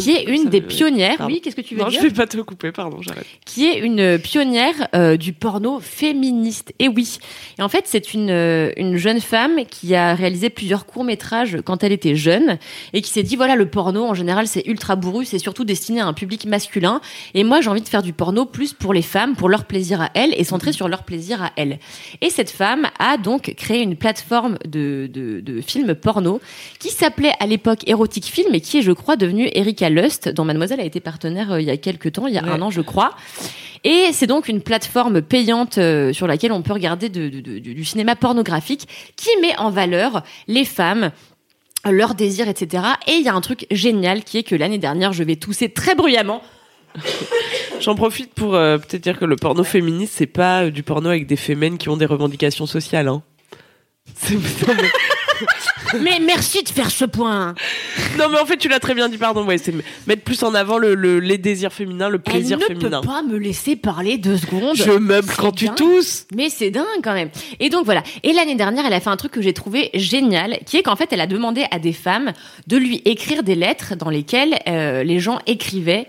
qui 0.00 0.10
est 0.16 0.24
une 0.24 0.46
des 0.48 0.60
pionnières. 0.62 1.18
Pardon. 1.18 1.32
Oui, 1.32 1.40
qu'est-ce 1.40 1.54
que 1.54 1.60
tu 1.60 1.76
veux 1.76 1.82
Non, 1.82 1.88
dire? 1.88 2.00
je 2.02 2.06
vais 2.08 2.12
pas 2.12 2.26
te 2.26 2.38
couper, 2.38 2.72
pardon, 2.72 3.00
j'arrête. 3.00 3.24
qui 3.44 3.66
est 3.68 3.78
une 3.78 4.18
pionnière 4.18 4.88
euh, 4.94 5.16
du 5.16 5.32
porno 5.32 5.80
féministe. 5.80 6.72
Et 6.78 6.88
oui. 6.88 7.18
Et 7.58 7.62
en 7.62 7.68
fait, 7.68 7.84
c'est 7.86 8.14
une, 8.14 8.30
euh, 8.30 8.72
une 8.76 8.96
jeune 8.96 9.20
femme 9.20 9.64
qui 9.70 9.94
a 9.94 10.14
réalisé 10.14 10.50
plusieurs 10.50 10.86
courts-métrages 10.86 11.58
quand 11.64 11.84
elle 11.84 11.92
était 11.92 12.16
jeune 12.16 12.58
et 12.92 13.02
qui 13.02 13.10
s'est 13.10 13.22
dit, 13.22 13.36
voilà, 13.36 13.56
le 13.56 13.66
porno, 13.66 14.04
en 14.04 14.14
général, 14.14 14.46
c'est 14.46 14.66
ultra 14.66 14.96
bourru, 14.96 15.24
c'est 15.24 15.38
surtout 15.38 15.64
destiné 15.64 16.00
à 16.00 16.06
un 16.06 16.12
public 16.12 16.46
masculin. 16.46 17.00
Et 17.34 17.44
moi, 17.44 17.60
j'ai 17.60 17.70
envie 17.70 17.80
de 17.82 17.88
faire 17.88 18.02
du 18.02 18.12
porno 18.12 18.46
plus 18.46 18.72
pour 18.72 18.92
les 18.94 19.02
femmes, 19.02 19.36
pour 19.36 19.48
leur 19.48 19.64
plaisir 19.64 20.00
à 20.00 20.10
elles 20.14 20.34
et 20.36 20.44
centré 20.44 20.72
sur 20.72 20.88
leur 20.88 21.04
plaisir 21.04 21.42
à 21.42 21.52
elles. 21.56 21.78
Et 22.20 22.30
cette 22.30 22.50
femme 22.50 22.88
a 22.98 23.16
donc 23.16 23.54
créé 23.56 23.82
une 23.82 23.96
plateforme 23.96 24.58
de, 24.66 25.08
de, 25.12 25.40
de 25.40 25.60
films 25.60 25.94
porno 25.94 26.40
qui 26.78 26.88
s'appelait 26.90 27.32
à 27.40 27.46
l'époque 27.46 27.88
Erotic 27.88 28.24
Film 28.24 28.54
et 28.54 28.60
qui 28.60 28.78
est, 28.78 28.82
je 28.82 28.92
crois, 28.92 29.16
devenue 29.16 29.48
Erika 29.54 29.88
Lust, 29.90 30.28
dont 30.28 30.44
Mademoiselle 30.44 30.80
a 30.80 30.84
été 30.84 31.00
partenaire 31.00 31.52
euh, 31.52 31.60
il 31.60 31.66
y 31.66 31.70
a 31.70 31.76
quelques 31.76 32.12
temps, 32.12 32.26
il 32.26 32.34
y 32.34 32.38
a 32.38 32.42
Ouais. 32.42 32.50
un 32.50 32.62
an, 32.62 32.70
je 32.70 32.80
crois. 32.80 33.14
Et 33.84 34.06
c'est 34.12 34.26
donc 34.26 34.48
une 34.48 34.60
plateforme 34.70 35.20
payante 35.20 35.78
euh, 35.78 36.12
sur 36.12 36.28
laquelle 36.28 36.52
on 36.52 36.62
peut 36.62 36.72
regarder 36.72 37.08
de- 37.08 37.28
de- 37.28 37.40
de- 37.40 37.58
du 37.58 37.84
cinéma 37.84 38.14
pornographique 38.14 38.86
qui 39.16 39.28
met 39.42 39.56
en 39.58 39.68
valeur 39.70 40.22
les 40.46 40.64
femmes 40.64 41.10
leurs 41.90 42.14
désirs, 42.14 42.46
etc. 42.48 42.84
Et 43.08 43.14
il 43.14 43.22
y 43.24 43.28
a 43.28 43.34
un 43.34 43.40
truc 43.40 43.66
génial 43.72 44.22
qui 44.22 44.38
est 44.38 44.42
que 44.44 44.54
l'année 44.54 44.78
dernière, 44.78 45.12
je 45.12 45.24
vais 45.24 45.34
tousser 45.34 45.70
très 45.70 45.96
bruyamment. 45.96 46.40
J'en 47.80 47.96
profite 47.96 48.32
pour 48.32 48.54
euh, 48.54 48.78
peut-être 48.78 49.02
dire 49.02 49.18
que 49.18 49.24
le 49.24 49.34
porno 49.34 49.64
féministe, 49.64 50.14
c'est 50.16 50.26
pas 50.26 50.64
euh, 50.66 50.70
du 50.70 50.84
porno 50.84 51.08
avec 51.08 51.26
des 51.26 51.36
fémènes 51.36 51.76
qui 51.76 51.88
ont 51.88 51.96
des 51.96 52.06
revendications 52.06 52.66
sociales. 52.66 53.08
Hein. 53.08 53.22
C'est- 54.14 54.36
mais... 56.00 56.18
Merci 56.20 56.62
de 56.62 56.68
faire 56.68 56.90
ce 56.90 57.04
point. 57.04 57.54
non, 58.18 58.28
mais 58.30 58.38
en 58.38 58.46
fait, 58.46 58.56
tu 58.56 58.68
l'as 58.68 58.78
très 58.78 58.94
bien 58.94 59.08
dit, 59.08 59.18
pardon. 59.18 59.44
Ouais, 59.44 59.58
c'est 59.58 59.74
mettre 60.06 60.22
plus 60.22 60.42
en 60.42 60.54
avant 60.54 60.78
le, 60.78 60.94
le- 60.94 61.18
les 61.18 61.38
désirs 61.38 61.72
féminins, 61.72 62.08
le 62.08 62.18
plaisir 62.18 62.58
Elle 62.68 62.74
ne 62.76 62.80
féminin. 62.80 63.00
peut 63.00 63.06
pas 63.08 63.22
me 63.22 63.36
laisser 63.36 63.74
parler 63.76 64.18
deux 64.18 64.36
secondes. 64.36 64.76
Je 64.76 64.90
meuble 64.92 65.32
quand 65.36 65.52
tu 65.52 65.68
tousses. 65.70 66.26
Mais 66.34 66.48
c'est 66.50 66.70
dingue 66.70 66.84
quand 67.02 67.14
même. 67.14 67.30
Et 67.58 67.68
donc 67.70 67.84
voilà. 67.84 68.02
Et 68.22 68.32
l'année 68.32 68.54
dernière, 68.54 68.84
elle 68.86 68.92
a 68.92 69.00
fait 69.00 69.10
un 69.10 69.16
truc 69.16 69.32
que 69.32 69.42
j'ai 69.42 69.52
trouvé 69.54 69.90
génial, 69.94 70.58
qui 70.66 70.76
est 70.76 70.82
qu'en 70.82 70.96
fait, 70.96 71.12
elle 71.12 71.20
a 71.20 71.26
demandé 71.26 71.64
à 71.70 71.78
des 71.78 71.92
femmes 71.92 72.32
de 72.66 72.76
lui 72.76 73.02
écrire 73.04 73.42
des 73.42 73.54
lettres 73.54 73.94
dans 73.96 74.10
lesquelles 74.10 74.58
euh, 74.68 75.02
les 75.02 75.18
gens 75.20 75.38
écrivaient. 75.46 76.08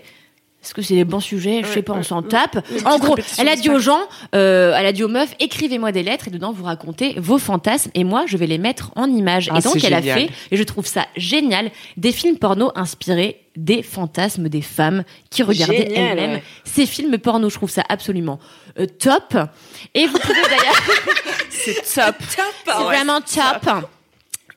Est-ce 0.62 0.74
que 0.74 0.82
c'est 0.82 0.94
des 0.94 1.04
bons 1.04 1.20
sujets? 1.20 1.62
Je 1.64 1.68
sais 1.68 1.82
pas, 1.82 1.92
on 1.92 2.02
s'en 2.02 2.22
tape. 2.22 2.64
En 2.84 2.98
gros, 2.98 3.16
elle 3.38 3.48
a 3.48 3.56
dit 3.56 3.68
aux 3.68 3.80
gens, 3.80 4.00
euh, 4.34 4.74
elle 4.76 4.86
a 4.86 4.92
dit 4.92 5.02
aux 5.02 5.08
meufs, 5.08 5.34
écrivez-moi 5.40 5.90
des 5.90 6.02
lettres 6.02 6.28
et 6.28 6.30
dedans 6.30 6.52
vous 6.52 6.64
racontez 6.64 7.14
vos 7.18 7.38
fantasmes 7.38 7.90
et 7.94 8.04
moi 8.04 8.24
je 8.26 8.36
vais 8.36 8.46
les 8.46 8.58
mettre 8.58 8.92
en 8.94 9.06
images. 9.06 9.50
Ah, 9.52 9.58
et 9.58 9.60
donc 9.60 9.82
elle 9.82 9.94
a 9.94 10.02
fait, 10.02 10.30
et 10.50 10.56
je 10.56 10.62
trouve 10.62 10.86
ça 10.86 11.06
génial, 11.16 11.70
des 11.96 12.12
films 12.12 12.38
porno 12.38 12.70
inspirés 12.76 13.38
des 13.56 13.82
fantasmes 13.82 14.48
des 14.48 14.62
femmes 14.62 15.04
qui 15.30 15.42
regardaient 15.42 15.92
elles-mêmes 15.94 16.30
ouais. 16.34 16.42
ces 16.64 16.86
films 16.86 17.18
porno. 17.18 17.50
Je 17.50 17.56
trouve 17.56 17.70
ça 17.70 17.82
absolument 17.88 18.38
euh, 18.78 18.86
top. 18.86 19.36
Et 19.94 20.06
vous 20.06 20.18
pouvez 20.18 20.42
d'ailleurs 20.42 20.82
C'est 21.50 21.74
top. 21.94 22.16
c'est 22.28 22.82
vraiment 22.82 23.20
top. 23.20 23.86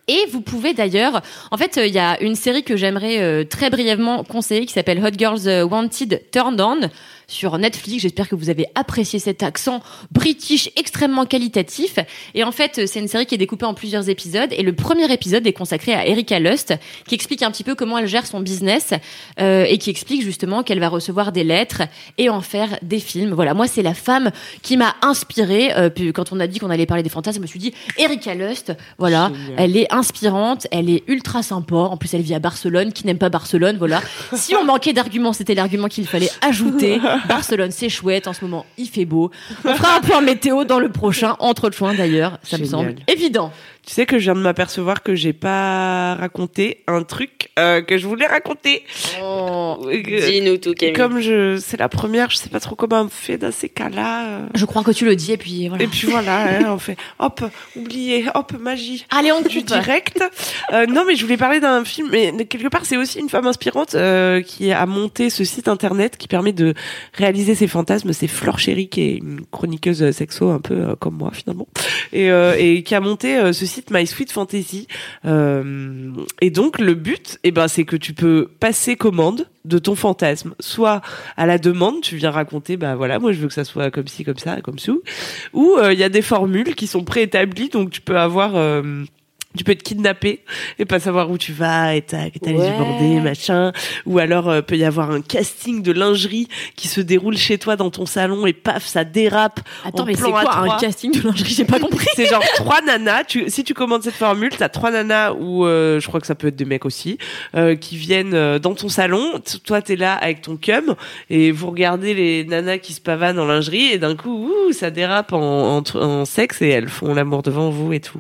Et 0.08 0.26
vous 0.32 0.42
pouvez 0.42 0.74
d'ailleurs, 0.74 1.22
en 1.52 1.58
fait, 1.58 1.78
euh, 1.78 1.88
il 1.88 1.94
y 1.94 2.00
a 2.00 2.22
une 2.22 2.36
série 2.36 2.64
que 2.64 2.78
j'aimerais 2.78 3.22
euh, 3.22 3.44
très 3.44 3.70
brièvement 3.70 4.24
conseiller 4.24 4.66
qui 4.66 4.74
s'appelle 4.74 5.04
Hot 5.04 5.18
Girls 5.18 5.48
euh, 5.48 5.66
Wanted 5.66 6.22
Turned 6.32 6.62
On 6.62 6.90
sur 7.28 7.58
Netflix. 7.58 8.04
J'espère 8.04 8.30
que 8.30 8.36
vous 8.36 8.50
avez 8.50 8.68
apprécié 8.76 9.20
cet 9.20 9.44
accent 9.44 9.82
british 10.12 10.70
extrêmement 10.76 11.26
qualitatif. 11.26 11.98
Et 12.34 12.44
en 12.44 12.52
fait, 12.52 12.80
euh, 12.80 12.86
c'est 12.88 13.00
une 13.00 13.08
série 13.08 13.26
qui 13.26 13.36
est 13.36 13.40
découpée 13.40 13.66
en 13.66 13.74
plusieurs 13.74 14.10
épisodes. 14.10 14.52
Et 14.52 14.64
le 14.64 14.74
premier 14.74 15.12
épisode 15.12 15.46
est 15.48 15.54
consacré 15.54 15.94
à 15.94 16.08
Erika 16.08 16.40
Lust, 16.40 16.74
qui 17.08 17.16
explique 17.16 17.42
un 17.42 17.52
petit 17.52 17.64
peu 17.64 17.76
comment 17.76 17.98
elle 17.98 18.08
gère 18.08 18.26
son 18.26 18.40
business 18.40 18.94
euh, 19.40 19.66
et 19.68 19.78
qui 19.78 19.90
explique 19.90 20.22
justement 20.22 20.64
qu'elle 20.64 20.80
va 20.80 20.90
recevoir 20.90 21.32
des 21.32 21.44
lettres 21.44 21.84
et 22.18 22.30
en 22.30 22.42
faire 22.42 22.78
des 22.82 23.00
films. 23.00 23.34
Voilà, 23.34 23.54
moi, 23.54 23.68
c'est 23.68 23.84
la 23.84 23.94
femme 23.94 24.32
qui 24.62 24.78
m'a 24.78 24.96
inspirée. 25.02 25.74
Euh, 25.76 25.90
puis 25.90 26.14
quand 26.14 26.32
on 26.32 26.40
a 26.40 26.48
dit 26.48 26.60
qu'on 26.60 26.70
allait 26.70 26.86
parler 26.86 27.04
des 27.04 27.10
fantasmes, 27.10 27.38
je 27.38 27.42
me 27.42 27.48
suis 27.48 27.60
dit, 27.60 27.74
Erika 27.98 28.34
Lust, 28.34 28.74
voilà, 28.98 29.32
Génial. 29.34 29.54
elle 29.58 29.78
est 29.78 29.94
inspirante, 29.96 30.68
elle 30.72 30.90
est 30.90 31.04
ultra 31.08 31.44
sympa. 31.44 31.76
En 31.76 31.98
plus, 31.98 32.14
elle 32.14 32.22
vit 32.22 32.36
à 32.36 32.40
Barcelone. 32.40 32.94
Qui 32.94 33.06
n'aime 33.06 33.18
pas 33.18 33.30
Barcelone, 33.30 33.78
voilà. 33.78 34.02
Si 34.34 34.56
on 34.56 34.64
manquait 34.64 34.94
d'arguments, 34.94 35.34
c'était 35.34 35.56
l'argument 35.56 35.88
qu'il 35.88 36.08
fallait 36.08 36.30
ajouter. 36.42 37.00
Barcelone, 37.28 37.72
c'est 37.72 37.90
chouette. 37.90 38.28
En 38.28 38.34
ce 38.34 38.44
moment, 38.44 38.66
il 38.78 38.88
fait 38.88 39.06
beau. 39.06 39.32
On 39.64 39.74
fera 39.74 39.98
un 39.98 40.02
point 40.02 40.22
météo 40.22 40.66
dans 40.66 40.80
le 40.80 40.90
prochain 40.90 41.36
entre 41.40 41.72
choix 41.72 41.94
d'ailleurs. 41.94 42.40
Ça 42.44 42.58
me 42.58 42.66
semble 42.66 42.96
évident. 43.08 43.52
Tu 43.86 43.94
sais 43.94 44.08
que 44.08 44.18
je 44.18 44.24
viens 44.24 44.34
de 44.34 44.40
m'apercevoir 44.40 45.04
que 45.04 45.14
j'ai 45.14 45.32
pas 45.34 46.16
raconté 46.16 46.84
un 46.88 47.04
truc 47.04 47.52
euh, 47.60 47.82
que 47.84 48.00
je 48.00 48.08
voulais 48.08 48.26
raconter. 48.26 48.84
Oh. 49.22 49.78
Euh, 49.86 50.02
Dis-nous 50.02 50.58
tout, 50.58 50.74
Camille. 50.74 50.94
Comme 50.96 51.20
je, 51.22 51.58
c'est 51.58 51.78
la 51.78 51.88
première, 51.88 52.32
je 52.32 52.38
sais 52.38 52.50
pas 52.50 52.60
trop 52.60 52.76
comment 52.76 53.02
on 53.04 53.10
fait 53.10 53.38
dans 53.38 53.52
ces 53.52 53.70
cas-là. 53.70 54.26
euh. 54.26 54.46
Je 54.56 54.66
crois 54.66 54.84
que 54.84 54.90
tu 54.90 55.06
le 55.06 55.16
dis 55.16 55.34
et 55.34 55.38
puis 55.38 55.68
voilà. 55.70 55.84
Et 55.84 55.88
puis 55.88 56.08
voilà, 56.08 56.58
hein, 56.60 56.64
on 56.74 56.80
fait 56.80 56.98
hop, 57.20 57.44
oublié, 57.76 58.26
hop, 58.34 58.54
magie. 58.60 59.06
Allez, 59.12 59.32
on 59.32 59.42
du 59.44 59.60
coupe. 59.60 59.68
direct. 59.68 60.24
Euh, 60.74 60.88
non, 60.88 61.04
mais 61.06 61.16
je 61.16 61.24
voulais 61.24 61.38
parler 61.38 61.60
d'un 61.60 61.86
film, 61.86 62.10
mais 62.12 62.34
quelque 62.46 62.70
part, 62.70 62.86
c'est 62.86 62.98
aussi 62.98 63.20
une 63.20 63.30
femme 63.30 63.46
inspirante 63.46 63.94
euh, 63.94 64.42
qui 64.42 64.72
a 64.72 64.86
monté 64.88 65.30
ce 65.30 65.44
site 65.44 65.68
internet 65.68 66.18
qui 66.18 66.28
permet 66.28 66.54
de 66.54 66.74
réaliser 67.14 67.54
ses 67.54 67.68
fantasmes. 67.68 68.14
C'est 68.14 68.28
Flore 68.28 68.58
Chéri, 68.58 68.88
qui 68.90 69.02
est 69.02 69.16
une 69.18 69.42
chroniqueuse 69.52 70.10
sexo 70.10 70.50
un 70.50 70.60
peu 70.60 70.74
euh, 70.74 70.96
comme 70.96 71.18
moi 71.18 71.30
finalement, 71.32 71.68
et, 72.14 72.32
euh, 72.32 72.56
et 72.58 72.82
qui 72.82 72.96
a 72.96 73.00
monté 73.00 73.38
euh, 73.38 73.54
ce 73.54 73.66
site 73.68 73.75
My 73.92 74.06
Sweet 74.06 74.32
Fantasy. 74.32 74.88
Euh, 75.26 76.12
et 76.42 76.50
donc, 76.50 76.80
le 76.80 76.94
but, 76.94 77.40
eh 77.44 77.52
ben, 77.52 77.68
c'est 77.68 77.86
que 77.86 77.96
tu 77.96 78.14
peux 78.14 78.50
passer 78.60 78.96
commande 78.96 79.48
de 79.66 79.78
ton 79.80 79.96
fantasme, 79.96 80.54
soit 80.60 81.02
à 81.38 81.46
la 81.46 81.58
demande, 81.58 82.02
tu 82.02 82.18
viens 82.18 82.32
raconter, 82.32 82.78
bah 82.78 82.96
voilà, 82.96 83.20
moi 83.20 83.32
je 83.32 83.40
veux 83.40 83.48
que 83.48 83.54
ça 83.54 83.64
soit 83.64 83.90
comme 83.92 84.08
ci, 84.08 84.24
comme 84.24 84.38
ça, 84.38 84.62
comme 84.62 84.80
sous, 84.80 85.02
ou 85.54 85.76
euh, 85.78 85.92
il 85.92 86.00
y 86.00 86.04
a 86.04 86.10
des 86.10 86.22
formules 86.22 86.76
qui 86.76 86.88
sont 86.88 87.04
préétablies, 87.04 87.70
donc 87.70 87.90
tu 87.90 88.02
peux 88.02 88.18
avoir 88.18 88.56
euh, 88.56 89.04
tu 89.58 89.64
peux 89.64 89.72
être 89.74 89.84
kidnappé 89.84 90.42
et 90.80 90.86
pas 90.86 91.00
savoir 91.00 91.30
où 91.32 91.38
tu 91.38 91.52
vas 91.54 91.96
et 91.96 92.02
t'as 92.02 92.30
t'as 92.30 92.52
les 92.52 92.58
Ouais. 92.58 92.68
yeux 92.70 92.78
bandés 92.78 93.20
machin. 93.22 93.72
Ou 94.06 94.20
alors 94.20 94.50
euh, 94.50 94.62
peut 94.62 94.76
y 94.78 94.84
avoir 94.84 95.12
un 95.12 95.22
casting 95.22 95.82
de 95.82 95.92
lingerie 95.92 96.48
qui 96.76 96.88
se 96.88 97.02
déroule 97.02 97.38
chez 97.38 97.58
toi 97.58 97.76
dans 97.76 97.90
ton 97.90 98.06
salon 98.06 98.46
et 98.46 98.54
paf 98.54 98.86
ça 98.86 99.04
dérape 99.04 99.60
Attends, 99.84 100.04
en 100.04 100.06
mais 100.06 100.16
c'est 100.16 100.30
quoi 100.30 100.58
un 100.58 100.78
casting 100.78 101.12
de 101.12 101.22
lingerie? 101.28 101.54
J'ai 101.54 101.66
pas 101.66 101.80
compris. 101.80 102.08
c'est 102.16 102.26
genre 102.28 102.44
trois 102.56 102.82
nanas. 102.82 103.24
Tu, 103.26 103.50
si 103.50 103.64
tu 103.64 103.74
commandes 103.74 104.04
cette 104.04 104.14
formule 104.16 104.52
t'as 104.58 104.70
trois 104.70 104.92
nanas 104.92 105.34
ou 105.34 105.66
euh, 105.66 106.00
je 106.00 106.08
crois 106.08 106.20
que 106.20 106.28
ça 106.28 106.36
peut 106.36 106.48
être 106.48 106.56
des 106.56 106.66
mecs 106.66 106.86
aussi 106.86 107.18
euh, 107.56 107.76
qui 107.76 107.98
viennent 107.98 108.34
euh, 108.34 108.60
dans 108.60 108.74
ton 108.76 108.90
salon. 108.90 109.40
Toi 109.66 109.82
t'es 109.82 109.96
là 109.96 110.14
avec 110.16 110.42
ton 110.42 110.58
cum 110.58 110.96
et 111.30 111.52
vous 111.52 111.70
regardez 111.70 112.14
les 112.14 112.44
nanas 112.46 112.78
qui 112.80 112.94
se 112.94 113.02
pavanent 113.02 113.40
en 113.40 113.46
lingerie 113.46 113.92
et 113.92 113.98
d'un 113.98 114.16
coup 114.16 114.50
ouh, 114.50 114.72
ça 114.74 114.92
dérape 114.92 115.34
en, 115.34 115.78
en, 115.78 115.84
en 115.96 116.26
sexe 116.26 116.62
et 116.62 116.70
elles 116.70 116.90
font 116.90 117.14
l'amour 117.14 117.42
devant 117.44 117.70
vous 117.70 117.94
et 117.94 118.00
tout 118.00 118.20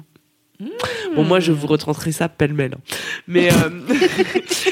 Bon, 1.15 1.23
moi, 1.23 1.39
je 1.39 1.51
vous 1.51 1.67
retranscris 1.67 2.13
ça 2.13 2.29
pêle-mêle. 2.29 2.75
hein. 2.75 2.95
Mais 3.27 3.51
euh, 3.51 3.69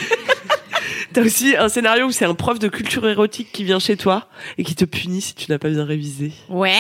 t'as 1.14 1.22
aussi 1.22 1.56
un 1.58 1.70
scénario 1.70 2.06
où 2.06 2.12
c'est 2.12 2.26
un 2.26 2.36
prof 2.36 2.60
de 2.60 2.68
culture 2.68 3.08
érotique 3.08 3.52
qui 3.52 3.64
vient 3.64 3.80
chez 3.80 3.98
toi 3.98 4.28
et 4.58 4.64
qui 4.64 4.76
te 4.76 4.86
punit 4.86 5.22
si 5.22 5.36
tu 5.36 5.52
n'as 5.52 5.60
pas 5.60 5.70
bien 5.70 5.86
révisé. 5.86 6.32
Ouais. 6.50 6.74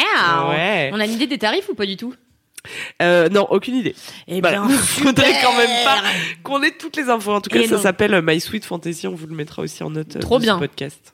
Ouais. 0.49 0.89
On 0.93 0.99
a 0.99 1.05
une 1.05 1.11
idée 1.13 1.27
des 1.27 1.37
tarifs 1.37 1.69
ou 1.69 1.75
pas 1.75 1.85
du 1.85 1.97
tout? 1.97 2.13
Euh, 3.01 3.27
non, 3.29 3.45
aucune 3.49 3.75
idée. 3.75 3.95
Eh 4.27 4.39
Voilà. 4.39 4.61
bien, 4.61 4.69
Faudrait 4.77 5.35
quand 5.43 5.55
même 5.57 5.83
pas 5.83 6.01
qu'on 6.43 6.63
ait 6.63 6.71
toutes 6.71 6.95
les 6.95 7.09
infos. 7.09 7.33
En 7.33 7.41
tout 7.41 7.49
cas, 7.49 7.59
Et 7.59 7.67
ça 7.67 7.77
s'appelle 7.77 8.13
euh, 8.13 8.21
My 8.23 8.39
Sweet 8.39 8.65
Fantasy. 8.65 9.07
On 9.07 9.15
vous 9.15 9.27
le 9.27 9.35
mettra 9.35 9.61
aussi 9.61 9.83
en 9.83 9.89
note 9.89 10.17
Trop 10.19 10.37
de 10.39 10.43
bien. 10.43 10.55
ce 10.55 10.59
podcast. 10.59 11.13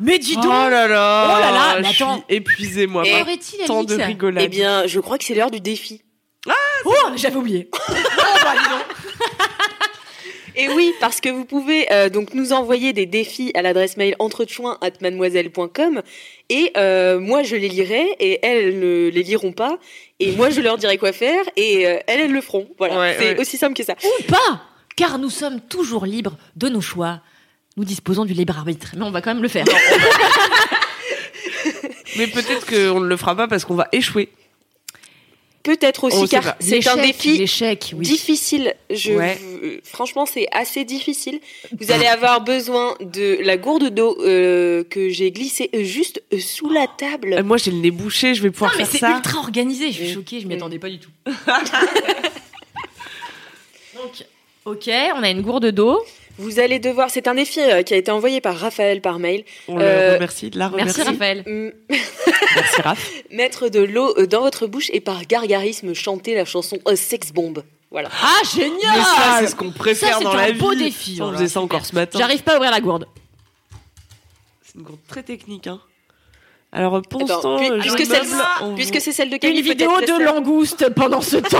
Mais 0.00 0.18
dis 0.18 0.34
Oh 0.38 0.42
donc 0.42 0.52
là 0.52 0.86
là, 0.88 1.24
Oh 1.36 1.40
là 1.40 1.50
là, 1.50 1.76
mais 1.80 1.88
je 1.88 1.92
suis 1.92 2.04
attends. 2.04 2.24
épuisée 2.28 2.86
moi. 2.86 3.04
Et- 3.06 3.10
par 3.10 3.26
Tant 3.66 3.84
de 3.84 3.94
rigolade. 3.96 4.44
Eh 4.44 4.48
bien, 4.48 4.86
je 4.86 5.00
crois 5.00 5.18
que 5.18 5.24
c'est 5.24 5.34
l'heure 5.34 5.50
du 5.50 5.60
défi. 5.60 6.02
Oh, 6.84 6.92
j'avais 7.16 7.36
oublié. 7.36 7.68
Et 10.60 10.68
oui, 10.70 10.92
parce 10.98 11.20
que 11.20 11.28
vous 11.28 11.44
pouvez 11.44 11.86
euh, 11.92 12.08
donc 12.08 12.34
nous 12.34 12.52
envoyer 12.52 12.92
des 12.92 13.06
défis 13.06 13.52
à 13.54 13.62
l'adresse 13.62 13.96
mail 13.96 14.16
entrechoin@mademoiselle.com 14.18 16.02
et 16.48 16.72
euh, 16.76 17.20
moi 17.20 17.44
je 17.44 17.54
les 17.54 17.68
lirai 17.68 18.16
et 18.18 18.40
elles 18.44 18.76
ne 18.80 19.08
les 19.08 19.22
liront 19.22 19.52
pas 19.52 19.78
et 20.18 20.32
moi 20.32 20.50
je 20.50 20.60
leur 20.60 20.76
dirai 20.76 20.98
quoi 20.98 21.12
faire 21.12 21.44
et 21.54 21.86
euh, 21.86 22.00
elles 22.08 22.22
elles 22.22 22.32
le 22.32 22.40
feront. 22.40 22.66
Voilà, 22.76 22.98
Ouais, 22.98 23.14
c'est 23.16 23.34
ouais. 23.34 23.40
aussi 23.40 23.56
simple 23.56 23.74
que 23.74 23.84
ça. 23.84 23.94
Ou 24.02 24.22
pas 24.24 24.62
Car 24.96 25.20
nous 25.20 25.30
sommes 25.30 25.60
toujours 25.60 26.06
libres 26.06 26.36
de 26.56 26.68
nos 26.68 26.80
choix. 26.80 27.20
Nous 27.76 27.84
disposons 27.84 28.24
du 28.24 28.32
libre 28.34 28.58
arbitre. 28.58 28.88
Mais 28.96 29.04
on 29.04 29.12
va 29.12 29.20
quand 29.20 29.32
même 29.32 29.44
le 29.44 29.48
faire. 29.48 29.64
Mais 32.16 32.26
peut-être 32.26 32.66
qu'on 32.66 32.98
ne 32.98 33.06
le 33.06 33.16
fera 33.16 33.36
pas 33.36 33.46
parce 33.46 33.64
qu'on 33.64 33.76
va 33.76 33.86
échouer. 33.92 34.28
Peut-être 35.68 36.04
aussi 36.04 36.26
car 36.30 36.56
c'est 36.60 36.88
un 36.88 36.96
défi 36.96 37.46
oui. 37.92 38.06
difficile. 38.06 38.74
Je, 38.88 39.12
Ouais. 39.12 39.38
euh, 39.62 39.80
franchement, 39.84 40.24
c'est 40.24 40.48
assez 40.50 40.86
difficile. 40.86 41.40
Vous 41.78 41.92
allez 41.92 42.06
avoir 42.06 42.40
besoin 42.42 42.94
de 43.00 43.36
la 43.42 43.58
gourde 43.58 43.90
d'eau 43.90 44.16
euh, 44.22 44.82
que 44.84 45.10
j'ai 45.10 45.30
glissée 45.30 45.68
euh, 45.74 45.84
juste 45.84 46.22
euh, 46.32 46.38
sous 46.40 46.70
la 46.70 46.86
table. 46.86 47.34
Euh, 47.34 47.42
Moi, 47.42 47.58
j'ai 47.58 47.70
le 47.70 47.76
nez 47.76 47.90
bouché, 47.90 48.34
je 48.34 48.42
vais 48.42 48.50
pouvoir 48.50 48.70
Non, 48.72 48.78
mais 48.78 48.84
faire 48.86 48.92
c'est 48.92 48.98
ça. 49.00 49.10
ultra 49.14 49.40
organisé. 49.40 49.88
Je 49.92 50.04
suis 50.04 50.14
choquée, 50.14 50.40
je 50.40 50.46
m'y 50.46 50.54
attendais 50.54 50.78
pas 50.78 50.88
du 50.88 50.98
tout. 51.00 51.10
Donc, 53.94 54.24
ok, 54.64 54.90
on 55.16 55.22
a 55.22 55.28
une 55.30 55.42
gourde 55.42 55.66
d'eau. 55.66 56.00
Vous 56.38 56.60
allez 56.60 56.78
devoir. 56.78 57.10
C'est 57.10 57.26
un 57.28 57.34
défi 57.34 57.60
euh, 57.60 57.82
qui 57.82 57.94
a 57.94 57.96
été 57.96 58.10
envoyé 58.10 58.40
par 58.40 58.56
Raphaël 58.56 59.00
par 59.00 59.18
mail. 59.18 59.44
On 59.66 59.76
le 59.76 59.84
Euh, 59.84 60.14
remercie, 60.14 60.50
de 60.50 60.58
la 60.58 60.68
remercie. 60.68 60.98
Merci 60.98 61.10
Raphaël. 61.10 61.44
Merci, 61.90 62.80
Raph. 62.82 63.10
Mettre 63.30 63.68
de 63.68 63.80
l'eau 63.80 64.14
euh, 64.18 64.26
dans 64.26 64.40
votre 64.42 64.66
bouche 64.66 64.88
et 64.92 65.00
par 65.00 65.24
gargarisme 65.26 65.92
chanter 65.94 66.34
la 66.34 66.44
chanson 66.44 66.78
Sex 66.94 67.32
Bomb. 67.32 67.62
Voilà. 67.90 68.08
Ah, 68.22 68.28
Mais 68.54 68.62
génial 68.62 69.00
ça, 69.02 69.36
c'est 69.40 69.46
ce 69.48 69.56
qu'on 69.56 69.70
préfère 69.72 70.10
Ça, 70.12 70.18
c'est 70.18 70.24
dans 70.24 70.30
un 70.32 70.46
la 70.46 70.52
beau 70.52 70.70
vie. 70.72 70.84
défi, 70.84 71.16
Ça, 71.16 71.22
On 71.22 71.26
voilà, 71.26 71.38
faisait 71.38 71.48
ça 71.52 71.60
encore 71.60 71.84
ce 71.86 71.94
matin. 71.94 72.18
J'arrive 72.18 72.42
pas 72.42 72.52
à 72.52 72.56
ouvrir 72.56 72.70
la 72.70 72.80
gourde. 72.80 73.06
C'est 74.64 74.74
une 74.76 74.82
gourde 74.84 75.00
très 75.08 75.22
technique, 75.22 75.66
hein. 75.66 75.80
Alors, 76.70 77.00
pour 77.00 77.20
l'instant, 77.20 77.56
puis- 77.56 77.70
euh, 77.70 77.78
puisque 77.80 78.00
je 78.00 78.04
c'est 78.04 78.10
meuble, 78.24 78.42
on 78.60 78.74
puisque 78.74 78.94
vous- 78.96 79.00
c'est 79.00 79.12
celle 79.12 79.30
de 79.30 79.34
Une 79.36 79.40
Camille, 79.40 79.62
vidéo 79.62 79.88
peut-être 79.96 80.06
de 80.12 80.18
laisse-la. 80.18 80.32
langouste 80.34 80.88
pendant 80.94 81.22
ce 81.22 81.36
temps. 81.38 81.58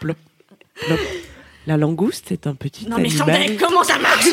La 1.66 1.76
langouste 1.76 2.32
est 2.32 2.46
un 2.46 2.54
petit 2.54 2.86
Non 2.88 2.98
mais 2.98 3.08
animal. 3.08 3.40
Chantal, 3.42 3.56
comment 3.56 3.84
ça 3.84 3.98
marche 3.98 4.26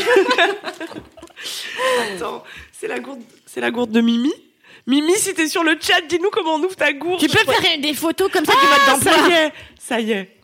Attends, 2.15 2.43
c'est 2.71 2.87
la 2.87 2.99
gourde, 2.99 3.21
c'est 3.45 3.61
la 3.61 3.71
gourde 3.71 3.91
de 3.91 4.01
Mimi. 4.01 4.33
Mimi, 4.87 5.13
si 5.15 5.33
t'es 5.33 5.47
sur 5.47 5.63
le 5.63 5.77
chat, 5.79 6.01
dis-nous 6.09 6.29
comment 6.31 6.55
on 6.55 6.63
ouvre 6.63 6.75
ta 6.75 6.91
gourde. 6.93 7.19
Tu 7.19 7.27
peux 7.27 7.37
faire 7.51 7.77
des 7.79 7.93
photos 7.93 8.31
comme 8.31 8.45
ça 8.45 8.53
du 8.53 8.57
Ah, 8.61 8.91
mode 8.93 9.03
ça 9.03 9.11
d'emploi. 9.11 9.29
y 9.29 9.33
est, 9.33 9.51
ça 9.79 9.99
y 9.99 10.11
est. 10.11 10.35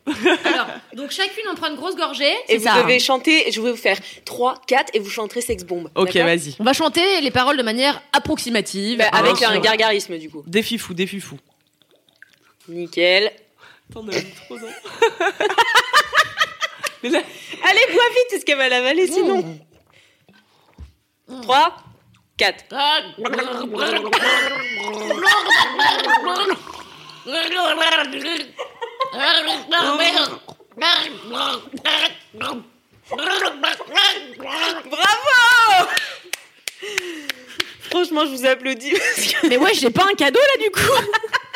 Alors, 0.45 0.67
donc 0.93 1.09
chacune 1.09 1.43
on 1.51 1.55
prend 1.55 1.67
une 1.69 1.75
grosse 1.77 1.95
gorgée. 1.95 2.31
Et 2.47 2.57
vous 2.57 2.63
ça, 2.65 2.75
hein. 2.75 2.83
devez 2.83 2.99
chanter, 2.99 3.51
je 3.51 3.59
vais 3.59 3.71
vous 3.71 3.77
faire 3.77 3.97
3, 4.25 4.61
4 4.67 4.91
et 4.93 4.99
vous 4.99 5.09
chanterez 5.09 5.41
Sex 5.41 5.63
Bomb. 5.63 5.89
Ok, 5.95 6.15
vas-y. 6.15 6.55
On 6.59 6.63
va 6.63 6.73
chanter 6.73 7.21
les 7.21 7.31
paroles 7.31 7.57
de 7.57 7.63
manière 7.63 7.99
approximative. 8.13 8.99
Bah, 8.99 9.07
avec 9.11 9.41
un 9.41 9.57
gargarisme 9.59 10.17
du 10.19 10.29
coup. 10.29 10.43
Défi 10.45 10.77
fou, 10.77 10.93
défi 10.93 11.19
fou. 11.19 11.37
Nickel. 12.69 13.31
T'en 13.93 14.01
as 14.07 14.15
mis 14.15 14.31
trop, 14.47 14.57
non 14.59 14.67
Mais 15.19 15.25
Allez, 17.13 17.93
bois 17.93 18.03
vite, 18.09 18.33
est-ce 18.33 18.45
qu'elle 18.45 18.57
va 18.57 18.69
l'avaler 18.69 19.07
sinon 19.07 19.59
3, 21.43 21.77
4. 22.37 22.65
Bravo 34.89 35.89
Franchement, 37.89 38.25
je 38.25 38.31
vous 38.31 38.45
applaudis. 38.45 38.91
parce 38.91 39.27
que- 39.33 39.47
Mais 39.47 39.57
ouais, 39.57 39.73
j'ai 39.73 39.89
pas 39.89 40.03
un 40.11 40.15
cadeau 40.15 40.39
là 40.39 40.63
du 40.63 40.71
coup. 40.71 40.79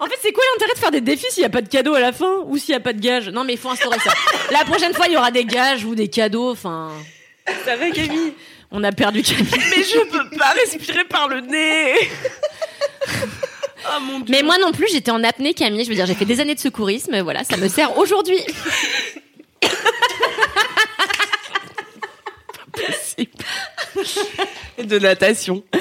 En 0.00 0.06
fait, 0.06 0.18
c'est 0.20 0.32
quoi 0.32 0.42
l'intérêt 0.54 0.74
de 0.74 0.78
faire 0.78 0.90
des 0.90 1.00
défis 1.00 1.26
s'il 1.30 1.42
y 1.42 1.46
a 1.46 1.50
pas 1.50 1.62
de 1.62 1.68
cadeau 1.68 1.94
à 1.94 2.00
la 2.00 2.12
fin 2.12 2.38
ou 2.46 2.58
s'il 2.58 2.72
y 2.72 2.76
a 2.76 2.80
pas 2.80 2.92
de 2.92 3.00
gage 3.00 3.28
Non, 3.28 3.44
mais 3.44 3.52
il 3.54 3.58
faut 3.58 3.70
instaurer 3.70 3.98
ça. 4.00 4.12
La 4.50 4.64
prochaine 4.64 4.92
fois, 4.92 5.06
il 5.06 5.12
y 5.12 5.16
aura 5.16 5.30
des 5.30 5.44
gages 5.44 5.84
ou 5.84 5.94
des 5.94 6.08
cadeaux. 6.08 6.50
Enfin, 6.50 6.90
Ça 7.64 7.76
va, 7.76 7.90
Camille? 7.90 8.32
On 8.70 8.82
a 8.82 8.90
perdu 8.92 9.22
Camille. 9.22 9.46
mais 9.52 9.82
je 9.82 10.00
peux 10.10 10.36
pas 10.36 10.50
respirer 10.50 11.04
par 11.04 11.28
le 11.28 11.40
nez. 11.40 11.94
Ah 13.86 13.98
mon 14.02 14.20
dieu. 14.20 14.34
Mais 14.34 14.42
moi 14.42 14.58
non 14.58 14.72
plus, 14.72 14.88
j'étais 14.90 15.12
en 15.12 15.22
apnée, 15.22 15.54
Camille. 15.54 15.84
Je 15.84 15.90
veux 15.90 15.94
dire, 15.94 16.06
j'ai 16.06 16.14
fait 16.14 16.24
des 16.24 16.40
années 16.40 16.56
de 16.56 16.60
secourisme. 16.60 17.20
Voilà, 17.20 17.44
ça 17.44 17.56
me 17.56 17.68
sert 17.68 17.96
aujourd'hui. 17.96 18.38
Et 24.78 24.84
de 24.84 24.98
natation. 24.98 25.62
Ça 25.72 25.80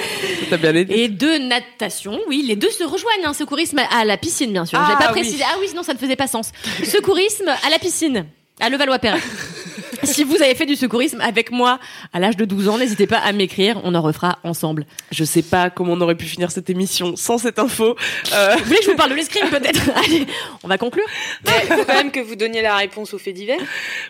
t'a 0.52 0.58
bien 0.58 0.76
aidé. 0.76 0.94
Et 0.96 1.08
de 1.08 1.38
natation, 1.48 2.20
oui, 2.28 2.44
les 2.48 2.56
deux 2.56 2.70
se 2.70 2.84
rejoignent. 2.84 3.26
Hein, 3.26 3.34
secourisme 3.34 3.80
à 3.92 4.06
la 4.06 4.18
piscine, 4.18 4.52
bien 4.52 4.66
sûr. 4.66 4.80
Ah, 4.82 4.88
J'ai 4.90 4.98
pas 4.98 5.12
oui. 5.14 5.22
précisé. 5.22 5.44
Ah 5.46 5.56
oui, 5.60 5.68
sinon 5.68 5.84
ça 5.84 5.94
ne 5.94 5.98
faisait 6.00 6.16
pas 6.16 6.28
sens. 6.28 6.52
Secourisme 6.84 7.50
à 7.50 7.70
la 7.70 7.80
piscine, 7.80 8.26
à 8.60 8.70
Levallois-Perret. 8.70 9.20
si 10.04 10.24
vous 10.24 10.36
avez 10.42 10.54
fait 10.56 10.66
du 10.66 10.76
secourisme 10.76 11.22
avec 11.22 11.52
moi 11.52 11.80
à 12.12 12.20
l'âge 12.20 12.36
de 12.38 12.46
12 12.46 12.68
ans, 12.70 12.78
n'hésitez 12.78 13.08
pas 13.08 13.18
à 13.18 13.32
m'écrire. 13.32 13.80
On 13.84 13.96
en 13.96 14.02
refera 14.02 14.40
ensemble. 14.44 14.86
Je 15.12 15.24
sais 15.24 15.42
pas 15.42 15.70
comment 15.70 15.94
on 15.94 16.02
aurait 16.02 16.16
pu 16.16 16.26
finir 16.26 16.52
cette 16.52 16.70
émission 16.70 17.16
sans 17.16 17.38
cette 17.38 17.58
info. 17.60 17.96
Euh, 18.34 18.56
Vous 18.58 18.66
voulez 18.66 18.78
que 18.80 18.86
je 18.86 18.90
vous 18.92 18.96
parle 18.98 19.12
de 19.12 19.16
l'escrime 19.16 19.48
peut-être 19.50 19.82
Allez, 20.06 20.26
on 20.64 20.68
va 20.68 20.78
conclure. 20.78 21.06
Il 21.46 21.74
faut 21.74 21.86
quand 21.86 21.94
même 21.96 22.12
que 22.12 22.20
vous 22.20 22.36
donniez 22.36 22.62
la 22.62 22.76
réponse 22.76 23.14
aux 23.14 23.18
faits 23.18 23.34
divers. 23.34 23.60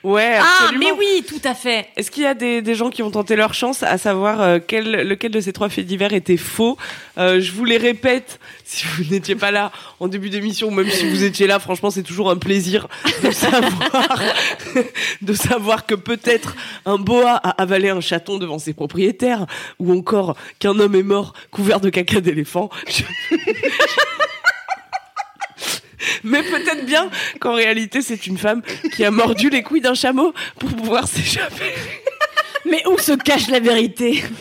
ouais, 0.04 0.38
Ah, 0.39 0.46
absolument. 0.64 0.86
mais 0.86 0.91
oui, 0.98 1.24
tout 1.28 1.41
à 1.48 1.54
fait. 1.54 1.88
Est-ce 1.96 2.12
qu'il 2.12 2.24
y 2.24 2.28
a 2.28 2.34
des, 2.34 2.62
des 2.62 2.76
gens 2.76 2.89
qui 2.89 3.04
ont 3.04 3.12
tenté 3.12 3.36
leur 3.36 3.54
chance 3.54 3.84
à 3.84 3.98
savoir 3.98 4.41
euh, 4.41 4.60
quel, 4.66 4.91
lequel 5.08 5.32
de 5.32 5.39
ces 5.39 5.54
trois 5.54 5.70
faits 5.70 5.86
divers 5.86 6.14
était 6.14 6.38
faux? 6.38 6.78
Euh, 7.18 7.39
Je 7.39 7.52
vous 7.52 7.66
les 7.66 7.78
répète, 7.78 8.39
si 8.74 8.86
vous 8.97 9.03
n'étiez 9.11 9.36
pas 9.36 9.51
là 9.51 9.71
en 9.99 10.07
début 10.07 10.30
d'émission, 10.30 10.69
ou 10.69 10.71
même 10.71 10.89
si 10.89 11.07
vous 11.07 11.24
étiez 11.24 11.45
là, 11.47 11.59
franchement, 11.59 11.91
c'est 11.91 12.01
toujours 12.03 12.32
un 12.32 12.38
plaisir 12.38 12.88
de 13.24 13.30
savoir, 13.32 14.21
de 15.21 15.34
savoir 15.34 15.86
que 15.86 15.93
peut-être 15.95 16.55
un 16.86 16.97
boa 16.97 17.34
a 17.36 17.49
avalé 17.61 17.89
un 17.89 18.01
chaton 18.01 18.38
devant 18.39 18.57
ses 18.59 18.74
propriétaires, 18.74 19.45
ou 19.80 19.95
encore 19.97 20.36
qu'un 20.59 20.80
homme 20.80 20.95
est 20.95 21.03
mort 21.03 21.34
couvert 21.51 21.80
de 21.80 21.89
caca 21.89 22.19
d'éléphant. 22.21 22.69
Je- 22.88 23.03
Mais 26.26 26.41
peut-être 26.43 26.86
bien 26.86 27.09
qu'en 27.39 27.53
réalité, 27.53 28.01
c'est 28.01 28.28
une 28.28 28.38
femme 28.38 28.61
qui 28.95 29.05
a 29.05 29.11
mordu 29.11 29.49
les 29.49 29.61
couilles 29.63 29.82
d'un 29.82 29.93
chameau 29.93 30.34
pour 30.59 30.69
pouvoir 30.74 31.07
s'échapper. 31.07 31.74
Mais 32.65 32.86
où 32.88 32.97
se 32.97 33.11
cache 33.13 33.47
la 33.49 33.59
vérité? 33.59 34.24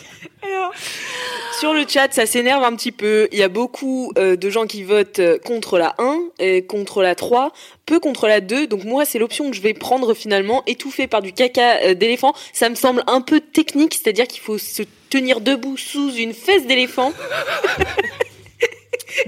Sur 1.62 1.74
le 1.74 1.84
chat, 1.88 2.12
ça 2.12 2.26
s'énerve 2.26 2.64
un 2.64 2.74
petit 2.74 2.90
peu. 2.90 3.28
Il 3.30 3.38
y 3.38 3.42
a 3.44 3.48
beaucoup 3.48 4.10
euh, 4.18 4.34
de 4.34 4.50
gens 4.50 4.66
qui 4.66 4.82
votent 4.82 5.20
euh, 5.20 5.38
contre 5.38 5.78
la 5.78 5.94
1 5.98 6.18
et 6.40 6.66
contre 6.66 7.04
la 7.04 7.14
3, 7.14 7.52
peu 7.86 8.00
contre 8.00 8.26
la 8.26 8.40
2. 8.40 8.66
Donc 8.66 8.82
moi, 8.82 9.04
c'est 9.04 9.20
l'option 9.20 9.48
que 9.48 9.54
je 9.54 9.60
vais 9.62 9.72
prendre 9.72 10.12
finalement, 10.12 10.64
étouffée 10.66 11.06
par 11.06 11.22
du 11.22 11.32
caca 11.32 11.76
euh, 11.84 11.94
d'éléphant. 11.94 12.34
Ça 12.52 12.68
me 12.68 12.74
semble 12.74 13.04
un 13.06 13.20
peu 13.20 13.38
technique, 13.38 13.94
c'est-à-dire 13.94 14.26
qu'il 14.26 14.40
faut 14.40 14.58
se 14.58 14.82
tenir 15.08 15.40
debout 15.40 15.76
sous 15.76 16.12
une 16.16 16.34
fesse 16.34 16.66
d'éléphant. 16.66 17.12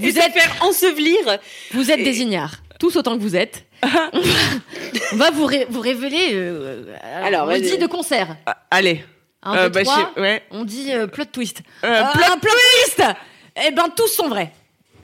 Vous 0.01 0.07
et 0.07 0.19
êtes- 0.21 0.33
faire 0.33 0.57
ensevelir. 0.63 1.39
Vous 1.73 1.93
êtes 1.93 2.03
des 2.03 2.21
ignares, 2.21 2.65
tous 2.81 2.97
autant 2.97 3.17
que 3.17 3.23
vous 3.23 3.37
êtes. 3.37 3.63
on 3.85 5.17
va, 5.17 5.31
vous, 5.31 5.47
ré- 5.47 5.69
vous 5.71 5.81
révéler. 5.81 6.31
euh, 6.33 6.83
alors, 7.01 7.27
Alors, 7.27 7.43
on 7.45 7.47
vas-y. 7.47 7.61
dit 7.71 7.79
de 7.79 7.87
concert. 7.87 8.37
Ah, 8.47 8.57
allez. 8.73 9.05
Un, 9.45 9.57
Euh, 9.57 9.65
deux, 9.69 9.71
bah, 9.71 9.83
trois. 9.85 10.13
je- 10.17 10.21
ouais. 10.23 10.43
On 10.51 10.65
dit 10.65 10.93
euh, 10.93 11.07
plot 11.07 11.27
twist. 11.27 11.63
Euh, 11.85 11.89
Euh, 11.89 12.03
plot- 12.13 12.33
un 12.33 12.39
plot 12.39 12.51
twist 12.87 13.03
Eh 13.67 13.71
ben, 13.71 13.85
tous 13.95 14.09
sont 14.09 14.29
vrais. 14.29 14.53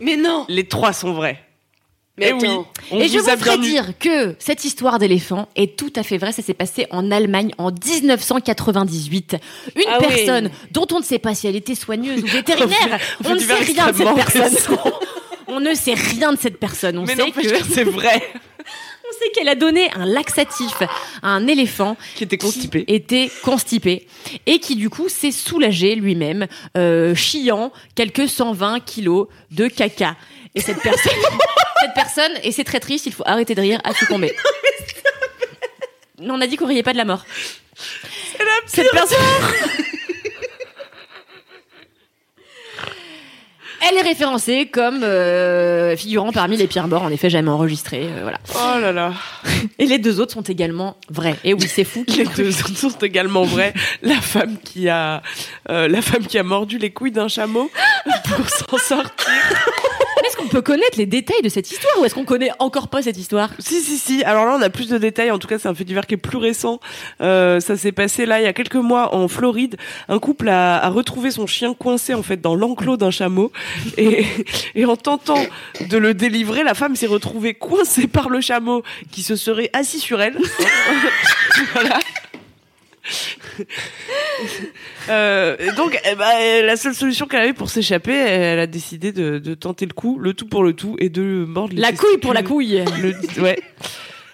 Mais 0.00 0.16
non 0.16 0.46
Les 0.48 0.64
trois 0.66 0.92
sont 0.92 1.12
vrais. 1.12 1.42
Mais 2.18 2.30
Eh 2.30 2.32
oui. 2.34 2.48
On 2.90 2.98
Et 3.00 3.08
je 3.08 3.18
vous 3.18 3.24
ferai 3.30 3.54
eu. 3.56 3.58
dire 3.60 3.92
que 3.98 4.34
cette 4.38 4.64
histoire 4.64 4.98
d'éléphant 4.98 5.48
est 5.56 5.78
tout 5.78 5.92
à 5.96 6.02
fait 6.02 6.18
vraie. 6.18 6.32
Ça 6.32 6.42
s'est 6.42 6.54
passé 6.54 6.86
en 6.90 7.10
Allemagne 7.10 7.52
en 7.56 7.70
1998. 7.70 9.36
Une 9.76 9.82
Ah 9.88 9.98
oui. 10.00 10.06
personne 10.08 10.50
dont 10.70 10.86
on 10.92 10.98
ne 10.98 11.04
sait 11.04 11.18
pas 11.18 11.34
si 11.34 11.46
elle 11.46 11.56
était 11.56 11.74
soigneuse 11.74 12.22
ou 12.22 12.26
vétérinaire. 12.26 12.98
On 13.24 13.34
ne 13.34 13.38
sait 13.38 13.54
rien 13.54 13.90
de 13.92 13.96
cette 13.96 14.14
personne. 14.14 14.78
on 15.48 15.60
ne 15.60 15.74
sait 15.74 15.94
rien 15.94 16.32
de 16.32 16.38
cette 16.38 16.58
personne. 16.58 16.98
On 16.98 17.04
Mais 17.04 17.14
sait 17.16 17.30
que 17.30 17.64
c'est 17.72 17.84
vrai. 17.84 18.22
on 19.10 19.18
sait 19.18 19.30
qu'elle 19.32 19.48
a 19.48 19.54
donné 19.54 19.90
un 19.94 20.06
laxatif 20.06 20.82
à 21.22 21.28
un 21.28 21.46
éléphant 21.46 21.96
Qui 22.14 22.24
était 22.24 22.38
constipé. 22.38 22.84
qui 22.84 22.94
était 22.94 23.30
constipé 23.42 24.06
et 24.46 24.58
qui 24.60 24.76
du 24.76 24.90
coup 24.90 25.08
s'est 25.08 25.30
soulagé 25.32 25.94
lui-même, 25.96 26.46
euh, 26.76 27.14
chiant 27.14 27.72
quelques 27.94 28.28
120 28.28 28.80
kilos 28.80 29.26
de 29.50 29.66
caca. 29.68 30.16
Et 30.54 30.60
cette 30.60 30.80
personne, 30.80 31.12
cette 31.80 31.94
personne, 31.94 32.32
et 32.42 32.52
c'est 32.52 32.64
très 32.64 32.80
triste, 32.80 33.06
il 33.06 33.12
faut 33.12 33.24
arrêter 33.26 33.54
de 33.54 33.60
rire, 33.60 33.80
a 33.84 33.94
succombé. 33.94 34.34
On 36.22 36.40
a 36.40 36.46
dit 36.46 36.56
qu'on 36.56 36.66
riait 36.66 36.82
pas 36.82 36.92
de 36.92 36.98
la 36.98 37.04
mort. 37.04 37.24
Cette 38.66 38.90
personne. 38.90 39.18
Elle 43.88 43.96
est 43.96 44.02
référencée 44.02 44.66
comme 44.66 45.02
euh, 45.02 45.96
figurant 45.96 46.32
parmi 46.32 46.56
les 46.56 46.66
pires 46.66 46.86
morts, 46.86 47.02
en 47.02 47.10
effet, 47.10 47.30
jamais 47.30 47.48
enregistrés. 47.50 48.04
euh, 48.04 48.20
voilà. 48.22 48.38
Oh 48.54 48.78
là 48.80 48.92
là. 48.92 49.12
Et 49.78 49.86
les 49.86 49.98
deux 49.98 50.20
autres 50.20 50.32
sont 50.32 50.42
également 50.42 50.96
vrais. 51.08 51.36
Et 51.44 51.54
oui, 51.54 51.66
c'est 51.66 51.84
fou. 51.84 52.04
Les 52.16 52.24
deux 52.24 52.50
autres 52.60 52.76
sont 52.76 52.98
également 52.98 53.44
vrais. 53.44 53.72
La 54.02 54.20
femme 54.20 54.56
qui 54.62 54.88
a, 54.88 55.22
euh, 55.70 55.88
la 55.88 56.02
femme 56.02 56.26
qui 56.26 56.38
a 56.38 56.42
mordu 56.42 56.78
les 56.78 56.90
couilles 56.90 57.10
d'un 57.12 57.28
chameau 57.28 57.70
pour 58.24 58.48
s'en 58.50 58.78
sortir. 58.78 59.32
Qu'on 60.50 60.56
peut 60.56 60.62
connaître 60.62 60.98
les 60.98 61.06
détails 61.06 61.42
de 61.42 61.48
cette 61.48 61.70
histoire 61.70 62.00
ou 62.00 62.04
est-ce 62.04 62.14
qu'on 62.14 62.24
connaît 62.24 62.50
encore 62.58 62.88
pas 62.88 63.02
cette 63.02 63.16
histoire? 63.16 63.50
Si, 63.60 63.80
si, 63.82 63.98
si. 63.98 64.24
Alors 64.24 64.46
là, 64.46 64.56
on 64.58 64.62
a 64.62 64.68
plus 64.68 64.88
de 64.88 64.98
détails. 64.98 65.30
En 65.30 65.38
tout 65.38 65.46
cas, 65.46 65.60
c'est 65.60 65.68
un 65.68 65.76
fait 65.76 65.84
divers 65.84 66.08
qui 66.08 66.14
est 66.14 66.16
plus 66.16 66.38
récent. 66.38 66.80
Euh, 67.20 67.60
ça 67.60 67.76
s'est 67.76 67.92
passé 67.92 68.26
là, 68.26 68.40
il 68.40 68.44
y 68.44 68.48
a 68.48 68.52
quelques 68.52 68.74
mois, 68.74 69.14
en 69.14 69.28
Floride. 69.28 69.76
Un 70.08 70.18
couple 70.18 70.48
a, 70.48 70.78
a 70.78 70.88
retrouvé 70.88 71.30
son 71.30 71.46
chien 71.46 71.72
coincé, 71.72 72.14
en 72.14 72.24
fait, 72.24 72.40
dans 72.40 72.56
l'enclos 72.56 72.96
d'un 72.96 73.12
chameau. 73.12 73.52
Et, 73.96 74.26
et 74.74 74.84
en 74.86 74.96
tentant 74.96 75.40
de 75.88 75.96
le 75.96 76.14
délivrer, 76.14 76.64
la 76.64 76.74
femme 76.74 76.96
s'est 76.96 77.06
retrouvée 77.06 77.54
coincée 77.54 78.08
par 78.08 78.28
le 78.28 78.40
chameau 78.40 78.82
qui 79.12 79.22
se 79.22 79.36
serait 79.36 79.70
assis 79.72 80.00
sur 80.00 80.20
elle. 80.20 80.36
voilà. 81.74 82.00
Euh, 85.08 85.56
donc, 85.76 85.98
eh 86.10 86.14
ben, 86.14 86.24
euh, 86.40 86.62
la 86.62 86.76
seule 86.76 86.94
solution 86.94 87.26
qu'elle 87.26 87.40
avait 87.40 87.52
pour 87.52 87.68
s'échapper, 87.70 88.12
elle 88.14 88.58
a 88.58 88.66
décidé 88.66 89.12
de, 89.12 89.38
de 89.38 89.54
tenter 89.54 89.86
le 89.86 89.92
coup, 89.92 90.18
le 90.18 90.34
tout 90.34 90.46
pour 90.46 90.62
le 90.62 90.72
tout, 90.72 90.96
et 90.98 91.08
de 91.08 91.44
mordre 91.46 91.74
les 91.74 91.80
La 91.80 91.92
couille 91.92 92.18
pour 92.18 92.32
la 92.32 92.42
couille. 92.42 92.82
Le- 93.02 93.42
ouais. 93.42 93.58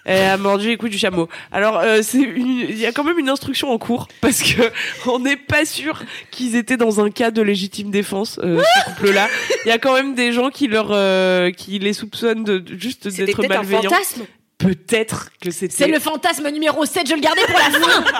Elle 0.05 0.23
a 0.29 0.37
mordu 0.37 0.67
les 0.69 0.77
couilles 0.77 0.89
du 0.91 0.97
chameau. 0.97 1.27
Alors, 1.51 1.79
euh, 1.79 1.99
c'est 2.01 2.19
il 2.19 2.77
y 2.79 2.85
a 2.85 2.93
quand 2.93 3.03
même 3.03 3.19
une 3.19 3.27
instruction 3.27 3.71
en 3.71 3.77
cours 3.77 4.07
parce 4.21 4.41
que 4.41 4.61
on 5.09 5.19
n'est 5.19 5.35
pas 5.35 5.65
sûr 5.65 6.01
qu'ils 6.31 6.55
étaient 6.55 6.77
dans 6.77 7.01
un 7.03 7.09
cas 7.09 7.29
de 7.31 7.41
légitime 7.41 7.91
défense. 7.91 8.39
Euh, 8.41 8.61
ce 8.61 8.85
couple-là, 8.91 9.27
il 9.65 9.69
y 9.69 9.71
a 9.71 9.77
quand 9.79 9.93
même 9.93 10.15
des 10.15 10.31
gens 10.31 10.49
qui 10.49 10.67
leur, 10.69 10.89
euh, 10.91 11.51
qui 11.51 11.79
les 11.79 11.91
soupçonnent 11.91 12.45
de 12.45 12.63
juste 12.77 13.07
d'être 13.09 13.35
peut-être 13.35 13.51
un 13.51 13.55
malveillants. 13.57 13.81
fantasme. 13.89 14.21
Peut-être 14.57 15.29
que 15.39 15.51
c'était. 15.51 15.75
C'est 15.75 15.87
le 15.87 15.99
fantasme 15.99 16.49
numéro 16.49 16.83
7, 16.85 17.07
je 17.07 17.13
le 17.13 17.21
gardais 17.21 17.45
pour 17.45 17.59
la 17.59 17.79
fin. 17.79 18.03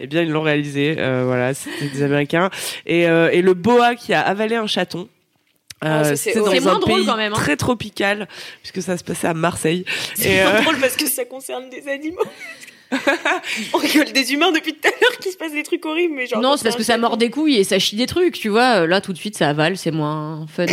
Eh 0.00 0.06
bien, 0.08 0.22
ils 0.22 0.30
l'ont 0.30 0.42
réalisé. 0.42 0.96
Euh, 0.98 1.24
voilà, 1.24 1.54
c'était 1.54 1.88
des 1.88 2.02
Américains. 2.02 2.50
Et, 2.84 3.06
euh, 3.06 3.30
et 3.30 3.42
le 3.42 3.54
boa 3.54 3.94
qui 3.94 4.12
a 4.12 4.20
avalé 4.22 4.56
un 4.56 4.66
chaton. 4.66 5.08
Ah, 5.80 6.00
Euh, 6.00 6.04
ça, 6.04 6.16
c'est 6.16 6.34
moins 6.40 6.74
un 6.76 6.78
drôle 6.78 6.96
pays 6.96 7.06
quand 7.06 7.16
même, 7.16 7.32
hein. 7.32 7.36
très 7.36 7.56
tropical 7.56 8.26
puisque 8.62 8.82
ça 8.82 8.96
se 8.96 9.04
passait 9.04 9.28
à 9.28 9.34
Marseille. 9.34 9.84
C'est 10.14 10.42
euh, 10.42 10.62
drôle 10.62 10.78
parce 10.78 10.96
que 10.96 11.06
ça 11.06 11.24
concerne 11.26 11.68
des 11.70 11.86
animaux. 11.88 12.22
On 13.74 13.78
rigole 13.78 14.12
des 14.12 14.32
humains 14.32 14.52
depuis 14.52 14.72
tout 14.72 14.88
à 14.88 14.90
l'heure 15.00 15.18
qu'il 15.20 15.32
se 15.32 15.36
passe 15.36 15.52
des 15.52 15.62
trucs 15.62 15.84
horribles, 15.84 16.14
mais 16.14 16.26
genre. 16.26 16.40
Non, 16.40 16.56
c'est 16.56 16.64
parce 16.64 16.76
que 16.76 16.82
ça 16.82 16.96
mord 16.98 17.16
des 17.16 17.30
couilles 17.30 17.56
et 17.56 17.64
ça 17.64 17.78
chie 17.78 17.96
des 17.96 18.06
trucs, 18.06 18.34
tu 18.38 18.48
vois. 18.48 18.86
Là, 18.86 19.00
tout 19.00 19.12
de 19.12 19.18
suite, 19.18 19.36
ça 19.36 19.48
avale, 19.48 19.76
c'est 19.76 19.90
moins 19.90 20.46
fun. 20.54 20.66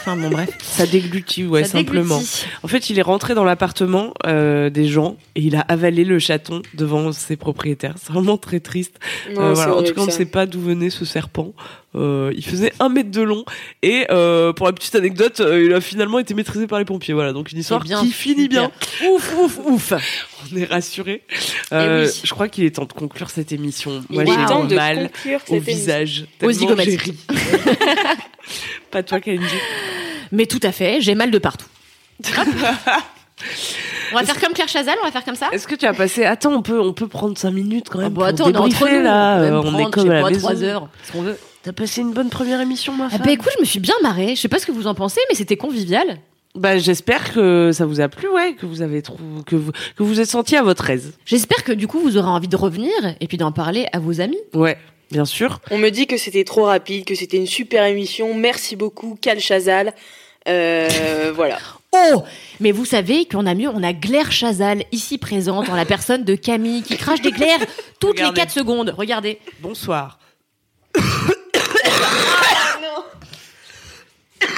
Enfin, 0.00 0.16
bon, 0.16 0.30
bref. 0.30 0.50
ça 0.62 0.86
déglutit, 0.86 1.44
ouais, 1.46 1.64
Ça 1.64 1.78
simplement. 1.78 2.16
déglutit. 2.18 2.46
En 2.62 2.68
fait, 2.68 2.90
il 2.90 2.98
est 2.98 3.02
rentré 3.02 3.34
dans 3.34 3.44
l'appartement 3.44 4.14
euh, 4.26 4.70
des 4.70 4.86
gens 4.86 5.16
et 5.34 5.40
il 5.42 5.56
a 5.56 5.60
avalé 5.60 6.04
le 6.04 6.18
chaton 6.18 6.62
devant 6.74 7.12
ses 7.12 7.36
propriétaires. 7.36 7.94
C'est 8.02 8.12
vraiment 8.12 8.36
très 8.36 8.60
triste. 8.60 8.98
Non, 9.34 9.42
Euh, 9.42 9.52
voilà. 9.54 9.76
En 9.76 9.82
tout 9.82 9.94
cas, 9.94 10.02
on 10.02 10.06
ne 10.06 10.10
sait 10.10 10.26
pas 10.26 10.46
d'où 10.46 10.60
venait 10.60 10.90
ce 10.90 11.04
serpent. 11.04 11.52
Euh, 11.96 12.32
il 12.36 12.44
faisait 12.44 12.72
un 12.78 12.88
mètre 12.88 13.10
de 13.10 13.20
long 13.20 13.44
et 13.82 14.06
euh, 14.10 14.52
pour 14.52 14.66
la 14.66 14.72
petite 14.72 14.94
anecdote, 14.94 15.40
euh, 15.40 15.64
il 15.64 15.74
a 15.74 15.80
finalement 15.80 16.20
été 16.20 16.34
maîtrisé 16.34 16.68
par 16.68 16.78
les 16.78 16.84
pompiers. 16.84 17.14
Voilà, 17.14 17.32
donc 17.32 17.50
une 17.50 17.58
histoire 17.58 17.80
bien, 17.82 18.00
qui 18.00 18.12
finit 18.12 18.46
bien. 18.46 18.70
Ouf, 19.10 19.34
ouf, 19.36 19.58
ouf. 19.64 19.92
On 20.54 20.56
est 20.56 20.64
rassuré. 20.64 21.22
Euh, 21.72 22.06
oui. 22.06 22.20
Je 22.24 22.30
crois 22.32 22.48
qu'il 22.48 22.64
est 22.64 22.74
temps 22.76 22.84
de 22.84 22.92
conclure 22.92 23.30
cette 23.30 23.52
émission. 23.52 24.02
Moi, 24.08 24.24
j'ai 24.24 24.46
temps 24.46 24.64
de 24.64 24.74
mal 24.74 25.10
au 25.48 25.58
visage. 25.58 26.26
Aux 26.42 26.52
zygomatiques. 26.52 27.14
pas 28.90 29.02
toi, 29.02 29.20
Kalindi. 29.20 29.46
Mais 30.32 30.46
tout 30.46 30.60
à 30.62 30.72
fait, 30.72 31.00
j'ai 31.00 31.14
mal 31.14 31.30
de 31.30 31.38
partout. 31.38 31.66
On 34.12 34.16
va 34.16 34.24
faire 34.24 34.40
comme 34.40 34.52
Claire 34.52 34.68
Chazal, 34.68 34.96
on 35.00 35.04
va 35.04 35.12
faire 35.12 35.24
comme 35.24 35.36
ça 35.36 35.48
Est-ce 35.52 35.66
que 35.68 35.74
tu 35.74 35.86
as 35.86 35.94
passé 35.94 36.24
Attends, 36.24 36.52
on 36.52 36.62
peut, 36.62 36.80
on 36.80 36.92
peut 36.92 37.06
prendre 37.06 37.38
5 37.38 37.50
minutes 37.52 37.88
quand 37.88 37.98
même. 37.98 38.08
Ah 38.08 38.10
bah 38.10 38.14
pour 38.14 38.24
attends, 38.24 38.46
on 38.46 38.52
est 38.52 38.56
entre 38.74 38.88
nous. 38.88 39.02
là. 39.02 39.36
on, 39.36 39.42
Euh, 39.42 39.62
on 39.64 39.78
est 39.78 39.90
comme 39.90 40.06
je 40.06 40.10
à 40.10 40.14
la 40.22 40.28
maison. 40.28 40.40
3 40.40 40.62
heures, 40.64 40.88
ce 41.04 41.12
qu'on 41.12 41.22
veut. 41.22 41.38
T'as 41.62 41.72
passé 41.72 42.00
une 42.00 42.12
bonne 42.12 42.28
première 42.28 42.60
émission, 42.60 42.92
ma 42.94 43.08
Ah 43.12 43.18
bah 43.18 43.30
écoute, 43.30 43.50
je 43.56 43.60
me 43.60 43.66
suis 43.66 43.80
bien 43.80 43.94
marrée. 44.02 44.34
Je 44.34 44.40
sais 44.40 44.48
pas 44.48 44.58
ce 44.58 44.66
que 44.66 44.72
vous 44.72 44.86
en 44.86 44.94
pensez, 44.94 45.20
mais 45.28 45.36
c'était 45.36 45.56
convivial. 45.56 46.18
Bah, 46.56 46.78
j'espère 46.78 47.32
que 47.32 47.70
ça 47.72 47.86
vous 47.86 48.00
a 48.00 48.08
plu, 48.08 48.28
ouais, 48.28 48.54
que 48.54 48.66
vous 48.66 48.82
avez 48.82 49.02
trouvé, 49.02 49.22
que 49.46 49.54
vous, 49.54 49.70
que 49.96 50.02
vous 50.02 50.18
êtes 50.20 50.28
senti 50.28 50.56
à 50.56 50.62
votre 50.62 50.90
aise. 50.90 51.12
J'espère 51.24 51.62
que 51.62 51.70
du 51.70 51.86
coup, 51.86 52.00
vous 52.00 52.16
aurez 52.16 52.28
envie 52.28 52.48
de 52.48 52.56
revenir 52.56 52.90
et 53.20 53.28
puis 53.28 53.36
d'en 53.36 53.52
parler 53.52 53.86
à 53.92 54.00
vos 54.00 54.20
amis. 54.20 54.40
Ouais, 54.52 54.76
bien 55.12 55.24
sûr. 55.24 55.60
On 55.70 55.78
me 55.78 55.90
dit 55.90 56.08
que 56.08 56.16
c'était 56.16 56.42
trop 56.42 56.64
rapide, 56.64 57.04
que 57.04 57.14
c'était 57.14 57.36
une 57.36 57.46
super 57.46 57.84
émission. 57.84 58.34
Merci 58.34 58.74
beaucoup, 58.74 59.16
Cal 59.20 59.38
Chazal. 59.38 59.94
Euh, 60.48 61.32
voilà. 61.36 61.58
Oh 61.92 62.24
Mais 62.58 62.72
vous 62.72 62.84
savez 62.84 63.26
qu'on 63.26 63.46
a 63.46 63.54
mieux, 63.54 63.68
on 63.68 63.82
a 63.84 63.92
Glaire 63.92 64.32
Chazal 64.32 64.82
ici 64.90 65.18
présente 65.18 65.68
en 65.68 65.76
la 65.76 65.84
personne 65.84 66.24
de 66.24 66.34
Camille 66.34 66.82
qui 66.82 66.96
crache 66.96 67.20
des 67.20 67.32
glaires 67.32 67.58
toutes 68.00 68.18
Regardez. 68.18 68.40
les 68.40 68.46
4 68.46 68.52
secondes. 68.52 68.94
Regardez. 68.96 69.38
Bonsoir. 69.60 70.18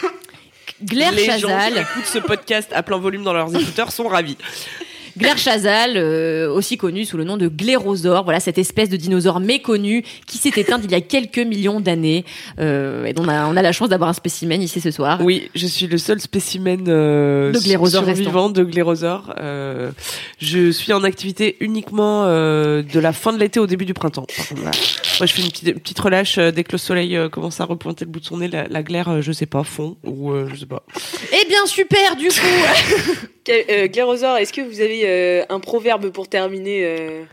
Glaire 0.84 1.12
Les 1.12 1.38
gens 1.38 1.58
qui 1.70 1.78
écoutent 1.78 2.06
ce 2.06 2.18
podcast 2.18 2.70
à 2.72 2.82
plein 2.82 2.98
volume 2.98 3.22
dans 3.22 3.32
leurs 3.32 3.54
écouteurs 3.54 3.92
sont 3.92 4.08
ravis. 4.08 4.36
Glaire 5.16 5.38
Chazal, 5.38 5.92
euh, 5.96 6.50
aussi 6.52 6.76
connu 6.76 7.04
sous 7.04 7.16
le 7.16 7.24
nom 7.24 7.36
de 7.36 7.48
Glérosaure, 7.48 8.24
voilà 8.24 8.40
cette 8.40 8.58
espèce 8.58 8.88
de 8.88 8.96
dinosaure 8.96 9.40
méconnu 9.40 10.04
qui 10.26 10.38
s'est 10.38 10.52
éteint 10.56 10.80
il 10.82 10.90
y 10.90 10.94
a 10.94 11.00
quelques 11.00 11.38
millions 11.38 11.80
d'années 11.80 12.24
euh, 12.58 13.04
et 13.04 13.12
dont 13.12 13.24
on 13.24 13.28
a, 13.28 13.46
on 13.46 13.56
a 13.56 13.62
la 13.62 13.72
chance 13.72 13.88
d'avoir 13.88 14.10
un 14.10 14.14
spécimen 14.14 14.60
ici 14.62 14.80
ce 14.80 14.90
soir. 14.90 15.20
Oui, 15.22 15.50
je 15.54 15.66
suis 15.66 15.86
le 15.86 15.98
seul 15.98 16.20
spécimen 16.20 16.84
euh, 16.88 17.52
De 17.52 17.58
glérosaure 17.58 18.04
survivant 18.04 18.48
de 18.50 18.64
glérosaure. 18.64 19.34
Euh, 19.38 19.90
je 20.38 20.70
suis 20.70 20.92
en 20.92 21.04
activité 21.04 21.56
uniquement 21.60 22.24
euh, 22.26 22.82
de 22.82 23.00
la 23.00 23.12
fin 23.12 23.32
de 23.32 23.38
l'été 23.38 23.60
au 23.60 23.66
début 23.66 23.84
du 23.84 23.94
printemps. 23.94 24.26
Voilà. 24.50 24.70
Moi, 25.18 25.26
je 25.26 25.32
fais 25.32 25.42
une 25.42 25.48
petite, 25.50 25.68
une 25.68 25.80
petite 25.80 26.00
relâche 26.00 26.38
euh, 26.38 26.50
dès 26.50 26.64
que 26.64 26.72
le 26.72 26.78
soleil 26.78 27.18
commence 27.30 27.60
à 27.60 27.64
repointer 27.64 28.04
le 28.04 28.10
bout 28.10 28.20
de 28.20 28.24
son 28.24 28.38
nez. 28.38 28.48
La, 28.48 28.66
la 28.68 28.82
glaire, 28.82 29.22
je 29.22 29.32
sais 29.32 29.46
pas, 29.46 29.62
fond 29.64 29.96
ou 30.04 30.32
euh, 30.32 30.48
je 30.52 30.60
sais 30.60 30.66
pas. 30.66 30.82
Eh 31.32 31.48
bien 31.48 31.64
super 31.66 32.16
du 32.16 32.28
coup 32.28 33.26
Euh, 33.48 33.88
Glérosaure, 33.88 34.36
est-ce 34.36 34.52
que 34.52 34.60
vous 34.60 34.80
avez 34.80 35.02
euh, 35.04 35.44
un 35.48 35.58
proverbe 35.58 36.10
pour 36.10 36.28
terminer 36.28 36.84
euh 36.84 37.24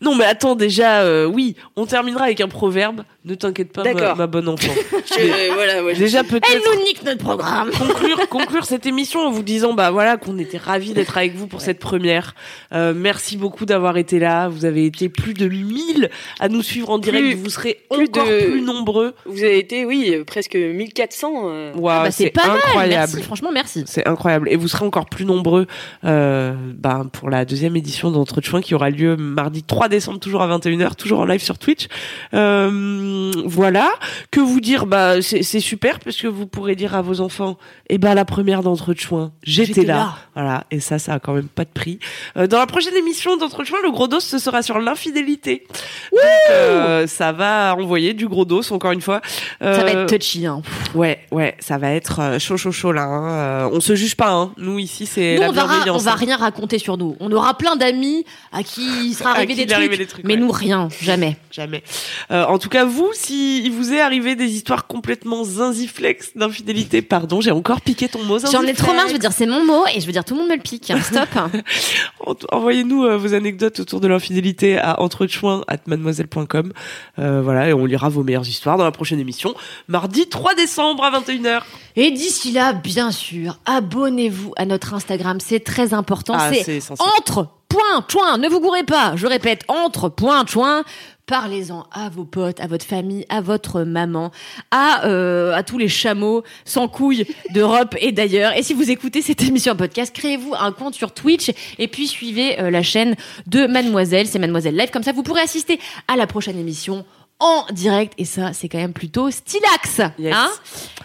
Non, 0.00 0.14
mais 0.14 0.24
attends, 0.24 0.54
déjà, 0.54 1.00
euh, 1.02 1.26
oui, 1.26 1.56
on 1.76 1.86
terminera 1.86 2.24
avec 2.24 2.40
un 2.40 2.48
proverbe. 2.48 3.02
Ne 3.24 3.34
t'inquiète 3.34 3.72
pas, 3.72 3.82
ma, 4.14 4.26
bonne 4.28 4.48
enfant. 4.48 4.72
Je- 4.92 5.20
euh, 5.20 5.54
voilà, 5.54 5.82
ouais, 5.84 5.94
je- 5.94 5.98
déjà, 6.00 6.20
Elle 6.20 6.26
peut-être 6.26 6.76
nous 6.76 6.84
nique 6.84 7.02
notre 7.04 7.24
programme 7.24 7.70
conclure, 7.72 8.28
conclure 8.30 8.64
cette 8.64 8.86
émission 8.86 9.20
en 9.26 9.30
vous 9.32 9.42
disant 9.42 9.72
bah 9.74 9.90
voilà 9.90 10.16
qu'on 10.16 10.38
était 10.38 10.58
ravis 10.58 10.92
d'être 10.92 11.16
avec 11.18 11.34
vous 11.34 11.46
pour 11.48 11.60
cette 11.60 11.78
première. 11.80 12.34
Euh, 12.72 12.92
merci 12.94 13.36
beaucoup 13.36 13.66
d'avoir 13.66 13.96
été 13.96 14.18
là. 14.20 14.48
Vous 14.48 14.64
avez 14.64 14.86
été 14.86 15.08
plus 15.08 15.34
de 15.34 15.48
1000 15.48 16.08
à 16.38 16.48
nous 16.48 16.62
suivre 16.62 16.90
en 16.90 16.98
direct. 16.98 17.24
Plus- 17.24 17.34
vous 17.34 17.50
serez 17.50 17.80
plus 17.90 18.04
encore 18.04 18.26
de- 18.26 18.46
plus 18.50 18.60
nombreux. 18.62 19.14
Vous 19.24 19.42
avez 19.42 19.58
été, 19.58 19.84
oui, 19.84 20.22
presque 20.24 20.54
1400. 20.54 21.32
euh. 21.46 21.72
Waouh, 21.74 22.04
Bah, 22.04 22.10
C'est 22.12 22.30
pas 22.30 22.46
mal, 22.46 22.56
incroyable. 22.58 22.90
merci, 23.12 23.22
franchement 23.22 23.50
merci. 23.52 23.82
C'est 23.86 24.06
incroyable. 24.06 24.48
Et 24.50 24.56
vous 24.56 24.68
serez 24.68 24.84
encore 24.84 25.06
plus 25.06 25.24
nombreux 25.24 25.66
euh, 26.04 26.54
bah, 26.74 27.04
pour 27.12 27.28
la 27.30 27.44
deuxième 27.44 27.74
édition 27.76 28.10
d'Entre 28.12 28.40
Chouin 28.40 28.60
qui 28.60 28.74
aura 28.74 28.90
lieu 28.90 29.16
mardi 29.16 29.62
3 29.66 29.88
décembre, 29.88 30.18
toujours 30.20 30.42
à 30.42 30.58
21h, 30.58 30.94
toujours 30.96 31.20
en 31.20 31.24
live 31.24 31.42
sur 31.42 31.58
Twitch. 31.58 31.86
Euh, 32.34 33.32
voilà. 33.44 33.88
Que 34.30 34.40
vous 34.40 34.60
dire? 34.60 34.86
Bah 34.86 35.20
C'est 35.22 35.42
c'est 35.42 35.60
super 35.60 35.98
parce 36.00 36.16
que 36.16 36.26
vous 36.26 36.46
pourrez 36.46 36.74
dire 36.76 36.94
à 36.94 37.02
vos 37.02 37.20
enfants 37.20 37.56
Eh 37.90 37.98
ben 37.98 38.14
la 38.14 38.24
première 38.24 38.62
d'Entre 38.62 38.94
Chouin, 38.94 39.32
j'étais 39.42 39.66
J'étais 39.74 39.86
là. 39.86 39.94
là. 39.96 40.14
Voilà. 40.34 40.64
Et 40.70 40.80
ça, 40.80 40.98
ça 40.98 41.14
a 41.14 41.18
quand 41.18 41.32
même 41.34 41.48
pas 41.48 41.64
de 41.64 41.70
prix. 41.70 41.98
Euh, 42.36 42.46
dans 42.46 42.58
la 42.58 42.66
prochaine 42.66 42.94
émission 42.96 43.36
d'Entre 43.36 43.64
Chouin, 43.64 43.78
le 43.82 43.90
gros 43.90 44.08
dos, 44.08 44.20
ce 44.20 44.38
sera 44.38 44.62
sur 44.62 44.78
l'infidélité. 44.78 45.66
Donc, 46.12 46.20
euh, 46.50 47.06
ça 47.06 47.32
va 47.32 47.74
envoyer 47.78 48.14
du 48.14 48.28
gros 48.28 48.44
dos, 48.44 48.72
encore 48.72 48.92
une 48.92 49.00
fois. 49.00 49.20
Ça 49.60 49.70
va 49.72 49.90
Euh, 49.90 50.04
être 50.04 50.16
touchy. 50.18 50.46
Hein. 50.46 50.62
Ouais, 50.94 51.20
ouais, 51.32 51.56
ça 51.60 51.78
va 51.78 51.90
être 51.90 52.20
euh, 52.20 52.38
chaud, 52.38 52.56
chaud, 52.56 52.72
chaud 52.72 52.92
là. 52.92 53.04
hein. 53.04 53.30
Euh, 53.30 53.70
on 53.72 53.80
se 53.80 53.94
juge 53.94 54.16
pas, 54.16 54.30
hein. 54.30 54.52
Nous 54.56 54.78
ici, 54.78 55.06
c'est 55.06 55.36
la 55.38 55.48
on 55.48 55.52
va, 55.52 55.64
on 55.92 55.96
va 55.98 56.12
hein. 56.12 56.14
rien 56.14 56.36
raconter 56.36 56.78
sur 56.78 56.96
nous. 56.96 57.16
On 57.20 57.30
aura 57.32 57.54
plein 57.56 57.76
d'amis 57.76 58.24
à 58.52 58.62
qui 58.62 58.82
il 59.06 59.14
sera 59.14 59.30
arrivé, 59.30 59.55
des, 59.56 59.62
il 59.62 59.64
est 59.64 59.66
trucs, 59.66 59.76
arrivé 59.78 59.96
des 59.96 60.06
trucs, 60.06 60.24
mais 60.24 60.34
ouais. 60.34 60.40
nous 60.40 60.50
rien, 60.50 60.88
jamais. 61.02 61.36
Jamais. 61.50 61.82
Euh, 62.30 62.44
en 62.44 62.58
tout 62.58 62.68
cas, 62.68 62.84
vous, 62.84 63.08
si 63.14 63.64
il 63.64 63.72
vous 63.72 63.92
est 63.94 64.00
arrivé 64.00 64.36
des 64.36 64.54
histoires 64.54 64.86
complètement 64.86 65.42
zinziflex 65.42 66.36
d'infidélité, 66.36 67.00
pardon, 67.00 67.40
j'ai 67.40 67.50
encore 67.50 67.80
piqué 67.80 68.08
ton 68.08 68.22
mot. 68.24 68.38
J'en 68.38 68.62
ai 68.64 68.74
trop 68.74 68.92
marre, 68.92 69.08
je 69.08 69.14
veux 69.14 69.18
dire 69.18 69.32
c'est 69.32 69.46
mon 69.46 69.64
mot 69.64 69.84
et 69.94 70.00
je 70.00 70.06
veux 70.06 70.12
dire 70.12 70.22
tout 70.24 70.34
le 70.34 70.40
monde 70.40 70.50
me 70.50 70.56
le 70.56 70.60
pique. 70.62 70.90
hein. 70.90 71.00
Stop. 71.00 71.28
En- 72.26 72.34
Envoyez-nous 72.52 73.04
euh, 73.04 73.16
vos 73.16 73.32
anecdotes 73.34 73.80
autour 73.80 74.00
de 74.00 74.08
l'infidélité 74.08 74.76
à 74.78 75.00
entrechoin@mademoiselle.com. 75.00 76.72
Euh, 77.18 77.40
voilà, 77.42 77.68
et 77.68 77.72
on 77.72 77.84
lira 77.86 78.08
vos 78.08 78.22
meilleures 78.22 78.46
histoires 78.48 78.76
dans 78.76 78.84
la 78.84 78.90
prochaine 78.92 79.20
émission, 79.20 79.54
mardi 79.88 80.28
3 80.28 80.54
décembre 80.54 81.04
à 81.04 81.10
21h. 81.20 81.62
Et 81.96 82.10
d'ici 82.10 82.52
là, 82.52 82.72
bien 82.72 83.10
sûr, 83.12 83.58
abonnez-vous 83.64 84.52
à 84.56 84.66
notre 84.66 84.94
Instagram, 84.94 85.38
c'est 85.40 85.60
très 85.60 85.94
important. 85.94 86.34
Ah, 86.36 86.50
c'est 86.52 86.80
entre 86.98 87.48
point 87.76 88.04
choin, 88.08 88.38
ne 88.38 88.48
vous 88.48 88.60
gourrez 88.60 88.84
pas. 88.84 89.12
Je 89.16 89.26
répète 89.26 89.62
entre 89.68 90.08
point 90.08 90.46
choin. 90.46 90.82
Parlez-en 91.26 91.86
à 91.92 92.08
vos 92.08 92.24
potes, 92.24 92.60
à 92.60 92.68
votre 92.68 92.84
famille, 92.86 93.26
à 93.28 93.40
votre 93.40 93.82
maman, 93.82 94.30
à, 94.70 95.06
euh, 95.06 95.52
à 95.52 95.64
tous 95.64 95.76
les 95.76 95.88
chameaux 95.88 96.44
sans 96.64 96.86
couilles 96.86 97.26
d'Europe 97.50 97.96
et 98.00 98.12
d'ailleurs. 98.12 98.56
Et 98.56 98.62
si 98.62 98.74
vous 98.74 98.90
écoutez 98.92 99.22
cette 99.22 99.42
émission 99.42 99.72
en 99.72 99.76
podcast, 99.76 100.14
créez-vous 100.14 100.54
un 100.54 100.70
compte 100.70 100.94
sur 100.94 101.12
Twitch 101.12 101.50
et 101.78 101.88
puis 101.88 102.06
suivez 102.06 102.60
euh, 102.60 102.70
la 102.70 102.82
chaîne 102.84 103.16
de 103.48 103.66
Mademoiselle. 103.66 104.28
C'est 104.28 104.38
Mademoiselle 104.38 104.76
Live. 104.76 104.90
Comme 104.92 105.02
ça, 105.02 105.10
vous 105.12 105.24
pourrez 105.24 105.40
assister 105.42 105.80
à 106.06 106.14
la 106.16 106.28
prochaine 106.28 106.58
émission 106.60 107.04
en 107.40 107.66
direct. 107.72 108.12
Et 108.18 108.24
ça, 108.24 108.52
c'est 108.52 108.68
quand 108.68 108.78
même 108.78 108.92
plutôt 108.92 109.28
stylax. 109.32 110.00
Yes. 110.20 110.32
Hein? 110.34 110.48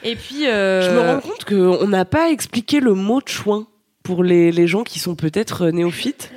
Et 0.03 0.15
puis... 0.15 0.45
euh, 0.47 0.83
Je 0.83 0.91
me 0.95 1.13
rends 1.13 1.19
compte 1.19 1.45
qu'on 1.45 1.87
n'a 1.87 2.05
pas 2.05 2.29
expliqué 2.29 2.79
le 2.79 2.93
mot 2.93 3.21
chouin 3.25 3.65
pour 4.03 4.23
les, 4.23 4.51
les 4.51 4.67
gens 4.67 4.83
qui 4.83 4.99
sont 4.99 5.15
peut-être 5.15 5.67
néophytes. 5.69 6.31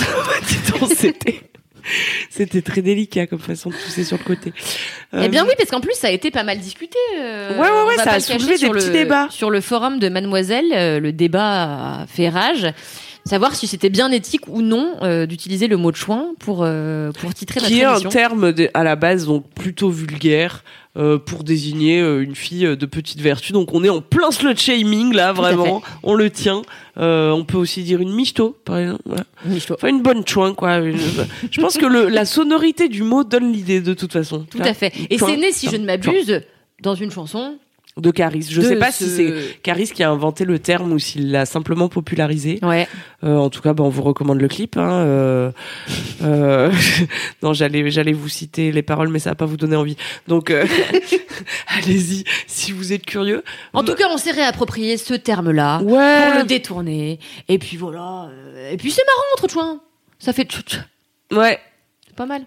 Donc, 0.80 0.90
c'était. 0.96 1.40
C'était 2.28 2.60
très 2.62 2.82
délicat 2.82 3.26
comme 3.26 3.38
façon 3.40 3.70
de 3.70 3.74
pousser 3.74 4.04
sur 4.04 4.18
le 4.18 4.22
côté. 4.22 4.52
Eh 5.18 5.28
bien 5.28 5.42
Euh, 5.44 5.46
oui, 5.48 5.54
parce 5.56 5.70
qu'en 5.70 5.80
plus 5.80 5.94
ça 5.94 6.08
a 6.08 6.10
été 6.10 6.30
pas 6.30 6.42
mal 6.44 6.58
discuté. 6.58 6.98
euh, 7.18 7.54
Ouais, 7.58 7.68
ouais, 7.68 7.84
ouais, 7.88 7.96
ça 7.96 8.12
a 8.12 8.20
soulevé 8.20 8.58
des 8.58 8.68
petits 8.68 8.86
le- 8.88 8.92
débats. 8.92 9.28
Sur 9.30 9.50
le 9.50 9.60
forum 9.60 9.98
de 9.98 10.08
Mademoiselle, 10.08 10.66
euh, 10.72 11.00
le 11.00 11.12
débat 11.12 12.02
a 12.02 12.06
fait 12.06 12.28
rage. 12.28 12.68
Savoir 13.24 13.54
si 13.54 13.66
c'était 13.66 13.88
bien 13.90 14.10
éthique 14.12 14.46
ou 14.48 14.62
non 14.62 14.96
euh, 15.02 15.26
d'utiliser 15.26 15.66
le 15.68 15.76
mot 15.78 15.90
de 15.90 15.96
chouin 15.96 16.28
pour 16.38 16.58
pour 17.18 17.34
titrer 17.34 17.60
notre 17.60 17.72
qui 17.72 17.80
est 17.80 17.84
un 17.84 17.98
terme 18.00 18.52
de- 18.52 18.70
à 18.74 18.84
la 18.84 18.94
base 18.96 19.26
donc 19.26 19.48
plutôt 19.54 19.90
vulgaire 19.90 20.62
euh, 20.96 21.18
pour 21.18 21.44
désigner 21.44 22.00
euh, 22.00 22.22
une 22.22 22.34
fille 22.34 22.66
euh, 22.66 22.76
de 22.76 22.84
petite 22.86 23.20
vertu. 23.20 23.52
Donc 23.52 23.72
on 23.74 23.84
est 23.84 23.88
en 23.88 24.00
plein 24.00 24.30
slut 24.30 24.56
shaming 24.56 25.14
là, 25.14 25.32
vraiment. 25.32 25.82
On 26.02 26.14
le 26.14 26.30
tient. 26.30 26.62
Euh, 26.98 27.30
on 27.30 27.44
peut 27.44 27.56
aussi 27.56 27.82
dire 27.84 28.00
une 28.00 28.12
michto, 28.12 28.56
par 28.64 28.78
exemple. 28.78 29.02
Voilà. 29.06 29.24
Michto. 29.44 29.74
Enfin 29.74 29.88
une 29.88 30.02
bonne 30.02 30.26
chouin 30.26 30.52
quoi. 30.54 30.78
Une- 30.78 30.98
Je 31.50 31.60
pense 31.60 31.78
que 31.78 31.86
le, 31.86 32.08
la 32.08 32.24
sonorité 32.24 32.88
du 32.88 33.02
mot 33.04 33.22
donne 33.24 33.52
l'idée 33.52 33.80
de 33.80 33.94
toute 33.94 34.12
façon. 34.12 34.46
Tout 34.50 34.58
à 34.62 34.74
fait. 34.74 34.92
Et 35.10 35.16
c'est 35.18 35.36
né, 35.36 35.52
si 35.52 35.68
je 35.70 35.76
ne 35.76 35.84
m'abuse, 35.86 36.42
dans 36.82 36.94
une 36.96 37.10
chanson. 37.10 37.56
De 37.96 38.10
Caris. 38.12 38.46
Je 38.48 38.60
de 38.60 38.66
sais 38.66 38.76
pas 38.76 38.92
ce- 38.92 39.04
si 39.04 39.10
c'est 39.10 39.60
Caris 39.62 39.88
qui 39.92 40.02
a 40.04 40.10
inventé 40.10 40.44
le 40.44 40.58
terme 40.60 40.92
ou 40.92 40.98
s'il 40.98 41.32
l'a 41.32 41.44
simplement 41.44 41.88
popularisé. 41.88 42.58
Ouais. 42.62 42.86
Euh, 43.24 43.36
en 43.36 43.50
tout 43.50 43.60
cas, 43.60 43.74
bah, 43.74 43.82
on 43.84 43.88
vous 43.88 44.02
recommande 44.02 44.40
le 44.40 44.46
clip. 44.48 44.76
Hein, 44.76 44.90
euh, 44.92 45.50
euh, 46.22 46.72
non, 47.42 47.52
j'allais, 47.52 47.90
j'allais 47.90 48.12
vous 48.12 48.28
citer 48.28 48.70
les 48.72 48.82
paroles, 48.82 49.08
mais 49.08 49.18
ça 49.18 49.30
va 49.30 49.34
pas 49.36 49.44
vous 49.44 49.56
donner 49.56 49.76
envie. 49.76 49.96
Donc, 50.28 50.50
allez-y 51.76 52.24
si 52.46 52.72
vous 52.72 52.92
êtes 52.92 53.04
curieux. 53.04 53.42
En 53.72 53.82
tout 53.82 53.94
cas, 53.94 54.08
on 54.10 54.16
s'est 54.18 54.30
réapproprié 54.30 54.96
ce 54.96 55.14
terme-là 55.14 55.82
Ouais. 55.82 56.26
pour 56.30 56.38
le 56.40 56.44
détourner. 56.46 57.18
Et 57.48 57.58
puis 57.58 57.76
voilà. 57.76 58.28
Et 58.70 58.76
puis 58.76 58.90
c'est 58.90 59.02
marrant 59.04 59.24
entre 59.36 59.50
chouin. 59.52 59.80
Ça 60.18 60.32
fait. 60.32 60.48
Ouais. 61.32 61.58
C'est 62.06 62.16
pas 62.16 62.26
mal. 62.26 62.42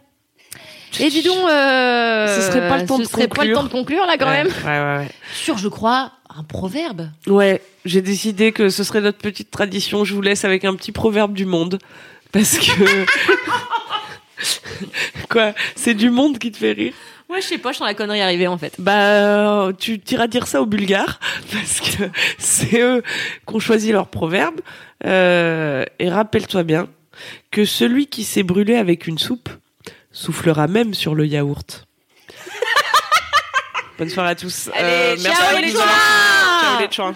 Et 0.99 1.09
dis 1.09 1.23
donc, 1.23 1.37
euh, 1.49 2.35
Ce 2.35 2.41
serait 2.47 2.67
pas 2.67 2.77
le 2.77 2.85
temps 2.85 2.97
ce 2.97 3.03
de 3.03 3.07
serait 3.07 3.27
pas 3.27 3.43
le 3.43 3.53
conclure. 3.53 3.57
temps 3.57 3.63
de 3.63 3.69
conclure 3.69 4.05
là 4.05 4.15
quand 4.17 4.27
ouais, 4.27 4.43
même. 4.43 4.47
Ouais, 4.47 4.79
ouais, 4.79 4.97
ouais. 5.05 5.09
Sur, 5.33 5.57
je 5.57 5.67
crois, 5.67 6.11
un 6.35 6.43
proverbe. 6.43 7.09
Ouais, 7.27 7.61
j'ai 7.85 8.01
décidé 8.01 8.51
que 8.51 8.69
ce 8.69 8.83
serait 8.83 9.01
notre 9.01 9.17
petite 9.17 9.51
tradition. 9.51 10.05
Je 10.05 10.13
vous 10.13 10.21
laisse 10.21 10.45
avec 10.45 10.65
un 10.65 10.75
petit 10.75 10.91
proverbe 10.91 11.33
du 11.33 11.45
monde. 11.45 11.79
Parce 12.31 12.57
que. 12.57 13.05
Quoi 15.29 15.53
C'est 15.75 15.93
du 15.93 16.09
monde 16.09 16.37
qui 16.37 16.51
te 16.51 16.57
fait 16.57 16.73
rire 16.73 16.93
Ouais, 17.29 17.41
je 17.41 17.47
sais 17.47 17.57
pas, 17.57 17.71
je 17.71 17.77
sens 17.77 17.87
la 17.87 17.93
connerie 17.95 18.21
arriver 18.21 18.47
en 18.47 18.57
fait. 18.57 18.75
Bah, 18.77 19.69
tu 19.79 19.99
iras 20.11 20.27
dire 20.27 20.45
ça 20.45 20.61
aux 20.61 20.67
Bulgares, 20.67 21.19
parce 21.51 21.79
que 21.79 22.03
c'est 22.37 22.79
eux 22.81 23.01
qui 23.47 23.55
ont 23.55 23.59
choisi 23.59 23.91
leur 23.91 24.07
proverbe. 24.07 24.61
Euh, 25.05 25.83
et 25.97 26.09
rappelle-toi 26.09 26.63
bien 26.63 26.87
que 27.49 27.65
celui 27.65 28.05
qui 28.07 28.23
s'est 28.23 28.43
brûlé 28.43 28.75
avec 28.75 29.07
une 29.07 29.17
soupe 29.17 29.49
soufflera 30.13 30.67
même 30.67 30.93
sur 30.93 31.15
le 31.15 31.27
yaourt. 31.27 31.85
Bonne 33.97 34.09
soirée 34.09 34.29
à 34.29 34.35
tous. 34.35 34.69
Allez, 34.73 35.21
ciao 35.21 35.33
à 35.33 35.59
les 35.59 35.71
Ciao 35.71 36.79
les 36.79 36.91
chouins 36.91 37.15